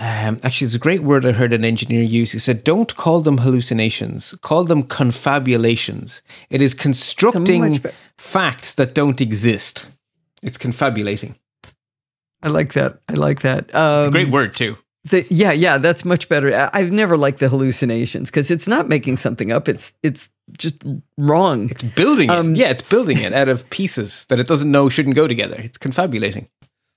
um, 0.00 0.38
actually, 0.44 0.66
there's 0.66 0.76
a 0.76 0.78
great 0.78 1.02
word 1.02 1.26
I 1.26 1.32
heard 1.32 1.52
an 1.52 1.64
engineer 1.64 2.02
use. 2.04 2.30
He 2.30 2.38
said, 2.38 2.62
"Don't 2.62 2.94
call 2.94 3.20
them 3.20 3.38
hallucinations. 3.38 4.32
Call 4.42 4.62
them 4.62 4.84
confabulations. 4.84 6.22
It 6.50 6.62
is 6.62 6.72
constructing 6.72 7.72
be- 7.78 7.90
facts 8.16 8.76
that 8.76 8.94
don't 8.94 9.20
exist. 9.20 9.86
It's 10.40 10.56
confabulating. 10.56 11.34
I 12.44 12.48
like 12.48 12.74
that. 12.74 13.00
I 13.08 13.14
like 13.14 13.40
that. 13.40 13.74
Um, 13.74 13.98
It's 13.98 14.08
a 14.08 14.12
great 14.12 14.30
word 14.30 14.54
too. 14.54 14.76
The- 15.10 15.26
yeah, 15.30 15.52
yeah, 15.52 15.78
that's 15.78 16.04
much 16.04 16.28
better. 16.28 16.54
I- 16.54 16.70
I've 16.72 16.90
never 16.92 17.16
liked 17.16 17.38
the 17.40 17.48
hallucinations 17.48 18.30
because 18.30 18.50
it's 18.50 18.66
not 18.66 18.88
making 18.88 19.16
something 19.16 19.50
up. 19.52 19.68
It's 19.68 19.92
it's 20.02 20.30
just 20.58 20.76
wrong. 21.16 21.70
It's 21.70 21.82
building 21.82 22.30
it. 22.30 22.32
Um, 22.34 22.54
yeah, 22.54 22.68
it's 22.70 22.82
building 22.82 23.18
it 23.18 23.32
out 23.32 23.48
of 23.48 23.68
pieces 23.70 24.24
that 24.28 24.38
it 24.40 24.46
doesn't 24.46 24.70
know 24.70 24.88
shouldn't 24.88 25.16
go 25.16 25.26
together. 25.28 25.56
It's 25.58 25.78
confabulating. 25.78 26.48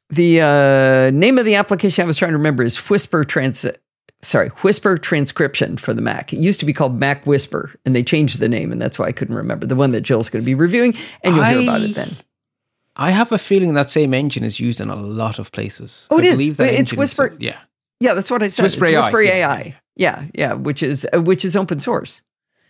The 0.10 0.42
uh, 0.42 1.12
name 1.18 1.38
of 1.38 1.46
the 1.46 1.56
application 1.56 2.04
I 2.04 2.08
was 2.08 2.18
trying 2.18 2.32
to 2.32 2.38
remember 2.38 2.64
is 2.64 2.78
Whisper 2.90 3.24
Trans. 3.24 3.66
Sorry, 4.24 4.50
Whisper 4.62 4.98
Transcription 5.00 5.78
for 5.78 5.94
the 5.96 6.02
Mac. 6.02 6.32
It 6.32 6.38
used 6.40 6.60
to 6.60 6.66
be 6.66 6.74
called 6.74 7.00
Mac 7.00 7.26
Whisper, 7.26 7.74
and 7.86 7.96
they 7.96 8.04
changed 8.04 8.40
the 8.40 8.48
name, 8.50 8.72
and 8.72 8.80
that's 8.80 9.00
why 9.00 9.08
I 9.08 9.12
couldn't 9.12 9.36
remember 9.36 9.66
the 9.66 9.76
one 9.76 9.92
that 9.92 10.02
Jill's 10.02 10.30
going 10.30 10.44
to 10.44 10.46
be 10.46 10.54
reviewing, 10.54 10.94
and 11.24 11.36
you'll 11.36 11.46
hear 11.46 11.62
about 11.64 11.82
it 11.82 11.96
then. 11.96 12.18
I 12.96 13.12
have 13.12 13.32
a 13.32 13.40
feeling 13.40 13.74
that 13.74 13.90
same 13.90 14.14
engine 14.14 14.44
is 14.44 14.60
used 14.60 14.80
in 14.82 14.90
a 14.90 14.96
lot 14.96 15.40
of 15.40 15.52
places. 15.52 16.06
Oh, 16.12 16.20
it 16.20 16.26
I 16.26 16.28
is. 16.28 16.32
believe 16.34 16.58
that 16.58 16.70
It's 16.70 16.80
engine 16.80 16.96
is- 16.96 17.00
Whisper- 17.00 17.36
yeah. 17.40 17.58
Yeah, 18.02 18.14
that's 18.16 18.30
what 18.32 18.44
I 18.44 18.48
said. 18.50 18.64
Whisper 18.64 18.86
it's 18.86 18.94
AI, 18.94 19.00
Whisper 19.00 19.22
yeah. 19.22 19.34
AI. 19.50 19.76
Yeah, 19.96 20.26
yeah, 20.34 20.54
which 20.54 20.82
is 20.84 21.08
uh, 21.14 21.22
which 21.22 21.46
is 21.46 21.56
open 21.56 21.80
source. 21.80 22.22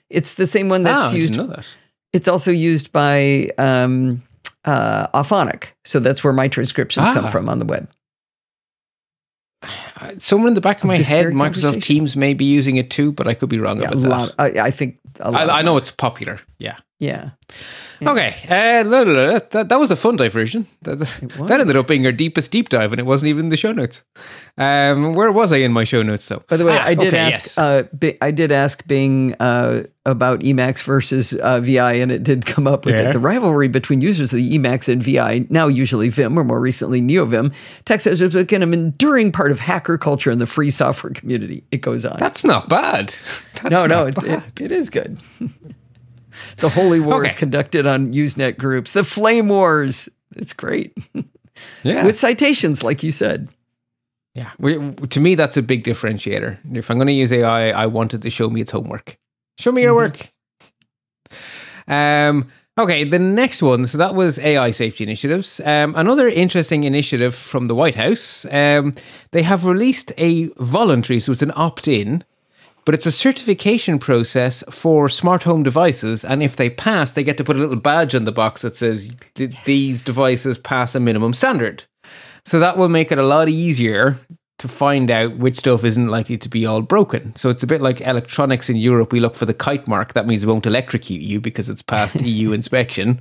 It's 0.10 0.34
the 0.34 0.46
same 0.46 0.68
one 0.70 0.84
that's 0.84 1.14
I 1.14 1.16
used. 1.16 1.34
didn't 1.34 1.48
know 1.50 1.56
that. 1.56 1.66
It's 2.14 2.28
also 2.28 2.52
used 2.52 2.92
by 2.92 3.50
um, 3.58 4.22
uh, 4.66 5.08
Auphonic, 5.14 5.72
so 5.86 6.00
that's 6.00 6.24
where 6.24 6.34
my 6.34 6.48
transcriptions 6.50 7.08
come 7.10 7.26
Ah. 7.26 7.30
from 7.30 7.48
on 7.48 7.60
the 7.60 7.66
web. 7.66 7.88
Somewhere 10.18 10.48
in 10.50 10.56
the 10.56 10.62
back 10.62 10.78
of 10.78 10.84
Of 10.84 10.88
my 10.90 10.98
head, 10.98 11.26
Microsoft. 11.28 11.84
Teams 11.84 12.16
may 12.16 12.34
be 12.34 12.46
using 12.46 12.78
it 12.78 12.90
too, 12.90 13.12
but 13.12 13.28
I 13.28 13.34
could 13.34 13.50
be 13.50 13.60
wrong 13.60 13.80
Yeah, 13.82 13.92
a 13.92 13.96
that. 13.96 14.10
lot. 14.10 14.36
I, 14.40 14.48
I 14.60 14.72
think 14.72 14.98
a 15.20 15.32
lot. 15.32 15.50
I, 15.50 15.60
I 15.60 15.62
know 15.62 15.78
it's 15.78 15.92
popular. 15.92 16.40
Yeah. 16.58 16.78
Yeah. 17.02 17.32
Yeah. 18.00 18.12
Okay. 18.12 18.36
Uh, 18.48 18.88
la- 18.88 19.02
la- 19.02 19.32
la- 19.34 19.40
that, 19.52 19.70
that 19.70 19.80
was 19.80 19.90
a 19.92 19.96
fun 19.96 20.16
diversion. 20.18 20.66
That, 20.84 21.00
that 21.00 21.60
ended 21.60 21.76
up 21.76 21.88
being 21.88 22.06
our 22.06 22.12
deepest 22.12 22.52
deep 22.52 22.70
dive, 22.70 22.94
and 22.94 23.00
it 23.00 23.06
wasn't 23.06 23.30
even 23.30 23.46
in 23.46 23.50
the 23.50 23.58
show 23.58 23.72
notes. 23.72 24.04
Um, 24.58 25.14
where 25.16 25.32
was 25.32 25.52
I 25.52 25.58
in 25.58 25.72
my 25.74 25.84
show 25.84 26.02
notes, 26.04 26.28
though? 26.28 26.44
By 26.48 26.58
the 26.58 26.66
way, 26.66 26.78
Ah, 26.78 26.84
I 26.86 26.94
did 26.94 27.08
okay, 27.10 27.18
ask. 27.18 27.44
yes. 27.44 27.58
Uh, 27.58 27.84
I 28.22 28.32
did 28.32 28.52
ask 28.52 28.86
Bing 28.88 29.36
uh, 29.40 29.84
about 30.06 30.40
Emacs 30.42 30.84
versus 30.84 31.34
uh, 31.34 31.60
VI, 31.60 31.94
and 31.94 32.12
it 32.12 32.24
did 32.24 32.46
come 32.46 32.68
up 32.68 32.86
with 32.86 32.96
Yeah. 32.96 33.10
it. 33.10 33.14
The 33.14 33.20
rivalry 33.20 33.68
between 33.68 34.02
users 34.02 34.32
of 34.32 34.38
the 34.38 34.58
Emacs 34.58 34.88
and 34.88 35.02
VI, 35.04 35.48
now 35.50 35.68
usually 35.68 36.10
Vim 36.10 36.38
or 36.38 36.44
more 36.44 36.60
recently 36.62 37.02
NeoVim, 37.02 37.54
Tech 37.86 38.00
says 38.02 38.20
has 38.20 38.34
become 38.34 38.62
an 38.62 38.74
enduring 38.74 39.32
part 39.32 39.52
of 39.52 39.60
hacker 39.60 39.98
culture 39.98 40.30
and 40.32 40.40
the 40.42 40.48
free 40.48 40.70
software 40.72 41.14
community. 41.14 41.64
It 41.72 41.82
goes 41.82 42.06
on. 42.06 42.18
That's 42.20 42.44
not 42.44 42.70
bad. 42.70 43.14
That's 43.62 43.70
no, 43.72 43.86
no, 43.88 44.06
not 44.10 44.16
bad. 44.24 44.44
it, 44.56 44.62
it 44.62 44.72
is 44.72 44.90
good. 44.92 45.20
the 46.58 46.70
holy 46.70 47.00
wars 47.00 47.28
Okay. 47.28 47.36
conducted 47.38 47.86
on 47.88 48.14
Usenet 48.14 48.58
groups, 48.58 48.94
the 48.94 49.04
flame 49.04 49.48
wars. 49.50 50.10
It's 50.36 50.54
great 50.54 50.98
yeah. 51.84 52.06
with 52.06 52.20
citations, 52.20 52.84
like 52.84 53.04
you 53.04 53.12
said. 53.12 53.50
yeah. 54.34 54.52
We, 54.60 54.94
to 54.94 55.20
me, 55.20 55.36
that's 55.36 55.58
a 55.58 55.62
big 55.62 55.84
differentiator. 55.84 56.58
If 56.76 56.90
I'm 56.90 56.98
going 56.98 57.08
to 57.08 57.14
use 57.14 57.34
AI, 57.34 57.70
I 57.72 57.86
want 57.88 58.14
it 58.14 58.22
to 58.22 58.30
show 58.30 58.50
me 58.50 58.62
its 58.62 58.72
homework. 58.72 59.18
Show 59.58 59.72
me 59.72 59.82
your 59.82 59.92
Mm-hmm. 59.94 60.18
work. 60.18 60.32
Um, 61.88 62.50
okay, 62.78 63.04
the 63.04 63.20
next 63.20 63.62
one. 63.62 63.86
So 63.88 63.98
that 63.98 64.16
was 64.16 64.40
AI 64.40 64.72
safety 64.72 65.04
initiatives. 65.04 65.60
Um, 65.66 65.94
another 65.98 66.28
interesting 66.30 66.84
initiative 66.84 67.36
from 67.36 67.66
the 67.66 67.76
White 67.76 67.96
House. 67.96 68.46
Um, 68.52 68.96
they 69.32 69.44
have 69.44 69.66
released 69.66 70.14
a 70.18 70.48
voluntary, 70.58 71.20
so 71.20 71.32
it's 71.32 71.42
an 71.42 71.52
opt-in, 71.56 72.24
but 72.86 72.96
it's 72.96 73.06
a 73.06 73.12
certification 73.12 74.00
process 74.00 74.64
for 74.70 75.10
smart 75.10 75.44
home 75.44 75.64
devices. 75.64 76.26
And 76.26 76.42
if 76.42 76.56
they 76.56 76.70
pass, 76.70 77.12
they 77.12 77.24
get 77.24 77.38
to 77.38 77.44
put 77.44 77.56
a 77.56 77.60
little 77.60 77.76
badge 77.76 78.16
on 78.16 78.26
the 78.26 78.32
box 78.32 78.62
that 78.62 78.78
says 78.78 79.16
these 79.66 80.04
devices 80.04 80.58
pass 80.58 80.96
a 80.96 81.00
minimum 81.00 81.34
standard. 81.34 81.86
So 82.46 82.60
that 82.60 82.78
will 82.78 82.90
make 82.90 83.12
it 83.12 83.20
a 83.20 83.26
lot 83.26 83.50
easier 83.50 84.18
to 84.62 84.68
find 84.68 85.10
out 85.10 85.38
which 85.38 85.58
stuff 85.58 85.84
isn't 85.84 86.10
likely 86.10 86.38
to 86.38 86.48
be 86.48 86.68
all 86.68 86.82
broken. 86.82 87.36
So 87.36 87.50
it's 87.50 87.64
a 87.64 87.68
bit 87.68 87.82
like 87.82 88.00
electronics 88.02 88.70
in 88.70 88.78
Europe. 88.78 89.12
We 89.12 89.20
look 89.20 89.34
for 89.34 89.46
the 89.46 89.56
kite 89.56 89.88
mark. 89.88 90.14
That 90.14 90.28
means 90.28 90.44
it 90.44 90.48
won't 90.48 90.68
electrocute 90.68 91.22
you 91.22 91.42
because 91.42 91.68
it's 91.68 91.82
past 91.82 92.22
EU 92.22 92.52
inspection. 92.52 93.20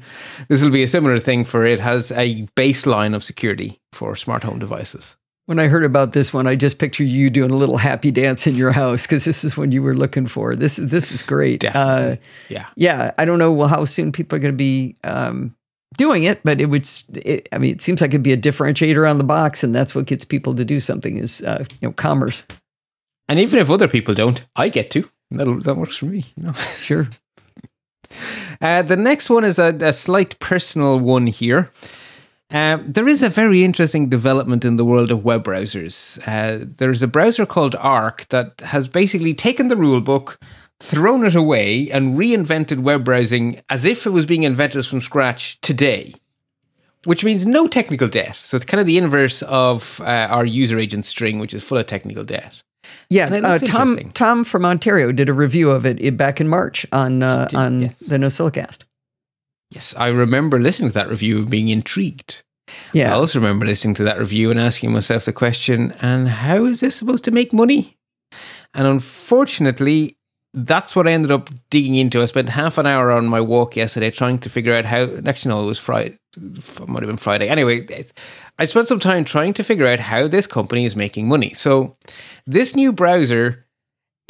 This 0.49 0.62
will 0.62 0.70
be 0.70 0.82
a 0.82 0.89
similar 0.89 1.19
thing 1.19 1.45
for 1.45 1.65
it 1.65 1.81
has 1.81 2.12
a 2.12 2.47
baseline 2.57 3.15
of 3.15 3.24
security 3.24 3.81
for 3.93 4.15
smart 4.16 4.43
home 4.43 4.59
devices. 4.59 5.16
When 5.51 5.59
I 5.59 5.67
heard 5.67 5.83
about 5.83 6.13
this 6.13 6.33
one, 6.33 6.47
I 6.47 6.55
just 6.55 6.79
pictured 6.79 7.09
you 7.09 7.29
doing 7.29 7.51
a 7.51 7.57
little 7.57 7.77
happy 7.77 8.13
dance 8.13 8.47
in 8.47 8.55
your 8.55 8.71
house 8.71 9.03
because 9.03 9.25
this 9.25 9.43
is 9.43 9.57
what 9.57 9.73
you 9.73 9.83
were 9.83 9.97
looking 9.97 10.29
for. 10.29 10.55
This 10.55 10.79
is 10.79 10.91
this 10.91 11.11
is 11.11 11.25
great. 11.25 11.59
Definitely. 11.59 12.13
Uh, 12.13 12.17
Yeah. 12.49 12.67
yeah, 12.77 13.11
I 13.19 13.25
don't 13.25 13.41
know 13.41 13.51
well, 13.53 13.67
how 13.67 13.85
soon 13.85 14.13
people 14.13 14.37
are 14.37 14.39
going 14.39 14.55
to 14.55 14.57
be 14.57 14.95
um, 15.03 15.57
doing 15.97 16.23
it, 16.23 16.41
but 16.45 16.61
it 16.61 16.67
would. 16.67 16.89
It, 17.17 17.49
I 17.51 17.59
mean, 17.59 17.75
it 17.75 17.83
seems 17.83 18.01
like 18.01 18.11
it'd 18.11 18.23
be 18.23 18.31
a 18.33 18.37
differentiator 18.37 19.11
on 19.11 19.19
the 19.19 19.25
box, 19.25 19.65
and 19.65 19.75
that's 19.75 19.93
what 19.93 20.07
gets 20.07 20.25
people 20.25 20.55
to 20.55 20.65
do 20.65 20.79
something 20.79 21.17
is 21.17 21.43
uh, 21.43 21.65
you 21.81 21.89
know 21.89 21.93
commerce. 21.95 22.45
And 23.29 23.41
even 23.41 23.59
if 23.59 23.71
other 23.71 23.89
people 23.89 24.15
don't, 24.15 24.45
I 24.55 24.69
get 24.69 24.93
to. 24.93 25.11
That'll, 25.33 25.59
that 25.63 25.77
works 25.77 25.97
for 25.97 26.07
me. 26.07 26.27
You 26.37 26.45
know. 26.45 26.53
Sure. 26.79 27.09
Uh, 28.61 28.83
the 28.83 28.97
next 28.97 29.29
one 29.29 29.43
is 29.43 29.59
a, 29.59 29.75
a 29.81 29.93
slight 29.93 30.39
personal 30.39 31.01
one 31.01 31.27
here. 31.27 31.73
Um, 32.53 32.93
there 32.93 33.07
is 33.07 33.23
a 33.23 33.29
very 33.29 33.63
interesting 33.63 34.09
development 34.09 34.65
in 34.65 34.77
the 34.77 34.85
world 34.85 35.11
of 35.11 35.25
web 35.25 35.45
browsers. 35.45 36.19
Uh, 36.27 36.67
there's 36.77 37.03
a 37.03 37.07
browser 37.07 37.47
called 37.47 37.77
Arc 37.77 38.29
that 38.31 38.61
has 38.61 38.89
basically 38.89 39.35
taken 39.35 39.69
the 39.69 39.77
rule 39.77 40.01
book, 40.01 40.41
thrown 40.81 41.25
it 41.25 41.37
away, 41.37 41.91
and 41.91 42.19
reinvented 42.19 42.81
web 42.81 43.05
browsing 43.05 43.63
as 43.69 43.85
if 43.85 44.05
it 44.05 44.11
was 44.11 44.27
being 44.27 44.43
invented 44.43 44.85
from 44.87 45.01
scratch 45.01 45.61
today. 45.61 46.15
Which 47.05 47.25
means 47.25 47.47
no 47.47 47.67
technical 47.67 48.09
debt. 48.09 48.37
So 48.37 48.57
it's 48.57 48.67
kind 48.67 48.81
of 48.81 48.87
the 48.87 48.99
inverse 48.99 49.43
of 49.43 50.01
uh, 50.03 50.05
our 50.05 50.45
user 50.45 50.79
agent 50.79 51.07
string, 51.07 51.39
which 51.39 51.55
is 51.55 51.65
full 51.65 51.79
of 51.79 51.87
technical 51.87 52.25
debt. 52.25 52.63
Yeah, 53.09 53.27
uh, 53.27 53.59
Tom. 53.59 54.11
Tom 54.13 54.45
from 54.45 54.67
Ontario 54.67 55.11
did 55.11 55.29
a 55.29 55.33
review 55.33 55.71
of 55.71 55.87
it 55.87 56.17
back 56.17 56.41
in 56.41 56.49
March 56.49 56.85
on 56.93 57.23
uh, 57.23 57.47
did, 57.47 57.57
on 57.57 57.81
yes. 57.83 57.95
the 58.01 58.17
NosillaCast. 58.17 58.85
Yes, 59.71 59.95
I 59.97 60.09
remember 60.09 60.59
listening 60.59 60.91
to 60.91 60.95
that 60.95 61.09
review 61.09 61.39
and 61.39 61.51
being 61.51 61.69
intrigued. 61.69 62.43
Yeah. 62.93 63.11
I 63.11 63.15
also 63.15 63.39
remember 63.39 63.67
listening 63.67 63.95
to 63.97 64.05
that 64.05 64.19
review 64.19 64.51
and 64.51 64.61
asking 64.61 64.93
myself 64.93 65.25
the 65.25 65.33
question, 65.33 65.93
and 66.01 66.29
how 66.29 66.65
is 66.65 66.81
this 66.81 66.97
supposed 66.97 67.25
to 67.25 67.31
make 67.31 67.53
money? 67.53 67.97
And 68.75 68.87
unfortunately, 68.87 70.17
that's 70.53 70.97
what 70.97 71.07
I 71.07 71.13
ended 71.13 71.31
up 71.31 71.51
digging 71.71 71.95
into. 71.95 72.23
I 72.23 72.25
spent 72.25 72.49
half 72.49 72.79
an 72.79 72.87
hour 72.87 73.11
on 73.11 73.27
my 73.27 73.41
walk 73.41 73.77
yesterday 73.77 74.11
trying 74.11 74.39
to 74.41 74.51
figure 74.51 74.75
out 74.75 74.85
how. 74.85 75.09
Actually, 75.27 75.55
no, 75.55 75.63
it 75.63 75.67
was 75.67 75.79
Friday. 75.79 76.19
It 76.37 76.89
might 76.89 77.03
have 77.03 77.09
been 77.09 77.17
Friday. 77.17 77.49
Anyway, 77.49 77.87
I 78.59 78.65
spent 78.65 78.89
some 78.89 79.01
time 79.01 79.25
trying 79.25 79.53
to 79.55 79.65
figure 79.65 79.87
out 79.87 80.01
how 80.01 80.27
this 80.27 80.47
company 80.47 80.85
is 80.85 80.97
making 80.97 81.29
money. 81.29 81.55
So, 81.55 81.97
this 82.47 82.75
new 82.75 82.93
browser 82.93 83.67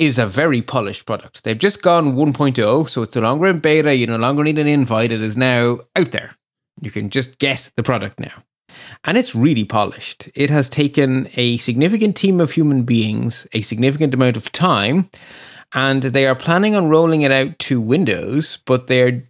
is 0.00 0.18
a 0.18 0.26
very 0.26 0.62
polished 0.62 1.04
product. 1.04 1.44
They've 1.44 1.58
just 1.58 1.82
gone 1.82 2.14
1.0, 2.14 2.88
so 2.88 3.02
it's 3.02 3.14
no 3.14 3.20
longer 3.20 3.48
in 3.48 3.58
beta. 3.58 3.94
You 3.94 4.06
no 4.06 4.16
longer 4.16 4.42
need 4.42 4.58
an 4.58 4.66
invite. 4.66 5.12
It 5.12 5.20
is 5.20 5.36
now 5.36 5.80
out 5.94 6.10
there. 6.12 6.36
You 6.80 6.90
can 6.90 7.10
just 7.10 7.38
get 7.38 7.70
the 7.76 7.82
product 7.82 8.18
now. 8.18 8.42
And 9.04 9.18
it's 9.18 9.34
really 9.34 9.64
polished. 9.64 10.30
It 10.34 10.48
has 10.48 10.70
taken 10.70 11.28
a 11.34 11.58
significant 11.58 12.16
team 12.16 12.40
of 12.40 12.52
human 12.52 12.84
beings, 12.84 13.46
a 13.52 13.60
significant 13.60 14.14
amount 14.14 14.38
of 14.38 14.50
time, 14.52 15.10
and 15.74 16.02
they 16.02 16.26
are 16.26 16.34
planning 16.34 16.74
on 16.74 16.88
rolling 16.88 17.20
it 17.20 17.30
out 17.30 17.58
to 17.58 17.80
Windows, 17.80 18.58
but 18.64 18.86
they're 18.86 19.28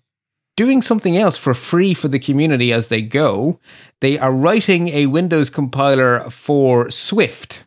doing 0.57 0.83
something 0.83 1.17
else 1.17 1.37
for 1.37 1.53
free 1.53 1.95
for 1.95 2.07
the 2.07 2.19
community 2.19 2.73
as 2.73 2.89
they 2.89 3.03
go. 3.03 3.59
They 4.01 4.19
are 4.19 4.33
writing 4.33 4.89
a 4.89 5.07
Windows 5.07 5.51
compiler 5.51 6.31
for 6.31 6.91
Swift 6.91 7.65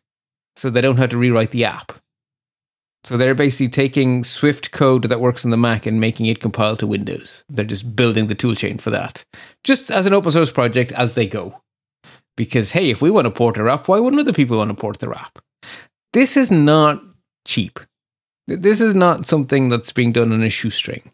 so 0.56 0.70
they 0.70 0.82
don't 0.82 0.98
have 0.98 1.10
to 1.10 1.18
rewrite 1.18 1.52
the 1.52 1.66
app. 1.66 2.00
So 3.06 3.18
they're 3.18 3.36
basically 3.36 3.68
taking 3.68 4.24
Swift 4.24 4.72
code 4.72 5.04
that 5.04 5.20
works 5.20 5.44
on 5.44 5.52
the 5.52 5.58
Mac 5.58 5.86
and 5.86 6.00
making 6.00 6.28
it 6.28 6.40
compile 6.40 6.78
to 6.78 6.88
Windows. 6.88 7.44
They're 7.50 7.66
just 7.66 7.96
building 7.96 8.28
the 8.28 8.36
toolchain 8.36 8.80
for 8.80 8.92
that, 8.92 9.26
just 9.64 9.92
as 9.92 10.06
an 10.06 10.14
open 10.14 10.32
source 10.32 10.52
project 10.52 10.94
as 10.94 11.14
they 11.14 11.28
go. 11.28 11.62
Because 12.38 12.72
hey, 12.72 12.90
if 12.90 13.02
we 13.02 13.12
want 13.12 13.26
to 13.26 13.32
port 13.32 13.58
our 13.58 13.68
app, 13.68 13.88
why 13.88 14.00
wouldn't 14.00 14.22
other 14.22 14.34
people 14.34 14.58
want 14.58 14.70
to 14.70 14.76
port 14.76 15.00
their 15.00 15.14
app? 15.14 15.40
This 16.14 16.38
is 16.38 16.50
not 16.50 17.04
cheap. 17.46 17.80
This 18.48 18.80
is 18.80 18.96
not 18.96 19.28
something 19.28 19.70
that's 19.70 19.92
being 19.92 20.12
done 20.14 20.32
on 20.32 20.44
a 20.44 20.50
shoestring. 20.50 21.12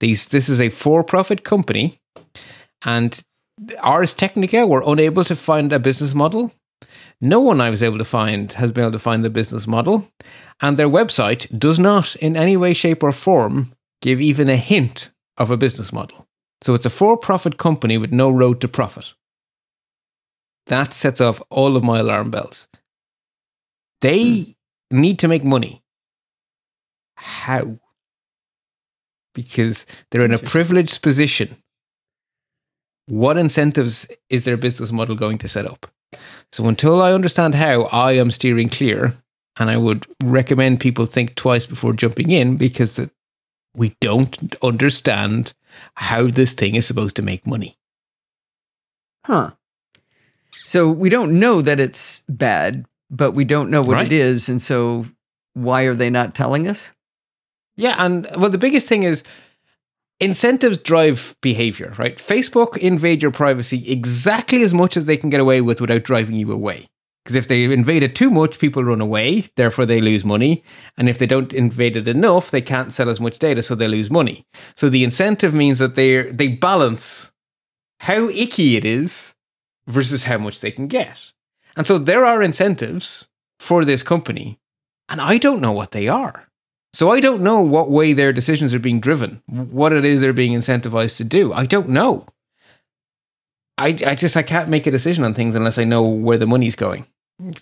These, 0.00 0.26
this 0.28 0.48
is 0.48 0.60
a 0.60 0.68
for-profit 0.68 1.44
company, 1.44 1.98
and 2.84 3.22
Ars 3.80 4.14
Technica 4.14 4.66
were 4.66 4.82
unable 4.86 5.24
to 5.24 5.36
find 5.36 5.72
a 5.72 5.78
business 5.78 6.14
model. 6.14 6.52
No 7.20 7.40
one 7.40 7.60
I 7.60 7.70
was 7.70 7.82
able 7.82 7.98
to 7.98 8.04
find 8.04 8.52
has 8.54 8.72
been 8.72 8.84
able 8.84 8.92
to 8.92 8.98
find 8.98 9.24
the 9.24 9.30
business 9.30 9.66
model, 9.66 10.10
and 10.60 10.78
their 10.78 10.88
website 10.88 11.58
does 11.58 11.78
not, 11.78 12.16
in 12.16 12.36
any 12.36 12.56
way, 12.56 12.72
shape, 12.72 13.02
or 13.02 13.12
form, 13.12 13.72
give 14.00 14.20
even 14.20 14.48
a 14.48 14.56
hint 14.56 15.10
of 15.36 15.50
a 15.50 15.56
business 15.56 15.92
model. 15.92 16.26
So 16.62 16.74
it's 16.74 16.86
a 16.86 16.90
for-profit 16.90 17.58
company 17.58 17.98
with 17.98 18.12
no 18.12 18.30
road 18.30 18.60
to 18.62 18.68
profit. 18.68 19.14
That 20.66 20.92
sets 20.92 21.20
off 21.20 21.42
all 21.50 21.76
of 21.76 21.84
my 21.84 21.98
alarm 21.98 22.30
bells. 22.30 22.68
They 24.00 24.54
hmm. 24.90 25.00
need 25.00 25.18
to 25.18 25.28
make 25.28 25.44
money. 25.44 25.82
How? 27.16 27.78
Because 29.34 29.86
they're 30.10 30.24
in 30.24 30.34
a 30.34 30.38
privileged 30.38 31.02
position. 31.02 31.56
What 33.06 33.36
incentives 33.36 34.06
is 34.28 34.44
their 34.44 34.56
business 34.56 34.90
model 34.90 35.16
going 35.16 35.38
to 35.38 35.48
set 35.48 35.66
up? 35.66 35.90
So 36.52 36.66
until 36.66 37.00
I 37.00 37.12
understand 37.12 37.54
how, 37.54 37.82
I 37.84 38.12
am 38.12 38.30
steering 38.30 38.68
clear. 38.68 39.14
And 39.56 39.68
I 39.68 39.76
would 39.76 40.06
recommend 40.22 40.80
people 40.80 41.06
think 41.06 41.34
twice 41.34 41.66
before 41.66 41.92
jumping 41.92 42.30
in 42.30 42.56
because 42.56 42.94
the, 42.94 43.10
we 43.74 43.94
don't 44.00 44.56
understand 44.62 45.52
how 45.94 46.28
this 46.28 46.52
thing 46.52 46.76
is 46.76 46.86
supposed 46.86 47.16
to 47.16 47.22
make 47.22 47.46
money. 47.46 47.76
Huh. 49.26 49.50
So 50.64 50.88
we 50.88 51.08
don't 51.08 51.38
know 51.38 51.62
that 51.62 51.78
it's 51.78 52.22
bad, 52.28 52.86
but 53.10 53.32
we 53.32 53.44
don't 53.44 53.70
know 53.70 53.82
what 53.82 53.94
right. 53.94 54.06
it 54.06 54.12
is. 54.12 54.48
And 54.48 54.62
so 54.62 55.06
why 55.54 55.82
are 55.82 55.94
they 55.94 56.10
not 56.10 56.34
telling 56.34 56.66
us? 56.66 56.94
Yeah. 57.76 57.96
And 57.98 58.28
well, 58.36 58.50
the 58.50 58.58
biggest 58.58 58.88
thing 58.88 59.02
is 59.02 59.22
incentives 60.20 60.78
drive 60.78 61.34
behavior, 61.40 61.94
right? 61.98 62.16
Facebook 62.16 62.76
invade 62.76 63.22
your 63.22 63.30
privacy 63.30 63.90
exactly 63.90 64.62
as 64.62 64.74
much 64.74 64.96
as 64.96 65.06
they 65.06 65.16
can 65.16 65.30
get 65.30 65.40
away 65.40 65.60
with 65.60 65.80
without 65.80 66.04
driving 66.04 66.36
you 66.36 66.52
away. 66.52 66.86
Because 67.24 67.34
if 67.34 67.48
they 67.48 67.64
invade 67.64 68.02
it 68.02 68.16
too 68.16 68.30
much, 68.30 68.58
people 68.58 68.82
run 68.82 69.00
away, 69.00 69.50
therefore 69.56 69.84
they 69.84 70.00
lose 70.00 70.24
money. 70.24 70.64
And 70.96 71.08
if 71.08 71.18
they 71.18 71.26
don't 71.26 71.52
invade 71.52 71.96
it 71.96 72.08
enough, 72.08 72.50
they 72.50 72.62
can't 72.62 72.92
sell 72.94 73.10
as 73.10 73.20
much 73.20 73.38
data, 73.38 73.62
so 73.62 73.74
they 73.74 73.88
lose 73.88 74.10
money. 74.10 74.46
So 74.74 74.88
the 74.88 75.04
incentive 75.04 75.52
means 75.52 75.78
that 75.78 75.96
they 75.96 76.22
they 76.22 76.48
balance 76.48 77.30
how 78.00 78.28
icky 78.30 78.76
it 78.76 78.84
is 78.84 79.34
versus 79.86 80.24
how 80.24 80.38
much 80.38 80.60
they 80.60 80.70
can 80.70 80.86
get. 80.86 81.32
And 81.76 81.86
so 81.86 81.98
there 81.98 82.24
are 82.24 82.42
incentives 82.42 83.28
for 83.58 83.84
this 83.84 84.02
company, 84.02 84.58
and 85.08 85.20
I 85.20 85.36
don't 85.36 85.60
know 85.60 85.72
what 85.72 85.92
they 85.92 86.08
are. 86.08 86.49
So 86.92 87.10
I 87.10 87.20
don't 87.20 87.42
know 87.42 87.60
what 87.60 87.90
way 87.90 88.12
their 88.12 88.32
decisions 88.32 88.74
are 88.74 88.80
being 88.80 89.00
driven, 89.00 89.42
what 89.46 89.92
it 89.92 90.04
is 90.04 90.20
they're 90.20 90.32
being 90.32 90.58
incentivized 90.58 91.16
to 91.18 91.24
do. 91.24 91.52
I 91.52 91.66
don't 91.66 91.88
know. 91.90 92.26
I, 93.78 93.96
I 94.06 94.14
just 94.14 94.36
I 94.36 94.42
can't 94.42 94.68
make 94.68 94.86
a 94.86 94.90
decision 94.90 95.24
on 95.24 95.32
things 95.32 95.54
unless 95.54 95.78
I 95.78 95.84
know 95.84 96.02
where 96.02 96.36
the 96.36 96.46
money's 96.46 96.76
going. 96.76 97.06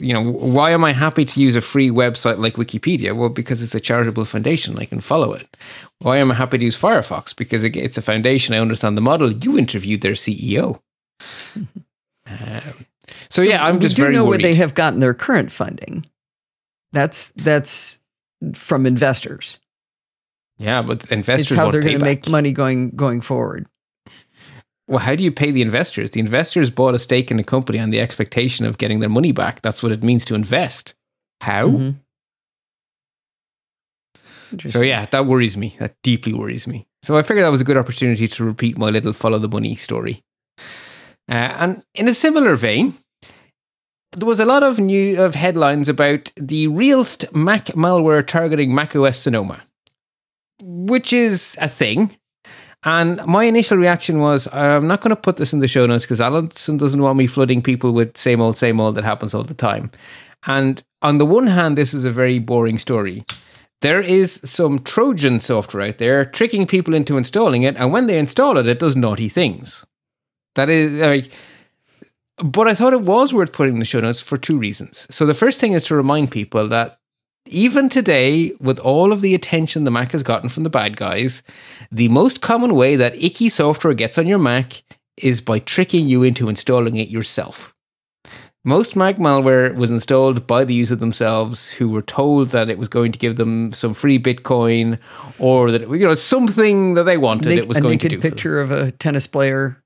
You 0.00 0.12
know, 0.12 0.32
why 0.32 0.70
am 0.70 0.82
I 0.82 0.92
happy 0.92 1.24
to 1.24 1.40
use 1.40 1.54
a 1.54 1.60
free 1.60 1.88
website 1.90 2.38
like 2.38 2.54
Wikipedia? 2.54 3.14
Well, 3.16 3.28
because 3.28 3.62
it's 3.62 3.76
a 3.76 3.80
charitable 3.80 4.24
foundation, 4.24 4.76
I 4.76 4.86
can 4.86 5.00
follow 5.00 5.32
it. 5.32 5.56
Why 6.00 6.16
am 6.16 6.32
I 6.32 6.34
happy 6.34 6.58
to 6.58 6.64
use 6.64 6.76
Firefox? 6.76 7.36
Because 7.36 7.62
it's 7.62 7.96
a 7.96 8.02
foundation, 8.02 8.54
I 8.54 8.58
understand 8.58 8.96
the 8.96 9.02
model. 9.02 9.30
You 9.30 9.56
interviewed 9.56 10.00
their 10.00 10.12
CEO. 10.12 10.80
Um, 12.30 12.84
so, 13.30 13.42
so, 13.42 13.48
yeah, 13.48 13.64
I'm 13.64 13.80
just 13.80 13.92
we 13.92 13.96
do 13.96 14.02
very 14.02 14.14
know 14.14 14.24
worried. 14.26 14.42
where 14.42 14.50
they 14.50 14.54
have 14.56 14.74
gotten 14.74 14.98
their 14.98 15.14
current 15.14 15.50
funding. 15.50 16.04
That's 16.92 17.30
that's 17.36 18.00
from 18.54 18.86
investors. 18.86 19.58
Yeah, 20.58 20.82
but 20.82 21.10
investors. 21.10 21.52
It's 21.52 21.56
how 21.56 21.70
they're 21.70 21.82
going 21.82 21.98
to 21.98 22.04
make 22.04 22.28
money 22.28 22.52
going 22.52 22.90
going 22.90 23.20
forward. 23.20 23.66
Well, 24.88 25.00
how 25.00 25.14
do 25.14 25.22
you 25.22 25.30
pay 25.30 25.50
the 25.50 25.62
investors? 25.62 26.12
The 26.12 26.20
investors 26.20 26.70
bought 26.70 26.94
a 26.94 26.98
stake 26.98 27.30
in 27.30 27.38
a 27.38 27.44
company 27.44 27.78
on 27.78 27.90
the 27.90 28.00
expectation 28.00 28.64
of 28.64 28.78
getting 28.78 29.00
their 29.00 29.10
money 29.10 29.32
back. 29.32 29.60
That's 29.60 29.82
what 29.82 29.92
it 29.92 30.02
means 30.02 30.24
to 30.26 30.34
invest. 30.34 30.94
How? 31.42 31.68
Mm-hmm. 31.68 31.98
So 34.66 34.80
yeah, 34.80 35.04
that 35.06 35.26
worries 35.26 35.58
me. 35.58 35.76
That 35.78 35.96
deeply 36.02 36.32
worries 36.32 36.66
me. 36.66 36.86
So 37.02 37.16
I 37.18 37.22
figured 37.22 37.44
that 37.44 37.50
was 37.50 37.60
a 37.60 37.64
good 37.64 37.76
opportunity 37.76 38.26
to 38.28 38.44
repeat 38.44 38.78
my 38.78 38.88
little 38.88 39.12
follow 39.12 39.38
the 39.38 39.48
money 39.48 39.74
story. 39.74 40.24
Uh, 41.28 41.34
and 41.34 41.82
in 41.94 42.08
a 42.08 42.14
similar 42.14 42.56
vein, 42.56 42.94
there 44.12 44.26
was 44.26 44.40
a 44.40 44.44
lot 44.44 44.62
of 44.62 44.78
new 44.78 45.20
of 45.20 45.34
headlines 45.34 45.88
about 45.88 46.32
the 46.36 46.66
Realst 46.66 47.32
Mac 47.34 47.66
malware 47.66 48.26
targeting 48.26 48.74
macOS 48.74 49.18
Sonoma, 49.18 49.62
which 50.60 51.12
is 51.12 51.56
a 51.60 51.68
thing. 51.68 52.16
And 52.84 53.24
my 53.26 53.44
initial 53.44 53.76
reaction 53.76 54.20
was, 54.20 54.48
I'm 54.52 54.86
not 54.86 55.00
going 55.00 55.14
to 55.14 55.20
put 55.20 55.36
this 55.36 55.52
in 55.52 55.58
the 55.58 55.68
show 55.68 55.84
notes 55.84 56.04
because 56.04 56.20
Allison 56.20 56.76
doesn't 56.76 57.02
want 57.02 57.18
me 57.18 57.26
flooding 57.26 57.60
people 57.60 57.92
with 57.92 58.16
same 58.16 58.40
old, 58.40 58.56
same 58.56 58.80
old 58.80 58.94
that 58.94 59.04
happens 59.04 59.34
all 59.34 59.42
the 59.42 59.52
time. 59.52 59.90
And 60.46 60.82
on 61.02 61.18
the 61.18 61.26
one 61.26 61.48
hand, 61.48 61.76
this 61.76 61.92
is 61.92 62.04
a 62.04 62.12
very 62.12 62.38
boring 62.38 62.78
story. 62.78 63.24
There 63.80 64.00
is 64.00 64.40
some 64.44 64.78
Trojan 64.78 65.40
software 65.40 65.88
out 65.88 65.98
there 65.98 66.24
tricking 66.24 66.66
people 66.66 66.94
into 66.94 67.16
installing 67.16 67.62
it, 67.62 67.76
and 67.76 67.92
when 67.92 68.06
they 68.06 68.18
install 68.18 68.56
it, 68.56 68.66
it 68.66 68.78
does 68.78 68.96
naughty 68.96 69.28
things. 69.28 69.84
That 70.54 70.70
is 70.70 71.00
like. 71.00 71.30
But 72.42 72.68
I 72.68 72.74
thought 72.74 72.92
it 72.92 73.02
was 73.02 73.34
worth 73.34 73.52
putting 73.52 73.74
in 73.74 73.80
the 73.80 73.84
show 73.84 74.00
notes 74.00 74.20
for 74.20 74.36
two 74.36 74.58
reasons. 74.58 75.06
So 75.10 75.26
the 75.26 75.34
first 75.34 75.60
thing 75.60 75.72
is 75.72 75.84
to 75.86 75.96
remind 75.96 76.30
people 76.30 76.68
that 76.68 76.98
even 77.46 77.88
today, 77.88 78.52
with 78.60 78.78
all 78.78 79.12
of 79.12 79.20
the 79.20 79.34
attention 79.34 79.84
the 79.84 79.90
Mac 79.90 80.12
has 80.12 80.22
gotten 80.22 80.48
from 80.48 80.62
the 80.62 80.70
bad 80.70 80.96
guys, 80.96 81.42
the 81.90 82.08
most 82.08 82.40
common 82.40 82.74
way 82.74 82.96
that 82.96 83.20
icky 83.22 83.48
software 83.48 83.94
gets 83.94 84.18
on 84.18 84.26
your 84.26 84.38
Mac 84.38 84.82
is 85.16 85.40
by 85.40 85.58
tricking 85.58 86.06
you 86.06 86.22
into 86.22 86.48
installing 86.48 86.96
it 86.96 87.08
yourself. 87.08 87.74
Most 88.64 88.96
Mac 88.96 89.16
malware 89.16 89.74
was 89.74 89.90
installed 89.90 90.46
by 90.46 90.64
the 90.64 90.74
user 90.74 90.96
themselves 90.96 91.70
who 91.70 91.88
were 91.88 92.02
told 92.02 92.48
that 92.48 92.68
it 92.68 92.76
was 92.76 92.88
going 92.88 93.12
to 93.12 93.18
give 93.18 93.36
them 93.36 93.72
some 93.72 93.94
free 93.94 94.18
Bitcoin 94.18 94.98
or 95.38 95.70
that, 95.70 95.82
it, 95.82 95.88
you 95.88 96.06
know, 96.06 96.14
something 96.14 96.94
that 96.94 97.04
they 97.04 97.16
wanted 97.16 97.48
Nick, 97.48 97.60
it 97.60 97.68
was 97.68 97.78
going 97.78 97.98
to 98.00 98.08
do. 98.08 98.18
A 98.18 98.20
picture 98.20 98.60
of 98.60 98.70
a 98.70 98.90
tennis 98.90 99.26
player 99.26 99.82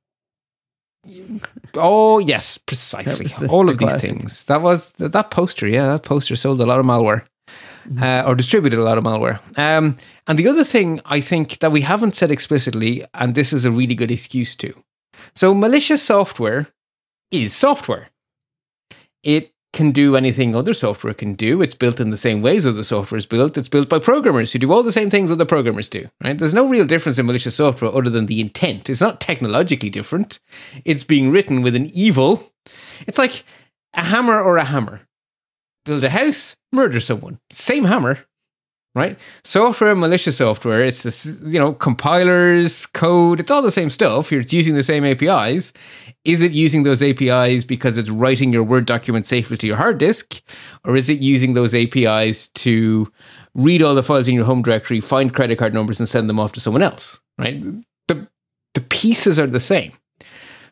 Oh 1.77 2.19
yes, 2.19 2.59
precisely. 2.59 3.27
The, 3.27 3.49
All 3.49 3.69
of 3.69 3.79
the 3.79 3.87
these 3.87 4.01
things. 4.01 4.45
That 4.45 4.63
was 4.63 4.93
that 4.99 5.31
poster. 5.31 5.67
Yeah, 5.67 5.87
that 5.93 6.03
poster 6.03 6.37
sold 6.37 6.61
a 6.61 6.67
lot 6.67 6.79
of 6.79 6.87
malware, 6.87 7.25
mm-hmm. 7.89 8.03
uh, 8.03 8.23
or 8.27 8.35
distributed 8.35 8.79
a 8.79 8.85
lot 8.85 8.99
of 8.99 9.05
malware. 9.05 9.41
Um, 9.59 9.97
and 10.27 10.39
the 10.39 10.49
other 10.49 10.65
thing 10.65 11.01
I 11.05 11.21
think 11.21 11.59
that 11.59 11.73
we 11.73 11.81
haven't 11.81 12.15
said 12.15 12.31
explicitly, 12.31 13.05
and 13.15 13.35
this 13.35 13.53
is 13.53 13.65
a 13.65 13.71
really 13.71 13.95
good 13.95 14.11
excuse 14.11 14.55
to. 14.57 14.75
So 15.35 15.55
malicious 15.55 16.03
software 16.03 16.69
is 17.31 17.55
software. 17.55 18.11
It 19.23 19.52
can 19.73 19.91
do 19.91 20.17
anything 20.17 20.55
other 20.55 20.75
software 20.75 21.15
can 21.15 21.33
do. 21.35 21.63
It's 21.63 21.75
built 21.75 21.99
in 21.99 22.11
the 22.11 22.17
same 22.17 22.43
ways 22.43 22.67
other 22.67 22.83
software 22.83 23.19
is 23.19 23.27
built. 23.27 23.57
It's 23.57 23.69
built 23.69 23.89
by 23.89 23.99
programmers 23.99 24.53
who 24.53 24.59
do 24.59 24.71
all 24.71 24.83
the 24.83 24.93
same 24.93 25.09
things 25.09 25.31
other 25.31 25.47
programmers 25.47 25.89
do. 25.89 26.09
Right? 26.23 26.37
There's 26.37 26.55
no 26.55 26.69
real 26.69 26.87
difference 26.87 27.19
in 27.19 27.27
malicious 27.27 27.57
software 27.57 27.95
other 27.95 28.11
than 28.11 28.27
the 28.27 28.41
intent. 28.41 28.91
It's 28.91 29.01
not 29.01 29.21
technologically 29.21 29.91
different. 29.91 30.41
It's 30.85 31.05
being 31.05 31.31
written 31.31 31.63
with 31.63 31.75
an 31.75 31.87
evil. 31.95 32.53
It's 33.07 33.19
like 33.19 33.45
a 33.95 34.05
hammer 34.05 34.41
or 34.41 34.59
a 34.59 34.65
hammer. 34.65 35.03
Build 35.85 36.05
a 36.05 36.11
house, 36.11 36.57
murder 36.71 37.01
someone. 37.01 37.39
Same 37.51 37.85
hammer, 37.85 38.19
right? 38.95 39.19
Software, 39.45 39.95
malicious 39.95 40.37
software, 40.37 40.83
it's 40.85 41.03
this, 41.03 41.41
you 41.45 41.59
know, 41.59 41.73
compilers, 41.73 42.87
code, 42.87 43.41
it's 43.41 43.51
all 43.51 43.63
the 43.63 43.71
same 43.71 43.91
stuff. 43.91 44.31
You're 44.31 44.43
using 44.43 44.75
the 44.75 44.83
same 44.83 45.05
APIs. 45.05 45.73
Is 46.25 46.43
it 46.43 46.53
using 46.53 46.83
those 46.83 47.03
APIs 47.03 47.65
because 47.65 47.97
it's 47.97 48.11
writing 48.11 48.53
your 48.53 48.63
Word 48.63 48.87
document 48.87 49.27
safely 49.27 49.57
to 49.57 49.67
your 49.67 49.77
hard 49.77 49.99
disk? 49.99 50.41
Or 50.85 50.95
is 50.95 51.09
it 51.09 51.19
using 51.19 51.55
those 51.55 51.75
APIs 51.75 52.49
to 52.49 53.11
read 53.55 53.83
all 53.83 53.95
the 53.95 54.03
files 54.03 54.29
in 54.29 54.35
your 54.35 54.45
home 54.45 54.63
directory, 54.63 55.01
find 55.01 55.35
credit 55.35 55.59
card 55.59 55.75
numbers, 55.75 55.99
and 55.99 56.09
send 56.09 56.29
them 56.29 56.39
off 56.39 56.53
to 56.53 56.61
someone 56.61 56.83
else? 56.83 57.21
Right? 57.39 57.63
The, 58.09 58.29
the 58.75 58.81
pieces 58.81 59.39
are 59.39 59.47
the 59.47 59.61
same. 59.61 59.93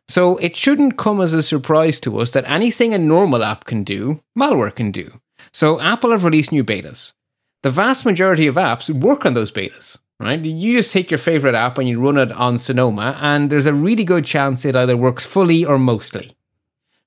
So 0.09 0.37
it 0.39 0.57
shouldn't 0.57 0.99
come 0.99 1.21
as 1.21 1.33
a 1.33 1.43
surprise 1.43 2.01
to 2.01 2.19
us 2.19 2.33
that 2.33 2.49
anything 2.51 2.93
a 2.93 2.99
normal 2.99 3.45
app 3.45 3.65
can 3.65 3.85
do, 3.85 4.23
malware 4.39 4.75
can 4.75 4.91
do. 4.91 5.21
So 5.53 5.81
Apple 5.81 6.11
have 6.11 6.25
released 6.25 6.53
new 6.53 6.65
betas 6.65 7.13
the 7.63 7.71
vast 7.71 8.05
majority 8.05 8.47
of 8.47 8.55
apps 8.57 8.89
work 8.91 9.27
on 9.27 9.35
those 9.35 9.53
betas. 9.53 9.99
right? 10.19 10.41
You 10.45 10.79
just 10.79 10.93
take 10.93 11.11
your 11.11 11.19
favorite 11.19 11.55
app 11.55 11.79
and 11.79 11.89
you 11.89 12.01
run 12.01 12.19
it 12.19 12.33
on 12.33 12.59
Sonoma, 12.59 13.19
and 13.21 13.51
there's 13.51 13.67
a 13.67 13.75
really 13.75 14.05
good 14.05 14.25
chance 14.25 14.65
it 14.65 14.77
either 14.77 14.97
works 14.97 15.25
fully 15.25 15.65
or 15.65 15.79
mostly, 15.79 16.37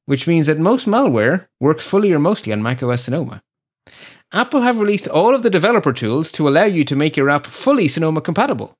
which 0.06 0.28
means 0.28 0.48
that 0.48 0.60
most 0.60 0.88
malware 0.88 1.48
works 1.60 1.84
fully 1.84 2.12
or 2.12 2.20
mostly 2.20 2.54
on 2.54 2.62
macOS 2.64 3.04
Sonoma. 3.04 3.42
Apple 4.32 4.62
have 4.62 4.80
released 4.80 5.08
all 5.08 5.36
of 5.36 5.44
the 5.44 5.50
developer 5.50 5.94
tools 5.94 6.32
to 6.32 6.48
allow 6.48 6.64
you 6.66 6.84
to 6.86 6.96
make 6.96 7.16
your 7.16 7.30
app 7.30 7.46
fully 7.46 7.88
Sonoma 7.88 8.22
compatible. 8.22 8.76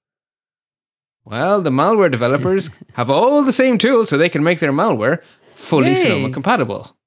Well, 1.26 1.62
the 1.62 1.70
malware 1.70 2.12
developers 2.12 2.70
have 2.94 3.10
all 3.10 3.44
the 3.44 3.54
same 3.54 3.78
tools 3.78 4.10
so 4.10 4.18
they 4.18 4.30
can 4.30 4.44
make 4.44 4.60
their 4.60 4.74
malware 4.74 5.22
fully 5.56 5.92
Yay. 5.92 6.04
Sonoma 6.04 6.32
compatible. 6.34 6.98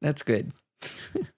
That's 0.00 0.22
good. 0.22 0.52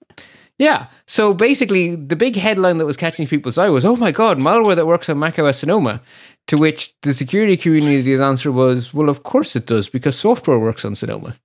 Yeah. 0.59 0.87
So 1.07 1.33
basically, 1.33 1.95
the 1.95 2.17
big 2.17 2.35
headline 2.35 2.77
that 2.77 2.85
was 2.85 2.97
catching 2.97 3.25
people's 3.25 3.57
eye 3.57 3.69
was, 3.69 3.85
"Oh 3.85 3.95
my 3.95 4.11
God, 4.11 4.37
malware 4.37 4.75
that 4.75 4.85
works 4.85 5.09
on 5.09 5.17
macOS 5.17 5.59
Sonoma." 5.59 6.01
To 6.47 6.57
which 6.57 6.93
the 7.01 7.13
security 7.13 7.55
community's 7.57 8.19
answer 8.19 8.51
was, 8.51 8.93
"Well, 8.93 9.09
of 9.09 9.23
course 9.23 9.55
it 9.55 9.65
does, 9.65 9.89
because 9.89 10.17
software 10.19 10.59
works 10.59 10.83
on 10.85 10.95
Sonoma." 10.95 11.35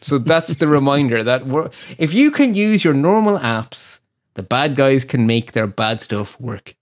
So 0.00 0.18
that's 0.18 0.54
the 0.54 0.68
reminder 0.78 1.24
that 1.24 1.46
we're, 1.46 1.70
if 1.98 2.14
you 2.14 2.30
can 2.30 2.54
use 2.54 2.84
your 2.84 2.94
normal 2.94 3.38
apps, 3.38 3.98
the 4.34 4.42
bad 4.44 4.76
guys 4.76 5.04
can 5.04 5.26
make 5.26 5.52
their 5.52 5.66
bad 5.66 6.00
stuff 6.00 6.40
work. 6.40 6.76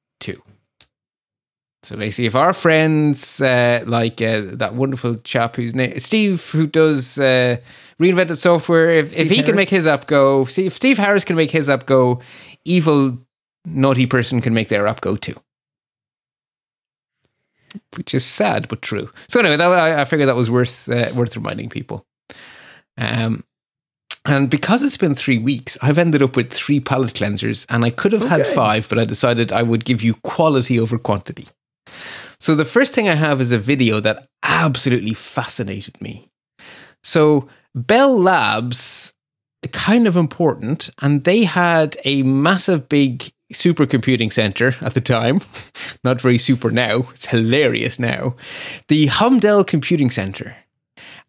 So 1.87 1.97
basically, 1.97 2.27
if 2.27 2.35
our 2.35 2.53
friends 2.53 3.41
uh, 3.41 3.85
like 3.87 4.21
uh, 4.21 4.43
that 4.55 4.75
wonderful 4.75 5.19
chap 5.19 5.55
whose 5.55 5.73
name 5.73 5.97
Steve, 6.01 6.51
who 6.51 6.67
does 6.67 7.17
uh, 7.17 7.59
reinvented 8.01 8.39
software, 8.39 8.91
if, 8.91 9.17
if 9.17 9.31
he 9.31 9.41
can 9.45 9.55
make 9.55 9.69
his 9.69 9.87
app 9.87 10.09
go, 10.09 10.47
see 10.47 10.67
if 10.67 10.73
Steve 10.73 10.99
Harris 10.99 11.23
can 11.23 11.37
make 11.37 11.53
his 11.53 11.71
app 11.71 11.87
go, 11.87 12.21
evil 12.65 13.17
naughty 13.65 14.05
person 14.05 14.41
can 14.41 14.53
make 14.53 14.67
their 14.67 14.89
app 14.89 15.01
go 15.01 15.15
too. 15.15 15.37
Which 17.97 18.15
is 18.15 18.25
sad 18.25 18.67
but 18.67 18.83
true. 18.83 19.09
So 19.29 19.39
anyway, 19.39 19.57
that, 19.57 19.71
I, 19.71 20.01
I 20.01 20.05
figured 20.07 20.29
that 20.29 20.35
was 20.35 20.51
worth 20.51 20.89
uh, 20.89 21.13
worth 21.15 21.37
reminding 21.37 21.69
people. 21.69 22.05
Um, 22.99 23.45
and 24.25 24.51
because 24.51 24.83
it's 24.83 24.97
been 24.97 25.15
three 25.15 25.39
weeks, 25.39 25.79
I've 25.81 25.99
ended 25.99 26.21
up 26.21 26.35
with 26.35 26.53
three 26.53 26.81
palette 26.81 27.15
cleansers, 27.15 27.65
and 27.69 27.85
I 27.85 27.91
could 27.91 28.11
have 28.11 28.29
had 28.29 28.45
five, 28.45 28.89
but 28.89 28.99
I 28.99 29.05
decided 29.05 29.53
I 29.53 29.63
would 29.63 29.85
give 29.85 30.03
you 30.03 30.15
quality 30.15 30.81
over 30.81 30.99
quantity. 30.99 31.47
So 32.39 32.55
the 32.55 32.65
first 32.65 32.95
thing 32.95 33.09
I 33.09 33.15
have 33.15 33.41
is 33.41 33.53
a 33.53 33.59
video 33.59 34.01
that 34.01 34.29
absolutely 34.43 35.15
fascinated 35.15 36.01
me. 36.01 36.31
So 37.03 37.49
Bell 37.75 38.19
Labs, 38.19 39.13
kind 39.73 40.07
of 40.07 40.17
important, 40.17 40.91
and 41.03 41.25
they 41.25 41.45
had 41.45 41.97
a 42.05 42.23
massive 42.23 42.89
big 42.89 43.33
supercomputing 43.53 44.33
center 44.33 44.75
at 44.81 44.95
the 44.95 45.01
time. 45.01 45.41
Not 46.05 46.21
very 46.21 46.39
super 46.39 46.71
now. 46.71 47.09
It's 47.11 47.27
hilarious 47.27 47.99
now. 47.99 48.37
The 48.89 49.07
Holmdel 49.07 49.67
Computing 49.67 50.11
Center. 50.11 50.57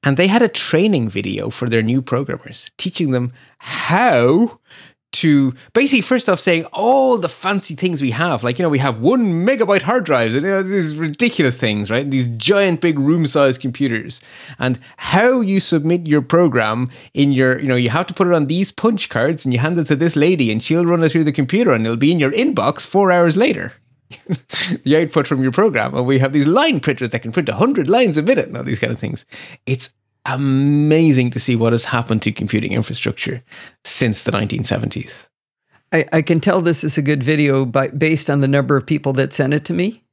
And 0.04 0.16
they 0.16 0.28
had 0.28 0.42
a 0.42 0.48
training 0.48 1.10
video 1.10 1.50
for 1.50 1.70
their 1.70 1.82
new 1.82 2.02
programmers, 2.02 2.72
teaching 2.78 3.12
them 3.12 3.34
how 3.58 4.60
to 5.18 5.54
basically 5.74 6.02
first 6.02 6.30
off 6.30 6.40
saying 6.40 6.66
all 6.66 7.18
the 7.18 7.30
fancy 7.30 7.76
things 7.76 8.02
we 8.02 8.12
have. 8.12 8.44
Like 8.44 8.60
you 8.60 8.64
know 8.64 8.70
we 8.70 8.80
have 8.80 9.00
one 9.00 9.46
megabyte 9.46 9.82
hard 9.82 10.06
drives 10.06 10.36
and 10.36 10.46
you 10.46 10.52
know, 10.52 10.64
these 10.64 10.96
ridiculous 10.96 11.58
things 11.58 11.90
right? 11.90 12.10
These 12.10 12.28
giant 12.38 12.82
big 12.82 13.00
room 13.00 13.28
sized 13.28 13.62
computers. 13.62 14.22
And 14.60 14.80
how 14.98 15.42
you 15.42 15.60
submit 15.60 16.08
your 16.08 16.22
program 16.22 16.92
in 17.14 17.32
your 17.32 17.60
you 17.60 17.68
know 17.68 17.76
you 17.76 17.90
have 17.90 18.08
to 18.08 18.14
put 18.14 18.28
it 18.28 18.34
on 18.34 18.48
these 18.48 18.72
punch 18.72 19.10
cards 19.10 19.46
and 19.46 19.54
you 19.54 19.60
hand 19.60 19.78
it 19.78 19.88
to 19.88 19.96
this 19.96 20.16
lady 20.16 20.52
and 20.52 20.62
she'll 20.62 20.86
run 20.86 21.04
it 21.04 21.12
through 21.12 21.24
the 21.24 21.32
computer 21.32 21.74
and 21.74 21.86
it'll 21.86 21.98
be 21.98 22.12
in 22.12 22.20
your 22.20 22.32
inbox 22.32 22.82
four 22.82 23.12
hours 23.12 23.38
later. 23.38 23.74
The 24.84 24.98
output 24.98 25.28
from 25.28 25.42
your 25.44 25.52
program. 25.52 25.94
And 25.96 26.06
we 26.06 26.20
have 26.20 26.34
these 26.34 26.48
line 26.48 26.80
printers 26.80 27.10
that 27.10 27.22
can 27.22 27.32
print 27.32 27.50
100 27.50 27.90
lines 27.90 28.18
a 28.18 28.22
minute 28.22 28.48
and 28.48 28.58
all 28.58 28.64
these 28.64 28.80
kind 28.80 28.94
of 28.94 29.00
things. 29.00 29.26
It's 29.66 29.94
amazing 30.28 31.32
to 31.32 31.40
see 31.40 31.56
what 31.56 31.72
has 31.72 31.86
happened 31.86 32.22
to 32.22 32.32
computing 32.32 32.74
infrastructure 32.74 33.44
since 33.84 34.24
the 34.24 34.32
1970s 34.32 35.28
I, 35.92 36.06
I 36.12 36.22
can 36.22 36.40
tell 36.40 36.62
this 36.62 36.84
is 36.84 36.98
a 36.98 37.02
good 37.02 37.24
video 37.24 37.66
by, 37.66 37.88
based 37.88 38.30
on 38.30 38.42
the 38.42 38.48
number 38.48 38.76
of 38.76 38.86
people 38.86 39.14
that 39.14 39.34
sent 39.34 39.54
it 39.54 39.66
to 39.66 39.74
me. 39.74 40.04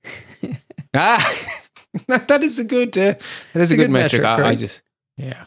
Ah, 0.97 1.49
that 2.07 2.45
is 2.45 2.61
a 2.61 2.63
good. 2.63 2.97
Uh, 2.97 3.15
that 3.53 3.63
is 3.63 3.73
a, 3.73 3.75
a 3.75 3.77
good, 3.77 3.85
good 3.87 3.91
metric. 3.91 4.23
metric, 4.23 4.47
I, 4.47 4.51
I 4.51 4.55
just, 4.55 4.81
yeah. 5.17 5.47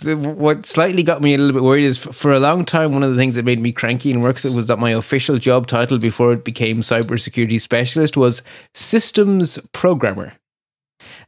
The, 0.00 0.16
what 0.16 0.66
slightly 0.66 1.04
got 1.04 1.22
me 1.22 1.32
a 1.32 1.38
little 1.38 1.52
bit 1.52 1.62
worried 1.62 1.84
is 1.84 2.04
f- 2.04 2.12
for 2.12 2.32
a 2.32 2.40
long 2.40 2.64
time, 2.64 2.92
one 2.92 3.04
of 3.04 3.10
the 3.12 3.16
things 3.16 3.36
that 3.36 3.44
made 3.44 3.60
me 3.60 3.70
cranky 3.70 4.10
in 4.10 4.20
works 4.20 4.42
was 4.42 4.66
that 4.66 4.80
my 4.80 4.90
official 4.90 5.38
job 5.38 5.68
title 5.68 5.98
before 5.98 6.32
it 6.32 6.44
became 6.44 6.80
cybersecurity 6.80 7.60
specialist 7.60 8.16
was 8.16 8.42
systems 8.74 9.60
programmer. 9.72 10.32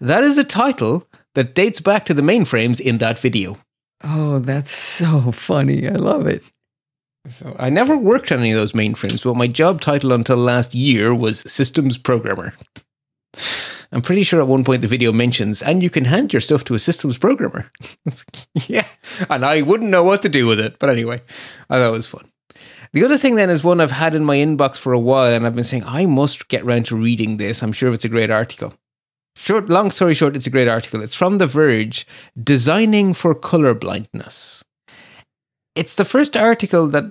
That 0.01 0.25
is 0.25 0.37
a 0.37 0.45
title 0.45 1.07
that 1.35 1.55
dates 1.55 1.81
back 1.81 2.07
to 2.07 2.15
the 2.15 2.23
mainframes 2.23 2.81
in 2.81 2.99
that 2.99 3.19
video. 3.19 3.59
Oh, 4.05 4.39
that's 4.39 4.73
so 4.73 5.33
funny. 5.33 5.89
I 5.89 5.93
love 5.93 6.27
it. 6.27 6.45
So 7.29 7.55
I 7.59 7.71
never 7.71 7.97
worked 7.97 8.33
on 8.33 8.41
any 8.41 8.51
of 8.51 8.57
those 8.57 8.73
mainframes, 8.73 9.23
but 9.23 9.37
my 9.37 9.47
job 9.47 9.81
title 9.81 10.13
until 10.13 10.37
last 10.37 10.75
year 10.75 11.15
was 11.15 11.41
systems 11.41 11.97
programmer. 11.97 12.53
I'm 13.93 14.03
pretty 14.03 14.23
sure 14.23 14.41
at 14.41 14.49
one 14.49 14.65
point 14.65 14.83
the 14.83 14.89
video 14.89 15.13
mentions, 15.13 15.63
and 15.63 15.83
you 15.83 15.91
can 15.91 16.07
hand 16.07 16.33
your 16.33 16.41
stuff 16.41 16.65
to 16.65 16.75
a 16.75 16.79
systems 16.79 17.19
programmer. 17.19 17.71
Yeah, 18.67 18.87
and 19.31 19.45
I 19.45 19.63
wouldn't 19.63 19.91
know 19.91 20.05
what 20.05 20.23
to 20.23 20.29
do 20.29 20.47
with 20.47 20.61
it. 20.61 20.79
But 20.79 20.91
anyway, 20.91 21.23
I 21.71 21.79
thought 21.79 21.89
it 21.89 21.97
was 21.97 22.07
fun. 22.07 22.31
The 22.93 23.05
other 23.05 23.17
thing 23.17 23.37
then 23.37 23.49
is 23.49 23.65
one 23.65 23.81
I've 23.81 23.91
had 23.91 24.15
in 24.15 24.25
my 24.25 24.37
inbox 24.37 24.77
for 24.77 24.93
a 24.93 24.99
while, 24.99 25.33
and 25.33 25.47
I've 25.47 25.55
been 25.55 25.65
saying 25.65 25.85
I 25.87 26.05
must 26.05 26.49
get 26.49 26.65
round 26.65 26.87
to 26.87 26.97
reading 26.97 27.39
this. 27.39 27.63
I'm 27.63 27.73
sure 27.73 27.93
it's 27.93 28.05
a 28.05 28.11
great 28.11 28.31
article. 28.31 28.75
Short, 29.35 29.69
long 29.69 29.91
story 29.91 30.15
short, 30.15 30.37
it's 30.37 30.47
a 30.47 30.51
great 30.51 30.69
article. 30.69 31.03
It's 31.03 31.15
from 31.15 31.39
The 31.39 31.47
Verge, 31.47 32.07
designing 32.43 33.15
for 33.15 33.35
color 33.35 33.75
blindness. 33.75 34.63
It's 35.75 35.95
the 35.95 36.05
first 36.05 36.37
article 36.37 36.87
that 36.89 37.05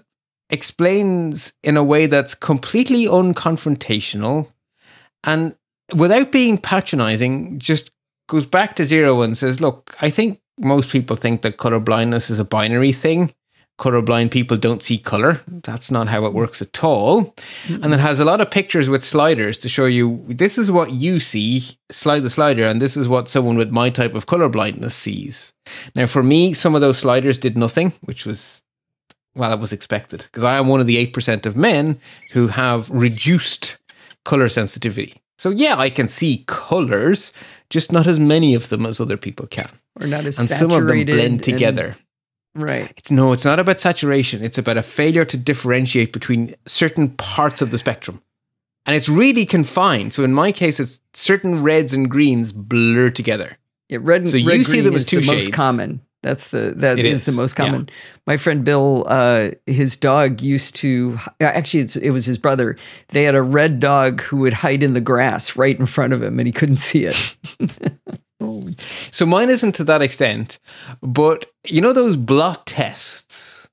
explains 0.50 1.54
in 1.64 1.78
a 1.78 1.84
way 1.84 2.06
that's 2.06 2.36
completely 2.36 3.06
unconfrontational 3.06 4.48
and 5.24 5.56
without 5.94 6.32
being 6.32 6.58
patronizing, 6.58 7.60
just 7.60 7.92
goes 8.28 8.46
back 8.46 8.76
to 8.76 8.86
zero 8.86 9.22
and 9.22 9.38
says, 9.38 9.62
Look, 9.62 9.96
I 10.02 10.10
think 10.10 10.40
most 10.60 10.90
people 10.90 11.16
think 11.16 11.42
that 11.42 11.58
color 11.58 11.80
blindness 11.80 12.30
is 12.30 12.40
a 12.40 12.46
binary 12.46 12.92
thing. 12.92 13.34
Colorblind 13.82 14.30
people 14.30 14.58
don't 14.58 14.84
see 14.84 15.00
color. 15.00 15.42
That's 15.48 15.90
not 15.90 16.08
how 16.08 16.26
it 16.28 16.34
works 16.34 16.62
at 16.62 16.84
all. 16.84 17.34
And 17.68 17.92
it 17.96 18.00
has 18.00 18.20
a 18.20 18.26
lot 18.26 18.40
of 18.40 18.52
pictures 18.52 18.90
with 18.90 19.04
sliders 19.04 19.58
to 19.58 19.68
show 19.70 19.86
you 19.86 20.24
this 20.28 20.60
is 20.60 20.70
what 20.70 20.92
you 20.92 21.20
see, 21.20 21.80
slide 21.90 22.20
the 22.20 22.30
slider, 22.30 22.64
and 22.64 22.80
this 22.80 22.96
is 22.96 23.10
what 23.10 23.28
someone 23.28 23.58
with 23.58 23.72
my 23.72 23.90
type 23.90 24.14
of 24.14 24.28
color 24.28 24.50
blindness 24.50 24.94
sees. 24.94 25.54
Now, 25.96 26.06
for 26.06 26.22
me, 26.22 26.54
some 26.54 26.76
of 26.76 26.82
those 26.82 27.00
sliders 27.00 27.40
did 27.40 27.58
nothing, 27.58 27.92
which 28.02 28.24
was 28.24 28.62
well, 29.34 29.50
that 29.50 29.60
was 29.60 29.74
expected 29.74 30.20
because 30.26 30.44
I 30.44 30.58
am 30.58 30.68
one 30.68 30.80
of 30.82 30.86
the 30.88 31.04
8% 31.08 31.48
of 31.48 31.58
men 31.58 32.00
who 32.34 32.50
have 32.50 32.88
reduced 32.92 33.80
color 34.26 34.48
sensitivity. 34.48 35.16
So, 35.40 35.50
yeah, 35.50 35.80
I 35.80 35.90
can 35.90 36.08
see 36.08 36.44
colors, 36.46 37.34
just 37.72 37.92
not 37.92 38.06
as 38.06 38.20
many 38.20 38.54
of 38.54 38.70
them 38.70 38.86
as 38.86 39.00
other 39.00 39.18
people 39.18 39.48
can. 39.48 39.70
Or 40.00 40.06
not 40.06 40.26
as 40.26 40.38
And 40.38 40.48
some 40.48 40.72
of 40.72 40.86
them 40.86 41.04
blend 41.06 41.20
and- 41.20 41.44
together. 41.44 41.96
Right. 42.56 42.94
It's, 42.98 43.12
no, 43.12 43.32
it's 43.34 43.46
not 43.46 43.60
about 43.60 43.80
saturation. 43.80 44.44
It's 44.44 44.58
about 44.58 44.78
a 44.78 44.84
failure 44.84 45.26
to 45.26 45.38
differentiate 45.38 46.14
between 46.14 46.56
certain 46.66 47.10
parts 47.10 47.62
of 47.62 47.70
the 47.70 47.78
spectrum. 47.78 48.22
And 48.86 48.96
it's 48.96 49.10
really 49.10 49.46
confined. 49.46 50.14
So, 50.14 50.24
in 50.24 50.34
my 50.34 50.52
case, 50.52 50.80
it's 50.80 51.00
certain 51.14 51.62
reds 51.62 51.94
and 51.94 52.10
greens 52.10 52.52
blur 52.52 53.12
together. 53.12 53.58
Yeah, 53.90 54.00
red 54.02 54.22
and 54.22 54.30
So 54.30 54.38
you 54.38 54.64
see 54.64 54.82
them 54.82 54.96
as 54.96 55.06
two 55.06 55.22
the 55.22 55.28
most 55.28 55.54
common. 55.54 56.02
That's 56.24 56.50
the 56.50 56.74
that 56.78 57.00
is, 57.00 57.14
is, 57.14 57.26
the 57.26 57.32
most 57.32 57.58
yeah. 57.58 57.66
common. 57.66 57.90
My 58.28 58.38
friend 58.38 58.64
Bill, 58.64 59.06
uh, 59.08 59.52
his 59.66 59.96
dog 59.96 60.42
used 60.42 60.76
to 60.78 61.18
actually 61.40 61.82
it's, 61.82 61.96
it 61.96 62.12
was 62.12 62.26
his 62.26 62.38
brother. 62.38 62.78
They 63.10 63.24
had 63.24 63.34
a 63.34 63.42
red 63.42 63.80
dog 63.80 64.22
who 64.22 64.38
would 64.38 64.54
hide 64.54 64.84
in 64.84 64.94
the 64.94 65.02
grass 65.02 65.56
right 65.56 65.78
in 65.78 65.88
front 65.88 66.14
of 66.14 66.22
him, 66.22 66.40
and 66.40 66.48
he 66.48 66.52
couldn't 66.52 66.78
see 66.78 67.06
it. 67.06 67.38
So 69.12 69.26
mine 69.26 69.50
isn't 69.50 69.74
to 69.76 69.84
that 69.86 70.02
extent, 70.02 70.60
but 71.02 71.46
you 71.66 71.82
know 71.82 71.94
those 71.94 72.18
blot 72.18 72.66
tests. 72.66 73.68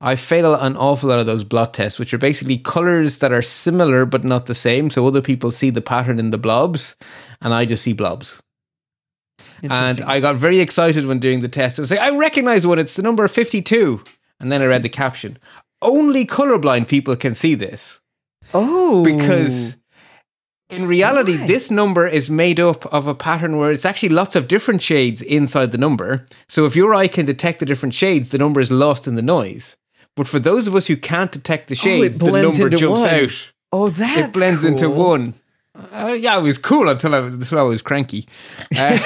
I 0.00 0.16
fail 0.16 0.54
an 0.54 0.76
awful 0.76 1.10
lot 1.10 1.18
of 1.18 1.26
those 1.26 1.44
blot 1.44 1.74
tests, 1.74 1.98
which 1.98 2.12
are 2.12 2.18
basically 2.18 2.58
colors 2.58 3.18
that 3.18 3.32
are 3.32 3.42
similar 3.42 4.04
but 4.04 4.24
not 4.24 4.46
the 4.46 4.54
same. 4.54 4.90
So 4.90 5.06
other 5.06 5.22
people 5.22 5.50
see 5.50 5.70
the 5.70 5.80
pattern 5.80 6.18
in 6.18 6.30
the 6.30 6.38
blobs, 6.38 6.96
and 7.40 7.52
I 7.54 7.64
just 7.64 7.82
see 7.84 7.92
blobs. 7.92 8.40
And 9.62 10.00
I 10.02 10.18
got 10.20 10.36
very 10.36 10.58
excited 10.60 11.06
when 11.06 11.20
doing 11.20 11.40
the 11.40 11.48
test. 11.48 11.78
I 11.78 11.82
was 11.82 11.90
like, 11.90 12.00
I 12.00 12.16
recognize 12.16 12.66
one. 12.66 12.78
It's 12.78 12.96
the 12.96 13.02
number 13.02 13.26
fifty-two. 13.28 14.02
And 14.40 14.50
then 14.50 14.60
I 14.60 14.66
read 14.66 14.82
the 14.82 14.88
caption. 14.88 15.38
Only 15.80 16.26
colorblind 16.26 16.88
people 16.88 17.14
can 17.14 17.34
see 17.34 17.54
this 17.54 18.00
oh, 18.54 19.04
because 19.04 19.76
in 20.72 20.86
reality, 20.86 21.36
Why? 21.38 21.46
this 21.46 21.70
number 21.70 22.06
is 22.06 22.30
made 22.30 22.58
up 22.60 22.86
of 22.92 23.06
a 23.06 23.14
pattern 23.14 23.58
where 23.58 23.70
it's 23.72 23.84
actually 23.84 24.08
lots 24.10 24.34
of 24.36 24.48
different 24.48 24.82
shades 24.82 25.22
inside 25.22 25.70
the 25.72 25.78
number. 25.78 26.26
So 26.48 26.64
if 26.66 26.74
your 26.76 26.94
eye 26.94 27.08
can 27.08 27.26
detect 27.26 27.60
the 27.60 27.66
different 27.66 27.94
shades, 27.94 28.30
the 28.30 28.38
number 28.38 28.60
is 28.60 28.70
lost 28.70 29.06
in 29.06 29.14
the 29.14 29.22
noise. 29.22 29.76
But 30.16 30.28
for 30.28 30.38
those 30.38 30.66
of 30.66 30.74
us 30.74 30.86
who 30.88 30.96
can't 30.96 31.32
detect 31.32 31.68
the 31.68 31.74
Oh, 31.74 31.84
shades, 31.84 32.18
the 32.18 32.26
blends 32.26 32.58
number 32.58 32.66
into 32.74 32.78
jumps 32.78 33.00
one. 33.02 33.10
out. 33.14 33.52
oh, 33.72 33.88
that's 33.90 34.28
it 34.28 34.32
blends 34.32 34.64
into 34.64 34.86
cool. 34.86 34.94
one. 35.08 35.34
Uh, 35.90 36.14
yeah, 36.20 36.36
it 36.38 36.42
was 36.42 36.58
cool 36.58 36.86
until 36.90 37.14
I, 37.14 37.18
until 37.20 37.58
I 37.58 37.62
was 37.62 37.80
cranky. 37.80 38.28
Uh, 38.76 38.98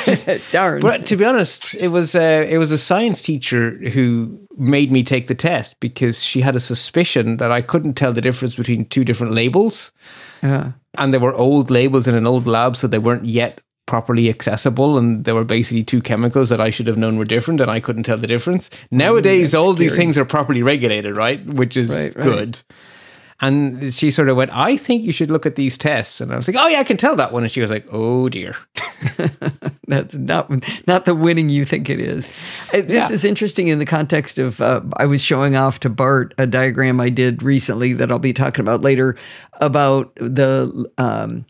Darn. 0.51 0.81
but 0.81 1.07
to 1.07 1.17
be 1.17 1.25
honest, 1.25 1.77
it 1.77 1.89
was 1.89 2.17
uh, 2.17 2.45
it 2.49 2.59
was 2.59 2.73
a 2.73 2.79
science 2.79 3.23
teacher 3.23 3.71
who 3.91 4.37
made 4.59 4.91
me 4.91 5.05
take 5.05 5.29
the 5.29 5.35
test 5.37 5.79
because 5.79 6.25
she 6.25 6.41
had 6.41 6.57
a 6.57 6.61
suspicion 6.61 7.37
that 7.37 7.53
I 7.53 7.61
couldn't 7.63 7.95
tell 7.95 8.13
the 8.13 8.21
difference 8.21 8.57
between 8.57 8.85
two 8.87 9.05
different 9.05 9.33
labels, 9.33 9.93
Yeah. 10.43 10.73
and 10.99 11.13
they 11.13 11.19
were 11.19 11.35
old 11.35 11.71
labels 11.71 12.07
in 12.07 12.15
an 12.15 12.27
old 12.27 12.47
lab, 12.47 12.77
so 12.77 12.87
they 12.87 12.99
weren't 12.99 13.25
yet 13.27 13.61
properly 13.87 14.29
accessible, 14.29 14.99
and 14.99 15.25
there 15.25 15.35
were 15.35 15.45
basically 15.45 15.85
two 15.85 16.01
chemicals 16.03 16.49
that 16.49 16.61
I 16.61 16.71
should 16.71 16.87
have 16.89 16.99
known 16.99 17.19
were 17.19 17.25
different, 17.25 17.61
and 17.61 17.71
I 17.71 17.79
couldn't 17.81 18.03
tell 18.03 18.19
the 18.19 18.27
difference. 18.27 18.69
Nowadays, 18.91 19.53
that's 19.53 19.55
all 19.55 19.75
these 19.75 19.95
things 19.95 20.19
are 20.19 20.25
properly 20.25 20.63
regulated, 20.63 21.17
right? 21.17 21.45
Which 21.47 21.77
is 21.77 21.91
Right, 21.91 22.15
right. 22.17 22.25
good. 22.25 22.59
And 23.41 23.93
she 23.93 24.11
sort 24.11 24.29
of 24.31 24.37
went, 24.37 24.51
I 24.55 24.79
think 24.79 25.03
you 25.05 25.13
should 25.13 25.31
look 25.31 25.45
at 25.45 25.57
these 25.57 25.77
tests. 25.77 26.21
And 26.23 26.33
I 26.33 26.37
was 26.37 26.49
like, 26.49 26.57
oh, 26.59 26.67
yeah, 26.69 26.81
I 26.81 26.85
can 26.85 26.97
tell 26.97 27.17
that 27.17 27.33
one. 27.33 27.43
And 27.43 27.53
she 27.53 27.61
was 27.61 27.69
like, 27.71 27.87
oh, 27.93 28.29
dear. 28.31 28.57
That's 29.89 30.15
not 30.15 30.51
not 30.87 31.05
the 31.05 31.15
winning 31.15 31.49
you 31.49 31.65
think 31.65 31.89
it 31.91 32.01
is. 32.01 32.29
Uh, 32.75 32.81
This 32.83 33.09
Yeah. 33.09 33.13
is 33.13 33.25
interesting 33.25 33.69
in 33.69 33.79
the 33.79 33.85
context 33.87 34.39
of 34.39 34.61
uh, 34.61 34.81
I 34.97 35.07
was 35.07 35.23
showing 35.23 35.55
off 35.55 35.81
to 35.81 35.89
Bart 35.91 36.35
a 36.39 36.47
diagram 36.47 37.01
I 37.01 37.09
did 37.11 37.43
recently 37.43 37.93
that 37.93 38.11
I'll 38.11 38.19
be 38.19 38.33
talking 38.33 38.63
about 38.65 38.83
later 38.83 39.17
about 39.61 40.13
the 40.17 40.91
um, 40.99 41.45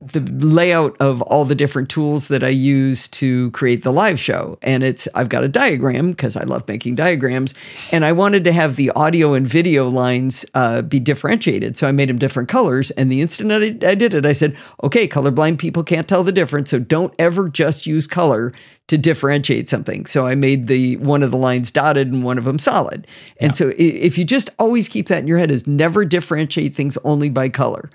the 0.00 0.20
layout 0.20 0.96
of 0.98 1.22
all 1.22 1.44
the 1.44 1.56
different 1.56 1.88
tools 1.88 2.28
that 2.28 2.44
I 2.44 2.48
use 2.48 3.08
to 3.08 3.50
create 3.50 3.82
the 3.82 3.92
live 3.92 4.20
show. 4.20 4.56
And 4.62 4.84
it's 4.84 5.08
I've 5.12 5.28
got 5.28 5.42
a 5.42 5.48
diagram 5.48 6.12
because 6.12 6.36
I 6.36 6.44
love 6.44 6.68
making 6.68 6.94
diagrams, 6.94 7.52
and 7.90 8.04
I 8.04 8.12
wanted 8.12 8.44
to 8.44 8.52
have 8.52 8.76
the 8.76 8.90
audio 8.90 9.34
and 9.34 9.44
video 9.44 9.88
lines 9.88 10.46
uh, 10.54 10.82
be 10.82 11.00
differentiated. 11.00 11.76
So 11.76 11.88
I 11.88 11.92
made 11.92 12.08
them 12.08 12.18
different 12.18 12.48
colors. 12.48 12.92
And 12.92 13.10
the 13.10 13.20
instant 13.20 13.50
I, 13.50 13.88
I 13.88 13.94
did 13.96 14.14
it, 14.14 14.24
I 14.24 14.34
said, 14.34 14.56
"Okay, 14.84 15.08
colorblind 15.08 15.58
people 15.58 15.82
can't 15.82 16.08
tell 16.08 16.22
the 16.22 16.32
difference, 16.32 16.70
so 16.70 16.78
don't 16.78 17.12
ever 17.18 17.48
just 17.48 17.86
use 17.86 18.06
color." 18.06 18.52
To 18.88 18.96
differentiate 18.96 19.68
something, 19.68 20.06
so 20.06 20.26
I 20.26 20.34
made 20.34 20.66
the 20.66 20.96
one 20.96 21.22
of 21.22 21.30
the 21.30 21.36
lines 21.36 21.70
dotted 21.70 22.08
and 22.08 22.24
one 22.24 22.38
of 22.38 22.44
them 22.44 22.58
solid. 22.58 23.06
And 23.38 23.54
so, 23.54 23.74
if 23.76 24.16
you 24.16 24.24
just 24.24 24.48
always 24.58 24.88
keep 24.88 25.08
that 25.08 25.18
in 25.18 25.26
your 25.26 25.36
head, 25.36 25.50
is 25.50 25.66
never 25.66 26.06
differentiate 26.06 26.74
things 26.74 26.96
only 27.04 27.28
by 27.28 27.50
color 27.50 27.90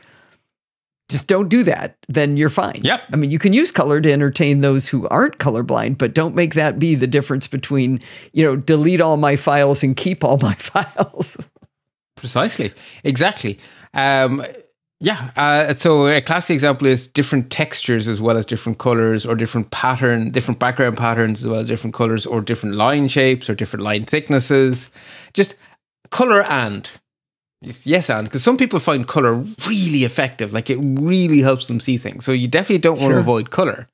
just 1.14 1.28
don't 1.28 1.48
do 1.48 1.64
that 1.64 1.96
then 2.10 2.36
you're 2.36 2.50
fine 2.50 2.80
Yep. 2.82 3.02
i 3.14 3.16
mean 3.16 3.30
you 3.30 3.40
can 3.40 3.54
use 3.54 3.72
color 3.72 4.02
to 4.02 4.12
entertain 4.12 4.60
those 4.62 4.88
who 4.90 5.08
aren't 5.10 5.38
colorblind 5.38 5.98
but 5.98 6.14
don't 6.14 6.36
make 6.36 6.54
that 6.56 6.80
be 6.80 6.96
the 6.96 7.08
difference 7.08 7.48
between 7.48 8.02
you 8.34 8.44
know 8.44 8.56
delete 8.58 9.00
all 9.00 9.16
my 9.18 9.36
files 9.38 9.84
and 9.84 9.96
keep 9.96 10.24
all 10.24 10.38
my 10.38 10.56
files 10.72 11.38
Precisely. 12.16 12.72
Exactly. 13.04 13.60
Um, 13.94 14.46
yeah. 15.02 15.32
Uh, 15.36 15.74
so 15.76 16.08
a 16.08 16.22
classic 16.22 16.54
example 16.54 16.88
is 16.88 17.06
different 17.06 17.50
textures 17.52 18.08
as 18.08 18.22
well 18.22 18.38
as 18.38 18.46
different 18.46 18.78
colors 18.78 19.26
or 19.26 19.36
different 19.36 19.72
pattern, 19.72 20.32
different 20.32 20.58
background 20.58 20.96
patterns 20.98 21.42
as 21.42 21.48
well 21.50 21.60
as 21.60 21.68
different 21.68 21.94
colors 21.94 22.26
or 22.26 22.40
different 22.40 22.76
line 22.76 23.10
shapes 23.10 23.50
or 23.50 23.56
different 23.56 23.84
line 23.84 24.06
thicknesses. 24.06 24.90
Just 25.34 25.56
color 26.12 26.44
and. 26.44 26.90
Yes, 27.64 27.88
Yes, 27.88 28.10
and 28.10 28.26
because 28.26 28.44
some 28.44 28.58
people 28.58 28.80
find 28.80 29.08
color 29.08 29.34
really 29.68 30.04
effective, 30.04 30.54
like 30.54 30.70
it 30.70 30.78
really 30.78 31.40
helps 31.42 31.68
them 31.68 31.80
see 31.80 31.98
things. 31.98 32.26
So 32.26 32.32
you 32.32 32.48
definitely 32.48 32.80
don't 32.80 32.98
want 33.00 33.10
Sure. 33.10 33.14
to 33.14 33.20
avoid 33.20 33.50
color. 33.52 33.88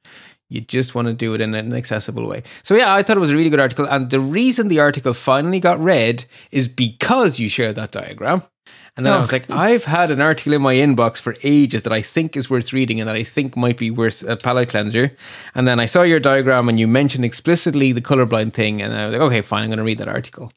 You 0.50 0.62
just 0.62 0.96
want 0.96 1.08
to 1.08 1.14
do 1.14 1.36
it 1.36 1.42
in 1.42 1.54
an 1.54 1.74
accessible 1.74 2.28
way. 2.28 2.42
So 2.64 2.74
yeah, 2.76 2.94
I 2.96 3.04
thought 3.04 3.18
it 3.18 3.20
was 3.20 3.30
a 3.32 3.36
really 3.36 3.52
good 3.52 3.60
article, 3.60 3.86
and 3.86 4.10
the 4.10 4.20
reason 4.20 4.68
the 4.68 4.80
article 4.80 5.14
finally 5.14 5.60
got 5.60 5.80
read 5.80 6.26
is 6.52 6.68
because 6.68 7.38
you 7.40 7.48
shared 7.48 7.76
that 7.76 7.92
diagram. 7.92 8.42
And 8.98 9.06
then 9.06 9.14
I 9.14 9.18
Oh. 9.18 9.22
was 9.22 9.32
like, 9.32 9.50
I've 9.50 9.86
had 9.86 10.12
an 10.12 10.20
article 10.22 10.54
in 10.54 10.62
my 10.62 10.76
inbox 10.76 11.22
for 11.22 11.36
ages 11.44 11.84
that 11.84 11.94
I 11.94 12.02
think 12.02 12.36
is 12.36 12.50
worth 12.50 12.74
reading 12.74 13.00
and 13.00 13.08
that 13.08 13.16
I 13.16 13.24
think 13.24 13.56
might 13.56 13.78
be 13.78 13.92
worth 13.92 14.24
a 14.28 14.36
palate 14.36 14.70
cleanser. 14.70 15.12
And 15.56 15.68
then 15.68 15.80
I 15.80 15.86
saw 15.86 16.02
your 16.04 16.20
diagram 16.20 16.68
and 16.68 16.80
you 16.80 16.88
mentioned 16.88 17.24
explicitly 17.24 17.92
the 17.94 18.02
colorblind 18.02 18.54
thing, 18.54 18.82
and 18.82 18.94
I 18.94 19.06
was 19.08 19.14
like, 19.14 19.22
okay, 19.22 19.42
fine, 19.42 19.64
I'm 19.64 19.70
going 19.70 19.78
to 19.78 19.84
read 19.84 20.00
that 20.00 20.08
article. 20.10 20.52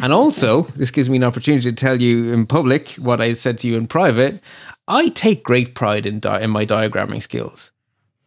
And 0.00 0.12
also, 0.12 0.62
this 0.76 0.90
gives 0.90 1.10
me 1.10 1.16
an 1.16 1.24
opportunity 1.24 1.64
to 1.68 1.72
tell 1.72 2.00
you 2.00 2.32
in 2.32 2.46
public 2.46 2.90
what 2.92 3.20
I 3.20 3.32
said 3.34 3.58
to 3.60 3.68
you 3.68 3.76
in 3.76 3.86
private. 3.86 4.40
I 4.86 5.08
take 5.10 5.42
great 5.42 5.74
pride 5.74 6.06
in 6.06 6.20
di- 6.20 6.40
in 6.40 6.50
my 6.50 6.64
diagramming 6.64 7.20
skills. 7.22 7.72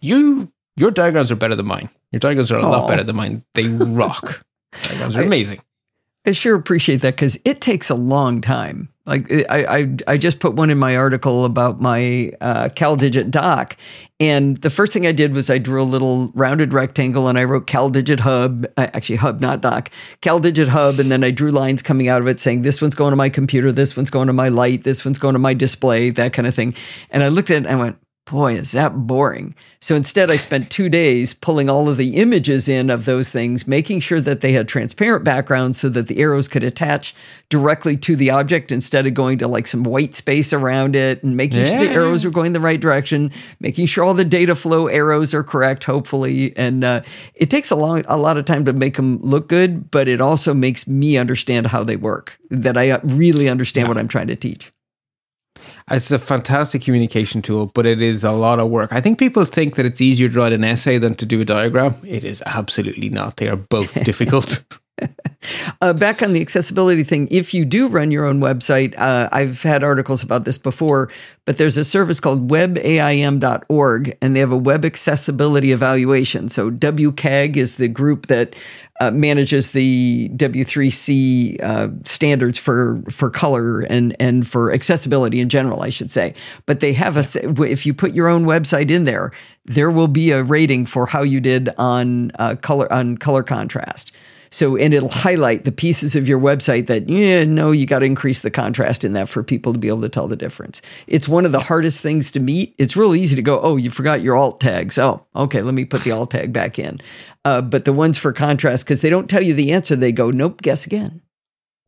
You, 0.02 0.52
your 0.76 0.92
diagrams 0.92 1.32
are 1.32 1.36
better 1.36 1.56
than 1.56 1.68
mine. 1.68 1.90
Your 2.12 2.20
diagrams 2.20 2.52
are 2.52 2.58
a 2.60 2.68
lot 2.68 2.88
better 2.88 3.04
than 3.04 3.16
mine. 3.16 3.44
They 3.54 3.68
rock. 3.68 4.44
diagrams 4.84 5.16
are 5.16 5.22
amazing. 5.22 5.62
i 6.26 6.32
sure 6.32 6.56
appreciate 6.56 7.02
that 7.02 7.16
because 7.16 7.38
it 7.46 7.62
takes 7.62 7.90
a 7.90 7.96
long 7.96 8.42
time 8.42 8.90
like 9.12 9.32
I, 9.50 9.80
I 9.80 9.98
i 10.08 10.18
just 10.18 10.40
put 10.40 10.54
one 10.54 10.70
in 10.70 10.78
my 10.78 10.96
article 10.96 11.44
about 11.44 11.82
my 11.82 12.32
uh, 12.40 12.70
CalDigit 12.70 13.30
dock. 13.30 13.76
And 14.20 14.58
the 14.58 14.70
first 14.70 14.94
thing 14.94 15.06
i 15.06 15.12
did 15.12 15.34
was 15.34 15.50
i 15.50 15.58
drew 15.58 15.82
a 15.82 15.84
little 15.84 16.32
rounded 16.34 16.72
rectangle 16.74 17.28
and 17.28 17.38
i 17.38 17.44
wrote 17.44 17.68
CalDigit 17.68 18.22
hub 18.22 18.66
uh, 18.78 18.88
actually 18.94 19.18
hub 19.18 19.42
not 19.42 19.62
dock 19.62 19.92
CalDigit 20.22 20.70
hub. 20.70 21.00
And 21.00 21.12
then 21.12 21.24
i 21.24 21.32
drew 21.32 21.52
lines 21.52 21.82
coming 21.82 22.08
out 22.08 22.22
of 22.22 22.28
it 22.28 22.40
saying 22.40 22.62
this 22.62 22.82
one's 22.82 22.96
going 22.96 23.12
to 23.12 23.18
my 23.18 23.30
computer. 23.30 23.72
This 23.72 23.98
one's 23.98 24.10
going 24.10 24.28
to 24.28 24.34
my 24.34 24.48
light. 24.48 24.86
This 24.86 25.04
one's 25.04 25.20
going 25.20 25.34
to 25.34 25.40
my 25.40 25.54
display 25.54 26.10
that 26.12 26.32
kind 26.34 26.48
of 26.48 26.56
thing. 26.56 26.74
And 27.10 27.22
i 27.22 27.28
looked 27.28 27.52
at 27.52 27.56
it 27.56 27.66
and 27.66 27.68
i 27.68 27.76
went 27.76 27.98
boy, 28.32 28.56
is 28.56 28.72
that 28.72 29.06
boring. 29.06 29.54
So 29.82 29.94
instead, 29.94 30.32
I 30.32 30.38
spent 30.38 30.72
two 30.72 30.88
days 30.88 31.34
pulling 31.34 31.70
all 31.70 31.90
of 31.90 31.98
the 31.98 32.16
images 32.16 32.70
in 32.70 32.90
of 32.90 33.04
those 33.04 33.30
things, 33.30 33.68
making 33.68 34.00
sure 34.00 34.22
that 34.22 34.40
they 34.40 34.54
had 34.54 34.70
transparent 34.70 35.26
backgrounds 35.26 35.82
so 35.82 35.90
that 35.90 36.08
the 36.08 36.18
arrows 36.18 36.48
could 36.48 36.64
attach 36.64 37.14
directly 37.50 37.98
to 37.98 38.16
the 38.16 38.30
object 38.30 38.72
instead 38.72 39.06
of 39.06 39.14
going 39.14 39.38
to 39.40 39.50
like 39.50 39.68
some 39.68 39.84
white 39.84 40.16
space 40.16 40.54
around 40.54 40.96
it 40.96 41.22
and 41.24 41.36
making 41.36 41.66
sure 41.66 41.78
the 41.78 41.90
arrows 41.90 42.24
are 42.24 42.30
going 42.30 42.54
the 42.54 42.62
right 42.62 42.80
direction, 42.80 43.32
making 43.60 43.86
sure 43.86 44.06
all 44.06 44.14
the 44.14 44.24
data 44.24 44.56
flow 44.56 44.88
arrows 44.88 45.34
are 45.34 45.44
correct, 45.44 45.84
hopefully. 45.84 46.56
And 46.56 46.86
uh, 46.86 47.02
it 47.36 47.50
takes 47.50 47.70
a 47.70 47.76
long, 47.76 48.06
a 48.08 48.16
lot 48.16 48.38
of 48.38 48.46
time 48.46 48.64
to 48.64 48.72
make 48.72 48.96
them 48.96 49.20
look 49.22 49.50
good, 49.50 49.92
but 49.92 50.08
it 50.08 50.22
also 50.22 50.54
makes 50.54 50.88
me 50.88 51.18
understand 51.18 51.68
how 51.68 51.84
they 51.84 51.98
work, 51.98 52.40
that 52.50 52.78
I 52.78 52.92
uh, 52.92 53.00
really 53.04 53.50
understand 53.50 53.90
what 53.90 53.98
I'm 53.98 54.08
trying 54.08 54.28
to 54.28 54.38
teach. 54.38 54.72
It's 55.90 56.12
a 56.12 56.20
fantastic 56.20 56.82
communication 56.82 57.42
tool, 57.42 57.72
but 57.74 57.86
it 57.86 58.02
is 58.02 58.24
a 58.24 58.32
lot 58.32 58.60
of 58.60 58.70
work. 58.70 58.92
I 58.94 59.02
think 59.02 59.20
people 59.20 59.46
think 59.46 59.76
that 59.76 59.86
it's 59.86 60.02
easier 60.02 60.30
to 60.30 60.40
write 60.40 60.54
an 60.54 60.64
essay 60.64 60.98
than 60.98 61.16
to 61.16 61.26
do 61.26 61.42
a 61.42 61.46
diagram. 61.46 61.96
It 62.06 62.24
is 62.24 62.44
absolutely 62.46 63.10
not. 63.10 63.38
They 63.38 63.48
are 63.48 63.56
both 63.56 64.04
difficult. 64.06 64.64
Uh, 65.82 65.94
back 65.94 66.22
on 66.22 66.34
the 66.34 66.42
accessibility 66.42 67.04
thing, 67.04 67.28
if 67.32 67.54
you 67.54 67.66
do 67.66 67.88
run 67.88 68.12
your 68.12 68.26
own 68.26 68.40
website, 68.40 68.96
uh, 69.00 69.28
I've 69.32 69.64
had 69.64 69.84
articles 69.84 70.22
about 70.22 70.46
this 70.46 70.60
before, 70.60 71.10
but 71.46 71.58
there's 71.58 71.78
a 71.78 71.84
service 71.84 72.20
called 72.20 72.52
webaim.org, 72.52 74.18
and 74.22 74.36
they 74.36 74.40
have 74.40 74.52
a 74.52 74.58
web 74.58 74.86
accessibility 74.86 75.72
evaluation. 75.72 76.50
So 76.50 76.70
WCAG 76.70 77.58
is 77.58 77.78
the 77.78 77.88
group 77.88 78.28
that 78.28 78.56
uh, 79.02 79.10
manages 79.10 79.72
the 79.72 80.30
W3C 80.36 81.62
uh, 81.64 81.88
standards 82.06 82.60
for 82.60 83.02
for 83.10 83.32
color 83.32 83.82
and 83.82 84.16
and 84.20 84.48
for 84.48 84.72
accessibility 84.72 85.40
in 85.40 85.50
general, 85.50 85.82
I 85.82 85.90
should 85.90 86.12
say. 86.12 86.36
But 86.68 86.82
they 86.82 86.94
have 86.94 87.18
a 87.18 87.24
if 87.64 87.84
you 87.84 87.96
put 87.96 88.14
your 88.14 88.28
own 88.28 88.46
website 88.46 88.92
in 88.92 89.06
there, 89.06 89.32
there 89.66 89.90
will 89.90 90.08
be 90.08 90.30
a 90.30 90.44
rating 90.44 90.86
for 90.86 91.08
how 91.08 91.24
you 91.24 91.42
did 91.42 91.70
on 91.80 92.32
uh, 92.38 92.56
color 92.62 92.92
on 92.94 93.18
color 93.18 93.42
contrast. 93.42 94.12
So, 94.54 94.76
and 94.76 94.94
it'll 94.94 95.08
highlight 95.08 95.64
the 95.64 95.72
pieces 95.72 96.14
of 96.14 96.28
your 96.28 96.38
website 96.40 96.88
that, 96.88 97.08
yeah, 97.08 97.46
no, 97.46 97.72
you 97.72 97.86
got 97.86 98.00
to 98.00 98.06
increase 98.06 98.42
the 98.42 98.52
contrast 98.52 99.06
in 99.06 99.14
that 99.14 99.30
for 99.30 99.44
people 99.44 99.72
to 99.72 99.80
be 99.80 99.88
able 99.88 100.02
to 100.02 100.10
tell 100.10 100.28
the 100.28 100.36
difference. 100.36 100.82
It's 101.08 101.26
one 101.30 101.46
of 101.46 101.54
the 101.54 101.62
hardest 101.62 102.02
things 102.02 102.32
to 102.32 102.42
meet. 102.42 102.76
It's 102.78 102.98
real 102.98 103.16
easy 103.16 103.36
to 103.38 103.42
go, 103.42 103.62
oh, 103.62 103.78
you 103.78 103.90
forgot 103.90 104.22
your 104.22 104.36
alt 104.36 104.60
tags. 104.60 104.98
Oh, 104.98 105.26
okay, 105.38 105.62
let 105.62 105.74
me 105.74 105.86
put 105.86 106.04
the 106.04 106.12
alt 106.12 106.32
tag 106.32 106.52
back 106.52 106.78
in. 106.78 107.00
Uh, 107.46 107.62
but 107.62 107.86
the 107.86 107.94
ones 107.94 108.18
for 108.18 108.34
contrast, 108.34 108.84
because 108.84 109.00
they 109.00 109.10
don't 109.10 109.30
tell 109.30 109.42
you 109.42 109.54
the 109.54 109.72
answer, 109.72 109.96
they 109.96 110.12
go, 110.12 110.32
nope, 110.32 110.62
guess 110.62 110.86
again. 110.86 111.22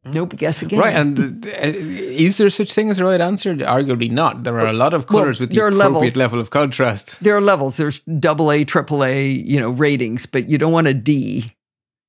Nope, 0.06 0.36
guess 0.38 0.62
again. 0.62 0.80
right. 0.80 0.94
And 0.96 1.46
uh, 1.46 1.50
is 1.62 2.38
there 2.38 2.50
such 2.50 2.74
thing 2.74 2.90
as 2.90 3.00
a 3.00 3.04
right 3.06 3.22
answer? 3.22 3.56
Arguably 3.56 4.12
not. 4.12 4.44
There 4.44 4.58
are 4.60 4.68
a 4.68 4.74
lot 4.74 4.94
of 4.94 5.10
Well, 5.10 5.24
colors 5.24 5.40
with 5.40 5.50
the 5.50 5.56
there 5.56 5.66
are 5.66 5.68
appropriate 5.70 5.94
levels. 5.94 6.16
level 6.18 6.40
of 6.40 6.50
contrast. 6.50 7.18
there 7.22 7.36
are 7.36 7.42
levels. 7.42 7.78
There's 7.78 8.00
double 8.20 8.52
A, 8.52 8.64
triple 8.66 9.04
A, 9.04 9.30
you 9.30 9.60
know, 9.60 9.70
ratings, 9.70 10.26
but 10.26 10.50
you 10.50 10.58
don't 10.58 10.72
want 10.74 10.88
a 10.88 10.94
D. 10.94 11.54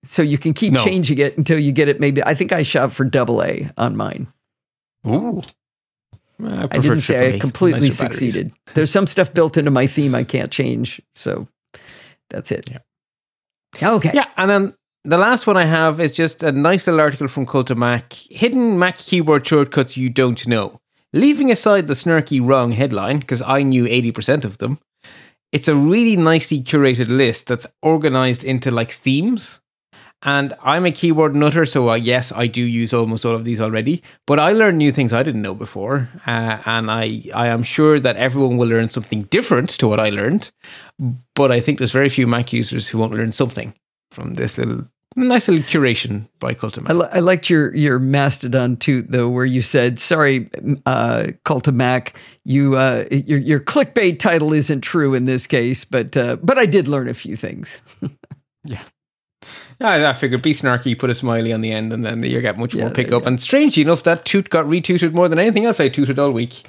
So 0.06 0.22
you 0.22 0.39
can 0.39 0.52
keep 0.55 0.72
No. 0.72 0.85
changing 0.85 1.18
it 1.18 1.36
until 1.39 1.59
you 1.59 1.72
get 1.72 1.89
it. 1.89 2.01
Maybe 2.01 2.22
I 2.22 2.35
think 2.35 2.52
I 2.52 2.62
shot 2.62 2.93
for 2.93 3.05
double 3.05 3.43
A 3.43 3.70
on 3.76 3.97
mine. 3.97 4.26
Ooh. 5.06 5.43
Eh, 6.44 6.66
I 6.70 6.78
didn't 6.78 7.01
say 7.02 7.35
I 7.35 7.39
completely 7.39 7.81
Nicer 7.89 8.05
batteries. 8.05 8.18
succeeded. 8.32 8.52
There's 8.74 8.90
some 8.90 9.06
stuff 9.06 9.32
built 9.32 9.56
into 9.56 9.70
my 9.70 9.86
theme 9.86 10.14
I 10.14 10.24
can't 10.24 10.51
change, 10.51 11.01
so 11.14 11.47
that's 12.31 12.51
it. 12.51 12.68
Yeah. 12.70 12.78
Okay. 13.97 14.10
Yeah, 14.14 14.26
and 14.36 14.51
then 14.51 14.74
the 15.05 15.18
last 15.18 15.47
one 15.47 15.56
I 15.56 15.64
have 15.64 16.01
is 16.01 16.12
just 16.12 16.43
a 16.43 16.51
nice 16.52 16.86
little 16.86 17.01
article 17.01 17.28
from 17.28 17.47
Cult 17.47 17.70
of 17.70 17.78
Mac. 17.78 18.12
Hidden 18.12 18.78
Mac 18.78 18.98
keyboard 18.98 19.47
shortcuts 19.47 19.97
you 19.97 20.10
don't 20.10 20.47
know. 20.47 20.81
Leaving 21.12 21.51
aside 21.52 21.86
the 21.86 21.94
snarky 21.94 22.44
wrong 22.44 22.72
headline, 22.72 23.18
because 23.20 23.40
I 23.43 23.62
knew 23.62 23.85
80% 23.85 24.44
of 24.44 24.59
them, 24.59 24.78
it's 25.52 25.68
a 25.68 25.76
really 25.76 26.16
nicely 26.16 26.60
curated 26.62 27.09
list 27.09 27.47
that's 27.47 27.66
organized 27.82 28.43
into 28.43 28.72
like 28.72 28.90
themes. 28.90 29.60
And 30.24 30.55
I'm 30.62 30.86
a 30.86 30.90
keyboard 30.90 31.36
nutter, 31.36 31.66
so 31.66 31.90
uh, 31.90 31.94
yes, 31.94 32.32
I 32.34 32.46
do 32.46 32.62
use 32.62 32.94
almost 32.94 33.26
all 33.26 33.34
of 33.34 33.44
these 33.44 33.60
already. 33.60 34.02
But 34.26 34.40
I 34.40 34.52
learned 34.52 34.78
new 34.78 34.90
things 34.90 35.12
I 35.12 35.22
didn't 35.22 35.42
know 35.42 35.55
before, 35.55 36.09
uh, 36.26 36.62
and 36.64 36.90
I 36.90 37.24
I 37.34 37.48
am 37.48 37.62
sure 37.62 38.01
that 38.01 38.16
everyone 38.16 38.56
will 38.56 38.68
learn 38.68 38.88
something 38.88 39.24
different 39.24 39.70
to 39.78 39.88
what 39.88 40.01
I 40.01 40.09
learned. 40.09 40.51
But 41.34 41.52
I 41.52 41.60
think 41.60 41.78
there's 41.78 41.92
very 41.92 42.09
few 42.09 42.26
Mac 42.26 42.52
users 42.52 42.88
who 42.88 42.98
won't 42.98 43.12
learn 43.12 43.32
something 43.32 43.74
from 44.10 44.34
this 44.34 44.56
little 44.56 44.86
nice 45.16 45.46
little 45.46 45.62
curation 45.62 46.28
by 46.40 46.55
Cult 46.55 46.76
of 46.76 46.84
Mac. 46.84 46.90
I, 46.90 46.94
li- 46.94 47.09
I 47.12 47.20
liked 47.20 47.51
your 47.51 47.74
your 47.74 47.98
Mastodon 47.98 48.76
toot 48.76 49.10
though, 49.10 49.28
where 49.28 49.44
you 49.44 49.62
said, 49.62 49.98
"Sorry, 49.98 50.48
uh, 50.86 51.28
Cult 51.44 51.68
of 51.68 51.74
Mac, 51.74 52.18
you 52.44 52.76
uh, 52.76 53.05
your 53.10 53.38
your 53.38 53.60
clickbait 53.60 54.18
title 54.18 54.52
isn't 54.52 54.80
true 54.80 55.14
in 55.14 55.26
this 55.26 55.46
case, 55.46 55.84
but 55.84 56.16
uh, 56.16 56.36
but 56.36 56.59
I 56.59 56.66
did 56.66 56.88
learn 56.88 57.09
a 57.09 57.14
few 57.14 57.36
things." 57.36 57.82
yeah. 58.64 58.80
I, 59.80 60.10
I 60.10 60.12
figured 60.12 60.42
be 60.42 60.55
snarky, 60.55 60.98
put 60.98 61.10
a 61.10 61.14
smiley 61.14 61.52
on 61.52 61.60
the 61.60 61.72
end, 61.72 61.92
and 61.92 62.05
then 62.05 62.22
you 62.22 62.40
get 62.40 62.59
much 62.59 62.74
Yeah, 62.74 62.84
more 62.84 62.90
pickup. 62.90 63.26
And 63.26 63.40
strangely 63.42 63.82
enough, 63.82 64.02
that 64.05 64.24
toot 64.24 64.51
got 64.51 64.66
retweeted 64.66 65.12
more 65.12 65.28
than 65.28 65.38
anything 65.38 65.64
else 65.64 65.80
I 65.80 65.88
tooted 65.88 66.18
all 66.18 66.30
week. 66.32 66.64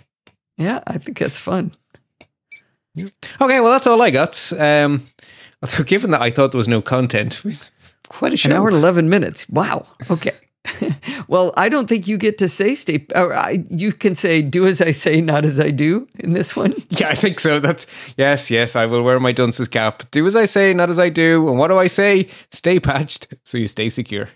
Yeah, 0.58 0.82
I 0.88 0.98
think 0.98 1.18
that's 1.18 1.38
fun. 1.38 1.74
Okay, 2.98 3.60
well, 3.60 3.72
that's 3.72 3.88
all 3.88 4.02
I 4.02 4.10
got. 4.10 4.52
Um, 4.58 5.06
although 5.62 5.84
given 5.84 6.12
that 6.12 6.22
I 6.22 6.30
thought 6.30 6.52
there 6.52 6.58
was 6.58 6.68
no 6.68 6.82
content, 6.82 7.40
it 7.40 7.46
was 7.46 7.70
quite 8.08 8.34
a 8.34 8.38
show. 8.38 8.50
An 8.50 8.56
hour 8.56 8.70
and 8.70 8.78
eleven 8.78 9.10
minutes. 9.10 9.50
Wow. 9.50 9.86
Okay. 10.10 10.32
well, 11.28 11.54
I 11.58 11.70
don't 11.70 11.88
think 11.88 12.08
you 12.08 12.18
get 12.18 12.38
to 12.40 12.48
say 12.48 12.76
stay. 12.76 13.06
Or 13.16 13.34
I, 13.34 13.64
you 13.70 13.92
can 13.92 14.16
say 14.16 14.42
"do 14.42 14.66
as 14.66 14.82
I 14.82 14.92
say, 14.92 15.22
not 15.22 15.46
as 15.46 15.60
I 15.60 15.72
do" 15.72 16.08
in 16.20 16.34
this 16.34 16.56
one. 16.56 16.74
Yeah, 16.90 17.10
I 17.10 17.16
think 17.16 17.42
so. 17.42 17.60
That's 17.60 17.86
yes, 18.16 18.50
yes. 18.50 18.76
I 18.76 18.86
will 18.86 19.04
wear 19.04 19.20
my 19.20 19.34
dunce's 19.34 19.68
cap. 19.68 20.04
Do 20.12 20.26
as 20.28 20.36
I 20.36 20.46
say, 20.46 20.74
not 20.74 20.90
as 20.90 20.98
I 20.98 21.10
do. 21.10 21.50
And 21.50 21.58
what 21.58 21.68
do 21.68 21.78
I 21.78 21.88
say? 21.88 22.30
Stay 22.52 22.80
patched 22.80 23.28
so 23.44 23.58
you 23.58 23.68
stay 23.68 23.90
secure. 23.90 24.30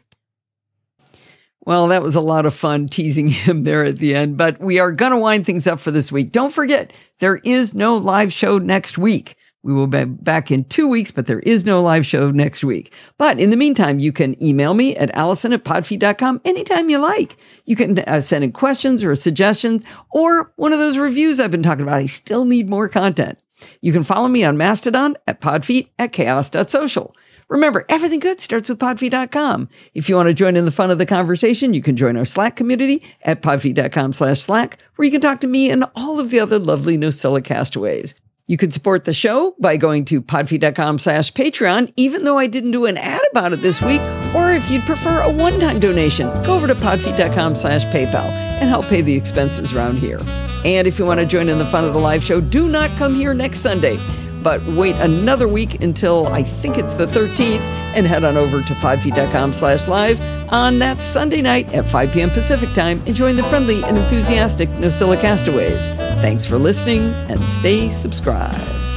Well, 1.65 1.87
that 1.89 2.01
was 2.01 2.15
a 2.15 2.21
lot 2.21 2.45
of 2.45 2.53
fun 2.53 2.87
teasing 2.87 3.27
him 3.29 3.63
there 3.63 3.85
at 3.85 3.97
the 3.97 4.15
end, 4.15 4.37
but 4.37 4.59
we 4.59 4.79
are 4.79 4.91
going 4.91 5.11
to 5.11 5.19
wind 5.19 5.45
things 5.45 5.67
up 5.67 5.79
for 5.79 5.91
this 5.91 6.11
week. 6.11 6.31
Don't 6.31 6.53
forget, 6.53 6.91
there 7.19 7.37
is 7.37 7.73
no 7.73 7.95
live 7.95 8.33
show 8.33 8.57
next 8.57 8.97
week. 8.97 9.35
We 9.61 9.73
will 9.73 9.87
be 9.87 10.05
back 10.05 10.51
in 10.51 10.63
two 10.65 10.87
weeks, 10.87 11.11
but 11.11 11.25
there 11.25 11.39
is 11.39 11.65
no 11.65 11.81
live 11.81 12.05
show 12.05 12.31
next 12.31 12.63
week. 12.63 12.93
But 13.17 13.39
in 13.39 13.49
the 13.49 13.57
meantime, 13.57 13.99
you 13.99 14.13
can 14.13 14.41
email 14.41 14.73
me 14.73 14.95
at 14.95 15.13
allison 15.15 15.51
at 15.51 15.65
podfeet.com 15.65 16.41
anytime 16.45 16.89
you 16.89 16.97
like. 16.97 17.35
You 17.65 17.75
can 17.75 17.99
uh, 17.99 18.21
send 18.21 18.45
in 18.45 18.53
questions 18.53 19.03
or 19.03 19.15
suggestions 19.15 19.83
or 20.11 20.53
one 20.55 20.71
of 20.71 20.79
those 20.79 20.97
reviews 20.97 21.39
I've 21.39 21.51
been 21.51 21.63
talking 21.63 21.83
about. 21.83 21.99
I 21.99 22.05
still 22.05 22.45
need 22.45 22.69
more 22.69 22.87
content. 22.87 23.39
You 23.81 23.91
can 23.91 24.03
follow 24.03 24.29
me 24.29 24.45
on 24.45 24.55
Mastodon 24.55 25.17
at 25.27 25.41
podfeet 25.41 25.89
at 25.99 26.13
chaos.social. 26.13 27.13
Remember, 27.49 27.83
everything 27.89 28.19
good 28.19 28.39
starts 28.39 28.69
with 28.69 28.79
podfeet.com. 28.79 29.69
If 29.95 30.07
you 30.07 30.15
want 30.15 30.27
to 30.27 30.33
join 30.33 30.55
in 30.55 30.65
the 30.65 30.71
fun 30.71 30.91
of 30.91 30.99
the 30.99 31.05
conversation, 31.05 31.73
you 31.73 31.81
can 31.81 31.97
join 31.97 32.15
our 32.15 32.23
Slack 32.23 32.55
community 32.55 33.03
at 33.23 33.41
podfeet.com 33.41 34.13
slash 34.13 34.39
Slack, 34.39 34.77
where 34.95 35.05
you 35.05 35.11
can 35.11 35.19
talk 35.19 35.39
to 35.41 35.47
me 35.47 35.69
and 35.69 35.83
all 35.95 36.19
of 36.19 36.29
the 36.29 36.39
other 36.39 36.59
lovely 36.59 36.97
NosillaCastaways. 36.97 38.13
You 38.49 38.57
can 38.57 38.71
support 38.71 39.03
the 39.03 39.13
show 39.13 39.53
by 39.59 39.77
going 39.77 40.05
to 40.05 40.23
podfeet.com 40.23 40.97
slash 40.97 41.31
Patreon, 41.33 41.93
even 41.95 42.23
though 42.23 42.39
I 42.39 42.47
didn't 42.47 42.71
do 42.71 42.87
an 42.87 42.97
ad 42.97 43.21
about 43.29 43.53
it 43.53 43.61
this 43.61 43.79
week. 43.79 44.01
Or 44.33 44.51
if 44.51 44.67
you'd 44.71 44.81
prefer 44.87 45.21
a 45.21 45.31
one-time 45.31 45.79
donation, 45.79 46.33
go 46.43 46.55
over 46.55 46.65
to 46.65 46.73
podfeet.com 46.73 47.55
slash 47.55 47.85
PayPal 47.85 48.25
and 48.59 48.67
help 48.67 48.87
pay 48.87 49.01
the 49.01 49.13
expenses 49.13 49.71
around 49.71 49.99
here. 49.99 50.17
And 50.65 50.87
if 50.87 50.97
you 50.97 51.05
want 51.05 51.19
to 51.19 51.27
join 51.27 51.47
in 51.47 51.59
the 51.59 51.65
fun 51.65 51.85
of 51.85 51.93
the 51.93 51.99
live 51.99 52.23
show, 52.23 52.41
do 52.41 52.67
not 52.67 52.89
come 52.97 53.13
here 53.13 53.35
next 53.35 53.59
Sunday 53.59 53.99
but 54.43 54.65
wait 54.67 54.95
another 54.97 55.47
week 55.47 55.81
until 55.81 56.27
I 56.27 56.43
think 56.43 56.77
it's 56.77 56.93
the 56.93 57.05
13th 57.05 57.59
and 57.95 58.05
head 58.05 58.23
on 58.23 58.37
over 58.37 58.61
to 58.61 58.73
podfeet.com 58.75 59.53
slash 59.53 59.87
live 59.87 60.21
on 60.51 60.79
that 60.79 61.01
Sunday 61.01 61.41
night 61.41 61.71
at 61.73 61.85
5 61.85 62.11
p.m. 62.11 62.29
Pacific 62.29 62.73
time 62.73 63.01
and 63.05 63.15
join 63.15 63.35
the 63.35 63.43
friendly 63.43 63.83
and 63.83 63.97
enthusiastic 63.97 64.69
NosillaCastaways. 64.69 65.95
Thanks 66.21 66.45
for 66.45 66.57
listening 66.57 67.13
and 67.29 67.39
stay 67.41 67.89
subscribed. 67.89 68.88